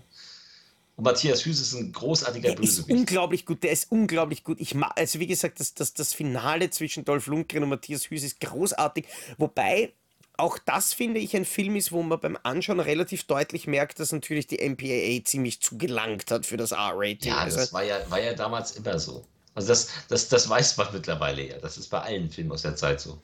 Und 0.96 1.04
Matthias 1.04 1.46
Hüß 1.46 1.60
ist 1.60 1.72
ein 1.72 1.92
großartiger 1.92 2.50
der 2.50 2.56
Bösewicht. 2.56 2.90
Ist 2.90 2.94
unglaublich 2.94 3.46
gut, 3.46 3.62
der 3.62 3.72
ist 3.72 3.90
unglaublich 3.90 4.44
gut. 4.44 4.60
Ich 4.60 4.74
mag, 4.74 4.92
also 4.96 5.18
wie 5.18 5.26
gesagt, 5.26 5.58
das, 5.60 5.72
das, 5.72 5.94
das 5.94 6.12
Finale 6.12 6.68
zwischen 6.68 7.06
Dolph 7.06 7.26
Lundgren 7.26 7.62
und 7.62 7.70
Matthias 7.70 8.10
Hüß 8.10 8.22
ist 8.22 8.38
großartig. 8.40 9.06
Wobei 9.38 9.94
auch 10.40 10.58
das 10.58 10.92
finde 10.92 11.20
ich 11.20 11.36
ein 11.36 11.44
Film 11.44 11.76
ist, 11.76 11.92
wo 11.92 12.02
man 12.02 12.20
beim 12.20 12.38
Anschauen 12.42 12.80
relativ 12.80 13.24
deutlich 13.24 13.66
merkt, 13.66 14.00
dass 14.00 14.12
natürlich 14.12 14.46
die 14.46 14.58
MPAA 14.68 15.24
ziemlich 15.24 15.60
zugelangt 15.60 16.30
hat 16.30 16.46
für 16.46 16.56
das 16.56 16.72
R-Rating. 16.72 17.32
Ja, 17.32 17.44
das 17.44 17.56
also, 17.56 17.72
war 17.72 17.82
ja, 17.82 17.98
war 18.10 18.20
ja 18.20 18.34
damals 18.34 18.72
immer 18.72 18.98
so. 18.98 19.24
Also 19.54 19.68
das, 19.68 19.88
das, 20.08 20.28
das 20.28 20.48
weiß 20.48 20.76
man 20.76 20.88
mittlerweile 20.92 21.46
ja. 21.46 21.58
Das 21.58 21.76
ist 21.76 21.88
bei 21.88 22.00
allen 22.00 22.30
Filmen 22.30 22.52
aus 22.52 22.62
der 22.62 22.76
Zeit 22.76 23.00
so. 23.00 23.20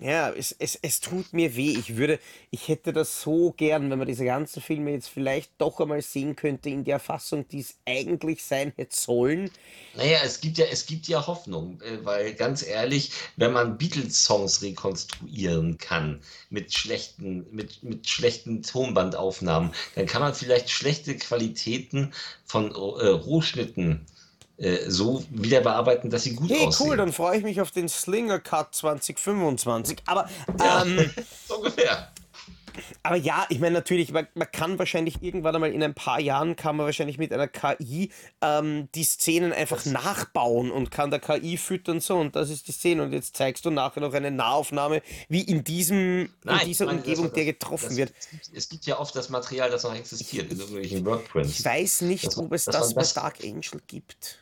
Ja, 0.00 0.30
es, 0.30 0.56
es, 0.58 0.78
es 0.80 1.00
tut 1.00 1.34
mir 1.34 1.54
weh. 1.56 1.76
Ich 1.78 1.96
würde, 1.98 2.18
ich 2.50 2.68
hätte 2.68 2.94
das 2.94 3.20
so 3.20 3.52
gern, 3.52 3.90
wenn 3.90 3.98
man 3.98 4.08
diese 4.08 4.24
ganzen 4.24 4.62
Filme 4.62 4.92
jetzt 4.92 5.10
vielleicht 5.10 5.52
doch 5.58 5.78
einmal 5.78 6.00
sehen 6.00 6.36
könnte 6.36 6.70
in 6.70 6.84
der 6.84 6.98
Fassung, 6.98 7.46
die 7.48 7.60
es 7.60 7.76
eigentlich 7.86 8.42
sein 8.42 8.72
hätte 8.76 8.96
sollen. 8.96 9.50
Naja, 9.94 10.20
es 10.24 10.40
gibt 10.40 10.56
ja, 10.56 10.64
es 10.72 10.86
gibt 10.86 11.06
ja 11.06 11.26
Hoffnung, 11.26 11.82
äh, 11.82 12.02
weil 12.02 12.32
ganz 12.32 12.66
ehrlich, 12.66 13.12
wenn 13.36 13.52
man 13.52 13.76
Beatles-Songs 13.76 14.62
rekonstruieren 14.62 15.76
kann 15.76 16.22
mit 16.48 16.72
schlechten, 16.72 17.46
mit, 17.54 17.82
mit 17.82 18.08
schlechten 18.08 18.62
Tonbandaufnahmen, 18.62 19.72
dann 19.96 20.06
kann 20.06 20.22
man 20.22 20.34
vielleicht 20.34 20.70
schlechte 20.70 21.14
Qualitäten 21.14 22.14
von 22.46 22.70
äh, 22.70 22.74
Rohschnitten 22.74 24.06
äh, 24.06 24.19
so 24.88 25.24
wieder 25.30 25.60
bearbeiten, 25.60 26.10
dass 26.10 26.24
sie 26.24 26.34
gut 26.34 26.50
hey, 26.50 26.66
aussehen. 26.66 26.88
cool, 26.88 26.96
dann 26.96 27.12
freue 27.12 27.38
ich 27.38 27.44
mich 27.44 27.60
auf 27.60 27.70
den 27.70 27.88
Slinger 27.88 28.38
Cut 28.40 28.74
2025. 28.74 29.98
Aber 30.06 30.28
ja, 30.58 30.82
ähm, 30.82 31.10
so 31.48 31.56
ungefähr. 31.56 32.10
Aber 33.02 33.16
ja, 33.16 33.46
ich 33.48 33.58
meine 33.58 33.74
natürlich, 33.74 34.12
man, 34.12 34.26
man, 34.34 34.50
kann 34.50 34.78
wahrscheinlich 34.78 35.22
irgendwann 35.22 35.54
einmal 35.54 35.72
in 35.72 35.82
ein 35.82 35.94
paar 35.94 36.20
Jahren 36.20 36.56
kann 36.56 36.76
man 36.76 36.86
wahrscheinlich 36.86 37.18
mit 37.18 37.32
einer 37.32 37.48
KI 37.48 38.10
ähm, 38.40 38.88
die 38.94 39.04
Szenen 39.04 39.52
einfach 39.52 39.82
das 39.82 39.86
nachbauen 39.86 40.70
und 40.70 40.90
kann 40.90 41.10
der 41.10 41.20
KI 41.20 41.56
füttern 41.56 42.00
so 42.00 42.16
und 42.16 42.36
das 42.36 42.50
ist 42.50 42.68
die 42.68 42.72
Szene 42.72 43.02
und 43.02 43.12
jetzt 43.12 43.36
zeigst 43.36 43.64
du 43.64 43.70
nachher 43.70 44.00
noch 44.00 44.12
eine 44.12 44.30
Nahaufnahme, 44.30 45.02
wie 45.28 45.42
in 45.42 45.64
diesem 45.64 46.30
Nein, 46.44 46.60
in 46.60 46.66
dieser 46.66 46.86
meine, 46.86 46.98
Umgebung 46.98 47.26
das, 47.26 47.34
der 47.34 47.44
getroffen 47.44 47.88
das, 47.88 47.96
wird. 47.96 48.12
Es 48.54 48.68
gibt 48.68 48.86
ja 48.86 48.98
oft 48.98 49.14
das 49.14 49.28
Material, 49.28 49.70
das 49.70 49.84
noch 49.84 49.94
existiert 49.94 50.50
in 50.50 50.58
irgendwelchen 50.58 51.04
Workprints. 51.04 51.58
Ich 51.60 51.64
weiß 51.64 52.02
nicht, 52.02 52.36
ob 52.36 52.52
es 52.52 52.64
das 52.66 52.94
bei 52.94 53.04
Dark 53.04 53.42
Angel 53.42 53.80
gibt. 53.86 54.39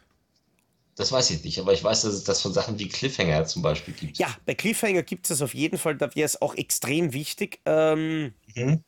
Das 0.98 1.12
weiß 1.12 1.30
ich 1.30 1.44
nicht, 1.44 1.60
aber 1.60 1.72
ich 1.72 1.84
weiß, 1.84 2.02
dass 2.02 2.12
es 2.12 2.24
das 2.24 2.42
von 2.42 2.52
Sachen 2.52 2.76
wie 2.80 2.88
Cliffhanger 2.88 3.44
zum 3.44 3.62
Beispiel 3.62 3.94
gibt. 3.94 4.18
Ja, 4.18 4.34
bei 4.44 4.56
Cliffhanger 4.56 5.04
gibt 5.04 5.26
es 5.26 5.28
das 5.28 5.42
auf 5.42 5.54
jeden 5.54 5.78
Fall, 5.78 5.96
da 5.96 6.12
wäre 6.16 6.26
es 6.26 6.42
auch 6.42 6.56
extrem 6.56 7.12
wichtig. 7.12 7.60
Ähm, 7.66 8.34
mhm. 8.56 8.82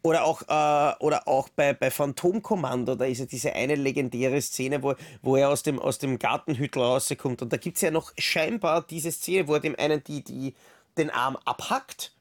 Oder 0.00 0.24
auch, 0.24 0.40
äh, 0.48 1.04
oder 1.04 1.28
auch 1.28 1.50
bei, 1.50 1.74
bei 1.74 1.90
Phantomkommando, 1.90 2.94
da 2.94 3.04
ist 3.04 3.18
ja 3.18 3.26
diese 3.26 3.52
eine 3.52 3.74
legendäre 3.74 4.40
Szene, 4.40 4.82
wo, 4.82 4.94
wo 5.20 5.36
er 5.36 5.50
aus 5.50 5.62
dem, 5.62 5.78
aus 5.78 5.98
dem 5.98 6.18
Gartenhüttel 6.18 6.82
rauskommt. 6.82 7.42
Und 7.42 7.52
da 7.52 7.58
gibt 7.58 7.76
es 7.76 7.82
ja 7.82 7.90
noch 7.90 8.12
scheinbar 8.16 8.80
diese 8.80 9.12
Szene, 9.12 9.46
wo 9.46 9.54
er 9.54 9.60
dem 9.60 9.76
einen 9.78 10.02
die, 10.02 10.24
die, 10.24 10.54
den 10.96 11.10
Arm 11.10 11.36
abhackt. 11.44 12.12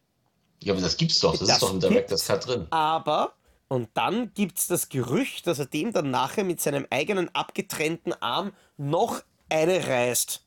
Ja, 0.61 0.73
aber 0.73 0.81
das 0.81 0.97
gibt's 0.97 1.21
doch, 1.21 1.31
das, 1.31 1.47
das 1.47 1.49
ist 1.49 1.63
doch 1.63 1.73
im 1.73 1.79
Director's 1.79 2.27
Cut 2.27 2.45
drin. 2.45 2.67
Aber 2.71 3.35
und 3.71 3.87
dann 3.93 4.33
gibt 4.33 4.57
es 4.59 4.67
das 4.67 4.89
Gerücht, 4.89 5.47
dass 5.47 5.57
er 5.57 5.65
dem 5.65 5.93
dann 5.93 6.11
nachher 6.11 6.43
mit 6.43 6.59
seinem 6.59 6.85
eigenen 6.89 7.33
abgetrennten 7.33 8.11
Arm 8.11 8.51
noch 8.75 9.23
eine 9.47 9.87
reißt. 9.87 10.45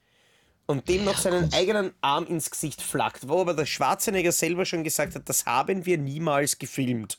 Und 0.66 0.91
dem 0.91 1.07
noch 1.07 1.16
seinen 1.16 1.51
eigenen 1.55 1.95
Arm 2.03 2.27
ins 2.27 2.51
Gesicht 2.51 2.83
flackt. 2.83 3.27
Wo 3.27 3.41
aber 3.41 3.55
der 3.55 3.64
Schwarzenegger 3.64 4.31
selber 4.31 4.66
schon 4.66 4.85
gesagt 4.85 5.14
hat, 5.14 5.27
das 5.27 5.47
haben 5.47 5.87
wir 5.87 5.97
niemals 5.97 6.59
gefilmt. 6.59 7.16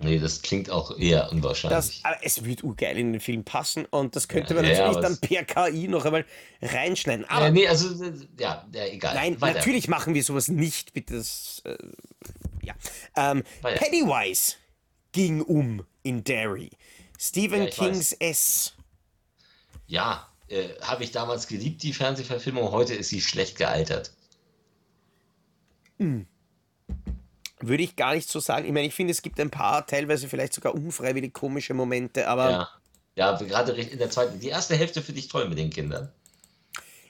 Nee, 0.00 0.18
das 0.18 0.42
klingt 0.42 0.68
auch 0.68 0.98
eher 0.98 1.30
unwahrscheinlich. 1.30 1.76
Das, 1.76 2.00
aber 2.02 2.16
es 2.22 2.44
würde 2.44 2.64
urgeil 2.64 2.98
in 2.98 3.12
den 3.12 3.20
Film 3.20 3.44
passen 3.44 3.84
und 3.84 4.16
das 4.16 4.26
könnte 4.26 4.52
ja, 4.52 4.60
man 4.60 4.68
natürlich 4.68 4.96
ja, 4.96 5.00
dann 5.00 5.18
per 5.20 5.44
KI 5.44 5.86
noch 5.86 6.04
einmal 6.04 6.24
reinschneiden. 6.60 7.24
Aber 7.26 7.44
ja, 7.44 7.50
nee, 7.52 7.68
also, 7.68 8.04
ja, 8.36 8.66
ja 8.74 8.86
egal. 8.86 9.14
Nein, 9.14 9.40
Weiter. 9.40 9.58
natürlich 9.58 9.86
machen 9.86 10.12
wir 10.12 10.24
sowas 10.24 10.48
nicht, 10.48 10.92
bitte. 10.92 11.14
Das, 11.14 11.62
äh, 11.64 11.76
ja. 12.64 12.74
Ähm, 13.14 13.44
Pennywise 13.62 14.56
ging 15.16 15.40
um 15.40 15.82
in 16.02 16.22
Derry. 16.24 16.70
Stephen 17.18 17.62
ja, 17.62 17.70
Kings 17.70 18.12
weiß. 18.12 18.18
S. 18.20 18.72
Ja, 19.86 20.28
äh, 20.48 20.68
habe 20.82 21.04
ich 21.04 21.10
damals 21.10 21.46
geliebt, 21.46 21.82
die 21.82 21.94
Fernsehverfilmung. 21.94 22.70
Heute 22.70 22.94
ist 22.94 23.08
sie 23.08 23.22
schlecht 23.22 23.56
gealtert. 23.56 24.12
Hm. 25.98 26.26
Würde 27.60 27.82
ich 27.82 27.96
gar 27.96 28.14
nicht 28.14 28.28
so 28.28 28.40
sagen. 28.40 28.66
Ich 28.66 28.72
meine, 28.72 28.86
ich 28.86 28.94
finde, 28.94 29.12
es 29.12 29.22
gibt 29.22 29.40
ein 29.40 29.50
paar 29.50 29.86
teilweise 29.86 30.28
vielleicht 30.28 30.52
sogar 30.52 30.74
unfreiwillig 30.74 31.32
komische 31.32 31.72
Momente, 31.72 32.28
aber. 32.28 32.50
Ja, 32.50 32.68
ja 33.14 33.32
gerade 33.38 33.72
in 33.72 33.98
der 33.98 34.10
zweiten. 34.10 34.38
Die 34.38 34.48
erste 34.48 34.76
Hälfte 34.76 35.00
finde 35.00 35.20
ich 35.20 35.28
toll 35.28 35.48
mit 35.48 35.56
den 35.56 35.70
Kindern. 35.70 36.12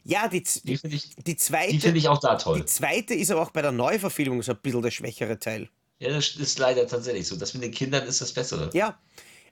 Ja, 0.04 0.28
die, 0.28 0.44
die, 0.62 0.78
die, 0.78 0.94
ich, 0.94 1.16
die 1.16 1.36
zweite. 1.36 1.72
Die 1.72 1.80
finde 1.80 1.98
ich 1.98 2.06
auch 2.06 2.20
da 2.20 2.36
toll. 2.36 2.60
Die 2.60 2.66
zweite 2.66 3.14
ist 3.14 3.32
aber 3.32 3.42
auch 3.42 3.50
bei 3.50 3.62
der 3.62 3.72
Neuverfilmung 3.72 4.44
so 4.44 4.52
ein 4.52 4.58
bisschen 4.62 4.82
der 4.82 4.92
schwächere 4.92 5.40
Teil. 5.40 5.68
Ja, 5.98 6.10
das 6.10 6.36
ist 6.36 6.58
leider 6.58 6.86
tatsächlich 6.86 7.26
so. 7.26 7.36
Das 7.36 7.54
mit 7.54 7.62
den 7.62 7.72
Kindern 7.72 8.06
ist 8.06 8.20
das 8.20 8.32
Bessere. 8.32 8.70
Ja. 8.74 8.98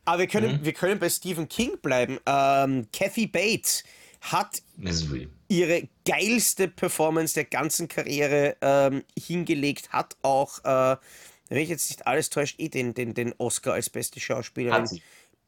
Aber 0.04 0.18
wir 0.18 0.26
können, 0.26 0.60
mhm. 0.60 0.64
wir 0.64 0.74
können 0.74 1.00
bei 1.00 1.08
Stephen 1.08 1.48
King 1.48 1.78
bleiben. 1.80 2.18
Ähm, 2.26 2.86
Kathy 2.92 3.26
Bates 3.26 3.84
hat 4.20 4.62
Misery. 4.76 5.28
ihre 5.48 5.88
geilste 6.04 6.68
Performance 6.68 7.34
der 7.34 7.44
ganzen 7.44 7.88
Karriere 7.88 8.56
ähm, 8.60 9.04
hingelegt, 9.18 9.90
hat 9.90 10.16
auch, 10.22 10.58
äh, 10.64 10.96
wenn 11.48 11.58
ich 11.58 11.68
jetzt 11.68 11.90
nicht 11.90 12.06
alles 12.06 12.30
täuscht, 12.30 12.58
eh 12.58 12.68
den, 12.68 12.94
den, 12.94 13.14
den 13.14 13.34
Oscar 13.38 13.74
als 13.74 13.90
beste 13.90 14.20
Schauspielerin 14.20 14.88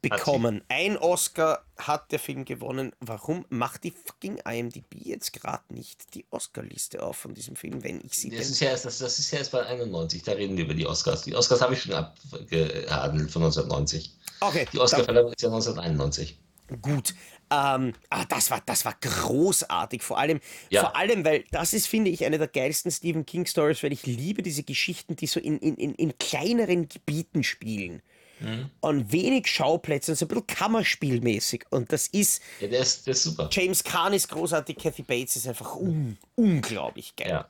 bekommen. 0.08 0.62
Ein 0.68 0.96
Oscar 0.96 1.64
hat 1.76 2.12
der 2.12 2.18
Film 2.18 2.44
gewonnen. 2.44 2.92
Warum 3.00 3.44
macht 3.48 3.84
die 3.84 3.90
fucking 3.90 4.38
IMDb 4.48 4.94
jetzt 4.94 5.32
gerade 5.32 5.62
nicht 5.72 6.14
die 6.14 6.24
Oscar-Liste 6.30 7.02
auf 7.02 7.16
von 7.16 7.34
diesem 7.34 7.56
Film, 7.56 7.84
wenn 7.84 8.00
ich 8.04 8.14
sie 8.14 8.30
das 8.30 8.50
ist, 8.50 8.60
ja 8.60 8.70
erst, 8.70 8.84
das, 8.84 8.98
das 8.98 9.18
ist 9.18 9.30
ja 9.30 9.38
erst 9.38 9.52
bei 9.52 9.64
91, 9.64 10.22
da 10.22 10.32
reden 10.32 10.56
wir 10.56 10.64
über 10.64 10.74
die 10.74 10.86
Oscars. 10.86 11.22
Die 11.22 11.34
Oscars 11.34 11.60
habe 11.60 11.74
ich 11.74 11.82
schon 11.82 11.94
abgehandelt 11.94 13.30
von 13.30 13.42
1990. 13.42 14.16
Okay. 14.40 14.66
Die 14.72 14.78
Oscar-Verleihung 14.78 15.32
ist 15.32 15.42
ja 15.42 15.48
1991. 15.48 16.38
Gut. 16.82 17.14
Ähm, 17.48 17.92
ah, 18.10 18.24
das 18.28 18.50
war, 18.50 18.60
das 18.66 18.84
war 18.84 18.96
großartig. 19.00 20.02
Vor 20.02 20.18
allem, 20.18 20.40
ja. 20.68 20.80
vor 20.80 20.96
allem, 20.96 21.24
weil 21.24 21.44
das 21.52 21.72
ist, 21.72 21.86
finde 21.86 22.10
ich, 22.10 22.24
eine 22.24 22.38
der 22.38 22.48
geilsten 22.48 22.90
Stephen 22.90 23.24
King 23.24 23.46
Stories, 23.46 23.82
weil 23.82 23.92
ich 23.92 24.04
liebe 24.04 24.42
diese 24.42 24.64
Geschichten, 24.64 25.14
die 25.14 25.28
so 25.28 25.38
in, 25.38 25.58
in, 25.58 25.76
in 25.76 26.18
kleineren 26.18 26.88
Gebieten 26.88 27.44
spielen. 27.44 28.02
Mhm. 28.40 28.70
Und 28.80 29.12
wenig 29.12 29.46
Schauplätze, 29.46 30.14
so 30.14 30.24
ein 30.24 30.28
bisschen 30.28 30.46
Kammerspielmäßig. 30.46 31.64
Und 31.70 31.92
das 31.92 32.06
ist. 32.08 32.42
Ja, 32.60 32.68
der 32.68 32.80
ist, 32.80 33.06
der 33.06 33.12
ist 33.12 33.22
super. 33.22 33.48
James 33.50 33.82
Kahn 33.82 34.12
ist 34.12 34.28
großartig, 34.28 34.76
Kathy 34.76 35.02
Bates 35.02 35.36
ist 35.36 35.48
einfach 35.48 35.76
un 35.76 36.18
unglaublich 36.34 37.16
geil. 37.16 37.30
Ja. 37.30 37.48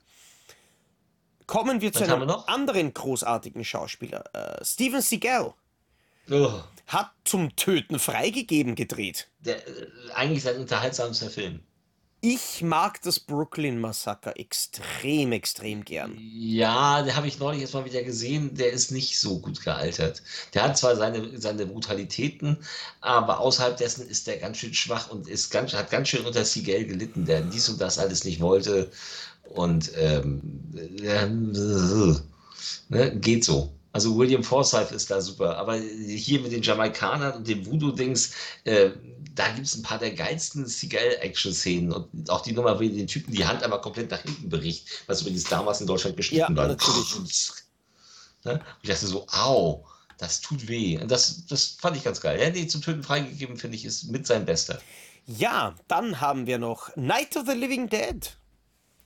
Kommen 1.47 1.80
wir 1.80 1.95
Was 1.95 2.03
zu 2.03 2.12
einem 2.12 2.28
wir 2.28 2.49
anderen 2.49 2.93
großartigen 2.93 3.64
Schauspieler. 3.64 4.24
Uh, 4.37 4.64
Steven 4.64 5.01
Seagal. 5.01 5.55
Oh. 6.30 6.61
Hat 6.89 7.12
zum 7.24 7.55
Töten 7.55 7.99
freigegeben 7.99 8.74
gedreht. 8.74 9.28
Der, 9.41 9.66
äh, 9.66 9.87
eigentlich 10.14 10.43
sein 10.43 10.59
unterhaltsamster 10.59 11.30
Film. 11.30 11.61
Ich 12.21 12.62
mag 12.62 13.01
das 13.03 13.21
Brooklyn 13.21 13.79
Massaker 13.79 14.39
extrem, 14.39 15.33
extrem 15.33 15.85
gern. 15.85 16.17
Ja, 16.19 17.03
den 17.03 17.14
habe 17.14 17.29
ich 17.29 17.39
neulich 17.39 17.61
erst 17.61 17.75
mal 17.75 17.85
wieder 17.85 18.03
gesehen. 18.03 18.55
Der 18.55 18.73
ist 18.73 18.91
nicht 18.91 19.19
so 19.21 19.39
gut 19.39 19.62
gealtert. 19.62 20.23
Der 20.55 20.64
hat 20.64 20.79
zwar 20.79 20.97
seine, 20.97 21.39
seine 21.41 21.67
Brutalitäten, 21.67 22.59
aber 23.01 23.39
außerhalb 23.41 23.77
dessen 23.77 24.09
ist 24.09 24.27
der 24.27 24.39
ganz 24.39 24.57
schön 24.57 24.75
schwach 24.75 25.11
und 25.11 25.29
ist 25.29 25.51
ganz, 25.51 25.75
hat 25.75 25.91
ganz 25.91 26.09
schön 26.09 26.27
unter 26.27 26.45
Sigel 26.45 26.87
gelitten, 26.87 27.27
der 27.27 27.43
dies 27.43 27.69
und 27.69 27.81
das 27.81 27.99
alles 27.99 28.25
nicht 28.25 28.41
wollte. 28.41 28.91
Und 29.45 29.93
ähm, 29.97 30.41
äh, 30.75 31.27
ne, 32.89 33.17
geht 33.21 33.45
so. 33.45 33.76
Also 33.97 34.14
William 34.14 34.44
Forsythe 34.44 34.94
ist 34.94 35.11
da 35.11 35.22
super. 35.22 35.57
Aber 35.57 35.76
hier 35.76 36.40
mit 36.40 36.53
den 36.53 36.61
Jamaikanern 36.61 37.32
und 37.32 37.49
dem 37.49 37.64
Voodoo-Dings, 37.64 38.32
äh, 38.64 38.90
da 39.34 39.49
gibt 39.53 39.66
es 39.66 39.74
ein 39.74 39.82
paar 39.82 39.99
der 39.99 40.11
geilsten 40.11 40.66
Seagal-Action-Szenen 40.66 41.92
und 41.92 42.28
auch 42.28 42.42
die 42.42 42.53
Nummer, 42.53 42.78
wie 42.78 42.90
den 42.90 43.07
Typen 43.07 43.32
die 43.32 43.47
Hand 43.47 43.62
einmal 43.62 43.80
komplett 43.80 44.11
nach 44.11 44.20
hinten 44.20 44.51
bricht, 44.51 44.86
was 45.07 45.22
übrigens 45.22 45.44
damals 45.44 45.80
in 45.80 45.86
Deutschland 45.86 46.14
geschnitten 46.14 46.53
ja, 46.53 46.57
war. 46.59 46.68
Natürlich. 46.68 47.53
Ne? 48.44 48.61
Ich 48.82 48.90
dachte 48.90 49.07
so, 49.07 49.26
au, 49.28 49.86
das 50.18 50.42
tut 50.42 50.68
weh. 50.68 50.99
Und 50.99 51.11
das, 51.11 51.47
das 51.47 51.78
fand 51.80 51.97
ich 51.97 52.05
ganz 52.05 52.20
geil. 52.20 52.38
Ja, 52.38 52.51
nee, 52.51 52.66
zum 52.66 52.82
Töten 52.82 53.03
freigegeben, 53.03 53.57
finde 53.57 53.78
ich, 53.78 53.86
ist 53.86 54.11
mit 54.11 54.26
sein 54.26 54.44
Bester. 54.44 54.78
Ja, 55.26 55.74
dann 55.88 56.20
haben 56.20 56.47
wir 56.47 56.59
noch 56.59 56.94
Night 56.97 57.34
of 57.34 57.47
the 57.47 57.55
Living 57.55 57.88
Dead. 57.88 58.36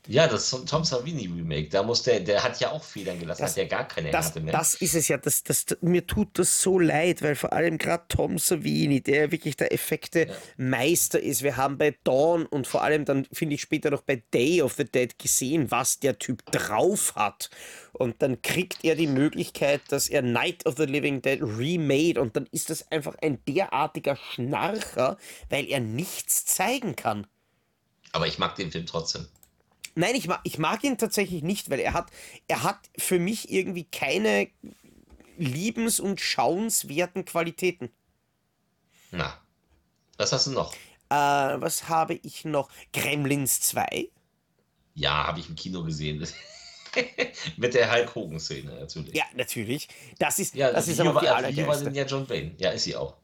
Ja, 0.07 0.27
das 0.27 0.51
Tom 0.51 0.83
Savini 0.83 1.27
Remake, 1.27 1.69
da 1.69 1.83
muss 1.83 2.03
der, 2.03 2.21
der 2.21 2.43
hat 2.43 2.59
ja 2.59 2.71
auch 2.71 2.83
Federn 2.83 3.19
gelassen, 3.19 3.43
das, 3.43 3.51
hat 3.51 3.59
ja 3.59 3.65
gar 3.65 3.87
keine 3.87 4.11
das, 4.11 4.27
hatte 4.27 4.41
mehr. 4.41 4.53
Das 4.53 4.75
ist 4.75 4.95
es 4.95 5.09
ja, 5.09 5.19
das, 5.19 5.43
das, 5.45 5.67
mir 5.83 6.07
tut 6.07 6.39
das 6.39 6.63
so 6.63 6.79
leid, 6.79 7.23
weil 7.23 7.37
vor 7.37 7.53
allem 7.53 7.77
gerade 7.77 8.05
Tom 8.09 8.39
Savini, 8.39 9.03
der 9.03 9.31
wirklich 9.31 9.57
der 9.57 9.73
Effekte-Meister 9.73 11.21
ist. 11.21 11.43
Wir 11.43 11.59
haben 11.59 11.77
bei 11.77 11.95
Dawn 12.03 12.47
und 12.47 12.67
vor 12.67 12.83
allem 12.83 13.05
dann, 13.05 13.27
finde 13.31 13.55
ich, 13.55 13.61
später 13.61 13.91
noch 13.91 14.01
bei 14.01 14.23
Day 14.33 14.63
of 14.63 14.73
the 14.75 14.85
Dead 14.85 15.19
gesehen, 15.19 15.71
was 15.71 16.01
der 16.01 16.19
Typ 16.19 16.45
drauf 16.51 17.15
hat. 17.15 17.51
Und 17.93 18.23
dann 18.23 18.41
kriegt 18.41 18.85
er 18.85 18.97
die 18.97 19.07
Möglichkeit, 19.07 19.83
dass 19.91 20.09
er 20.09 20.23
Night 20.23 20.65
of 20.65 20.77
the 20.79 20.87
Living 20.87 21.21
Dead 21.21 21.41
remade 21.43 22.21
und 22.21 22.37
dann 22.37 22.49
ist 22.53 22.71
das 22.71 22.91
einfach 22.91 23.17
ein 23.21 23.45
derartiger 23.45 24.17
Schnarcher, 24.17 25.19
weil 25.51 25.67
er 25.69 25.81
nichts 25.81 26.47
zeigen 26.47 26.97
kann. 26.97 27.27
Aber 28.13 28.27
ich 28.27 28.39
mag 28.39 28.57
den 28.57 28.73
Film 28.73 28.87
trotzdem. 28.87 29.27
Nein, 29.95 30.14
ich 30.14 30.26
mag, 30.26 30.41
ich 30.45 30.59
mag 30.59 30.82
ihn 30.84 30.99
tatsächlich 30.99 31.43
nicht, 31.43 31.70
weil 31.70 31.80
er 31.80 31.93
hat, 31.93 32.11
er 32.49 32.62
hat 32.62 32.78
für 32.97 33.18
mich 33.18 33.51
irgendwie 33.51 33.84
keine 33.84 34.49
liebens- 35.38 36.01
und 36.01 36.20
schauenswerten 36.20 37.24
Qualitäten. 37.24 37.91
Na, 39.11 39.41
was 40.16 40.32
hast 40.32 40.47
du 40.47 40.53
noch? 40.53 40.72
Äh, 41.09 41.14
was 41.14 41.88
habe 41.88 42.14
ich 42.14 42.45
noch? 42.45 42.70
Gremlins 42.93 43.61
2? 43.62 44.09
Ja, 44.95 45.26
habe 45.26 45.41
ich 45.41 45.49
im 45.49 45.57
Kino 45.57 45.82
gesehen. 45.82 46.26
Mit 47.57 47.74
der 47.74 47.91
Hulk 47.93 48.14
Hogan-Szene 48.14 48.72
natürlich. 48.80 49.14
Ja, 49.14 49.24
natürlich. 49.34 49.88
Das 50.18 50.38
ist, 50.38 50.55
ja, 50.55 50.72
das 50.72 50.88
ist 50.88 51.01
aber 51.01 51.20
die 51.20 51.28
allergeilste. 51.28 51.66
war 51.66 51.76
denn 51.82 51.95
ja 51.95 52.05
John 52.05 52.28
Wayne. 52.28 52.55
Ja, 52.59 52.70
ist 52.70 52.84
sie 52.84 52.97
auch. 52.97 53.16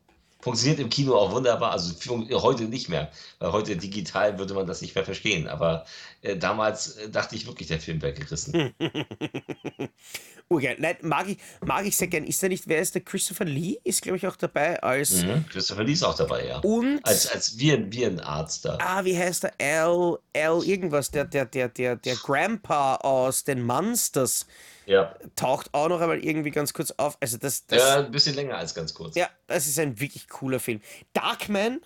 Funktioniert 0.46 0.78
im 0.78 0.90
Kino 0.90 1.16
auch 1.16 1.32
wunderbar, 1.32 1.72
also 1.72 1.92
heute 2.40 2.66
nicht 2.66 2.88
mehr, 2.88 3.10
weil 3.40 3.50
heute 3.50 3.76
digital 3.76 4.38
würde 4.38 4.54
man 4.54 4.64
das 4.64 4.80
nicht 4.80 4.94
mehr 4.94 5.04
verstehen. 5.04 5.48
Aber 5.48 5.84
äh, 6.22 6.36
damals 6.36 6.98
äh, 6.98 7.10
dachte 7.10 7.34
ich 7.34 7.48
wirklich, 7.48 7.66
der 7.66 7.80
Film 7.80 8.00
wäre 8.00 8.12
gerissen. 8.12 8.72
Urgeil. 10.48 10.76
Nein, 10.78 10.98
mag 11.02 11.28
ich, 11.28 11.38
mag 11.62 11.84
ich 11.84 11.96
sehr 11.96 12.06
gern. 12.06 12.22
Ist 12.22 12.44
er 12.44 12.50
nicht, 12.50 12.68
wer 12.68 12.78
ist 12.78 12.94
der? 12.94 13.02
Christopher 13.02 13.44
Lee 13.44 13.80
ist, 13.82 14.02
glaube 14.02 14.18
ich, 14.18 14.26
auch 14.28 14.36
dabei 14.36 14.80
als. 14.80 15.24
Mhm, 15.24 15.46
Christopher 15.48 15.82
Lee 15.82 15.94
ist 15.94 16.04
auch 16.04 16.14
dabei, 16.14 16.46
ja. 16.46 16.58
Und. 16.60 17.04
Als, 17.04 17.26
als 17.26 17.58
Viren, 17.58 17.92
Virenarzt 17.92 18.66
da. 18.66 18.78
Ah, 18.80 19.04
wie 19.04 19.18
heißt 19.18 19.42
der? 19.42 19.54
L, 19.58 20.16
L 20.32 20.62
irgendwas, 20.64 21.10
der, 21.10 21.24
der, 21.24 21.46
der, 21.46 21.70
der, 21.70 21.96
der 21.96 22.14
Grandpa 22.14 22.94
aus 22.94 23.42
den 23.42 23.64
Monsters. 23.64 24.46
Ja. 24.86 25.14
Taucht 25.34 25.74
auch 25.74 25.88
noch 25.88 26.00
einmal 26.00 26.24
irgendwie 26.24 26.50
ganz 26.50 26.72
kurz 26.72 26.92
auf. 26.92 27.18
Also 27.20 27.36
das, 27.36 27.66
das, 27.66 27.78
ja, 27.78 27.96
ein 27.98 28.10
bisschen 28.10 28.34
länger 28.34 28.56
als 28.56 28.74
ganz 28.74 28.94
kurz. 28.94 29.16
Ja, 29.16 29.28
das 29.48 29.66
ist 29.66 29.78
ein 29.78 30.00
wirklich 30.00 30.28
cooler 30.28 30.60
Film. 30.60 30.80
Darkman 31.12 31.80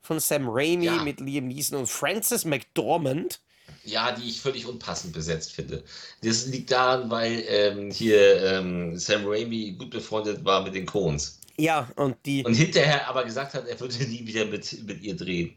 von 0.00 0.20
Sam 0.20 0.48
Raimi 0.48 0.86
ja. 0.86 1.02
mit 1.02 1.20
Liam 1.20 1.48
Neeson 1.48 1.78
und 1.78 1.86
Frances 1.88 2.44
McDormand. 2.44 3.40
Ja, 3.84 4.12
die 4.12 4.28
ich 4.28 4.40
völlig 4.40 4.66
unpassend 4.66 5.12
besetzt 5.12 5.52
finde. 5.52 5.84
Das 6.22 6.46
liegt 6.46 6.72
daran, 6.72 7.10
weil 7.10 7.44
ähm, 7.46 7.90
hier 7.90 8.42
ähm, 8.42 8.98
Sam 8.98 9.24
Raimi 9.26 9.76
gut 9.78 9.90
befreundet 9.90 10.44
war 10.44 10.62
mit 10.64 10.74
den 10.74 10.86
Coens. 10.86 11.40
Ja, 11.58 11.88
und 11.96 12.16
die. 12.26 12.44
Und 12.44 12.54
hinterher 12.54 13.08
aber 13.08 13.24
gesagt 13.24 13.54
hat, 13.54 13.66
er 13.66 13.78
würde 13.78 13.96
nie 14.04 14.26
wieder 14.26 14.44
mit, 14.44 14.84
mit 14.84 15.02
ihr 15.02 15.16
drehen. 15.16 15.56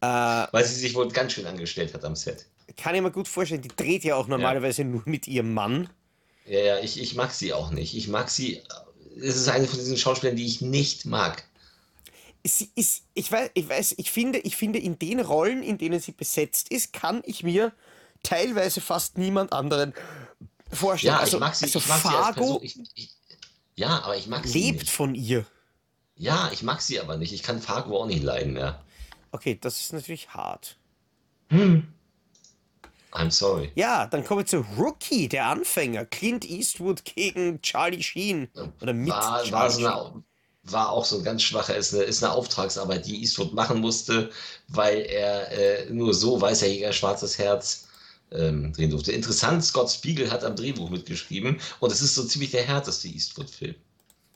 Äh, 0.00 0.06
Weil 0.06 0.64
sie 0.64 0.74
sich 0.74 0.94
wohl 0.94 1.08
ganz 1.08 1.32
schön 1.32 1.46
angestellt 1.46 1.92
hat 1.92 2.04
am 2.04 2.14
Set. 2.14 2.46
Kann 2.78 2.94
ich 2.94 3.02
mir 3.02 3.10
gut 3.10 3.26
vorstellen, 3.26 3.60
die 3.60 3.68
dreht 3.68 4.04
ja 4.04 4.14
auch 4.14 4.28
normalerweise 4.28 4.82
ja. 4.82 4.88
nur 4.88 5.02
mit 5.04 5.26
ihrem 5.26 5.52
Mann. 5.52 5.90
Ja, 6.46 6.60
ja, 6.60 6.78
ich, 6.78 7.00
ich 7.00 7.16
mag 7.16 7.32
sie 7.32 7.52
auch 7.52 7.70
nicht. 7.72 7.94
Ich 7.96 8.06
mag 8.06 8.30
sie. 8.30 8.62
Es 9.20 9.36
ist 9.36 9.48
eine 9.48 9.66
von 9.66 9.78
diesen 9.78 9.96
Schauspielern, 9.96 10.36
die 10.36 10.46
ich 10.46 10.60
nicht 10.60 11.04
mag. 11.04 11.44
Sie 12.44 12.70
ist, 12.76 13.02
ich 13.14 13.30
weiß, 13.30 13.50
ich 13.54 13.68
weiß, 13.68 13.94
ich 13.98 14.12
finde, 14.12 14.38
ich 14.38 14.56
finde, 14.56 14.78
in 14.78 14.96
den 14.96 15.18
Rollen, 15.18 15.64
in 15.64 15.76
denen 15.76 15.98
sie 15.98 16.12
besetzt 16.12 16.70
ist, 16.70 16.92
kann 16.92 17.20
ich 17.26 17.42
mir 17.42 17.72
teilweise 18.22 18.80
fast 18.80 19.18
niemand 19.18 19.52
anderen 19.52 19.92
vorstellen. 20.70 21.14
Ja, 21.14 21.20
also, 21.20 21.38
ich 21.38 21.40
mag 21.40 21.56
sie, 21.56 21.64
also 21.64 21.80
ich 21.80 21.88
mag 21.88 21.98
Fargo 21.98 22.60
sie 22.60 22.66
ich, 22.66 22.78
ich, 22.94 23.10
ja, 23.74 24.02
aber 24.02 24.16
ich 24.16 24.28
mag 24.28 24.44
lebt 24.44 24.52
sie 24.52 24.72
nicht. 24.72 24.90
von 24.90 25.14
ihr. 25.16 25.44
Ja, 26.16 26.48
ich 26.52 26.62
mag 26.62 26.80
sie 26.80 27.00
aber 27.00 27.16
nicht. 27.16 27.32
Ich 27.32 27.42
kann 27.42 27.60
Fargo 27.60 28.00
auch 28.00 28.06
nicht 28.06 28.22
leiden 28.22 28.52
mehr. 28.52 28.80
Okay, 29.32 29.58
das 29.60 29.80
ist 29.80 29.92
natürlich 29.92 30.30
hart. 30.30 30.76
Hm. 31.48 31.92
I'm 33.12 33.30
sorry. 33.30 33.72
Ja, 33.74 34.06
dann 34.06 34.24
kommen 34.24 34.40
wir 34.40 34.46
zu 34.46 34.64
Rookie, 34.76 35.28
der 35.28 35.46
Anfänger. 35.46 36.04
Clint 36.04 36.44
Eastwood 36.44 37.04
gegen 37.04 37.60
Charlie 37.62 38.02
Sheen. 38.02 38.48
Oder 38.80 38.92
mit 38.92 39.10
war, 39.10 39.42
Charlie 39.44 39.52
war, 39.52 39.70
so 39.70 39.86
eine, 39.86 40.24
war 40.64 40.90
auch 40.90 41.04
so 41.04 41.18
ein 41.18 41.24
ganz 41.24 41.42
schwacher, 41.42 41.76
ist 41.76 41.94
eine, 41.94 42.04
ist 42.04 42.22
eine 42.22 42.32
Auftragsarbeit, 42.32 43.06
die 43.06 43.20
Eastwood 43.20 43.54
machen 43.54 43.80
musste, 43.80 44.30
weil 44.68 45.00
er 45.00 45.50
äh, 45.50 45.90
nur 45.90 46.12
so 46.12 46.40
weißer 46.40 46.66
Jäger, 46.66 46.92
schwarzes 46.92 47.38
Herz 47.38 47.88
ähm, 48.30 48.72
drehen 48.72 48.90
durfte. 48.90 49.12
Interessant, 49.12 49.64
Scott 49.64 49.90
Spiegel 49.90 50.30
hat 50.30 50.44
am 50.44 50.56
Drehbuch 50.56 50.90
mitgeschrieben 50.90 51.60
und 51.80 51.92
es 51.92 52.02
ist 52.02 52.14
so 52.14 52.24
ziemlich 52.24 52.50
der 52.50 52.64
härteste 52.64 53.08
Eastwood-Film. 53.08 53.74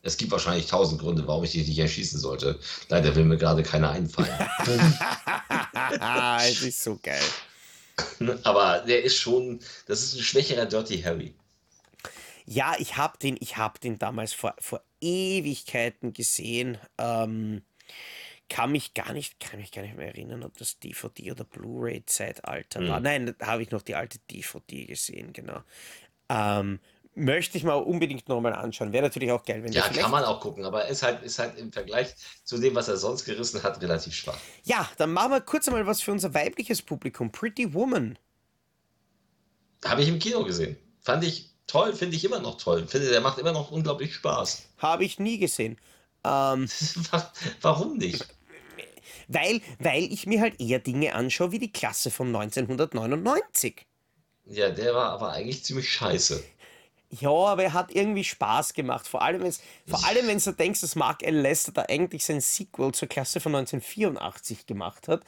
Es 0.05 0.17
gibt 0.17 0.33
wahrscheinlich 0.33 0.67
tausend 0.67 1.01
Gründe, 1.01 1.27
warum 1.29 1.45
ich 1.45 1.53
dich 1.53 1.69
nicht 1.69 1.79
erschießen 1.79 2.19
sollte. 2.19 2.59
Leider 2.89 3.15
will 3.15 3.25
mir 3.25 3.37
gerade 3.37 3.63
keiner 3.63 3.91
einfallen. 3.91 4.29
das 6.01 6.63
ist 6.63 6.83
so 6.83 6.99
geil. 7.01 7.23
Aber 8.45 8.81
der 8.87 9.03
ist 9.03 9.17
schon, 9.17 9.61
das 9.87 10.03
ist 10.03 10.15
ein 10.15 10.23
schwächerer 10.23 10.67
Dirty 10.67 11.01
Harry. 11.03 11.35
Ja, 12.45 12.75
ich 12.79 12.97
habe 12.97 13.19
den, 13.19 13.37
hab 13.37 13.81
den 13.81 13.99
damals 13.99 14.33
vor, 14.33 14.55
vor 14.59 14.83
Ewigkeiten 15.01 16.13
gesehen. 16.13 16.79
Ähm, 16.99 17.63
kann 18.49 18.73
mich 18.73 18.93
gar 18.95 19.13
nicht, 19.13 19.41
kann 19.41 19.61
mich 19.61 19.73
gar 19.73 19.83
nicht 19.83 19.97
mehr 19.97 20.09
erinnern, 20.09 20.43
ob 20.43 20.59
das 20.59 20.79
DVD 20.79 21.33
oder 21.33 21.45
Blu-ray-Zeitalter 21.45 22.81
hm. 22.81 22.89
war. 22.89 23.01
Nein, 23.01 23.35
da 23.39 23.47
habe 23.47 23.63
ich 23.63 23.71
noch 23.71 23.83
die 23.83 23.95
alte 23.95 24.19
DVD 24.31 24.85
gesehen, 24.85 25.33
genau. 25.33 25.63
Ähm, 26.29 26.81
möchte 27.15 27.59
ich 27.59 27.65
mal 27.65 27.75
unbedingt 27.75 28.29
nochmal 28.29 28.55
anschauen. 28.55 28.93
Wäre 28.93 29.05
natürlich 29.05 29.31
auch 29.31 29.45
geil, 29.45 29.63
wenn 29.63 29.73
Ja, 29.73 29.89
kann 29.89 30.11
man 30.11 30.25
auch 30.25 30.41
gucken, 30.41 30.65
aber 30.65 30.87
ist 30.89 31.03
halt, 31.03 31.23
ist 31.23 31.39
halt 31.39 31.59
im 31.59 31.73
Vergleich 31.73 32.15
zu 32.45 32.59
dem, 32.59 32.75
was 32.75 32.89
er 32.89 32.97
sonst 32.97 33.25
gerissen 33.25 33.63
hat, 33.63 33.81
relativ 33.83 34.15
schwach. 34.15 34.39
Ja, 34.65 34.89
dann 34.99 35.13
machen 35.13 35.33
wir 35.33 35.41
kurz 35.41 35.69
einmal 35.69 35.87
was 35.87 36.01
für 36.01 36.13
unser 36.13 36.35
weibliches 36.35 36.83
Publikum. 36.83 37.31
Pretty 37.31 37.75
Woman. 37.75 38.19
Habe 39.85 40.03
ich 40.03 40.09
im 40.09 40.19
Kino 40.19 40.45
gesehen. 40.45 40.77
Fand 41.01 41.25
ich 41.25 41.51
toll, 41.67 41.95
finde 41.95 42.17
ich 42.17 42.25
immer 42.25 42.39
noch 42.39 42.57
toll. 42.57 42.87
Finde, 42.87 43.11
der 43.11 43.21
macht 43.21 43.39
immer 43.39 43.53
noch 43.53 43.71
unglaublich 43.71 44.15
Spaß. 44.15 44.69
Habe 44.79 45.05
ich 45.05 45.19
nie 45.19 45.39
gesehen. 45.39 45.79
Ähm, 46.25 46.69
Warum 47.61 47.97
nicht? 47.97 48.27
Weil, 49.29 49.61
weil 49.79 50.05
ich 50.13 50.27
mir 50.27 50.41
halt 50.41 50.61
eher 50.61 50.79
Dinge 50.79 51.15
anschaue 51.15 51.53
wie 51.53 51.59
die 51.59 51.73
Klasse 51.73 52.11
von 52.11 52.29
1999. 52.29 53.87
Ja, 54.45 54.71
der 54.71 54.95
war 54.95 55.11
aber 55.11 55.33
eigentlich 55.33 55.65
ziemlich 55.65 55.91
scheiße. 55.91 56.43
Ja, 57.21 57.31
aber 57.31 57.65
er 57.65 57.73
hat 57.75 57.95
irgendwie 57.95 58.25
Spaß 58.25 58.73
gemacht. 58.73 59.07
Vor 59.07 59.21
allem, 59.21 59.43
wenn's, 59.43 59.61
vor 59.87 60.03
allem, 60.07 60.27
wenn 60.29 60.39
du 60.39 60.53
denkst, 60.53 60.81
dass 60.81 60.95
Mark 60.95 61.23
L. 61.23 61.37
Lester 61.37 61.71
da 61.71 61.83
eigentlich 61.83 62.25
sein 62.25 62.41
Sequel 62.41 62.93
zur 62.93 63.07
Klasse 63.07 63.39
von 63.39 63.55
1984 63.55 64.67
gemacht 64.67 65.09
hat 65.09 65.23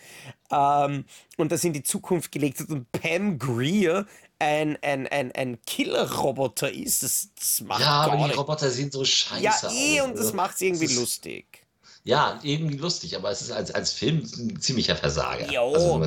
ähm, 0.50 1.04
und 1.36 1.52
das 1.52 1.62
in 1.62 1.74
die 1.74 1.82
Zukunft 1.82 2.32
gelegt 2.32 2.60
hat 2.60 2.70
und 2.70 2.90
Pam 2.90 3.38
Greer 3.38 4.06
ein, 4.38 4.78
ein, 4.82 5.06
ein, 5.08 5.30
ein 5.32 5.60
Killer-Roboter 5.66 6.72
ist. 6.72 7.02
Das, 7.02 7.28
das 7.38 7.60
macht 7.60 7.80
Ja, 7.80 8.00
aber 8.02 8.16
die 8.16 8.22
nicht. 8.24 8.38
Roboter 8.38 8.70
sehen 8.70 8.90
so 8.90 9.04
scheiße 9.04 9.42
Ja, 9.42 9.52
eh, 9.70 10.00
aus, 10.00 10.08
und 10.08 10.18
das 10.18 10.32
macht 10.32 10.54
es 10.54 10.62
irgendwie 10.62 10.94
lustig. 10.94 11.66
Ja, 12.04 12.38
irgendwie 12.42 12.78
lustig, 12.78 13.14
aber 13.14 13.30
es 13.30 13.42
ist 13.42 13.50
als, 13.50 13.70
als 13.70 13.92
Film 13.92 14.26
ein 14.38 14.58
ziemlicher 14.58 14.96
Versager. 14.96 15.50
Jo. 15.52 15.74
Also, 15.74 15.98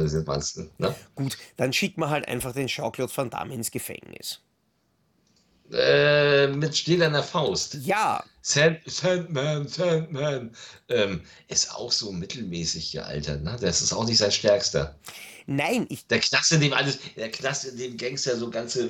ne? 0.78 0.96
Gut, 1.14 1.38
dann 1.56 1.72
schickt 1.72 2.00
man 2.00 2.10
halt 2.10 2.28
einfach 2.28 2.54
den 2.54 2.66
Jean-Claude 2.68 3.16
Van 3.16 3.30
Damme 3.30 3.54
ins 3.54 3.70
Gefängnis. 3.70 4.42
Äh, 5.72 6.48
mit 6.48 6.78
stählerner 6.78 7.24
Faust. 7.24 7.76
Ja. 7.84 8.24
Sand, 8.42 8.80
Sandman, 8.86 9.68
Sandman. 9.68 10.52
Ähm, 10.88 11.22
ist 11.50 11.74
auch 11.76 11.92
so 11.92 12.12
mittelmäßig 12.12 12.94
gealtert, 12.94 13.44
ne? 13.44 13.58
Das 13.60 13.82
ist 13.82 13.92
auch 13.92 14.06
nicht 14.06 14.18
sein 14.18 14.32
stärkster. 14.32 14.96
Nein, 15.50 15.86
ich. 15.90 16.06
Der 16.08 16.20
Knast, 16.20 16.52
in 16.52 16.62
dem 16.62 16.74
alles, 16.74 17.00
der 17.16 17.32
Knast, 17.32 17.66
in 17.66 17.78
dem 17.78 17.98
Gangster 17.98 18.36
so 18.38 18.50
ganze 18.50 18.90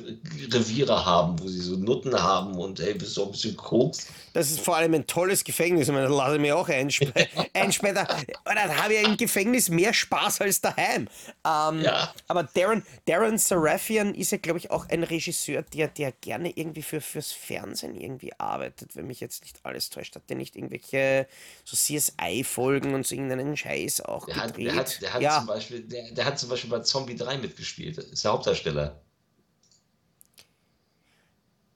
Reviere 0.52 1.06
haben, 1.06 1.40
wo 1.40 1.48
sie 1.48 1.62
so 1.62 1.76
Nutten 1.76 2.14
haben 2.14 2.56
und 2.56 2.80
ey, 2.80 2.96
bist 2.96 3.16
du 3.16 3.26
ein 3.26 3.32
bisschen 3.32 3.56
Koks. 3.56 4.08
Das 4.38 4.52
ist 4.52 4.60
vor 4.60 4.78
allem 4.78 4.94
ein 4.94 5.08
tolles 5.08 5.44
Gefängnis. 5.44 5.88
Ich 5.88 5.94
meine, 5.96 6.08
da 6.08 6.14
lasse 6.14 6.36
ich 6.36 6.42
mir 6.42 6.56
auch 6.56 6.70
einsperren. 6.70 7.28
einsperren. 7.54 8.08
Da 8.46 8.84
habe 8.84 8.94
ich 8.94 9.04
im 9.04 9.18
Gefängnis 9.18 9.68
mehr 9.68 9.92
Spaß 9.96 10.42
als 10.42 10.62
daheim. 10.62 11.10
Ähm, 11.44 11.82
ja. 11.82 12.14
Aber 12.28 12.44
Darren, 12.44 12.86
Darren 13.08 13.40
Sarafian 13.40 14.14
ist 14.14 14.32
ja, 14.32 14.38
glaube 14.38 14.60
ich, 14.60 14.70
auch 14.70 14.90
ein 14.90 15.02
Regisseur, 15.02 15.64
der, 15.64 15.88
der 15.88 16.12
gerne 16.12 16.52
irgendwie 16.56 16.84
für, 16.84 17.02
fürs 17.02 17.32
Fernsehen 17.32 18.00
irgendwie 18.00 18.32
arbeitet, 18.38 18.96
wenn 18.96 19.08
mich 19.08 19.22
jetzt 19.22 19.42
nicht 19.42 19.60
alles 19.64 19.90
täuscht. 19.90 20.16
Hat 20.16 20.30
der 20.30 20.38
nicht 20.38 20.56
irgendwelche 20.56 21.26
so 21.64 21.76
CSI-Folgen 21.76 22.94
und 22.94 23.08
so 23.08 23.16
irgendeinen 23.16 23.58
Scheiß 23.58 24.02
auch 24.02 24.28
der 24.28 24.36
gedreht? 24.36 24.52
Hat, 24.52 24.68
der 24.68 24.76
hat, 24.76 25.02
der 25.02 25.14
hat 25.14 25.22
ja. 25.24 25.38
zum 25.40 25.48
Beispiel, 25.48 25.82
der, 25.82 26.12
der 26.12 26.26
hat 26.26 26.38
zum 26.38 26.50
Beispiel 26.50 26.70
bei 26.70 26.82
Zombie 26.82 27.16
3 27.16 27.40
mitgespielt. 27.40 27.98
Ist 27.98 28.24
der 28.24 28.34
Hauptdarsteller. 28.34 29.02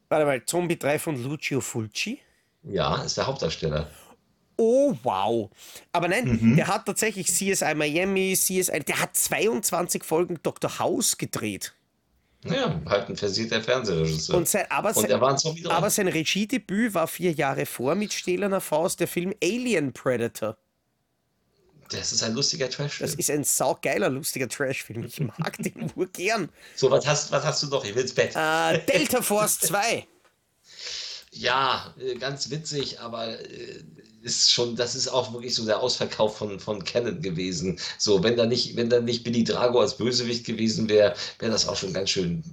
Warte 0.10 0.26
mal, 0.26 0.46
Zombie 0.46 0.78
3 0.78 1.00
von 1.00 1.24
Lucio 1.24 1.60
Fulci? 1.60 2.22
Ja, 2.64 3.02
ist 3.04 3.18
der 3.18 3.28
Hauptdarsteller. 3.28 3.88
Oh, 4.58 4.96
wow. 5.04 5.50
Aber 5.92 6.08
nein, 6.08 6.26
mhm. 6.26 6.56
der 6.56 6.68
hat 6.68 6.86
tatsächlich 6.86 7.28
CSI 7.28 7.74
Miami, 7.74 8.34
CSI, 8.36 8.80
der 8.82 9.02
hat 9.02 9.16
22 9.16 10.04
Folgen 10.04 10.40
Dr. 10.44 10.80
House 10.80 11.18
gedreht. 11.18 11.74
Ja, 12.44 12.80
halt 12.88 13.10
ein 13.10 13.16
versierter 13.16 13.62
Fernsehregisseur. 13.62 14.36
Und 14.36 14.48
sein, 14.48 14.66
aber, 14.70 14.94
sein, 14.94 15.10
war 15.20 15.38
aber 15.72 15.90
sein 15.90 16.08
Regiedebüt 16.08 16.94
war 16.94 17.08
vier 17.08 17.32
Jahre 17.32 17.66
vor 17.66 17.94
mit 17.96 18.14
stählerner 18.14 18.62
Faust 18.62 19.00
der 19.00 19.08
Film 19.08 19.34
Alien 19.44 19.94
Predator. 19.94 20.58
Das 21.90 22.12
ist 22.12 22.24
ein 22.24 22.34
lustiger 22.34 22.70
Trashfilm. 22.70 23.10
Das 23.10 23.16
ist 23.16 23.30
ein 23.30 23.44
saugeiler, 23.44 24.10
lustiger 24.10 24.48
Trashfilm. 24.48 25.04
Ich 25.04 25.20
mag 25.20 25.58
den 25.58 25.92
nur 25.96 26.08
gern. 26.08 26.50
So, 26.76 26.90
was 26.90 27.06
hast, 27.06 27.32
was 27.32 27.44
hast 27.44 27.64
du 27.64 27.68
noch? 27.68 27.84
Ich 27.84 27.94
will 27.94 28.04
ins 28.04 28.14
Bett. 28.14 28.36
Äh, 28.36 28.80
Delta 28.86 29.22
Force 29.22 29.60
2. 29.62 30.08
Ja, 31.34 31.94
äh, 32.00 32.16
ganz 32.16 32.50
witzig, 32.50 33.00
aber 33.00 33.40
äh, 33.40 33.84
ist 34.22 34.52
schon, 34.52 34.76
das 34.76 34.96
ist 34.96 35.08
auch 35.08 35.34
wirklich 35.34 35.56
so 35.56 35.66
der 35.66 35.80
Ausverkauf 35.80 36.38
von, 36.38 36.60
von 36.60 36.84
Canon 36.84 37.22
gewesen. 37.22 37.80
So, 37.98 38.24
wenn 38.24 38.38
da 38.38 38.46
nicht, 38.46 38.76
wenn 38.76 38.90
da 38.90 39.00
nicht 39.00 39.24
Billy 39.24 39.44
Drago 39.44 39.80
als 39.82 39.98
Bösewicht 39.98 40.46
gewesen 40.46 40.90
wäre, 40.90 41.16
wäre 41.40 41.52
das 41.52 41.68
auch 41.68 41.76
schon 41.76 41.94
ganz 41.94 42.12
schön 42.12 42.44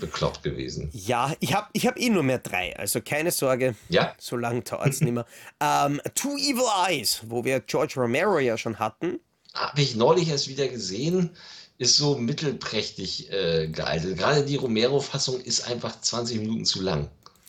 bekloppt 0.00 0.42
gewesen. 0.42 0.90
Ja, 0.92 1.34
ich 1.40 1.54
habe 1.54 1.68
ich 1.72 1.86
hab 1.86 1.98
eh 1.98 2.08
nur 2.08 2.22
mehr 2.22 2.38
drei, 2.38 2.76
also 2.76 3.00
keine 3.00 3.30
Sorge. 3.30 3.74
Ja. 3.88 4.14
So 4.18 4.36
lange 4.36 4.62
dauert 4.62 4.88
es 4.88 5.00
nicht 5.00 5.12
mehr. 5.12 5.26
ähm, 5.60 6.00
Two 6.14 6.36
Evil 6.36 6.66
Eyes, 6.88 7.20
wo 7.26 7.44
wir 7.44 7.60
George 7.60 7.94
Romero 7.96 8.38
ja 8.38 8.56
schon 8.56 8.78
hatten. 8.78 9.20
Habe 9.54 9.80
ich 9.80 9.96
neulich 9.96 10.28
erst 10.28 10.48
wieder 10.48 10.68
gesehen. 10.68 11.30
Ist 11.78 11.96
so 11.96 12.16
mittelprächtig 12.16 13.30
äh, 13.30 13.68
gealtert. 13.68 14.18
Gerade 14.18 14.44
die 14.44 14.56
Romero-Fassung 14.56 15.40
ist 15.40 15.68
einfach 15.68 16.00
20 16.00 16.40
Minuten 16.40 16.64
zu 16.64 16.82
lang 16.82 17.08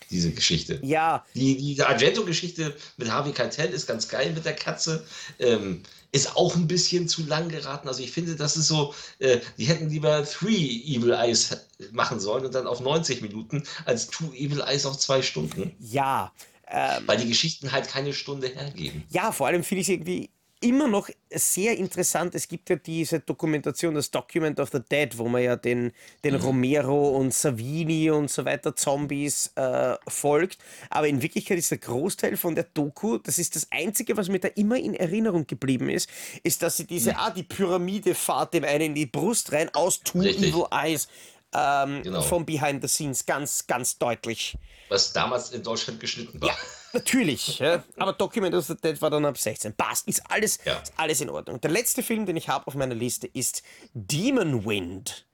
diese 0.10 0.32
Geschichte. 0.32 0.80
Ja. 0.84 1.26
Die, 1.36 1.58
die 1.58 1.82
Argento-Geschichte 1.82 2.76
mit 2.98 3.12
Harvey 3.12 3.32
Keitel 3.32 3.70
ist 3.70 3.88
ganz 3.88 4.08
geil 4.08 4.32
mit 4.34 4.46
der 4.46 4.56
Katze. 4.56 5.06
Ähm, 5.40 5.84
ist 6.12 6.36
auch 6.36 6.56
ein 6.56 6.68
bisschen 6.68 7.08
zu 7.08 7.26
lang 7.26 7.50
geraten. 7.50 7.88
Also 7.88 8.02
ich 8.02 8.12
finde, 8.12 8.36
das 8.36 8.58
ist 8.58 8.68
so, 8.68 8.94
äh, 9.20 9.40
die 9.58 9.66
hätten 9.66 9.90
lieber 9.90 10.26
Three 10.26 10.82
Evil 10.86 11.12
Eyes 11.12 11.66
machen 11.92 12.20
sollen 12.20 12.46
und 12.46 12.56
dann 12.56 12.68
auf 12.68 12.80
90 12.80 13.22
Minuten 13.22 13.64
als 13.86 14.08
Two 14.08 14.34
Evil 14.34 14.62
Eyes 14.62 14.86
auf 14.86 14.98
zwei 14.98 15.22
Stunden. 15.22 15.76
Ja. 15.80 16.32
Ähm, 16.68 17.04
Weil 17.06 17.18
die 17.18 17.28
Geschichten 17.28 17.72
halt 17.72 17.88
keine 17.88 18.14
Stunde 18.14 18.48
hergeben. 18.48 19.04
Ja, 19.10 19.32
vor 19.32 19.48
allem 19.48 19.64
finde 19.64 19.82
ich 19.82 19.90
irgendwie 19.90 20.30
immer 20.62 20.88
noch 20.88 21.10
sehr 21.32 21.78
interessant. 21.78 22.36
Es 22.36 22.48
gibt 22.48 22.70
ja 22.70 22.76
diese 22.76 23.20
Dokumentation, 23.20 23.96
das 23.96 24.12
Document 24.12 24.60
of 24.60 24.70
the 24.72 24.80
Dead, 24.80 25.18
wo 25.18 25.28
man 25.30 25.44
ja 25.44 25.56
den, 25.56 25.92
den 26.24 26.36
mhm. 26.36 26.42
Romero 26.42 27.10
und 27.18 27.34
Savini 27.34 28.10
und 28.10 28.30
so 28.30 28.44
weiter 28.44 28.76
Zombies 28.76 29.52
äh, 29.56 29.96
folgt. 30.08 30.58
Aber 30.90 31.08
in 31.08 31.22
Wirklichkeit 31.22 31.58
ist 31.58 31.72
der 31.72 31.78
Großteil 31.78 32.36
von 32.36 32.56
der 32.56 32.66
Doku, 32.66 33.18
das 33.18 33.40
ist 33.40 33.56
das 33.56 33.68
Einzige, 33.72 34.18
was 34.18 34.28
mir 34.28 34.40
da 34.40 34.50
immer 34.50 34.78
in 34.78 34.96
Erinnerung 34.96 35.48
geblieben 35.48 35.90
ist, 35.90 36.10
ist, 36.44 36.62
dass 36.62 36.78
sie 36.78 36.86
diese, 36.86 37.12
mhm. 37.12 37.18
ah, 37.20 37.30
die 37.32 37.44
Pyramide 37.44 38.14
fahrt 38.14 38.54
dem 38.54 38.66
einen 38.66 38.88
in 38.88 38.96
die 38.96 39.06
Brust 39.06 39.52
rein 39.54 39.70
aus 39.74 40.02
Two 40.02 40.20
Richtig. 40.20 40.54
Evil 40.54 40.66
Eyes. 40.72 41.08
Ähm, 41.52 42.04
genau. 42.04 42.22
Vom 42.22 42.46
Behind 42.46 42.82
the 42.82 42.88
Scenes 42.88 43.26
ganz, 43.26 43.66
ganz 43.66 43.98
deutlich. 43.98 44.56
Was 44.90 45.14
damals 45.14 45.52
in 45.52 45.64
Deutschland 45.64 46.00
geschnitten 46.00 46.40
war. 46.42 46.50
Ja. 46.50 46.56
Natürlich, 46.94 47.60
ja. 47.60 47.84
aber 47.98 48.14
Document 48.14 48.56
of 48.56 48.66
the 48.66 48.76
Dead 48.76 49.02
war 49.02 49.10
dann 49.10 49.26
ab 49.26 49.38
16. 49.38 49.74
Passt, 49.74 50.08
ist 50.08 50.22
alles, 50.30 50.60
ja. 50.66 50.80
ist 50.80 50.94
alles 50.98 51.22
in 51.22 51.30
Ordnung. 51.30 51.62
Der 51.62 51.72
letzte 51.72 52.04
Film, 52.04 52.26
den 52.26 52.38
ich 52.38 52.50
habe 52.50 52.66
auf 52.68 52.76
meiner 52.76 52.96
Liste, 52.96 53.28
ist 53.28 53.64
Demon 53.94 54.66
Wind. 54.66 55.26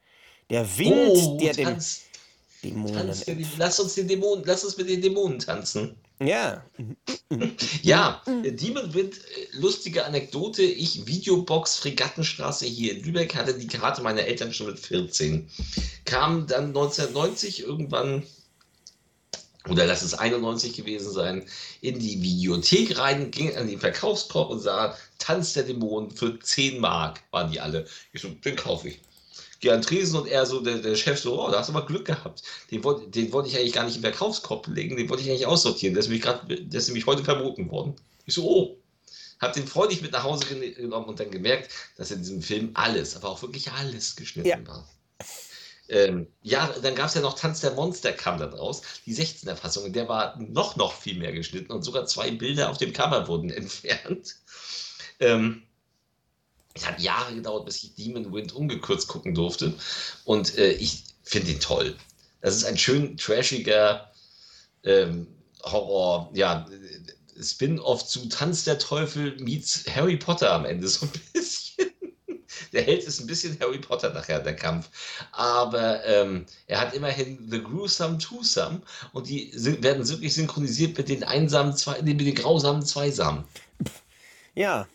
Der 0.50 0.78
Wind, 0.78 1.18
oh, 1.18 1.38
der 1.40 1.54
den 1.54 1.78
Dämonen. 2.66 2.96
Tanz, 2.96 3.26
lass 3.58 3.80
uns 3.80 3.96
den 3.96 4.08
Dämonen, 4.08 4.44
lass 4.46 4.64
uns 4.64 4.78
mit 4.78 4.90
den 4.90 5.02
Dämonen 5.02 5.40
tanzen. 5.40 5.96
Ja. 6.20 6.66
ja, 7.82 8.22
Demon 8.26 8.94
Wind, 8.94 9.16
äh, 9.16 9.58
lustige 9.58 10.06
Anekdote. 10.06 10.64
Ich, 10.64 11.06
Videobox 11.06 11.78
Fregattenstraße 11.78 12.66
hier 12.66 12.96
in 12.96 13.04
Lübeck, 13.04 13.36
hatte 13.36 13.58
die 13.58 13.68
Karte 13.68 14.02
meiner 14.02 14.22
Eltern 14.22 14.54
schon 14.54 14.68
mit 14.68 14.80
14. 14.80 15.50
Kam 16.06 16.48
dann 16.48 16.68
1990 16.68 17.62
irgendwann 17.64 18.24
oder 19.70 19.86
lass 19.86 20.02
es 20.02 20.14
91 20.14 20.74
gewesen 20.74 21.12
sein, 21.12 21.46
in 21.82 22.00
die 22.00 22.22
Videothek 22.22 22.98
rein, 22.98 23.32
ging 23.32 23.56
an 23.56 23.68
den 23.68 23.80
Verkaufskorb 23.80 24.52
und 24.52 24.60
sah 24.60 24.96
Tanz 25.18 25.54
der 25.54 25.64
Dämonen 25.64 26.12
für 26.12 26.40
10 26.40 26.80
Mark, 26.80 27.22
waren 27.32 27.52
die 27.52 27.60
alle. 27.60 27.86
Ich 28.14 28.22
so, 28.22 28.30
den 28.30 28.56
kaufe 28.56 28.90
ich. 28.90 29.00
Geh 29.62 29.72
an 29.72 29.82
Tresen 29.82 30.20
und 30.20 30.28
er 30.28 30.46
so, 30.46 30.60
der, 30.60 30.78
der 30.78 30.96
Chef 30.96 31.20
so, 31.20 31.42
oh, 31.42 31.50
da 31.50 31.60
hast 31.60 31.70
du 31.70 31.74
aber 31.74 31.86
Glück 31.88 32.06
gehabt. 32.06 32.44
Den 32.72 32.84
wollte 32.84 33.08
den 33.10 33.32
wollt 33.32 33.48
ich 33.48 33.58
eigentlich 33.58 33.74
gar 33.74 33.86
nicht 33.86 33.96
im 33.96 34.02
Verkaufskorb 34.02 34.68
legen, 34.68 34.98
den 34.98 35.10
wollte 35.10 35.24
ich 35.24 35.30
eigentlich 35.30 35.48
aussortieren. 35.48 35.96
Der 35.96 36.02
ist 36.02 36.08
nämlich, 36.08 36.24
grad, 36.24 36.48
der 36.50 36.80
ist 36.80 36.88
nämlich 36.88 37.06
heute 37.06 37.24
verboten 37.24 37.70
worden. 37.72 37.96
Ich 38.26 38.36
so, 38.36 38.48
oh. 38.48 38.78
Hab 39.42 39.52
den 39.52 39.68
freudig 39.68 40.02
mit 40.02 40.14
nach 40.14 40.24
Hause 40.24 40.46
genommen 40.46 41.08
und 41.08 41.20
dann 41.20 41.30
gemerkt, 41.30 41.70
dass 41.98 42.10
in 42.10 42.20
diesem 42.20 42.42
Film 42.42 42.72
alles, 42.74 43.18
aber 43.18 43.30
auch 43.30 43.42
wirklich 43.42 43.70
alles 43.70 44.16
geschnitten 44.16 44.48
ja. 44.48 44.68
war. 44.68 44.88
Ähm, 45.88 46.28
ja, 46.42 46.74
dann 46.82 46.96
gab 46.96 47.08
es 47.08 47.14
ja 47.14 47.22
noch 47.22 47.38
Tanz 47.38 47.62
der 47.62 47.72
Monster, 47.72 48.12
kam 48.12 48.40
dann 48.40 48.54
raus, 48.54 48.82
die 49.06 49.16
16er 49.16 49.56
Fassung, 49.56 49.94
der 49.94 50.08
war 50.10 50.40
noch, 50.40 50.76
noch 50.76 50.94
viel 50.94 51.18
mehr 51.18 51.32
geschnitten 51.32 51.72
und 51.72 51.84
sogar 51.84 52.06
zwei 52.08 52.32
Bilder 52.32 52.70
auf 52.70 52.78
dem 52.78 52.94
Cover 52.94 53.28
wurden 53.28 53.50
entfernt. 53.52 54.36
Ähm, 55.20 55.64
es 56.74 56.86
hat 56.86 57.00
Jahre 57.00 57.36
gedauert, 57.36 57.66
bis 57.66 57.84
ich 57.84 57.96
Demon 57.96 58.34
Wind 58.34 58.54
ungekürzt 58.54 59.08
gucken 59.08 59.34
durfte 59.34 59.74
und 60.26 60.58
äh, 60.58 60.72
ich 60.72 61.04
finde 61.24 61.52
ihn 61.52 61.60
toll. 61.60 61.96
Das 62.42 62.56
ist 62.56 62.66
ein 62.66 62.78
schön 62.78 63.18
trashiger 63.18 64.12
ähm, 64.84 65.28
Horror, 65.64 66.30
ja, 66.34 66.68
Spin-off 67.42 68.06
zu 68.06 68.30
Tanz 68.30 68.64
der 68.64 68.80
Teufel 68.80 69.36
meets 69.40 69.86
Harry 69.94 70.18
Potter 70.18 70.52
am 70.52 70.66
Ende 70.66 70.88
so 70.88 71.06
ein 71.06 71.12
bisschen. 71.34 71.92
Der 72.76 72.84
Held 72.84 73.04
ist 73.06 73.22
ein 73.22 73.28
bisschen 73.28 73.58
Harry 73.62 73.80
Potter 73.80 74.14
nachher, 74.14 74.40
der 74.40 74.56
Kampf. 74.56 74.90
Aber 75.32 76.06
ähm, 76.06 76.46
er 76.68 76.82
hat 76.82 76.94
immerhin 76.94 77.40
The 77.50 77.64
Gruesome 77.64 78.18
Twosome 78.18 78.82
und 79.14 79.30
die 79.30 79.50
sind, 79.54 79.82
werden 79.82 80.08
wirklich 80.08 80.34
synchronisiert 80.34 80.98
mit 80.98 81.08
den 81.08 81.24
einsamen 81.24 81.76
zwei, 81.76 82.02
mit 82.02 82.20
den 82.20 82.36
grausamen 82.36 82.86
Zweisamen. 82.86 83.46
Ja. 84.56 84.88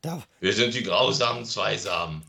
Da. 0.00 0.22
Wir 0.40 0.54
sind 0.54 0.72
die 0.74 0.82
grausamen 0.84 1.44
Zweisamen. 1.44 2.22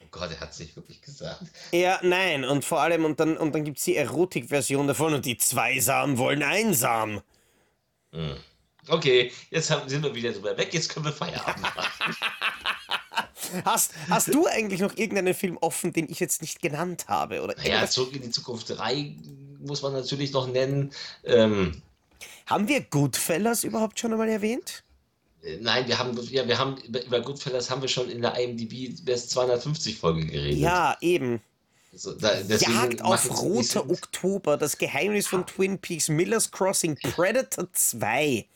Oh 0.00 0.06
Gott, 0.12 0.30
er 0.30 0.38
hat 0.38 0.52
es 0.52 0.60
nicht 0.60 0.76
wirklich 0.76 1.02
gesagt. 1.02 1.42
Ja, 1.72 1.98
nein, 2.02 2.44
und 2.44 2.64
vor 2.64 2.80
allem, 2.80 3.04
und 3.04 3.18
dann, 3.18 3.36
und 3.36 3.54
dann 3.54 3.64
gibt 3.64 3.78
es 3.78 3.84
die 3.84 3.96
Erotik-Version 3.96 4.86
davon 4.86 5.14
und 5.14 5.24
die 5.24 5.36
Zweisamen 5.36 6.16
wollen 6.18 6.44
einsam. 6.44 7.22
Hm. 8.12 8.36
Okay, 8.88 9.32
jetzt 9.50 9.70
haben, 9.70 9.88
sind 9.88 10.02
wir 10.02 10.14
wieder 10.14 10.32
drüber 10.32 10.56
weg, 10.56 10.74
jetzt 10.74 10.88
können 10.88 11.06
wir 11.06 11.12
Feierabend 11.12 11.62
machen. 11.62 12.16
Hast, 13.64 13.92
hast 14.08 14.34
du 14.34 14.46
eigentlich 14.46 14.80
noch 14.80 14.96
irgendeinen 14.96 15.34
Film 15.34 15.58
offen, 15.60 15.92
den 15.92 16.10
ich 16.10 16.20
jetzt 16.20 16.42
nicht 16.42 16.62
genannt 16.62 17.06
habe? 17.08 17.42
Oder 17.42 17.54
ja, 17.64 17.86
zurück 17.86 18.14
in 18.14 18.22
die 18.22 18.30
Zukunft 18.30 18.70
3 18.70 19.14
muss 19.60 19.82
man 19.82 19.92
natürlich 19.92 20.32
noch 20.32 20.46
nennen. 20.46 20.92
Ähm, 21.24 21.82
haben 22.46 22.68
wir 22.68 22.80
Goodfellas 22.80 23.64
überhaupt 23.64 23.98
schon 23.98 24.12
einmal 24.12 24.28
erwähnt? 24.28 24.82
Äh, 25.42 25.58
nein, 25.60 25.86
wir 25.86 25.98
haben, 25.98 26.18
ja, 26.30 26.46
wir 26.46 26.58
haben 26.58 26.76
über 26.76 27.20
Goodfellas 27.20 27.70
haben 27.70 27.82
wir 27.82 27.88
schon 27.88 28.10
in 28.10 28.22
der 28.22 28.38
IMDb 28.38 28.94
Best 29.04 29.30
250 29.30 29.98
Folge 29.98 30.26
geredet. 30.26 30.58
Ja, 30.58 30.96
eben. 31.00 31.40
Also, 31.92 32.12
da, 32.14 32.40
Jagd 32.40 33.02
auf 33.02 33.42
roter 33.42 33.88
Oktober, 33.88 34.56
das 34.56 34.78
Geheimnis 34.78 35.26
von 35.26 35.46
Twin 35.46 35.78
Peaks, 35.78 36.08
Miller's 36.08 36.50
Crossing, 36.50 36.96
Predator 36.96 37.70
2. 37.70 38.46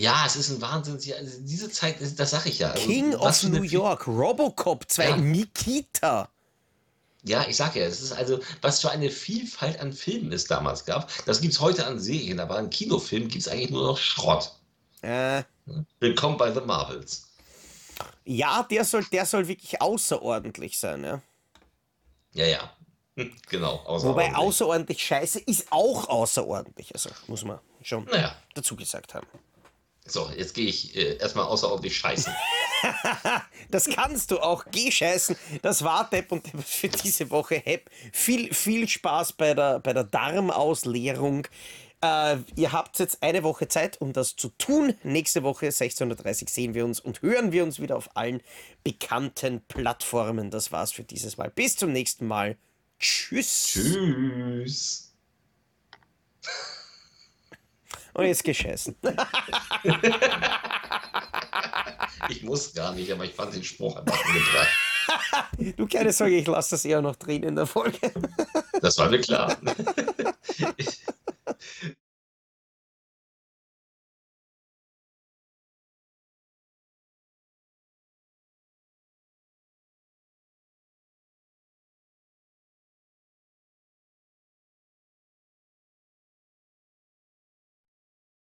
Ja, 0.00 0.24
es 0.24 0.34
ist 0.34 0.48
ein 0.48 0.62
Wahnsinn. 0.62 0.94
Also 0.94 1.40
diese 1.42 1.70
Zeit, 1.70 1.96
das 2.00 2.30
sag 2.30 2.46
ich 2.46 2.58
ja. 2.58 2.70
Also, 2.70 2.86
King 2.86 3.14
of 3.16 3.42
New 3.42 3.64
York, 3.64 4.06
Robocop 4.06 4.90
2, 4.90 5.04
ja. 5.10 5.16
Nikita. 5.18 6.30
Ja, 7.22 7.46
ich 7.46 7.58
sag 7.58 7.76
ja, 7.76 7.82
es 7.82 8.00
ist 8.00 8.12
also, 8.12 8.40
was 8.62 8.80
für 8.80 8.90
eine 8.90 9.10
Vielfalt 9.10 9.78
an 9.78 9.92
Filmen 9.92 10.32
es 10.32 10.46
damals 10.46 10.86
gab. 10.86 11.12
Das 11.26 11.42
gibt 11.42 11.52
es 11.52 11.60
heute 11.60 11.86
an 11.86 12.00
Serien, 12.00 12.40
aber 12.40 12.56
an 12.56 12.70
Kinofilmen 12.70 13.28
gibt 13.28 13.42
es 13.42 13.52
eigentlich 13.52 13.68
nur 13.68 13.88
noch 13.88 13.98
Schrott. 13.98 14.54
Äh. 15.02 15.42
Willkommen 15.98 16.38
bei 16.38 16.50
The 16.50 16.62
Marvels. 16.62 17.28
Ja, 18.24 18.62
der 18.70 18.86
soll, 18.86 19.04
der 19.04 19.26
soll 19.26 19.48
wirklich 19.48 19.82
außerordentlich 19.82 20.78
sein, 20.78 21.04
ja. 21.04 21.20
Ja, 22.32 22.46
ja. 22.46 22.70
Genau. 23.50 23.84
Wobei 23.86 24.34
außerordentlich 24.34 25.02
scheiße 25.02 25.40
ist 25.40 25.70
auch 25.70 26.08
außerordentlich. 26.08 26.94
Also 26.94 27.10
muss 27.26 27.44
man 27.44 27.58
schon 27.82 28.06
naja. 28.06 28.34
dazu 28.54 28.76
gesagt 28.76 29.12
haben. 29.12 29.26
So, 30.10 30.30
jetzt 30.36 30.54
gehe 30.54 30.66
ich 30.66 30.96
äh, 30.96 31.16
erstmal 31.18 31.46
außerordentlich 31.46 31.96
scheißen. 31.96 32.32
das 33.70 33.88
kannst 33.88 34.30
du 34.30 34.40
auch. 34.40 34.64
Geh 34.70 34.90
scheißen. 34.90 35.36
Das 35.62 35.84
war 35.84 36.08
Depp 36.10 36.32
und 36.32 36.46
Depp 36.46 36.64
für 36.64 36.88
diese 36.88 37.30
Woche. 37.30 37.56
Hepp. 37.56 37.90
Viel, 38.12 38.52
viel 38.52 38.88
Spaß 38.88 39.34
bei 39.34 39.54
der, 39.54 39.80
bei 39.80 39.92
der 39.92 40.04
Darmausleerung. 40.04 41.46
Äh, 42.02 42.38
ihr 42.56 42.72
habt 42.72 42.98
jetzt 42.98 43.22
eine 43.22 43.42
Woche 43.42 43.68
Zeit, 43.68 44.00
um 44.00 44.12
das 44.12 44.34
zu 44.36 44.48
tun. 44.56 44.94
Nächste 45.02 45.42
Woche 45.42 45.66
16.30 45.66 46.42
Uhr 46.42 46.48
sehen 46.48 46.74
wir 46.74 46.84
uns 46.84 46.98
und 46.98 47.20
hören 47.22 47.52
wir 47.52 47.62
uns 47.62 47.78
wieder 47.78 47.96
auf 47.96 48.16
allen 48.16 48.42
bekannten 48.82 49.60
Plattformen. 49.68 50.50
Das 50.50 50.72
war's 50.72 50.92
für 50.92 51.04
dieses 51.04 51.36
Mal. 51.36 51.50
Bis 51.50 51.76
zum 51.76 51.92
nächsten 51.92 52.26
Mal. 52.26 52.56
Tschüss. 52.98 53.66
Tschüss. 53.72 55.12
Und 58.14 58.26
jetzt 58.26 58.44
gescheißen. 58.44 58.96
ich 62.28 62.42
muss 62.42 62.74
gar 62.74 62.92
nicht, 62.94 63.10
aber 63.12 63.24
ich 63.24 63.32
fand 63.32 63.54
den 63.54 63.64
Spruch 63.64 63.96
einfach 63.96 64.24
angebracht. 64.24 64.68
du 65.76 65.86
keine 65.86 66.12
Sorge, 66.12 66.36
ich 66.36 66.46
lasse 66.46 66.70
das 66.70 66.84
eher 66.84 67.02
noch 67.02 67.16
drin 67.16 67.42
in 67.42 67.56
der 67.56 67.66
Folge. 67.66 68.12
das 68.80 68.98
war 68.98 69.08
mir 69.08 69.20
klar. 69.20 69.56